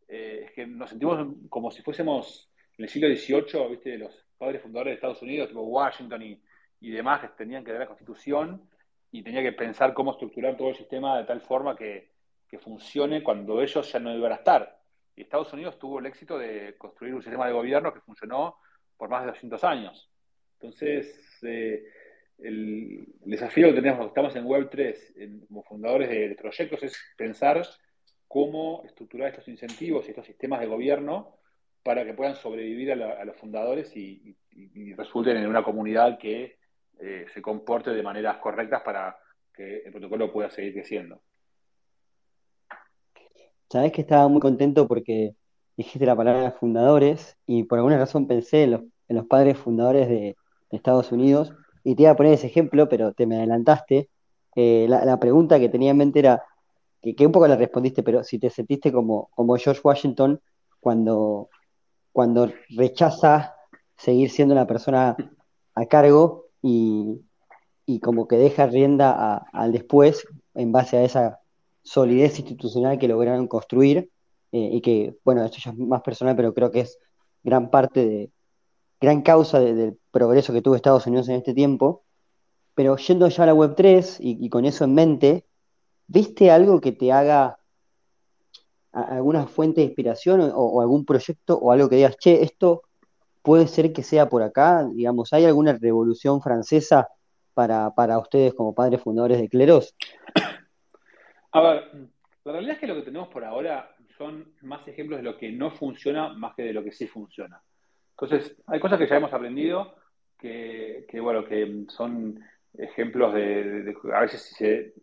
eh, 0.06 0.42
es 0.44 0.52
que 0.52 0.64
nos 0.64 0.90
sentimos 0.90 1.26
como 1.48 1.72
si 1.72 1.82
fuésemos 1.82 2.48
en 2.78 2.84
el 2.84 2.88
siglo 2.88 3.08
XVIII, 3.08 3.68
¿viste? 3.68 3.98
Los 3.98 4.14
padres 4.38 4.62
fundadores 4.62 4.92
de 4.92 4.94
Estados 4.94 5.22
Unidos, 5.22 5.48
tipo 5.48 5.62
Washington 5.62 6.22
y, 6.22 6.40
y 6.82 6.90
demás, 6.92 7.20
que 7.20 7.28
tenían 7.36 7.64
que 7.64 7.72
dar 7.72 7.80
la 7.80 7.88
constitución 7.88 8.62
y 9.10 9.24
tenía 9.24 9.42
que 9.42 9.54
pensar 9.54 9.92
cómo 9.92 10.12
estructurar 10.12 10.56
todo 10.56 10.68
el 10.68 10.76
sistema 10.76 11.18
de 11.18 11.24
tal 11.24 11.40
forma 11.40 11.74
que, 11.74 12.10
que 12.50 12.58
funcione 12.58 13.22
cuando 13.22 13.62
ellos 13.62 13.90
ya 13.92 14.00
no 14.00 14.14
iban 14.14 14.32
a 14.32 14.36
estar. 14.36 14.80
Y 15.14 15.22
Estados 15.22 15.52
Unidos 15.52 15.78
tuvo 15.78 16.00
el 16.00 16.06
éxito 16.06 16.36
de 16.36 16.76
construir 16.76 17.14
un 17.14 17.22
sistema 17.22 17.46
de 17.46 17.52
gobierno 17.52 17.94
que 17.94 18.00
funcionó 18.00 18.56
por 18.96 19.08
más 19.08 19.22
de 19.22 19.28
200 19.28 19.62
años. 19.64 20.10
Entonces, 20.54 21.38
eh, 21.42 21.84
el 22.38 23.06
desafío 23.24 23.68
que 23.68 23.74
tenemos, 23.74 24.06
estamos 24.06 24.34
en 24.34 24.44
Web3 24.44 25.46
como 25.46 25.62
fundadores 25.62 26.10
de, 26.10 26.34
proyectos, 26.34 26.82
es 26.82 26.98
pensar 27.16 27.62
cómo 28.26 28.82
estructurar 28.84 29.28
estos 29.28 29.48
incentivos 29.48 30.06
y 30.06 30.10
estos 30.10 30.26
sistemas 30.26 30.60
de 30.60 30.66
gobierno 30.66 31.36
para 31.82 32.04
que 32.04 32.14
puedan 32.14 32.34
sobrevivir 32.36 32.92
a, 32.92 33.24
los 33.24 33.36
fundadores 33.36 33.96
y, 33.96 34.36
resulten 34.96 35.36
en 35.36 35.46
una 35.46 35.62
comunidad 35.62 36.18
que 36.18 36.58
eh, 37.00 37.24
se 37.32 37.40
comporte 37.40 37.90
de 37.90 38.02
maneras 38.02 38.36
correctas 38.38 38.82
para 38.82 39.16
que 39.54 39.78
el 39.78 39.92
protocolo 39.92 40.30
pueda 40.30 40.50
seguir 40.50 40.74
creciendo. 40.74 41.22
Sabes 43.70 43.92
que 43.92 44.00
estaba 44.00 44.26
muy 44.26 44.40
contento 44.40 44.88
porque 44.88 45.36
dijiste 45.76 46.04
la 46.04 46.16
palabra 46.16 46.50
fundadores 46.50 47.36
y 47.46 47.62
por 47.64 47.78
alguna 47.78 47.98
razón 47.98 48.26
pensé 48.26 48.64
en 48.64 48.72
los, 49.08 49.26
padres 49.26 49.58
fundadores 49.58 50.08
de, 50.08 50.36
Estados 50.70 51.10
Unidos 51.10 51.52
y 51.82 51.96
te 51.96 52.02
iba 52.02 52.12
a 52.12 52.16
poner 52.16 52.34
ese 52.34 52.46
ejemplo, 52.46 52.88
pero 52.88 53.12
te 53.12 53.26
me 53.26 53.36
adelantaste. 53.36 54.08
Eh, 54.56 54.86
la, 54.88 55.18
pregunta 55.18 55.58
que 55.58 55.68
tenía 55.68 55.92
en 55.92 55.96
mente 55.96 56.20
era, 56.20 56.44
que, 57.00 57.26
un 57.26 57.32
poco 57.32 57.48
la 57.48 57.56
respondiste, 57.56 58.02
pero 58.02 58.24
si 58.24 58.38
te 58.38 58.50
sentiste 58.50 58.92
como, 58.92 59.30
como 59.34 59.56
George 59.56 59.80
Washington 59.82 60.40
cuando, 60.80 61.48
cuando 62.12 62.52
rechaza 62.70 63.54
seguir 63.96 64.30
siendo 64.30 64.54
una 64.54 64.66
persona 64.66 65.16
a 65.74 65.86
cargo 65.86 66.46
y, 66.62 67.20
como 68.02 68.28
que 68.28 68.36
deja 68.36 68.66
rienda 68.66 69.44
al 69.52 69.72
después 69.72 70.24
en 70.54 70.72
base 70.72 70.96
a 70.98 71.02
esa 71.02 71.39
solidez 71.82 72.38
institucional 72.38 72.98
que 72.98 73.08
lograron 73.08 73.46
construir 73.48 74.10
eh, 74.52 74.70
y 74.72 74.80
que, 74.80 75.16
bueno, 75.24 75.44
esto 75.44 75.58
ya 75.64 75.70
es 75.70 75.78
más 75.78 76.02
personal, 76.02 76.36
pero 76.36 76.54
creo 76.54 76.70
que 76.70 76.80
es 76.80 76.98
gran 77.42 77.70
parte 77.70 78.06
de, 78.06 78.32
gran 79.00 79.22
causa 79.22 79.58
del 79.60 79.98
progreso 80.10 80.52
que 80.52 80.62
tuvo 80.62 80.76
Estados 80.76 81.06
Unidos 81.06 81.28
en 81.28 81.36
este 81.36 81.54
tiempo. 81.54 82.04
Pero 82.74 82.96
yendo 82.96 83.28
ya 83.28 83.42
a 83.42 83.46
la 83.46 83.54
Web3 83.54 84.16
y, 84.20 84.48
con 84.48 84.64
eso 84.64 84.84
en 84.84 84.94
mente, 84.94 85.46
¿viste 86.06 86.50
algo 86.50 86.80
que 86.80 86.92
te 86.92 87.12
haga 87.12 87.58
alguna 88.92 89.46
fuente 89.46 89.80
de 89.80 89.88
inspiración 89.88 90.52
o, 90.54 90.80
algún 90.80 91.04
proyecto 91.04 91.58
o 91.58 91.72
algo 91.72 91.88
que 91.88 91.96
digas, 91.96 92.16
che, 92.16 92.42
esto 92.42 92.82
puede 93.42 93.66
ser 93.66 93.92
que 93.92 94.02
sea 94.02 94.28
por 94.28 94.42
acá? 94.42 94.86
Digamos, 94.92 95.32
¿hay 95.32 95.44
alguna 95.44 95.72
revolución 95.72 96.40
francesa 96.40 97.08
para, 97.54 97.90
para 97.94 98.18
ustedes 98.18 98.54
como 98.54 98.74
padres 98.74 99.00
fundadores 99.02 99.40
de 99.40 99.48
Cleros? 99.48 99.94
A 101.52 101.60
ver, 101.60 101.90
la 102.44 102.52
realidad 102.52 102.74
es 102.74 102.80
que 102.80 102.86
lo 102.86 102.94
que 102.94 103.02
tenemos 103.02 103.28
por 103.28 103.44
ahora 103.44 103.94
son 104.16 104.54
más 104.62 104.86
ejemplos 104.86 105.18
de 105.18 105.24
lo 105.24 105.36
que 105.36 105.50
no 105.50 105.70
funciona 105.70 106.32
más 106.32 106.54
que 106.54 106.62
de 106.62 106.72
lo 106.72 106.84
que 106.84 106.92
sí 106.92 107.06
funciona. 107.06 107.60
Entonces, 108.10 108.56
hay 108.66 108.78
cosas 108.78 108.98
que 108.98 109.06
ya 109.06 109.16
hemos 109.16 109.32
aprendido 109.32 109.94
que, 110.38 111.06
bueno, 111.20 111.44
que 111.44 111.84
son 111.88 112.38
ejemplos 112.76 113.34
de, 113.34 113.94
a 114.14 114.20
veces 114.20 114.42
si 114.42 114.54
se 114.54 114.94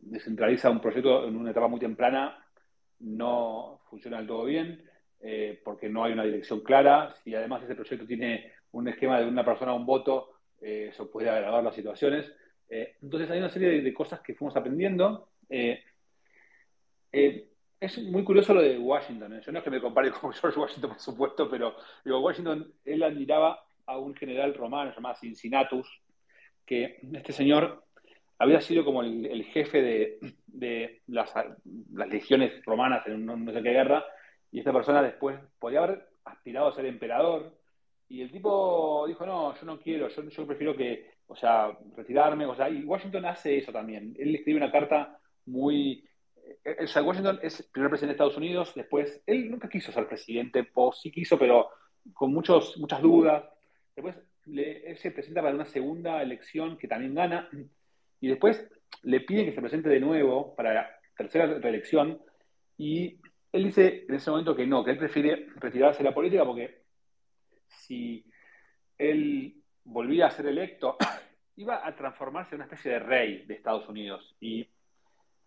descentraliza 0.00 0.70
un 0.70 0.80
proyecto 0.80 1.26
en 1.26 1.36
una 1.36 1.50
etapa 1.50 1.68
muy 1.68 1.80
temprana, 1.80 2.44
no 3.00 3.80
funciona 3.88 4.18
del 4.18 4.26
todo 4.26 4.44
bien, 4.44 4.82
eh, 5.20 5.60
porque 5.64 5.88
no 5.88 6.04
hay 6.04 6.12
una 6.12 6.24
dirección 6.24 6.60
clara. 6.60 7.14
Si 7.22 7.34
además 7.34 7.62
ese 7.62 7.74
proyecto 7.74 8.06
tiene 8.06 8.52
un 8.72 8.88
esquema 8.88 9.20
de 9.20 9.26
una 9.26 9.44
persona 9.44 9.74
un 9.74 9.86
voto, 9.86 10.30
eh, 10.60 10.88
eso 10.90 11.10
puede 11.10 11.28
agravar 11.28 11.62
las 11.62 11.74
situaciones. 11.74 12.32
Eh, 12.68 12.96
entonces 13.02 13.30
hay 13.30 13.38
una 13.38 13.50
serie 13.50 13.82
de, 13.82 13.94
cosas 13.94 14.20
que 14.20 14.34
fuimos 14.34 14.56
aprendiendo 14.56 15.28
es 17.12 17.98
muy 18.04 18.22
curioso 18.22 18.52
lo 18.52 18.62
de 18.62 18.78
Washington. 18.78 19.32
¿eh? 19.34 19.40
Yo 19.44 19.52
no 19.52 19.58
es 19.58 19.64
que 19.64 19.70
me 19.70 19.80
compare 19.80 20.10
con 20.20 20.32
George 20.32 20.58
Washington, 20.58 20.90
por 20.90 21.00
supuesto, 21.00 21.48
pero 21.48 21.76
digo, 22.04 22.20
Washington, 22.20 22.72
él 22.84 23.02
admiraba 23.02 23.64
a 23.86 23.98
un 23.98 24.14
general 24.14 24.54
romano 24.54 24.92
llamado 24.94 25.16
Cincinnatus, 25.16 25.88
que 26.64 27.00
este 27.12 27.32
señor 27.32 27.84
había 28.38 28.60
sido 28.60 28.84
como 28.84 29.02
el, 29.02 29.44
jefe 29.44 29.82
de, 29.82 31.00
las, 31.08 31.32
legiones 32.08 32.64
romanas 32.64 33.06
en 33.06 33.26
no, 33.26 33.36
guerra, 33.60 34.04
y 34.52 34.60
esta 34.60 34.72
persona 34.72 35.02
después 35.02 35.38
podía 35.58 35.82
haber 35.82 36.08
aspirado 36.24 36.68
a 36.68 36.74
ser 36.74 36.86
emperador, 36.86 37.58
y 38.08 38.22
el 38.22 38.30
tipo 38.30 39.04
dijo, 39.06 39.26
no, 39.26 39.54
yo 39.54 39.66
no 39.66 39.78
quiero, 39.78 40.08
yo, 40.08 40.28
yo 40.28 40.46
prefiero 40.46 40.76
que, 40.76 41.10
o 41.26 41.36
sea, 41.36 41.76
retirarme, 41.96 42.46
o 42.46 42.54
sea, 42.54 42.70
y 42.70 42.82
Washington 42.82 43.26
hace 43.26 43.58
eso 43.58 43.72
también. 43.72 44.14
Él 44.18 44.34
escribe 44.34 44.58
una 44.58 44.72
carta 44.72 45.18
muy... 45.46 46.04
Eh, 46.64 46.84
o 46.84 46.86
sea, 46.86 47.02
Washington 47.02 47.38
es 47.42 47.62
primer 47.72 47.90
presidente 47.90 48.12
de 48.12 48.16
Estados 48.16 48.36
Unidos, 48.36 48.72
después, 48.74 49.22
él 49.26 49.50
nunca 49.50 49.68
quiso 49.68 49.92
ser 49.92 50.06
presidente, 50.06 50.68
o 50.74 50.92
sí 50.92 51.10
quiso, 51.10 51.38
pero 51.38 51.68
con 52.12 52.32
muchos, 52.32 52.76
muchas 52.78 53.00
dudas. 53.02 53.44
Después 53.94 54.16
él 54.46 54.96
se 54.98 55.10
presenta 55.10 55.42
para 55.42 55.54
una 55.54 55.66
segunda 55.66 56.22
elección 56.22 56.76
que 56.76 56.88
también 56.88 57.14
gana, 57.14 57.48
y 58.20 58.28
después 58.28 58.68
le 59.02 59.20
piden 59.20 59.46
que 59.46 59.54
se 59.54 59.60
presente 59.60 59.88
de 59.88 60.00
nuevo 60.00 60.54
para 60.54 60.74
la 60.74 60.90
tercera 61.16 61.46
reelección, 61.46 62.20
y 62.76 63.20
él 63.52 63.64
dice 63.64 64.04
en 64.08 64.14
ese 64.14 64.30
momento 64.30 64.56
que 64.56 64.66
no, 64.66 64.84
que 64.84 64.92
él 64.92 64.98
prefiere 64.98 65.46
retirarse 65.56 65.98
de 65.98 66.08
la 66.08 66.14
política 66.14 66.44
porque 66.44 66.82
si 67.66 68.24
él 68.96 69.62
volvía 69.84 70.26
a 70.26 70.30
ser 70.30 70.46
electo, 70.46 70.96
iba 71.56 71.86
a 71.86 71.94
transformarse 71.94 72.54
en 72.54 72.62
una 72.62 72.64
especie 72.64 72.92
de 72.92 72.98
rey 73.00 73.44
de 73.46 73.54
Estados 73.54 73.88
Unidos. 73.88 74.36
Y 74.40 74.68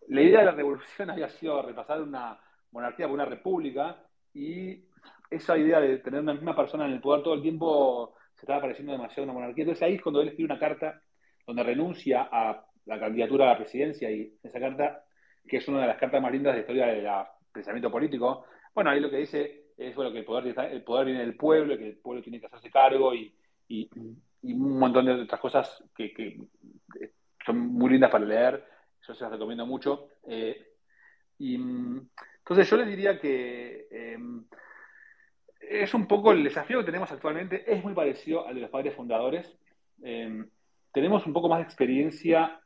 la 0.10 0.22
idea 0.22 0.40
de 0.40 0.46
la 0.46 0.52
revolución 0.52 1.10
había 1.12 1.30
sido 1.30 1.62
repasar 1.62 2.02
una 2.02 2.40
monarquía 2.72 3.08
por 3.08 3.16
una 3.16 3.26
república 3.26 3.98
y 4.34 4.86
esa 5.30 5.58
idea 5.58 5.80
de 5.80 5.98
tener 6.00 6.22
una 6.22 6.34
misma 6.34 6.56
persona 6.56 6.86
en 6.86 6.94
el 6.94 7.02
poder 7.02 7.24
todo 7.24 7.34
el 7.36 7.42
tiempo 7.42 8.16
se 8.36 8.42
estaba 8.42 8.62
pareciendo 8.62 8.94
demasiado 8.94 9.24
a 9.24 9.26
una 9.26 9.34
monarquía. 9.34 9.64
Entonces 9.64 9.84
ahí 9.84 9.96
es 9.96 10.02
cuando 10.02 10.22
él 10.22 10.30
escribe 10.30 10.52
una 10.52 10.60
carta 10.60 11.02
donde 11.46 11.64
renuncia 11.64 12.28
a 12.32 12.66
la 12.86 13.00
candidatura 13.00 13.46
a 13.46 13.54
la 13.54 13.58
presidencia 13.58 14.12
y 14.12 14.38
esa 14.44 14.60
carta, 14.60 15.04
que 15.48 15.58
es 15.58 15.68
una 15.68 15.82
de 15.82 15.88
las 15.88 15.98
cartas 15.98 16.22
más 16.22 16.32
lindas 16.32 16.54
de 16.54 16.58
la 16.58 16.62
historia 16.62 16.86
del 16.88 17.08
pensamiento 17.52 17.92
político, 17.92 18.46
bueno, 18.74 18.90
ahí 18.90 19.00
lo 19.00 19.10
que 19.10 19.18
dice 19.18 19.64
es 19.78 19.96
bueno, 19.96 20.12
que 20.12 20.20
el 20.20 20.26
poder, 20.26 20.56
el 20.72 20.84
poder 20.84 21.06
viene 21.06 21.22
del 21.22 21.36
pueblo, 21.36 21.78
que 21.78 21.88
el 21.88 21.98
pueblo 21.98 22.22
tiene 22.22 22.40
que 22.40 22.48
hacerse 22.48 22.70
cargo 22.70 23.14
y, 23.14 23.34
un 24.44 24.78
montón 24.78 25.06
de 25.06 25.14
otras 25.14 25.40
cosas 25.40 25.84
que, 25.96 26.38
son 27.46 27.58
muy 27.58 27.92
lindas 27.92 28.12
para 28.12 28.26
leer. 28.26 28.64
Yo 29.08 29.14
se 29.14 29.24
las 29.24 29.32
recomiendo 29.32 29.66
mucho. 29.66 30.10
Eh, 30.28 30.74
y 31.40 31.56
entonces 31.56 32.70
yo 32.70 32.78
les 32.78 32.88
diría 32.88 33.20
que 33.20 33.88
em, 33.92 34.46
es 35.60 35.94
un 35.94 36.08
poco 36.08 36.32
el 36.32 36.44
desafío 36.44 36.80
que 36.80 36.86
tenemos 36.86 37.12
actualmente, 37.12 37.64
es 37.72 37.84
muy 37.84 37.94
parecido 37.94 38.48
al 38.48 38.56
de 38.56 38.62
los 38.62 38.70
padres 38.70 38.96
fundadores. 38.96 39.58
Em, 40.02 40.50
tenemos 40.92 41.26
un 41.26 41.34
poco 41.34 41.50
más 41.50 41.60
de 41.60 41.66
experiencia. 41.66 42.60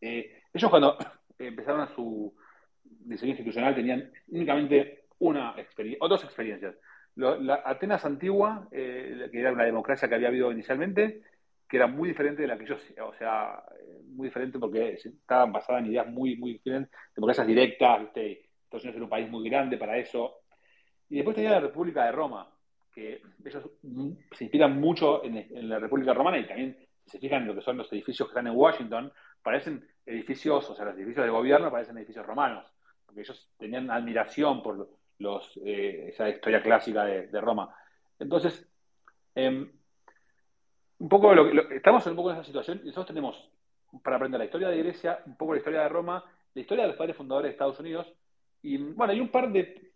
Eh, 0.00 0.42
ellos 0.52 0.70
cuando 0.70 0.96
empezaron 1.38 1.80
a 1.80 1.94
su 1.94 2.34
diseño 2.82 3.32
institucional 3.32 3.74
tenían 3.74 4.10
únicamente 4.28 5.04
una 5.18 5.54
experiencia, 5.58 6.04
o 6.04 6.08
dos 6.08 6.24
experiencias. 6.24 6.74
La 7.16 7.62
Atenas 7.64 8.04
antigua, 8.04 8.68
eh, 8.72 9.28
que 9.30 9.38
era 9.38 9.52
una 9.52 9.64
democracia 9.64 10.08
que 10.08 10.16
había 10.16 10.28
habido 10.28 10.50
inicialmente, 10.50 11.22
que 11.74 11.78
era 11.78 11.88
muy 11.88 12.10
diferente 12.10 12.42
de 12.42 12.46
la 12.46 12.56
que 12.56 12.62
ellos, 12.62 12.80
o 13.02 13.12
sea, 13.14 13.60
muy 14.06 14.28
diferente 14.28 14.60
porque 14.60 14.92
estaban 14.92 15.50
basadas 15.50 15.82
en 15.82 15.90
ideas 15.90 16.06
muy, 16.06 16.36
muy 16.36 16.52
diferentes, 16.52 16.96
democracias 17.16 17.48
directas, 17.48 18.00
Estados 18.14 18.84
Unidos 18.84 18.94
era 18.94 19.04
un 19.04 19.10
país 19.10 19.28
muy 19.28 19.50
grande 19.50 19.76
para 19.76 19.98
eso. 19.98 20.36
Y 21.08 21.16
después 21.16 21.34
tenía 21.34 21.50
la 21.50 21.58
República 21.58 22.04
de 22.04 22.12
Roma, 22.12 22.48
que 22.94 23.20
ellos 23.44 23.70
se 24.36 24.44
inspiran 24.44 24.80
mucho 24.80 25.24
en, 25.24 25.68
la 25.68 25.80
República 25.80 26.14
Romana 26.14 26.38
y 26.38 26.46
también 26.46 26.78
se 27.04 27.18
fijan 27.18 27.42
en 27.42 27.48
lo 27.48 27.56
que 27.56 27.62
son 27.62 27.76
los 27.76 27.92
edificios 27.92 28.28
que 28.28 28.30
están 28.30 28.46
en 28.46 28.56
Washington, 28.56 29.12
parecen 29.42 29.84
edificios, 30.06 30.70
o 30.70 30.76
sea, 30.76 30.84
los 30.84 30.94
edificios 30.94 31.24
de 31.24 31.32
gobierno 31.32 31.72
parecen 31.72 31.98
edificios 31.98 32.24
romanos, 32.24 32.72
porque 33.04 33.22
ellos 33.22 33.50
tenían 33.58 33.90
admiración 33.90 34.62
por 34.62 34.88
los, 35.18 35.60
eh, 35.64 36.10
esa 36.10 36.28
historia 36.28 36.62
clásica 36.62 37.04
de, 37.04 37.40
Roma. 37.40 37.74
Entonces, 38.20 38.64
em, 39.34 39.72
un 40.98 41.08
poco 41.08 41.32
estamos 41.70 42.06
en 42.06 42.10
un 42.10 42.16
poco 42.16 42.30
en 42.30 42.36
esa 42.36 42.44
situación 42.44 42.80
y 42.82 42.86
nosotros 42.86 43.06
tenemos 43.06 43.50
para 44.02 44.16
aprender 44.16 44.38
la 44.38 44.46
historia 44.46 44.68
de 44.68 44.78
Grecia, 44.78 45.20
un 45.26 45.36
poco 45.36 45.52
la 45.52 45.58
historia 45.58 45.82
de 45.82 45.88
Roma, 45.88 46.24
la 46.54 46.60
historia 46.60 46.84
de 46.84 46.88
los 46.88 46.96
padres 46.96 47.16
fundadores 47.16 47.48
de 47.48 47.52
Estados 47.52 47.78
Unidos 47.80 48.12
y 48.62 48.78
bueno, 48.78 49.12
hay 49.12 49.20
un 49.20 49.28
par 49.28 49.52
de, 49.52 49.92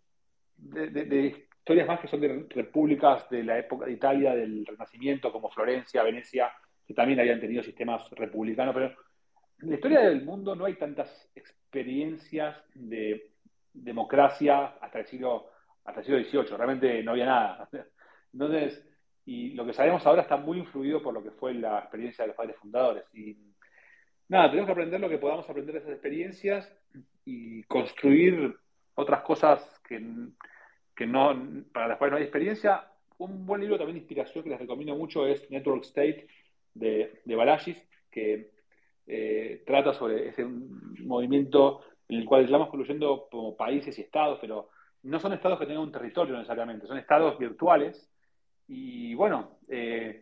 de, 0.55 1.47
historias 1.57 1.87
más 1.87 1.99
que 1.99 2.07
son 2.07 2.21
de 2.21 2.45
repúblicas 2.49 3.29
de 3.29 3.43
la 3.43 3.57
época 3.57 3.85
de 3.85 3.93
Italia, 3.93 4.35
del 4.35 4.65
Renacimiento, 4.65 5.31
como 5.31 5.49
Florencia, 5.49 6.03
Venecia, 6.03 6.51
que 6.87 6.93
también 6.93 7.19
habían 7.19 7.39
tenido 7.39 7.63
sistemas 7.63 8.09
republicanos, 8.11 8.73
pero 8.73 8.95
en 9.61 9.69
la 9.69 9.75
historia 9.75 10.01
del 10.01 10.23
mundo 10.23 10.55
no 10.55 10.65
hay 10.65 10.75
tantas 10.75 11.29
experiencias 11.35 12.57
de 12.73 13.31
democracia 13.73 14.77
hasta 14.79 14.99
el 14.99 15.05
siglo, 15.05 15.49
hasta 15.83 16.01
el 16.01 16.05
siglo 16.05 16.23
XVIII, 16.23 16.57
realmente 16.57 17.03
no 17.03 17.11
había 17.11 17.25
nada. 17.25 17.69
Entonces, 18.33 18.88
y 19.29 19.51
lo 19.51 19.63
que 19.63 19.73
sabemos 19.73 20.03
ahora 20.07 20.23
está 20.23 20.37
muy 20.37 20.57
influido 20.57 21.03
por 21.03 21.13
lo 21.13 21.21
que 21.21 21.29
fue 21.29 21.53
la 21.53 21.77
experiencia 21.77 22.23
de 22.23 22.29
los 22.29 22.35
padres 22.35 22.55
fundadores. 22.55 23.03
Y 23.13 23.37
nada, 24.27 24.49
tenemos 24.49 24.65
que 24.65 24.71
aprender 24.71 24.99
lo 24.99 25.07
que 25.07 25.19
podamos 25.19 25.47
aprender 25.47 25.73
de 25.73 25.81
esas 25.81 25.91
experiencias 25.91 26.75
y 27.25 27.61
construir 27.65 28.55
otras 28.95 29.21
cosas 29.21 29.61
que, 29.87 29.99
no, 29.99 31.63
para 31.71 31.89
las 31.89 31.99
cuales 31.99 32.11
no 32.11 32.17
hay 32.17 32.23
experiencia. 32.23 32.87
Un 33.19 33.45
buen 33.45 33.61
libro 33.61 33.77
también 33.77 33.97
de 33.97 33.99
inspiración 33.99 34.43
que 34.43 34.49
les 34.49 34.59
recomiendo 34.59 34.95
mucho 34.95 35.27
es 35.27 35.47
Network 35.51 35.83
State 35.83 36.25
de, 36.73 37.21
de 37.23 37.35
Balashis, 37.35 37.87
que 38.09 38.49
eh, 39.05 39.61
trata 39.63 39.93
sobre 39.93 40.29
ese 40.29 40.43
movimiento 40.43 41.81
en 42.07 42.17
el 42.17 42.25
cual 42.25 42.45
estamos 42.45 42.69
construyendo 42.69 43.27
como 43.29 43.55
países 43.55 43.95
y 43.99 44.01
estados, 44.01 44.39
pero 44.41 44.71
no 45.03 45.19
son 45.19 45.33
estados 45.33 45.59
que 45.59 45.67
tengan 45.67 45.83
un 45.83 45.91
territorio 45.91 46.33
necesariamente, 46.33 46.87
son 46.87 46.97
estados 46.97 47.37
virtuales. 47.37 48.09
Y 48.71 49.15
bueno, 49.15 49.57
eh, 49.67 50.21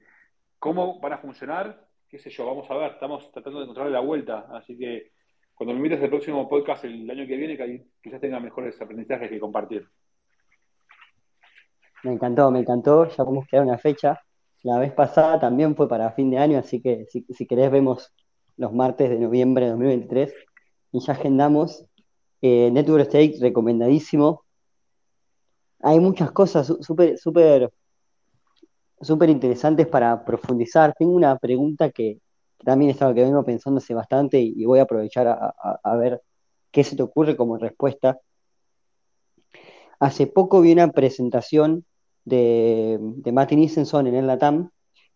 ¿cómo 0.58 1.02
van 1.02 1.14
a 1.14 1.18
funcionar? 1.18 1.86
¿Qué 2.08 2.18
sé 2.18 2.30
yo? 2.30 2.46
Vamos 2.46 2.72
a 2.72 2.78
ver, 2.78 2.94
estamos 2.94 3.30
tratando 3.34 3.60
de 3.60 3.66
encontrarle 3.66 3.92
la 3.92 4.00
vuelta, 4.00 4.48
así 4.54 4.78
que 4.78 5.12
cuando 5.54 5.74
me 5.74 5.80
invites 5.80 6.02
al 6.02 6.10
próximo 6.10 6.48
podcast 6.48 6.86
el 6.86 7.10
año 7.10 7.28
que 7.28 7.36
viene, 7.36 7.58
que 7.58 7.88
quizás 8.02 8.22
tenga 8.22 8.40
mejores 8.40 8.80
aprendizajes 8.82 9.30
que 9.30 9.40
compartir. 9.40 9.86
Me 12.04 12.14
encantó, 12.14 12.50
me 12.50 12.60
encantó, 12.60 13.06
ya 13.10 13.26
podemos 13.26 13.48
quedar 13.48 13.66
una 13.66 13.78
fecha. 13.78 14.22
La 14.64 14.80
vez 14.80 14.94
pasada 14.94 15.40
también 15.42 15.76
fue 15.76 15.90
para 15.90 16.12
fin 16.12 16.32
de 16.32 16.38
año, 16.38 16.58
así 16.58 16.82
que 16.82 17.06
si, 17.10 17.26
si 17.30 17.46
querés 17.46 17.70
vemos 17.70 18.14
los 18.56 18.72
martes 18.72 19.10
de 19.10 19.20
noviembre 19.20 19.66
de 19.66 19.72
2023 19.72 20.34
y 20.94 21.00
ya 21.02 21.12
agendamos. 21.12 21.86
Eh, 22.42 22.70
Network 22.72 23.08
State, 23.08 23.40
recomendadísimo. 23.42 24.46
Hay 25.82 26.00
muchas 26.00 26.32
cosas 26.32 26.68
súper, 26.82 27.18
súper, 27.18 27.72
súper 29.02 29.30
interesantes 29.30 29.88
para 29.88 30.24
profundizar. 30.24 30.94
Tengo 30.98 31.14
una 31.14 31.38
pregunta 31.38 31.92
que, 31.92 32.20
también 32.64 32.92
es 32.92 33.02
algo 33.02 33.14
que 33.14 33.24
vengo 33.24 33.44
pensando 33.44 33.78
hace 33.78 33.94
bastante 33.94 34.40
y, 34.40 34.66
voy 34.66 34.80
a 34.80 34.84
aprovechar 34.84 35.28
a, 35.28 35.96
ver 35.96 36.22
qué 36.72 36.84
se 36.84 36.96
te 36.96 37.04
ocurre 37.04 37.36
como 37.36 37.58
respuesta. 37.58 38.20
Hace 40.00 40.28
poco 40.28 40.62
vi 40.62 40.74
una 40.74 40.92
presentación 40.92 41.86
de, 42.26 42.98
de 43.00 43.32
Martin 43.32 43.60
Isenson 43.60 44.08
en 44.08 44.16
el 44.16 44.28
LATAM 44.28 44.70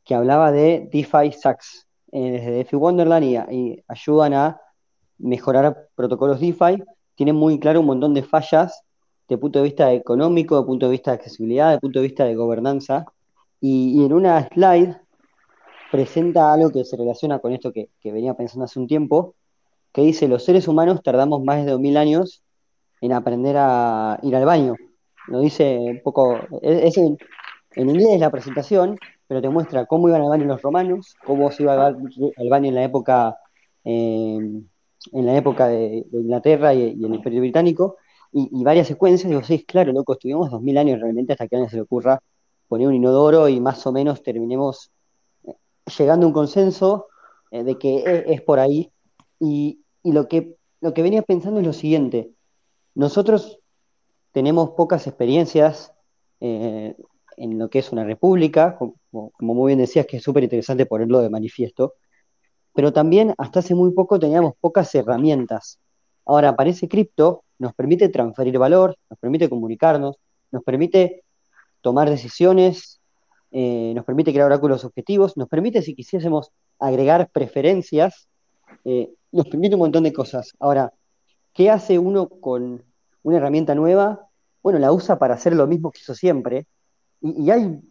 que 0.03 0.15
hablaba 0.15 0.51
de 0.51 0.87
DeFi 0.91 1.31
Sachs 1.31 1.87
eh, 2.11 2.31
desde 2.31 2.51
DeFi 2.51 2.75
Wonderland 2.75 3.51
y 3.51 3.83
ayudan 3.87 4.33
a 4.33 4.61
mejorar 5.17 5.89
protocolos 5.95 6.39
DeFi, 6.39 6.83
tiene 7.15 7.33
muy 7.33 7.59
claro 7.59 7.81
un 7.81 7.85
montón 7.85 8.13
de 8.13 8.23
fallas 8.23 8.83
de 9.27 9.37
punto 9.37 9.59
de 9.59 9.63
vista 9.63 9.93
económico, 9.93 10.59
de 10.59 10.65
punto 10.65 10.87
de 10.87 10.91
vista 10.91 11.11
de 11.11 11.15
accesibilidad, 11.15 11.71
de 11.71 11.79
punto 11.79 11.99
de 11.99 12.07
vista 12.07 12.25
de 12.25 12.35
gobernanza. 12.35 13.05
Y, 13.61 14.03
en 14.03 14.13
una 14.13 14.47
slide 14.49 14.97
presenta 15.91 16.51
algo 16.51 16.71
que 16.71 16.83
se 16.83 16.97
relaciona 16.97 17.39
con 17.39 17.53
esto 17.53 17.71
que, 17.71 17.89
venía 18.03 18.33
pensando 18.33 18.65
hace 18.65 18.79
un 18.79 18.88
tiempo, 18.88 19.35
que 19.93 20.01
dice, 20.01 20.27
los 20.27 20.43
seres 20.43 20.67
humanos 20.67 21.01
tardamos 21.03 21.43
más 21.43 21.63
de 21.63 21.71
2000 21.71 21.97
años 21.97 22.43
en 23.01 23.13
aprender 23.13 23.55
a 23.57 24.19
ir 24.23 24.35
al 24.35 24.45
baño. 24.45 24.75
Lo 25.27 25.41
dice 25.41 25.77
un 25.77 26.01
poco, 26.03 26.39
es, 26.61 26.97
en, 26.97 27.17
inglés 27.75 28.19
la 28.19 28.31
presentación, 28.31 28.97
pero 29.27 29.41
te 29.41 29.49
muestra 29.49 29.85
cómo 29.85 30.09
iban 30.09 30.21
al 30.21 30.29
baño 30.29 30.45
los 30.45 30.61
romanos, 30.61 31.15
cómo 31.25 31.51
se 31.51 31.63
iba 31.63 31.85
al, 31.85 31.97
baño 32.49 32.69
en 32.69 32.75
la 32.75 32.83
época 32.83 33.38
eh, 33.83 34.39
en 35.11 35.25
la 35.25 35.35
época 35.35 35.67
de, 35.67 36.05
Inglaterra 36.11 36.73
y, 36.73 37.03
el 37.03 37.15
Imperio 37.15 37.41
Británico, 37.41 37.97
y, 38.31 38.63
varias 38.63 38.88
secuencias, 38.88 39.29
digo, 39.29 39.43
sí, 39.43 39.65
claro, 39.65 39.91
loco, 39.91 40.13
estuvimos 40.13 40.49
dos 40.49 40.61
mil 40.61 40.77
años 40.77 41.01
realmente 41.01 41.33
hasta 41.33 41.47
que 41.47 41.55
a 41.55 41.59
alguien 41.59 41.69
se 41.69 41.75
le 41.77 41.81
ocurra 41.81 42.21
poner 42.72 42.88
un 42.88 42.95
inodoro 42.95 43.49
y 43.49 43.60
más 43.60 43.85
o 43.85 43.91
menos 43.91 44.23
terminemos 44.23 44.93
eh, 45.43 45.52
llegando 45.98 46.26
a 46.26 46.27
un 46.27 46.34
consenso 46.34 47.07
eh, 47.52 47.65
de 47.65 47.77
que 47.77 47.98
e, 47.98 48.34
es, 48.34 48.41
por 48.43 48.60
ahí. 48.60 48.89
Y, 49.41 49.81
lo, 50.06 50.30
que, 50.30 50.56
lo 50.80 50.93
que 50.93 51.02
venía 51.02 51.22
pensando 51.22 51.60
es 51.60 51.65
lo 51.65 51.73
siguiente, 51.73 52.31
nosotros 52.95 53.60
tenemos 54.31 54.69
pocas 54.69 55.06
experiencias 55.06 55.91
eh, 56.39 56.95
en 57.35 57.60
lo 57.60 57.69
que 57.69 57.80
es 57.80 57.91
una 57.91 58.06
república, 58.06 58.77
como, 58.77 58.95
como 59.31 59.53
muy 59.53 59.72
bien 59.72 59.80
decías, 59.80 60.06
que 60.06 60.18
es 60.18 60.23
súper 60.23 60.43
interesante 60.43 60.85
ponerlo 60.85 61.19
de 61.19 61.30
manifiesto, 61.30 61.95
pero 62.73 62.93
también 62.93 63.35
hasta 63.38 63.60
hace 63.60 63.76
muy 63.76 63.91
poco 63.91 64.18
teníamos 64.18 64.53
pocas 64.61 64.95
herramientas. 64.95 65.77
Ahora 66.26 66.48
aparece 66.48 66.88
cripto, 66.88 67.43
nos 67.60 67.73
permite 67.73 68.07
transferir 68.07 68.57
valor, 68.57 68.95
nos 69.10 69.19
permite 69.19 69.49
comunicarnos, 69.49 70.15
nos 70.52 70.64
permite 70.64 71.26
tomar 71.81 72.09
decisiones, 72.09 73.01
eh, 73.51 73.91
nos 73.95 74.05
permite 74.05 74.31
crear 74.31 74.45
oráculos 74.45 74.85
objetivos, 74.85 75.35
nos 75.35 75.49
permite, 75.49 75.81
si 75.81 75.93
quisiésemos, 75.93 76.51
agregar 76.79 77.29
preferencias, 77.31 78.29
eh, 78.85 79.11
nos 79.31 79.47
permite 79.47 79.75
un 79.75 79.81
montón 79.81 80.03
de 80.03 80.13
cosas. 80.13 80.53
Ahora, 80.59 80.93
¿qué 81.53 81.69
hace 81.69 81.99
uno 81.99 82.29
con 82.29 82.83
una 83.23 83.37
herramienta 83.37 83.75
nueva? 83.75 84.27
Bueno, 84.63 84.79
la 84.79 84.93
usa 84.93 85.19
para 85.19 85.33
hacer 85.33 85.53
lo 85.53 85.67
mismo 85.67 85.91
que 85.91 85.99
hizo 85.99 86.15
siempre. 86.15 86.65
Y, 87.21 87.49
hay 87.51 87.81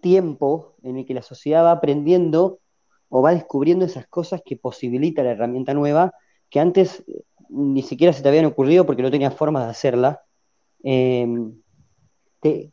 tiempo 0.00 0.76
en 0.82 0.98
el 0.98 1.06
que 1.06 1.14
la 1.14 1.22
sociedad 1.22 1.64
va 1.64 1.72
aprendiendo 1.72 2.60
o 3.08 3.22
va 3.22 3.34
descubriendo 3.34 3.84
esas 3.84 4.06
cosas 4.06 4.42
que 4.44 4.56
posibilita 4.56 5.22
la 5.22 5.32
herramienta 5.32 5.74
nueva 5.74 6.12
que 6.50 6.60
antes 6.60 7.02
eh, 7.08 7.24
ni 7.48 7.82
siquiera 7.82 8.12
se 8.12 8.22
te 8.22 8.28
habían 8.28 8.44
ocurrido 8.44 8.86
porque 8.86 9.02
no 9.02 9.10
tenías 9.10 9.34
forma 9.34 9.64
de 9.64 9.70
hacerla. 9.70 10.22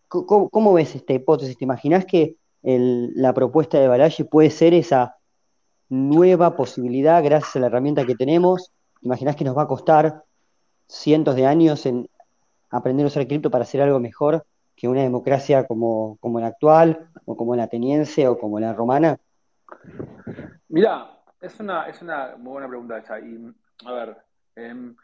¿Cómo, 0.07 0.73
ves 0.73 0.95
esta 0.95 1.13
hipótesis? 1.13 1.57
¿Te 1.57 1.65
imaginas 1.65 2.05
que 2.05 2.37
la 2.63 3.33
propuesta 3.33 3.79
de 3.79 3.87
Balaji 3.87 4.23
puede 4.23 4.49
ser 4.49 4.73
esa 4.73 5.17
nueva 5.89 6.55
posibilidad 6.55 7.23
gracias 7.23 7.55
a 7.55 7.59
la 7.59 7.67
herramienta 7.67 8.05
que 8.05 8.15
tenemos? 8.15 8.71
¿Imaginas 9.01 9.35
que 9.35 9.45
nos 9.45 9.57
va 9.57 9.63
a 9.63 9.67
costar 9.67 10.23
cientos 10.87 11.35
de 11.35 11.45
años 11.45 11.85
en 11.85 12.09
aprender 12.69 13.05
a 13.05 13.07
usar 13.07 13.27
cripto 13.27 13.49
para 13.49 13.63
hacer 13.63 13.81
algo 13.81 13.99
mejor 13.99 14.45
que 14.75 14.87
una 14.87 15.01
democracia 15.01 15.65
como, 15.65 16.17
la 16.39 16.47
actual, 16.47 17.09
o 17.25 17.37
como 17.37 17.55
la 17.55 17.63
ateniense, 17.63 18.27
o 18.27 18.37
como 18.37 18.59
la 18.59 18.73
romana? 18.73 19.17
Mira, 20.69 21.19
es 21.39 21.59
una, 21.59 21.87
es 21.87 22.01
una 22.01 22.35
muy 22.37 22.53
buena 22.53 22.67
pregunta 22.67 22.97
esa. 22.97 23.19
Y, 23.19 23.53
a 23.85 23.91
ver, 23.91 24.17
em, 24.55 24.95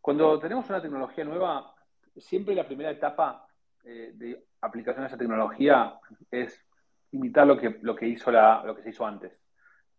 cuando 0.00 0.38
tenemos 0.38 0.68
una 0.68 0.82
tecnología 0.82 1.24
nueva, 1.24 1.74
siempre 2.16 2.54
la 2.54 2.66
primera 2.66 2.90
etapa 2.90 3.47
eh, 3.84 4.12
de 4.14 4.44
aplicación 4.60 5.02
de 5.02 5.08
esa 5.08 5.18
tecnología 5.18 5.94
es 6.30 6.64
imitar 7.12 7.46
lo 7.46 7.56
que, 7.56 7.78
lo 7.82 7.94
que, 7.94 8.06
hizo 8.08 8.30
la, 8.30 8.62
lo 8.64 8.74
que 8.74 8.82
se 8.82 8.90
hizo 8.90 9.06
antes. 9.06 9.32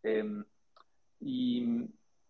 Em, 0.03 0.43
y 1.21 1.63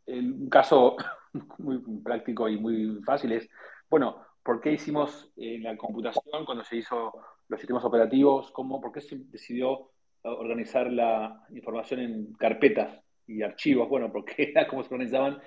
un 0.08 0.50
caso 0.50 0.98
muy 1.60 1.80
práctico 2.04 2.50
y 2.50 2.58
muy 2.58 3.02
fácil 3.04 3.32
es, 3.34 3.50
bueno, 3.90 4.26
¿por 4.44 4.62
qué 4.62 4.72
hicimos 4.72 5.32
en 5.36 5.64
la 5.64 5.78
computación 5.78 6.46
cuando 6.46 6.64
se 6.64 6.78
hizo 6.78 7.14
los 7.48 7.60
sistemas 7.60 7.84
operativos? 7.84 8.52
¿Cómo, 8.52 8.80
¿Por 8.82 8.92
qué 8.92 9.02
se 9.02 9.18
decidió 9.18 9.92
organizar 10.24 10.92
la 10.92 11.46
información 11.52 12.00
en 12.02 12.34
carpetas 12.34 13.04
y 13.30 13.44
archivos, 13.44 13.88
bueno, 13.88 14.12
porque 14.12 14.34
era 14.56 14.68
como 14.68 14.84
se 14.84 14.94
organizaban 14.94 15.40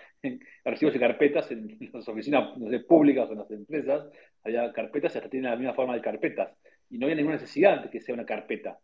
archivos 0.64 0.94
y 0.94 1.00
carpetas 1.00 1.50
en 1.50 1.76
las 1.92 2.08
oficinas 2.08 2.56
públicas 2.88 3.28
o 3.28 3.32
en 3.32 3.38
las 3.38 3.50
empresas, 3.50 4.08
había 4.44 4.72
carpetas 4.72 5.14
y 5.14 5.18
hasta 5.18 5.30
tienen 5.30 5.50
la 5.50 5.56
misma 5.56 5.74
forma 5.74 5.94
de 5.94 6.00
carpetas, 6.00 6.56
y 6.90 6.98
no 6.98 7.06
había 7.06 7.16
ninguna 7.16 7.36
necesidad 7.36 7.82
de 7.82 7.90
que 7.90 8.00
sea 8.00 8.14
una 8.14 8.24
carpeta. 8.24 8.78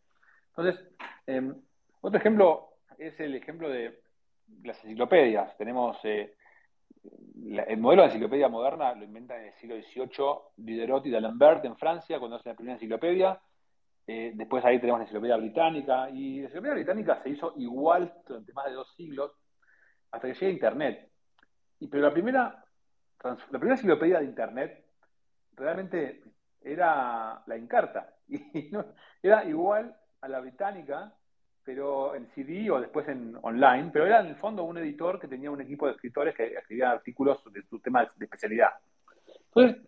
Entonces, 0.56 0.84
em, 1.26 1.54
otro 2.00 2.18
ejemplo 2.18 2.70
es 2.98 3.18
el 3.20 3.36
ejemplo 3.36 3.68
de 3.68 4.00
las 4.64 4.82
enciclopedias. 4.84 5.56
Tenemos 5.56 5.96
eh, 6.04 6.34
el 7.68 7.78
modelo 7.78 8.02
de 8.02 8.08
enciclopedia 8.08 8.48
moderna, 8.48 8.94
lo 8.94 9.04
inventan 9.04 9.40
en 9.40 9.46
el 9.48 9.54
siglo 9.54 9.76
XVIII 9.76 10.54
Diderot 10.56 11.06
y 11.06 11.10
D'Alembert 11.10 11.64
en 11.64 11.76
Francia, 11.76 12.18
cuando 12.18 12.36
hacen 12.36 12.50
la 12.50 12.56
primera 12.56 12.74
enciclopedia, 12.74 13.40
eh, 14.10 14.32
después 14.34 14.64
ahí 14.64 14.80
tenemos 14.80 15.00
la 15.00 15.04
enciclopedia 15.04 15.36
británica, 15.36 16.08
y 16.08 16.38
la 16.38 16.44
enciclopedia 16.44 16.74
británica 16.76 17.22
se 17.22 17.28
hizo 17.28 17.52
igual 17.58 18.10
durante 18.26 18.54
más 18.54 18.64
de 18.64 18.72
dos 18.72 18.90
siglos, 18.96 19.32
hasta 20.10 20.28
que 20.28 20.32
llega 20.32 20.50
Internet. 20.50 21.10
Y, 21.78 21.88
pero 21.88 22.04
la 22.04 22.12
primera, 22.12 22.64
la 23.22 23.58
primera 23.58 23.74
enciclopedia 23.74 24.20
de 24.20 24.24
Internet 24.24 24.82
realmente 25.52 26.22
era 26.62 27.42
la 27.46 27.56
Encarta, 27.56 28.14
y 28.28 28.70
era 29.22 29.44
igual 29.44 29.94
a 30.22 30.28
la 30.28 30.40
británica, 30.40 31.12
pero 31.62 32.14
en 32.14 32.28
CD 32.28 32.70
o 32.70 32.80
después 32.80 33.06
en 33.08 33.36
online, 33.42 33.90
pero 33.92 34.06
era 34.06 34.20
en 34.20 34.28
el 34.28 34.36
fondo 34.36 34.64
un 34.64 34.78
editor 34.78 35.20
que 35.20 35.28
tenía 35.28 35.50
un 35.50 35.60
equipo 35.60 35.84
de 35.84 35.92
escritores 35.92 36.34
que 36.34 36.46
escribían 36.54 36.92
artículos 36.92 37.44
de 37.52 37.62
su 37.64 37.78
tema 37.80 38.10
de 38.16 38.24
especialidad. 38.24 38.70
Entonces, 39.54 39.82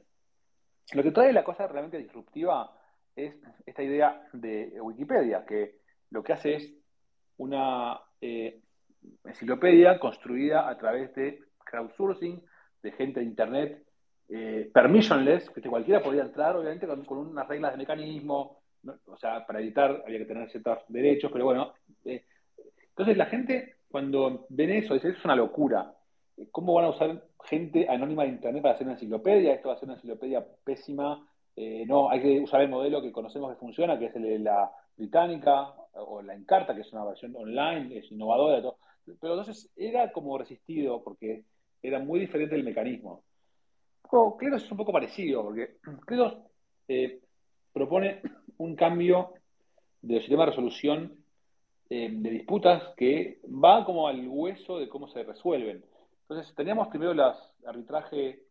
lo 0.92 1.02
que 1.02 1.10
trae 1.10 1.32
la 1.32 1.42
cosa 1.42 1.66
realmente 1.66 1.97
disruptiva 1.97 2.76
es 3.16 3.35
esta 3.66 3.82
idea 3.82 4.23
de 4.32 4.81
Wikipedia, 4.81 5.45
que 5.45 5.81
lo 6.11 6.23
que 6.23 6.32
hace 6.32 6.55
es 6.57 6.74
una 7.37 8.01
eh, 8.20 8.61
enciclopedia 9.24 9.99
construida 9.99 10.69
a 10.69 10.77
través 10.77 11.15
de 11.15 11.41
crowdsourcing, 11.65 12.43
de 12.82 12.93
gente 12.93 13.20
de 13.20 13.27
Internet, 13.27 13.85
eh, 14.28 14.70
permissionless, 14.73 15.51
que 15.51 15.61
cualquiera 15.62 16.03
podía 16.03 16.23
entrar, 16.23 16.57
obviamente 16.57 16.87
con, 16.87 17.19
unas 17.19 17.49
reglas 17.49 17.73
de 17.73 17.78
mecanismo, 17.78 18.62
o 19.07 19.16
sea, 19.16 19.47
para 19.47 19.61
editar 19.61 20.03
había 20.07 20.19
que 20.19 20.24
tener 20.24 20.51
ciertos 20.51 20.78
derechos, 20.89 21.31
pero 21.32 21.47
bueno. 21.47 21.74
Eh, 22.05 22.24
entonces 22.89 23.16
la 23.16 23.27
gente, 23.27 23.77
cuando 23.91 24.47
ven 24.51 24.70
eso, 24.70 24.95
dice, 24.95 25.09
es 25.09 25.24
una 25.24 25.37
locura. 25.37 25.95
¿Cómo 26.51 26.74
van 26.74 26.87
a 26.87 26.91
usar 26.91 27.23
gente 27.45 27.87
anónima 27.89 28.23
de 28.23 28.31
Internet 28.31 28.62
para 28.62 28.74
hacer 28.74 28.87
una 28.87 28.95
enciclopedia? 28.95 29.55
Esto 29.55 29.69
va 29.69 29.74
a 29.74 29.78
ser 29.78 29.89
una 29.89 29.95
enciclopedia 29.97 30.47
pésima, 30.65 31.28
eh, 31.62 31.85
no, 31.85 32.09
hay 32.09 32.23
que 32.23 32.41
usar 32.41 32.62
el 32.62 32.70
modelo 32.70 33.03
que 33.03 33.12
conocemos 33.12 33.53
que 33.53 33.61
funciona, 33.61 33.99
que 33.99 34.07
es 34.07 34.16
el 34.16 34.23
de 34.23 34.39
la 34.39 34.73
británica 34.97 35.74
o 35.93 36.23
la 36.23 36.35
Encarta, 36.35 36.74
que 36.74 36.81
es 36.81 36.93
una 36.95 37.05
versión 37.05 37.37
online, 37.37 37.99
es 37.99 38.11
innovadora. 38.11 38.62
Todo. 38.62 38.78
Pero 39.20 39.35
entonces 39.35 39.70
era 39.77 40.11
como 40.11 40.39
resistido 40.39 41.05
porque 41.05 41.45
era 41.82 41.99
muy 41.99 42.19
diferente 42.19 42.55
el 42.55 42.65
mecanismo. 42.65 43.24
Cleros 44.39 44.65
es 44.65 44.70
un 44.70 44.78
poco 44.78 44.91
parecido, 44.91 45.43
porque 45.43 45.77
Cleros 46.07 46.39
eh, 46.89 47.20
propone 47.74 48.23
un 48.57 48.74
cambio 48.74 49.35
del 50.01 50.20
sistema 50.20 50.45
de 50.45 50.51
resolución 50.53 51.15
eh, 51.91 52.09
de 52.11 52.31
disputas 52.31 52.95
que 52.97 53.39
va 53.47 53.85
como 53.85 54.09
al 54.09 54.27
hueso 54.27 54.78
de 54.78 54.89
cómo 54.89 55.09
se 55.09 55.24
resuelven. 55.24 55.85
Entonces, 56.23 56.55
teníamos 56.55 56.89
primero 56.89 57.12
el 57.12 57.20
arbitraje 57.66 58.45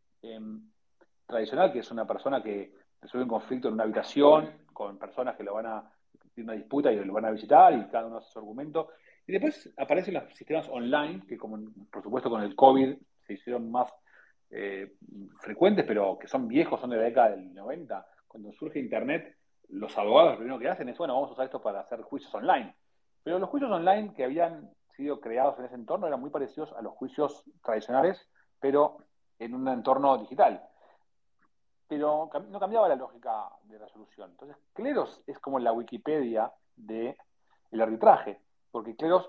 tradicional, 1.26 1.72
que 1.74 1.80
es 1.80 1.90
una 1.90 2.06
persona 2.06 2.44
que 2.44 2.79
resuelve 3.02 3.24
un 3.24 3.30
conflicto 3.30 3.68
en 3.68 3.76
una 3.76 3.84
habitación 3.84 4.50
con 4.74 4.98
personas 4.98 5.36
que 5.36 5.44
lo 5.44 5.54
van 5.54 5.66
a 5.66 5.92
tener 6.34 6.50
una 6.50 6.54
disputa 6.54 6.92
y 6.92 7.04
lo 7.04 7.14
van 7.14 7.26
a 7.26 7.32
visitar 7.32 7.74
y 7.74 7.88
cada 7.88 8.08
uno 8.08 8.18
hace 8.18 8.32
su 8.32 8.40
argumento. 8.40 8.90
Y 9.28 9.34
después 9.34 9.72
aparecen 9.78 10.16
los 10.16 10.34
sistemas 10.34 10.68
online, 10.70 11.22
que 11.28 11.38
como 11.38 11.60
por 11.92 12.02
supuesto 12.02 12.30
con 12.30 12.42
el 12.42 12.56
COVID 12.56 12.96
se 13.26 13.34
hicieron 13.34 13.70
más 13.70 13.94
eh, 14.50 14.94
frecuentes, 15.40 15.86
pero 15.86 16.18
que 16.18 16.28
son 16.28 16.48
viejos, 16.48 16.80
son 16.80 16.90
de 16.90 16.98
la 16.98 17.04
década 17.04 17.32
del 17.32 17.54
90. 17.54 18.08
Cuando 18.28 18.52
surge 18.54 18.80
Internet, 18.80 19.38
los 19.70 19.96
abogados 19.98 20.32
lo 20.32 20.38
primero 20.38 20.60
que 20.60 20.70
hacen 20.70 20.90
es, 20.90 20.98
bueno, 20.98 21.14
vamos 21.14 21.30
a 21.30 21.34
usar 21.34 21.46
esto 21.46 21.62
para 21.62 21.82
hacer 21.82 22.02
juicios 22.02 22.34
online. 22.34 22.76
Pero 23.24 23.38
los 23.38 23.50
juicios 23.50 23.72
online 23.72 24.14
que 24.16 24.24
habían 24.24 24.72
sido 24.96 25.20
creados 25.20 25.60
en 25.60 25.66
ese 25.66 25.76
entorno 25.76 26.08
eran 26.08 26.20
muy 26.20 26.30
parecidos 26.30 26.74
a 26.74 26.82
los 26.82 26.94
juicios 26.94 27.44
tradicionales, 27.64 28.28
pero 28.60 28.98
en 29.38 29.54
un 29.54 29.68
entorno 29.68 30.18
digital 30.18 30.64
pero 31.90 32.30
no 32.50 32.60
cambiaba 32.60 32.88
la 32.88 32.96
lógica 32.96 33.50
de 33.64 33.80
resolución. 33.80 34.30
Entonces, 34.30 34.56
Cleros 34.74 35.24
es 35.26 35.40
como 35.40 35.58
la 35.58 35.74
Wikipedia 35.74 36.52
del 36.76 37.16
arbitraje, 37.82 38.40
porque 38.72 38.96
Cleros 38.96 39.28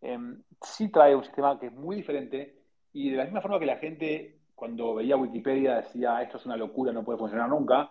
em, 0.00 0.42
sí 0.60 0.90
trae 0.90 1.14
un 1.14 1.22
sistema 1.22 1.58
que 1.58 1.66
es 1.66 1.72
muy 1.72 1.94
diferente 1.94 2.58
y 2.92 3.10
de 3.10 3.16
la 3.16 3.24
misma 3.24 3.40
forma 3.40 3.60
que 3.60 3.66
la 3.66 3.76
gente 3.76 4.40
cuando 4.56 4.96
veía 4.96 5.16
Wikipedia 5.16 5.76
decía 5.76 6.20
esto 6.20 6.36
es 6.36 6.46
una 6.46 6.56
locura, 6.56 6.92
no 6.92 7.04
puede 7.04 7.18
funcionar 7.18 7.48
nunca, 7.48 7.90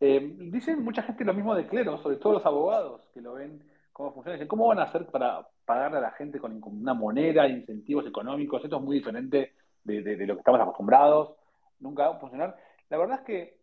em, 0.00 0.50
dicen 0.50 0.82
mucha 0.82 1.02
gente 1.02 1.22
lo 1.22 1.34
mismo 1.34 1.54
de 1.54 1.66
Cleros, 1.66 2.00
sobre 2.00 2.16
todo 2.16 2.32
los 2.32 2.46
abogados 2.46 3.06
que 3.12 3.20
lo 3.20 3.34
ven 3.34 3.62
cómo 3.92 4.14
funciona, 4.14 4.36
dicen 4.36 4.48
cómo 4.48 4.66
van 4.66 4.78
a 4.78 4.84
hacer 4.84 5.06
para 5.06 5.46
pagarle 5.66 5.98
a 5.98 6.02
la 6.02 6.12
gente 6.12 6.40
con, 6.40 6.58
una 6.64 6.94
moneda, 6.94 7.46
incentivos 7.46 8.06
económicos, 8.06 8.64
esto 8.64 8.76
es 8.76 8.82
muy 8.82 8.96
diferente 8.96 9.52
de, 9.84 10.02
de 10.02 10.26
lo 10.26 10.34
que 10.34 10.40
estamos 10.40 10.60
acostumbrados, 10.60 11.34
nunca 11.80 12.08
va 12.08 12.16
a 12.16 12.20
funcionar. 12.20 12.56
La 12.92 12.98
verdad 12.98 13.20
es 13.20 13.24
que 13.24 13.56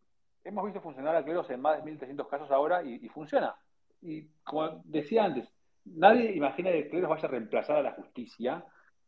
hemos 0.43 0.65
visto 0.65 0.81
funcionar 0.81 1.15
a 1.15 1.23
Cleros 1.23 1.47
en 1.51 1.61
más 1.61 1.85
de 1.85 1.91
1.300 1.91 2.27
casos 2.27 2.49
ahora 2.49 2.81
y, 2.81 3.07
funciona. 3.09 3.55
Y 4.01 4.23
como 4.43 4.81
decía 4.85 5.23
antes, 5.25 5.47
nadie 5.85 6.31
imagina 6.31 6.71
que 6.71 6.89
Cleros 6.89 7.11
vaya 7.11 7.27
a 7.27 7.31
reemplazar 7.31 7.75
a 7.75 7.83
la 7.83 7.91
justicia, 7.91 8.65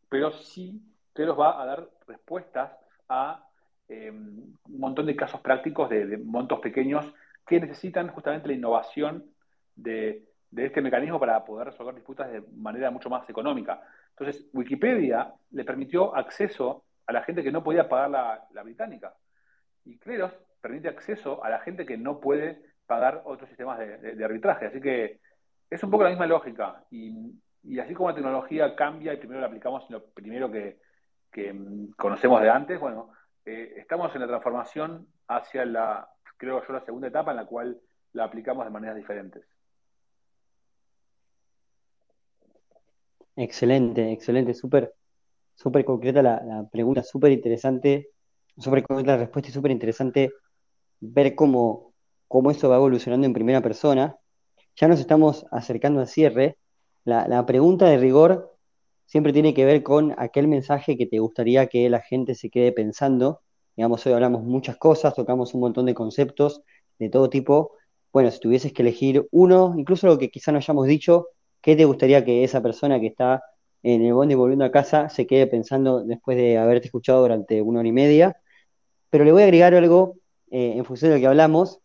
pero 0.08 0.30
sí 0.30 0.80
Cleros 1.12 1.36
va 1.36 1.60
a 1.60 1.66
dar 1.66 1.88
respuestas 2.06 2.70
a 3.08 3.44
em, 3.88 4.54
un 4.68 4.78
montón 4.78 5.06
de 5.06 5.16
casos 5.16 5.40
prácticos 5.40 5.90
de, 5.90 6.16
montos 6.18 6.60
pequeños 6.60 7.12
que 7.44 7.58
necesitan 7.58 8.06
justamente 8.06 8.46
la 8.46 8.54
innovación 8.54 9.28
de, 9.74 10.28
este 10.56 10.82
mecanismo 10.82 11.18
para 11.18 11.44
poder 11.44 11.66
resolver 11.66 11.96
disputas 11.96 12.30
de 12.30 12.42
manera 12.54 12.92
mucho 12.92 13.10
más 13.10 13.28
económica. 13.28 13.82
Entonces, 14.10 14.48
Wikipedia 14.52 15.34
le 15.50 15.64
permitió 15.64 16.14
acceso 16.14 16.84
a 17.08 17.12
la 17.12 17.24
gente 17.24 17.42
que 17.42 17.50
no 17.50 17.64
podía 17.64 17.88
pagar 17.88 18.46
la 18.52 18.62
británica. 18.62 19.12
Y 19.84 19.98
Cleros 19.98 20.32
permite 20.60 20.88
acceso 20.88 21.42
a 21.44 21.50
la 21.50 21.60
gente 21.60 21.86
que 21.86 21.96
no 21.96 22.20
puede 22.20 22.62
pagar 22.86 23.22
otros 23.24 23.48
sistemas 23.48 23.78
de, 23.78 24.24
arbitraje. 24.24 24.66
Así 24.66 24.80
que 24.80 25.20
es 25.70 25.82
un 25.82 25.90
poco 25.90 26.04
la 26.04 26.10
misma 26.10 26.26
lógica. 26.26 26.84
Y, 26.90 27.34
así 27.80 27.94
como 27.94 28.10
la 28.10 28.14
tecnología 28.14 28.74
cambia 28.74 29.12
y 29.12 29.16
primero 29.16 29.40
la 29.40 29.46
aplicamos 29.46 29.88
lo 29.90 30.04
primero 30.06 30.50
que, 30.50 30.78
mm, 31.52 31.92
conocemos 31.96 32.40
de 32.42 32.50
antes, 32.50 32.78
bueno, 32.78 33.12
eh, 33.44 33.74
estamos 33.76 34.14
en 34.14 34.20
la 34.20 34.26
transformación 34.26 35.06
hacia 35.28 35.64
la, 35.64 36.08
creo 36.36 36.64
yo, 36.66 36.72
la 36.72 36.84
segunda 36.84 37.08
etapa 37.08 37.30
en 37.30 37.38
la 37.38 37.46
cual 37.46 37.80
la 38.12 38.24
aplicamos 38.24 38.64
de 38.64 38.70
maneras 38.70 38.96
diferentes. 38.96 39.44
Excelente, 43.34 44.12
excelente, 44.12 44.52
súper 44.52 44.92
súper 45.54 45.84
concreta 45.84 46.22
la, 46.22 46.68
pregunta, 46.70 47.02
súper 47.02 47.32
interesante, 47.32 48.10
súper 48.58 48.84
la 49.04 49.16
respuesta 49.16 49.50
y 49.50 49.52
súper 49.52 49.70
interesante 49.70 50.32
ver 51.00 51.34
cómo, 51.34 51.94
cómo 52.28 52.50
eso 52.50 52.68
va 52.68 52.76
evolucionando 52.76 53.26
en 53.26 53.32
primera 53.34 53.60
persona. 53.62 54.16
Ya 54.76 54.88
nos 54.88 55.00
estamos 55.00 55.46
acercando 55.52 56.00
al 56.00 56.08
cierre. 56.08 56.58
La, 57.04 57.28
la 57.28 57.46
pregunta 57.46 57.86
de 57.86 57.98
rigor 57.98 58.56
siempre 59.06 59.32
tiene 59.32 59.54
que 59.54 59.64
ver 59.64 59.82
con 59.82 60.14
aquel 60.18 60.48
mensaje 60.48 60.96
que 60.96 61.06
te 61.06 61.18
gustaría 61.18 61.66
que 61.68 61.88
la 61.90 62.00
gente 62.00 62.34
se 62.34 62.50
quede 62.50 62.72
pensando. 62.72 63.42
Digamos, 63.76 64.06
hoy 64.06 64.12
hablamos 64.12 64.44
muchas 64.44 64.76
cosas, 64.76 65.14
tocamos 65.14 65.54
un 65.54 65.60
montón 65.60 65.86
de 65.86 65.94
conceptos 65.94 66.62
de 66.98 67.08
todo 67.10 67.30
tipo. 67.30 67.72
Bueno, 68.12 68.30
si 68.30 68.40
tuvieses 68.40 68.72
que 68.72 68.82
elegir 68.82 69.26
uno, 69.30 69.74
incluso 69.76 70.06
lo 70.06 70.18
que 70.18 70.30
quizá 70.30 70.52
no 70.52 70.58
hayamos 70.58 70.86
dicho, 70.86 71.28
¿qué 71.62 71.76
te 71.76 71.84
gustaría 71.84 72.24
que 72.24 72.44
esa 72.44 72.62
persona 72.62 73.00
que 73.00 73.06
está 73.08 73.42
en 73.82 74.02
el 74.04 74.14
bondi 74.14 74.34
volviendo 74.34 74.64
a 74.64 74.70
casa 74.70 75.08
se 75.08 75.26
quede 75.26 75.46
pensando 75.46 76.04
después 76.04 76.36
de 76.36 76.58
haberte 76.58 76.86
escuchado 76.88 77.22
durante 77.22 77.62
una 77.62 77.80
hora 77.80 77.88
y 77.88 77.92
media? 77.92 78.36
Pero 79.12 79.26
le 79.26 79.32
voy 79.32 79.42
a 79.42 79.44
agregar 79.44 79.74
algo 79.74 80.14
eh, 80.50 80.72
en 80.74 80.86
función 80.86 81.10
de 81.10 81.18
lo 81.18 81.20
que 81.20 81.26
hablamos. 81.26 81.80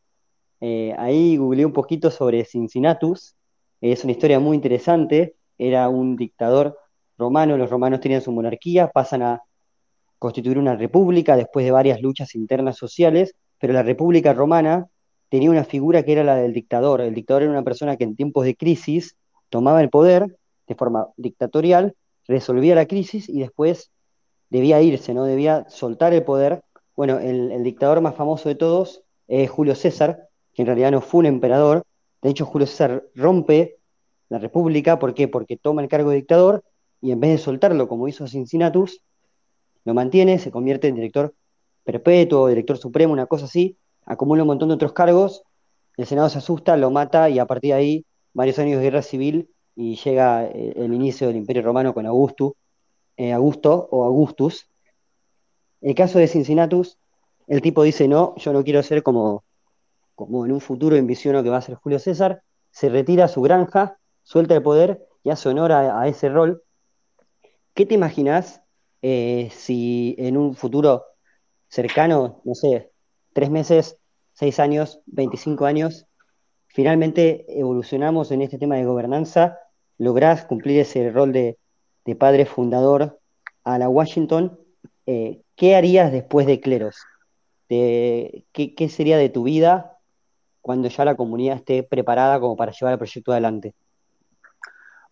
Eh, 0.61 0.95
ahí 0.97 1.35
googleé 1.35 1.65
un 1.65 1.73
poquito 1.73 2.09
sobre 2.09 2.45
Cincinnatus. 2.45 3.35
es 3.81 4.05
una 4.05 4.13
historia 4.13 4.39
muy 4.39 4.55
interesante. 4.55 5.35
Era 5.57 5.89
un 5.89 6.15
dictador 6.15 6.79
romano, 7.17 7.57
los 7.57 7.69
romanos 7.69 7.99
tenían 7.99 8.21
su 8.21 8.31
monarquía, 8.31 8.87
pasan 8.87 9.23
a 9.23 9.41
constituir 10.17 10.57
una 10.57 10.77
república 10.77 11.35
después 11.35 11.65
de 11.65 11.71
varias 11.71 12.01
luchas 12.01 12.33
internas 12.33 12.77
sociales, 12.77 13.35
pero 13.59 13.73
la 13.73 13.83
república 13.83 14.31
romana 14.31 14.87
tenía 15.27 15.51
una 15.51 15.65
figura 15.65 16.03
que 16.03 16.13
era 16.13 16.23
la 16.23 16.37
del 16.37 16.53
dictador. 16.53 17.01
El 17.01 17.13
dictador 17.13 17.43
era 17.43 17.51
una 17.51 17.63
persona 17.63 17.97
que 17.97 18.05
en 18.05 18.15
tiempos 18.15 18.45
de 18.45 18.55
crisis 18.55 19.17
tomaba 19.49 19.81
el 19.81 19.89
poder 19.89 20.37
de 20.65 20.75
forma 20.75 21.09
dictatorial, 21.17 21.93
resolvía 22.25 22.73
la 22.73 22.85
crisis 22.85 23.27
y 23.27 23.41
después 23.41 23.91
debía 24.49 24.81
irse, 24.81 25.13
¿no? 25.13 25.25
Debía 25.25 25.65
soltar 25.69 26.13
el 26.13 26.23
poder. 26.23 26.61
Bueno, 26.97 27.19
el, 27.19 27.63
dictador 27.63 28.01
más 28.01 28.15
famoso 28.15 28.49
de 28.49 28.55
todos 28.55 29.03
es 29.27 29.51
Julio 29.51 29.75
César, 29.75 30.29
que 30.55 30.63
en 30.63 30.65
realidad 30.65 30.89
no 30.89 30.99
fue 30.99 31.19
un 31.19 31.27
emperador. 31.27 31.83
De 32.23 32.31
hecho, 32.31 32.43
Julio 32.43 32.65
César 32.65 33.03
rompe 33.13 33.77
la 34.29 34.39
república, 34.39 34.97
¿por 34.97 35.13
qué? 35.13 35.27
Porque 35.27 35.57
toma 35.57 35.83
el 35.83 35.89
cargo 35.89 36.09
de 36.09 36.15
dictador 36.15 36.63
y 36.99 37.11
en 37.11 37.19
vez 37.19 37.31
de 37.31 37.37
soltarlo 37.37 37.87
como 37.87 38.07
hizo 38.07 38.27
Cincinnatus, 38.27 39.03
lo 39.85 39.93
mantiene, 39.93 40.39
se 40.39 40.49
convierte 40.49 40.87
en 40.87 40.95
director 40.95 41.35
perpetuo, 41.83 42.47
director 42.47 42.79
supremo, 42.79 43.13
una 43.13 43.27
cosa 43.27 43.45
así, 43.45 43.77
acumula 44.03 44.41
un 44.41 44.47
montón 44.47 44.69
de 44.69 44.75
otros 44.75 44.93
cargos, 44.93 45.43
el 45.97 46.07
Senado 46.07 46.29
se 46.29 46.39
asusta, 46.39 46.77
lo 46.77 46.89
mata 46.89 47.29
y 47.29 47.37
a 47.37 47.45
partir 47.45 47.69
de 47.69 47.75
ahí 47.75 48.05
varios 48.33 48.57
años 48.57 48.77
de 48.77 48.83
guerra 48.83 49.03
civil 49.03 49.51
y 49.75 49.97
llega 49.97 50.47
eh, 50.47 50.73
el 50.75 50.91
inicio 50.95 51.27
del 51.27 51.35
Imperio 51.35 51.61
Romano 51.61 51.93
con 51.93 52.07
Augusto, 52.07 52.55
eh, 53.17 53.33
Augusto 53.33 53.87
o 53.91 54.03
Augustus. 54.03 54.67
El 55.81 55.95
caso 55.95 56.19
de 56.19 56.27
Cincinnatus, 56.27 56.97
el 57.47 57.61
tipo 57.61 57.83
dice, 57.83 58.07
no, 58.07 58.35
yo 58.37 58.53
no 58.53 58.63
quiero 58.63 58.83
ser 58.83 59.03
como, 59.03 59.43
como 60.15 60.45
en 60.45 60.51
un 60.51 60.61
futuro 60.61 60.95
envisiono 60.95 61.43
que 61.43 61.49
va 61.49 61.57
a 61.57 61.61
ser 61.61 61.75
Julio 61.75 61.99
César, 61.99 62.41
se 62.71 62.89
retira 62.89 63.25
a 63.25 63.29
su 63.29 63.41
granja, 63.41 63.97
suelta 64.23 64.55
el 64.55 64.63
poder 64.63 65.07
y 65.23 65.29
hace 65.29 65.49
honor 65.49 65.71
a, 65.71 66.07
ese 66.07 66.29
rol. 66.29 66.63
¿Qué 67.73 67.85
te 67.85 67.93
imaginas 67.95 68.61
eh, 69.01 69.49
si 69.51 70.15
en 70.17 70.37
un 70.37 70.55
futuro 70.55 71.05
cercano, 71.69 72.41
no 72.43 72.55
sé, 72.55 72.91
tres 73.33 73.49
meses, 73.49 73.97
seis 74.33 74.59
años, 74.59 74.99
25 75.05 75.65
años, 75.65 76.07
finalmente 76.67 77.45
evolucionamos 77.59 78.31
en 78.31 78.41
este 78.41 78.57
tema 78.57 78.75
de 78.75 78.85
gobernanza, 78.85 79.59
lográs 79.97 80.45
cumplir 80.45 80.79
ese 80.79 81.09
rol 81.11 81.31
de, 81.31 81.57
padre 82.17 82.45
fundador 82.45 83.19
a 83.65 83.77
la 83.77 83.89
Washington, 83.89 84.57
eh, 85.05 85.41
¿qué 85.57 85.75
harías 85.75 86.11
después 86.13 86.47
de 86.47 86.61
Cleros? 86.61 86.95
¿qué, 87.67 88.87
sería 88.89 89.17
de 89.17 89.27
tu 89.27 89.43
vida 89.43 89.97
cuando 90.61 90.87
ya 90.87 91.03
la 91.03 91.15
comunidad 91.15 91.57
esté 91.57 91.83
preparada 91.83 92.39
como 92.39 92.55
para 92.55 92.71
llevar 92.71 92.93
el 92.93 92.97
proyecto 92.97 93.33
adelante? 93.33 93.73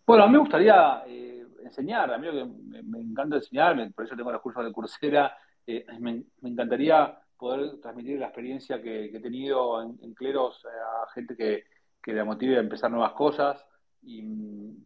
Bueno, 0.07 0.23
a 0.23 0.27
mí 0.27 0.33
me 0.33 0.39
gustaría 0.39 1.03
eh, 1.07 1.45
enseñar, 1.63 2.13
a 2.13 2.17
mí 2.17 2.27
me, 2.31 2.99
encanta 2.99 3.37
enseñar, 3.37 3.91
por 3.93 4.05
eso 4.05 4.15
tengo 4.15 4.31
los 4.31 4.41
cursos 4.41 4.63
de 4.63 4.71
Coursera, 4.71 5.35
eh, 5.67 5.85
me, 5.99 6.23
encantaría 6.43 7.19
poder 7.37 7.81
transmitir 7.81 8.19
la 8.19 8.27
experiencia 8.27 8.81
que, 8.81 9.05
he 9.05 9.19
tenido 9.19 9.81
en, 9.81 10.13
Cleros 10.13 10.65
a 10.65 11.11
gente 11.11 11.35
que, 11.35 11.65
que 12.01 12.13
la 12.13 12.23
motive 12.23 12.57
a 12.57 12.61
empezar 12.61 12.89
nuevas 12.91 13.13
cosas 13.13 13.65
y 14.03 14.21
mm, 14.21 14.85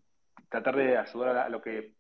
tratar 0.49 0.75
de 0.77 0.97
ayudar 0.97 1.37
a 1.37 1.49
lo 1.49 1.61
que 1.61 1.93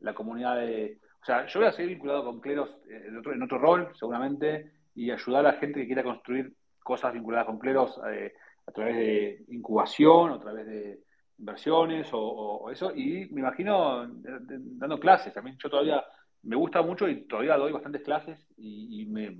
la 0.00 0.14
comunidad 0.14 0.56
de... 0.56 1.00
O 1.26 1.28
sea, 1.28 1.44
yo 1.44 1.58
voy 1.58 1.68
a 1.68 1.72
seguir 1.72 1.90
vinculado 1.90 2.24
con 2.24 2.40
Cleros 2.40 2.70
eh, 2.88 3.06
en 3.08 3.16
otro, 3.18 3.32
en 3.32 3.42
otro 3.42 3.58
rol, 3.58 3.90
seguramente, 3.98 4.70
y 4.94 5.10
ayudar 5.10 5.44
a 5.44 5.50
la 5.54 5.58
gente 5.58 5.80
que 5.80 5.86
quiera 5.86 6.04
construir 6.04 6.54
cosas 6.78 7.12
vinculadas 7.12 7.46
con 7.46 7.58
Cleros 7.58 8.00
eh, 8.08 8.32
a 8.64 8.70
través 8.70 8.94
de 8.94 9.44
incubación, 9.48 10.30
a 10.30 10.38
través 10.38 10.68
de 10.68 11.00
inversiones 11.36 12.08
o, 12.12 12.70
eso. 12.70 12.94
Y 12.94 13.26
me 13.32 13.40
imagino 13.40 14.06
dando 14.06 15.00
clases. 15.00 15.34
También 15.34 15.56
yo 15.60 15.68
todavía 15.68 16.00
me 16.44 16.54
gusta 16.54 16.80
mucho 16.80 17.08
y 17.08 17.26
todavía 17.26 17.56
doy 17.56 17.72
bastantes 17.72 18.02
clases 18.02 18.46
y, 18.56 19.04
me, 19.06 19.36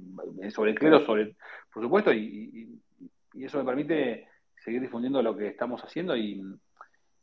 sobre 0.50 0.74
Cleros, 0.74 1.04
sobre, 1.04 1.36
por 1.72 1.84
supuesto, 1.84 2.12
y, 2.12 2.80
eso 3.36 3.58
me 3.58 3.64
permite 3.64 4.26
seguir 4.56 4.80
difundiendo 4.80 5.22
lo 5.22 5.36
que 5.36 5.46
estamos 5.46 5.80
haciendo 5.84 6.16
y, 6.16 6.42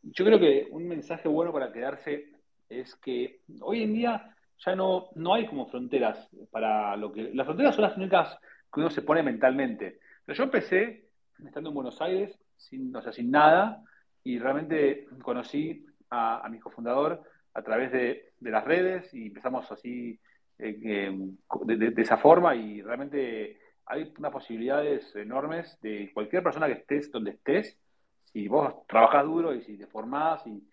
yo 0.04 0.24
creo 0.24 0.40
que 0.40 0.68
un 0.72 0.88
mensaje 0.88 1.28
bueno 1.28 1.52
para 1.52 1.74
quedarse 1.74 2.32
es 2.70 2.96
que 2.96 3.42
hoy 3.62 3.84
en 3.84 3.94
día 3.94 4.34
ya 4.66 4.76
no, 4.76 5.10
no 5.16 5.34
hay 5.34 5.48
como 5.48 5.68
fronteras 5.68 6.30
para 6.52 6.96
lo 6.96 7.12
que... 7.12 7.34
Las 7.34 7.46
fronteras 7.46 7.76
son 7.76 7.84
las 7.84 7.98
únicas 7.98 8.38
que 8.72 8.80
uno 8.80 8.90
se 8.90 9.02
pone 9.02 9.24
mentalmente. 9.24 10.00
Pero 10.26 10.38
yo 10.38 10.44
empecé 10.44 11.06
estando 11.46 11.70
en 11.70 11.76
Buenos 11.76 12.02
Aires, 12.02 12.38
sin, 12.56 12.96
o 12.96 13.02
sea, 13.02 13.12
sin 13.12 13.32
nada, 13.32 13.84
y 14.24 14.40
realmente 14.40 15.08
conocí 15.22 15.86
a, 16.10 16.48
mi 16.50 16.60
cofundador 16.60 17.22
a 17.54 17.62
través 17.62 17.92
de, 17.92 18.34
las 18.42 18.64
redes 18.64 19.14
y 19.14 19.28
empezamos 19.28 19.72
así 19.72 20.20
eh, 20.60 20.78
de, 20.80 21.94
esa 21.98 22.18
forma 22.18 22.56
y 22.56 22.82
realmente 22.82 23.60
hay 23.86 24.14
unas 24.18 24.32
posibilidades 24.32 25.16
enormes 25.16 25.78
de 25.82 26.12
cualquier 26.14 26.44
persona 26.44 26.68
que 26.68 26.74
estés 26.74 27.12
donde 27.12 27.32
estés 27.32 27.78
si 28.26 28.48
vos 28.48 28.86
trabajás 28.88 29.26
duro 29.26 29.54
y 29.54 29.62
si 29.62 29.78
te 29.78 29.88
formás 29.88 30.46
y, 30.46 30.64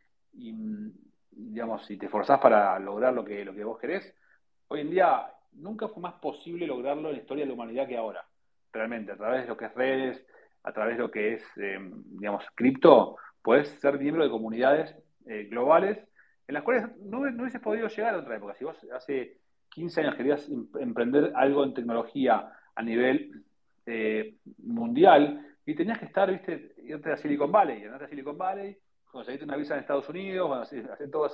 digamos, 1.30 1.84
si 1.86 1.96
te 1.96 2.06
esforzás 2.06 2.40
para 2.40 2.78
lograr 2.78 3.12
lo 3.12 3.24
que, 3.24 3.44
lo 3.44 3.54
que 3.54 3.64
vos 3.64 3.78
querés, 3.78 4.14
hoy 4.68 4.80
en 4.80 4.90
día 4.90 5.26
nunca 5.52 5.88
fue 5.88 6.02
más 6.02 6.14
posible 6.14 6.66
lograrlo 6.66 7.08
en 7.08 7.16
la 7.16 7.20
historia 7.20 7.44
de 7.44 7.48
la 7.48 7.54
humanidad 7.54 7.88
que 7.88 7.96
ahora, 7.96 8.24
realmente, 8.72 9.12
a 9.12 9.16
través 9.16 9.42
de 9.42 9.48
lo 9.48 9.56
que 9.56 9.66
es 9.66 9.74
redes, 9.74 10.26
a 10.62 10.72
través 10.72 10.96
de 10.96 11.02
lo 11.02 11.10
que 11.10 11.34
es, 11.34 11.44
em, 11.56 12.02
digamos, 12.18 12.44
cripto, 12.54 13.16
puedes 13.42 13.68
ser 13.80 13.98
miembro 13.98 14.24
de 14.24 14.30
comunidades 14.30 14.94
eh, 15.26 15.44
globales 15.44 15.98
en 16.46 16.54
las 16.54 16.62
cuales 16.62 16.84
no, 16.98 17.20
no 17.30 17.42
hubieses 17.42 17.60
podido 17.60 17.88
llegar 17.88 18.14
en 18.14 18.20
otra 18.20 18.36
época. 18.36 18.54
Si 18.54 18.64
vos 18.64 18.76
hace 18.92 19.38
15 19.70 20.00
años 20.00 20.16
querías 20.16 20.48
em, 20.48 20.68
emprender 20.78 21.32
algo 21.34 21.64
en 21.64 21.74
tecnología 21.74 22.52
a 22.74 22.82
nivel 22.82 23.44
eh, 23.86 24.36
mundial, 24.58 25.46
y 25.70 25.74
tenías 25.74 25.98
que 25.98 26.06
estar, 26.06 26.30
viste, 26.30 26.74
irte 26.82 27.12
a 27.12 27.16
Silicon 27.16 27.52
Valley, 27.52 27.82
irte 27.82 28.04
a 28.04 28.08
Silicon 28.08 28.36
Valley, 28.36 28.76
conseguirte 29.10 29.44
una 29.44 29.56
visa 29.56 29.74
en 29.74 29.80
Estados 29.80 30.08
Unidos, 30.08 30.72
hacer 30.72 31.10
toda 31.10 31.28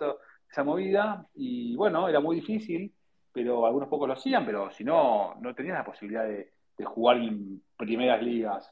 esa, 0.49 0.65
movida, 0.65 1.27
y 1.35 1.77
bueno, 1.77 2.09
era 2.09 2.21
muy 2.21 2.37
difícil, 2.37 2.93
pero 3.33 3.67
algunos 3.67 3.89
pocos 3.89 4.09
lo 4.09 4.15
hacían, 4.15 4.47
pero 4.47 4.71
si 4.71 4.85
no, 4.85 5.35
no 5.41 5.55
tenías 5.55 5.77
la 5.77 5.85
posibilidad 5.85 6.25
de, 6.25 6.53
jugar 6.85 7.17
en 7.17 7.63
primeras 7.77 8.23
ligas. 8.23 8.71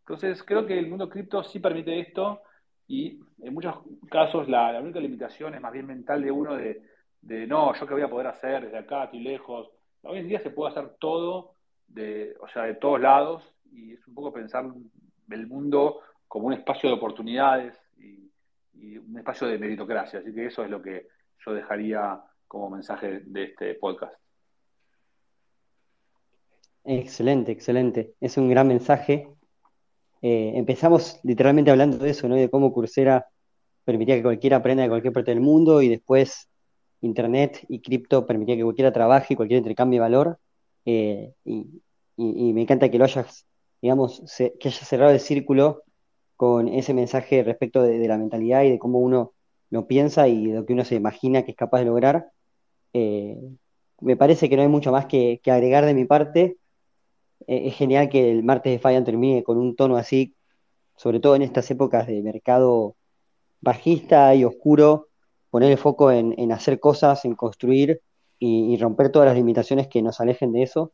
Entonces, 0.00 0.42
creo 0.42 0.66
que 0.66 0.78
el 0.78 0.88
mundo 0.88 1.08
cripto 1.08 1.42
sí 1.42 1.58
permite 1.58 1.98
esto, 2.00 2.42
y 2.86 3.20
en 3.42 3.54
muchos 3.54 3.76
casos 4.10 4.48
la, 4.48 4.78
única 4.80 5.00
limitación 5.00 5.54
es 5.54 5.60
más 5.60 5.72
bien 5.72 5.86
mental 5.86 6.22
de 6.22 6.30
uno 6.30 6.54
de, 6.54 6.82
de, 7.22 7.46
no, 7.46 7.74
yo 7.74 7.86
qué 7.86 7.94
voy 7.94 8.02
a 8.02 8.10
poder 8.10 8.28
hacer 8.28 8.64
desde 8.64 8.78
acá, 8.78 9.04
estoy 9.04 9.20
lejos. 9.20 9.70
Hoy 10.02 10.18
en 10.18 10.28
día 10.28 10.40
se 10.40 10.50
puede 10.50 10.70
hacer 10.70 10.96
todo, 11.00 11.54
de, 11.88 12.34
o 12.40 12.48
sea, 12.48 12.62
de 12.64 12.74
todos 12.74 13.00
lados, 13.00 13.42
y 13.72 13.94
es 13.94 14.06
un 14.06 14.14
poco 14.14 14.32
pensar 14.32 14.64
el 15.30 15.46
mundo 15.46 16.00
como 16.28 16.46
un 16.46 16.52
espacio 16.52 16.88
de 16.88 16.96
oportunidades 16.96 17.78
y, 18.80 18.98
un 18.98 19.18
espacio 19.18 19.46
de 19.46 19.58
meritocracia. 19.58 20.20
Así 20.20 20.32
que 20.32 20.46
eso 20.46 20.64
es 20.64 20.70
lo 20.70 20.82
que 20.82 21.08
yo 21.44 21.52
dejaría 21.52 22.20
como 22.48 22.70
mensaje 22.70 23.20
de 23.24 23.44
este 23.44 23.74
podcast. 23.74 24.14
Excelente, 26.84 27.52
excelente. 27.52 28.14
Es 28.20 28.36
un 28.36 28.48
gran 28.48 28.68
mensaje. 28.68 29.28
Eh, 30.22 30.52
empezamos 30.54 31.20
literalmente 31.24 31.70
hablando 31.70 31.98
de 31.98 32.10
eso, 32.10 32.28
¿no? 32.28 32.36
De 32.36 32.48
cómo 32.48 32.72
Coursera 32.72 33.26
permitía 33.84 34.16
que 34.16 34.22
cualquiera 34.22 34.58
aprenda 34.58 34.82
de 34.84 34.88
cualquier 34.88 35.12
parte 35.12 35.32
del 35.32 35.40
mundo 35.40 35.82
y 35.82 35.88
después 35.88 36.48
Internet 37.00 37.64
y 37.68 37.80
cripto 37.80 38.26
permitía 38.26 38.56
que 38.56 38.62
cualquiera 38.62 38.92
trabaje 38.92 39.34
y 39.34 39.36
cualquiera 39.36 39.58
intercambie 39.58 40.00
valor. 40.00 40.38
Eh, 40.84 41.34
y 41.44 42.52
me 42.52 42.62
encanta 42.62 42.88
que 42.90 42.98
lo 42.98 43.04
hayas, 43.04 43.46
digamos, 43.82 44.22
se- 44.26 44.54
que 44.58 44.68
hayas 44.68 44.88
cerrado 44.88 45.12
el 45.12 45.20
círculo 45.20 45.82
con 46.36 46.68
ese 46.68 46.94
mensaje 46.94 47.42
respecto 47.42 47.82
de, 47.82 48.06
la 48.08 48.18
mentalidad 48.18 48.62
y 48.64 48.70
de 48.70 48.78
cómo 48.78 48.98
uno 49.00 49.32
lo 49.70 49.86
piensa 49.86 50.28
y 50.28 50.48
de 50.48 50.54
lo 50.56 50.66
que 50.66 50.74
uno 50.74 50.84
se 50.84 50.96
imagina 50.96 51.44
que 51.44 51.52
es 51.52 51.56
capaz 51.56 51.80
de 51.80 51.86
lograr. 51.86 52.30
Eh, 52.92 53.38
me 54.00 54.16
parece 54.16 54.48
que 54.48 54.56
no 54.56 54.62
hay 54.62 54.68
mucho 54.68 54.92
más 54.92 55.06
que, 55.06 55.40
agregar 55.46 55.86
de 55.86 55.94
mi 55.94 56.04
parte. 56.04 56.58
Eh, 57.46 57.68
es 57.68 57.74
genial 57.76 58.08
que 58.08 58.30
el 58.30 58.42
martes 58.44 58.72
de 58.72 58.78
Fallan 58.78 59.04
termine 59.04 59.42
con 59.44 59.58
un 59.58 59.76
tono 59.76 59.96
así, 59.96 60.34
sobre 60.96 61.20
todo 61.20 61.36
en 61.36 61.42
estas 61.42 61.70
épocas 61.70 62.06
de 62.06 62.22
mercado 62.22 62.96
bajista 63.60 64.34
y 64.34 64.44
oscuro, 64.44 65.08
poner 65.50 65.72
el 65.72 65.78
foco 65.78 66.12
en, 66.12 66.34
en 66.38 66.52
hacer 66.52 66.80
cosas, 66.80 67.24
en 67.24 67.34
construir 67.36 68.02
y, 68.38 68.74
y 68.74 68.78
romper 68.78 69.10
todas 69.12 69.26
las 69.28 69.36
limitaciones 69.36 69.88
que 69.88 70.02
nos 70.02 70.20
alejen 70.20 70.52
de 70.52 70.62
eso. 70.64 70.92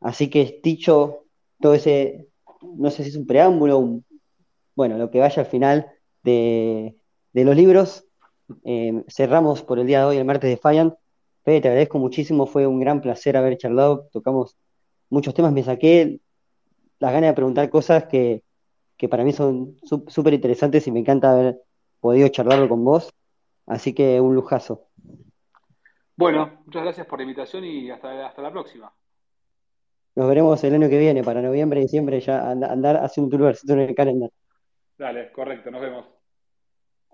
Así 0.00 0.30
que 0.30 0.60
dicho 0.62 1.24
todo 1.60 1.74
ese, 1.74 2.28
no 2.76 2.90
sé 2.90 3.04
si 3.04 3.10
es 3.10 3.16
un 3.16 3.26
preámbulo, 3.26 3.78
un- 3.78 4.05
bueno, 4.76 4.96
lo 4.98 5.10
que 5.10 5.18
vaya 5.18 5.40
al 5.42 5.48
final 5.48 5.90
de, 6.22 6.94
de 7.32 7.44
los 7.44 7.56
libros, 7.56 8.04
eh, 8.64 9.02
cerramos 9.08 9.62
por 9.62 9.80
el 9.80 9.86
día 9.86 10.00
de 10.00 10.04
hoy, 10.04 10.16
el 10.18 10.24
martes 10.24 10.48
de 10.50 10.56
Fallan. 10.56 10.94
Fede, 11.44 11.60
te 11.62 11.68
agradezco 11.68 11.98
muchísimo, 11.98 12.46
fue 12.46 12.66
un 12.66 12.78
gran 12.78 13.00
placer 13.00 13.36
haber 13.36 13.56
charlado, 13.56 14.08
tocamos 14.12 14.56
muchos 15.10 15.34
temas, 15.34 15.52
me 15.52 15.62
saqué 15.62 16.20
las 16.98 17.12
ganas 17.12 17.30
de 17.30 17.34
preguntar 17.34 17.70
cosas 17.70 18.04
que, 18.06 18.42
que 18.96 19.08
para 19.08 19.24
mí 19.24 19.32
son 19.32 19.76
sú- 19.82 20.04
súper 20.08 20.34
interesantes 20.34 20.86
y 20.86 20.92
me 20.92 21.00
encanta 21.00 21.32
haber 21.32 21.60
podido 22.00 22.28
charlarlo 22.28 22.68
con 22.68 22.84
vos, 22.84 23.12
así 23.66 23.92
que 23.94 24.20
un 24.20 24.34
lujazo. 24.34 24.88
Bueno, 26.16 26.60
muchas 26.64 26.82
gracias 26.82 27.06
por 27.06 27.18
la 27.18 27.24
invitación 27.24 27.64
y 27.64 27.90
hasta, 27.90 28.26
hasta 28.26 28.42
la 28.42 28.50
próxima. 28.50 28.92
Nos 30.14 30.28
veremos 30.28 30.64
el 30.64 30.74
año 30.74 30.88
que 30.88 30.98
viene, 30.98 31.22
para 31.22 31.42
noviembre, 31.42 31.80
diciembre, 31.80 32.20
ya 32.20 32.50
and- 32.50 32.64
andar 32.64 32.96
haciendo 33.04 33.36
un 33.36 33.42
tourcito 33.42 33.74
en 33.74 33.80
el 33.80 33.94
calendar. 33.94 34.30
Dale, 34.98 35.30
correcto, 35.32 35.70
nos 35.70 35.80
vemos. 35.80 36.06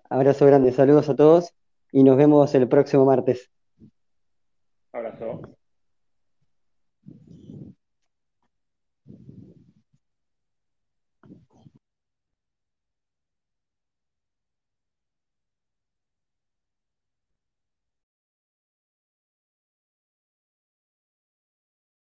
Abrazo 0.09 0.47
grande, 0.47 0.73
saludos 0.73 1.09
a 1.09 1.17
todos 1.17 1.55
y 1.91 2.05
nos 2.05 2.17
vemos 2.17 2.55
el 2.55 2.69
próximo 2.69 3.05
martes. 3.05 3.51
Abrazo. 4.93 5.57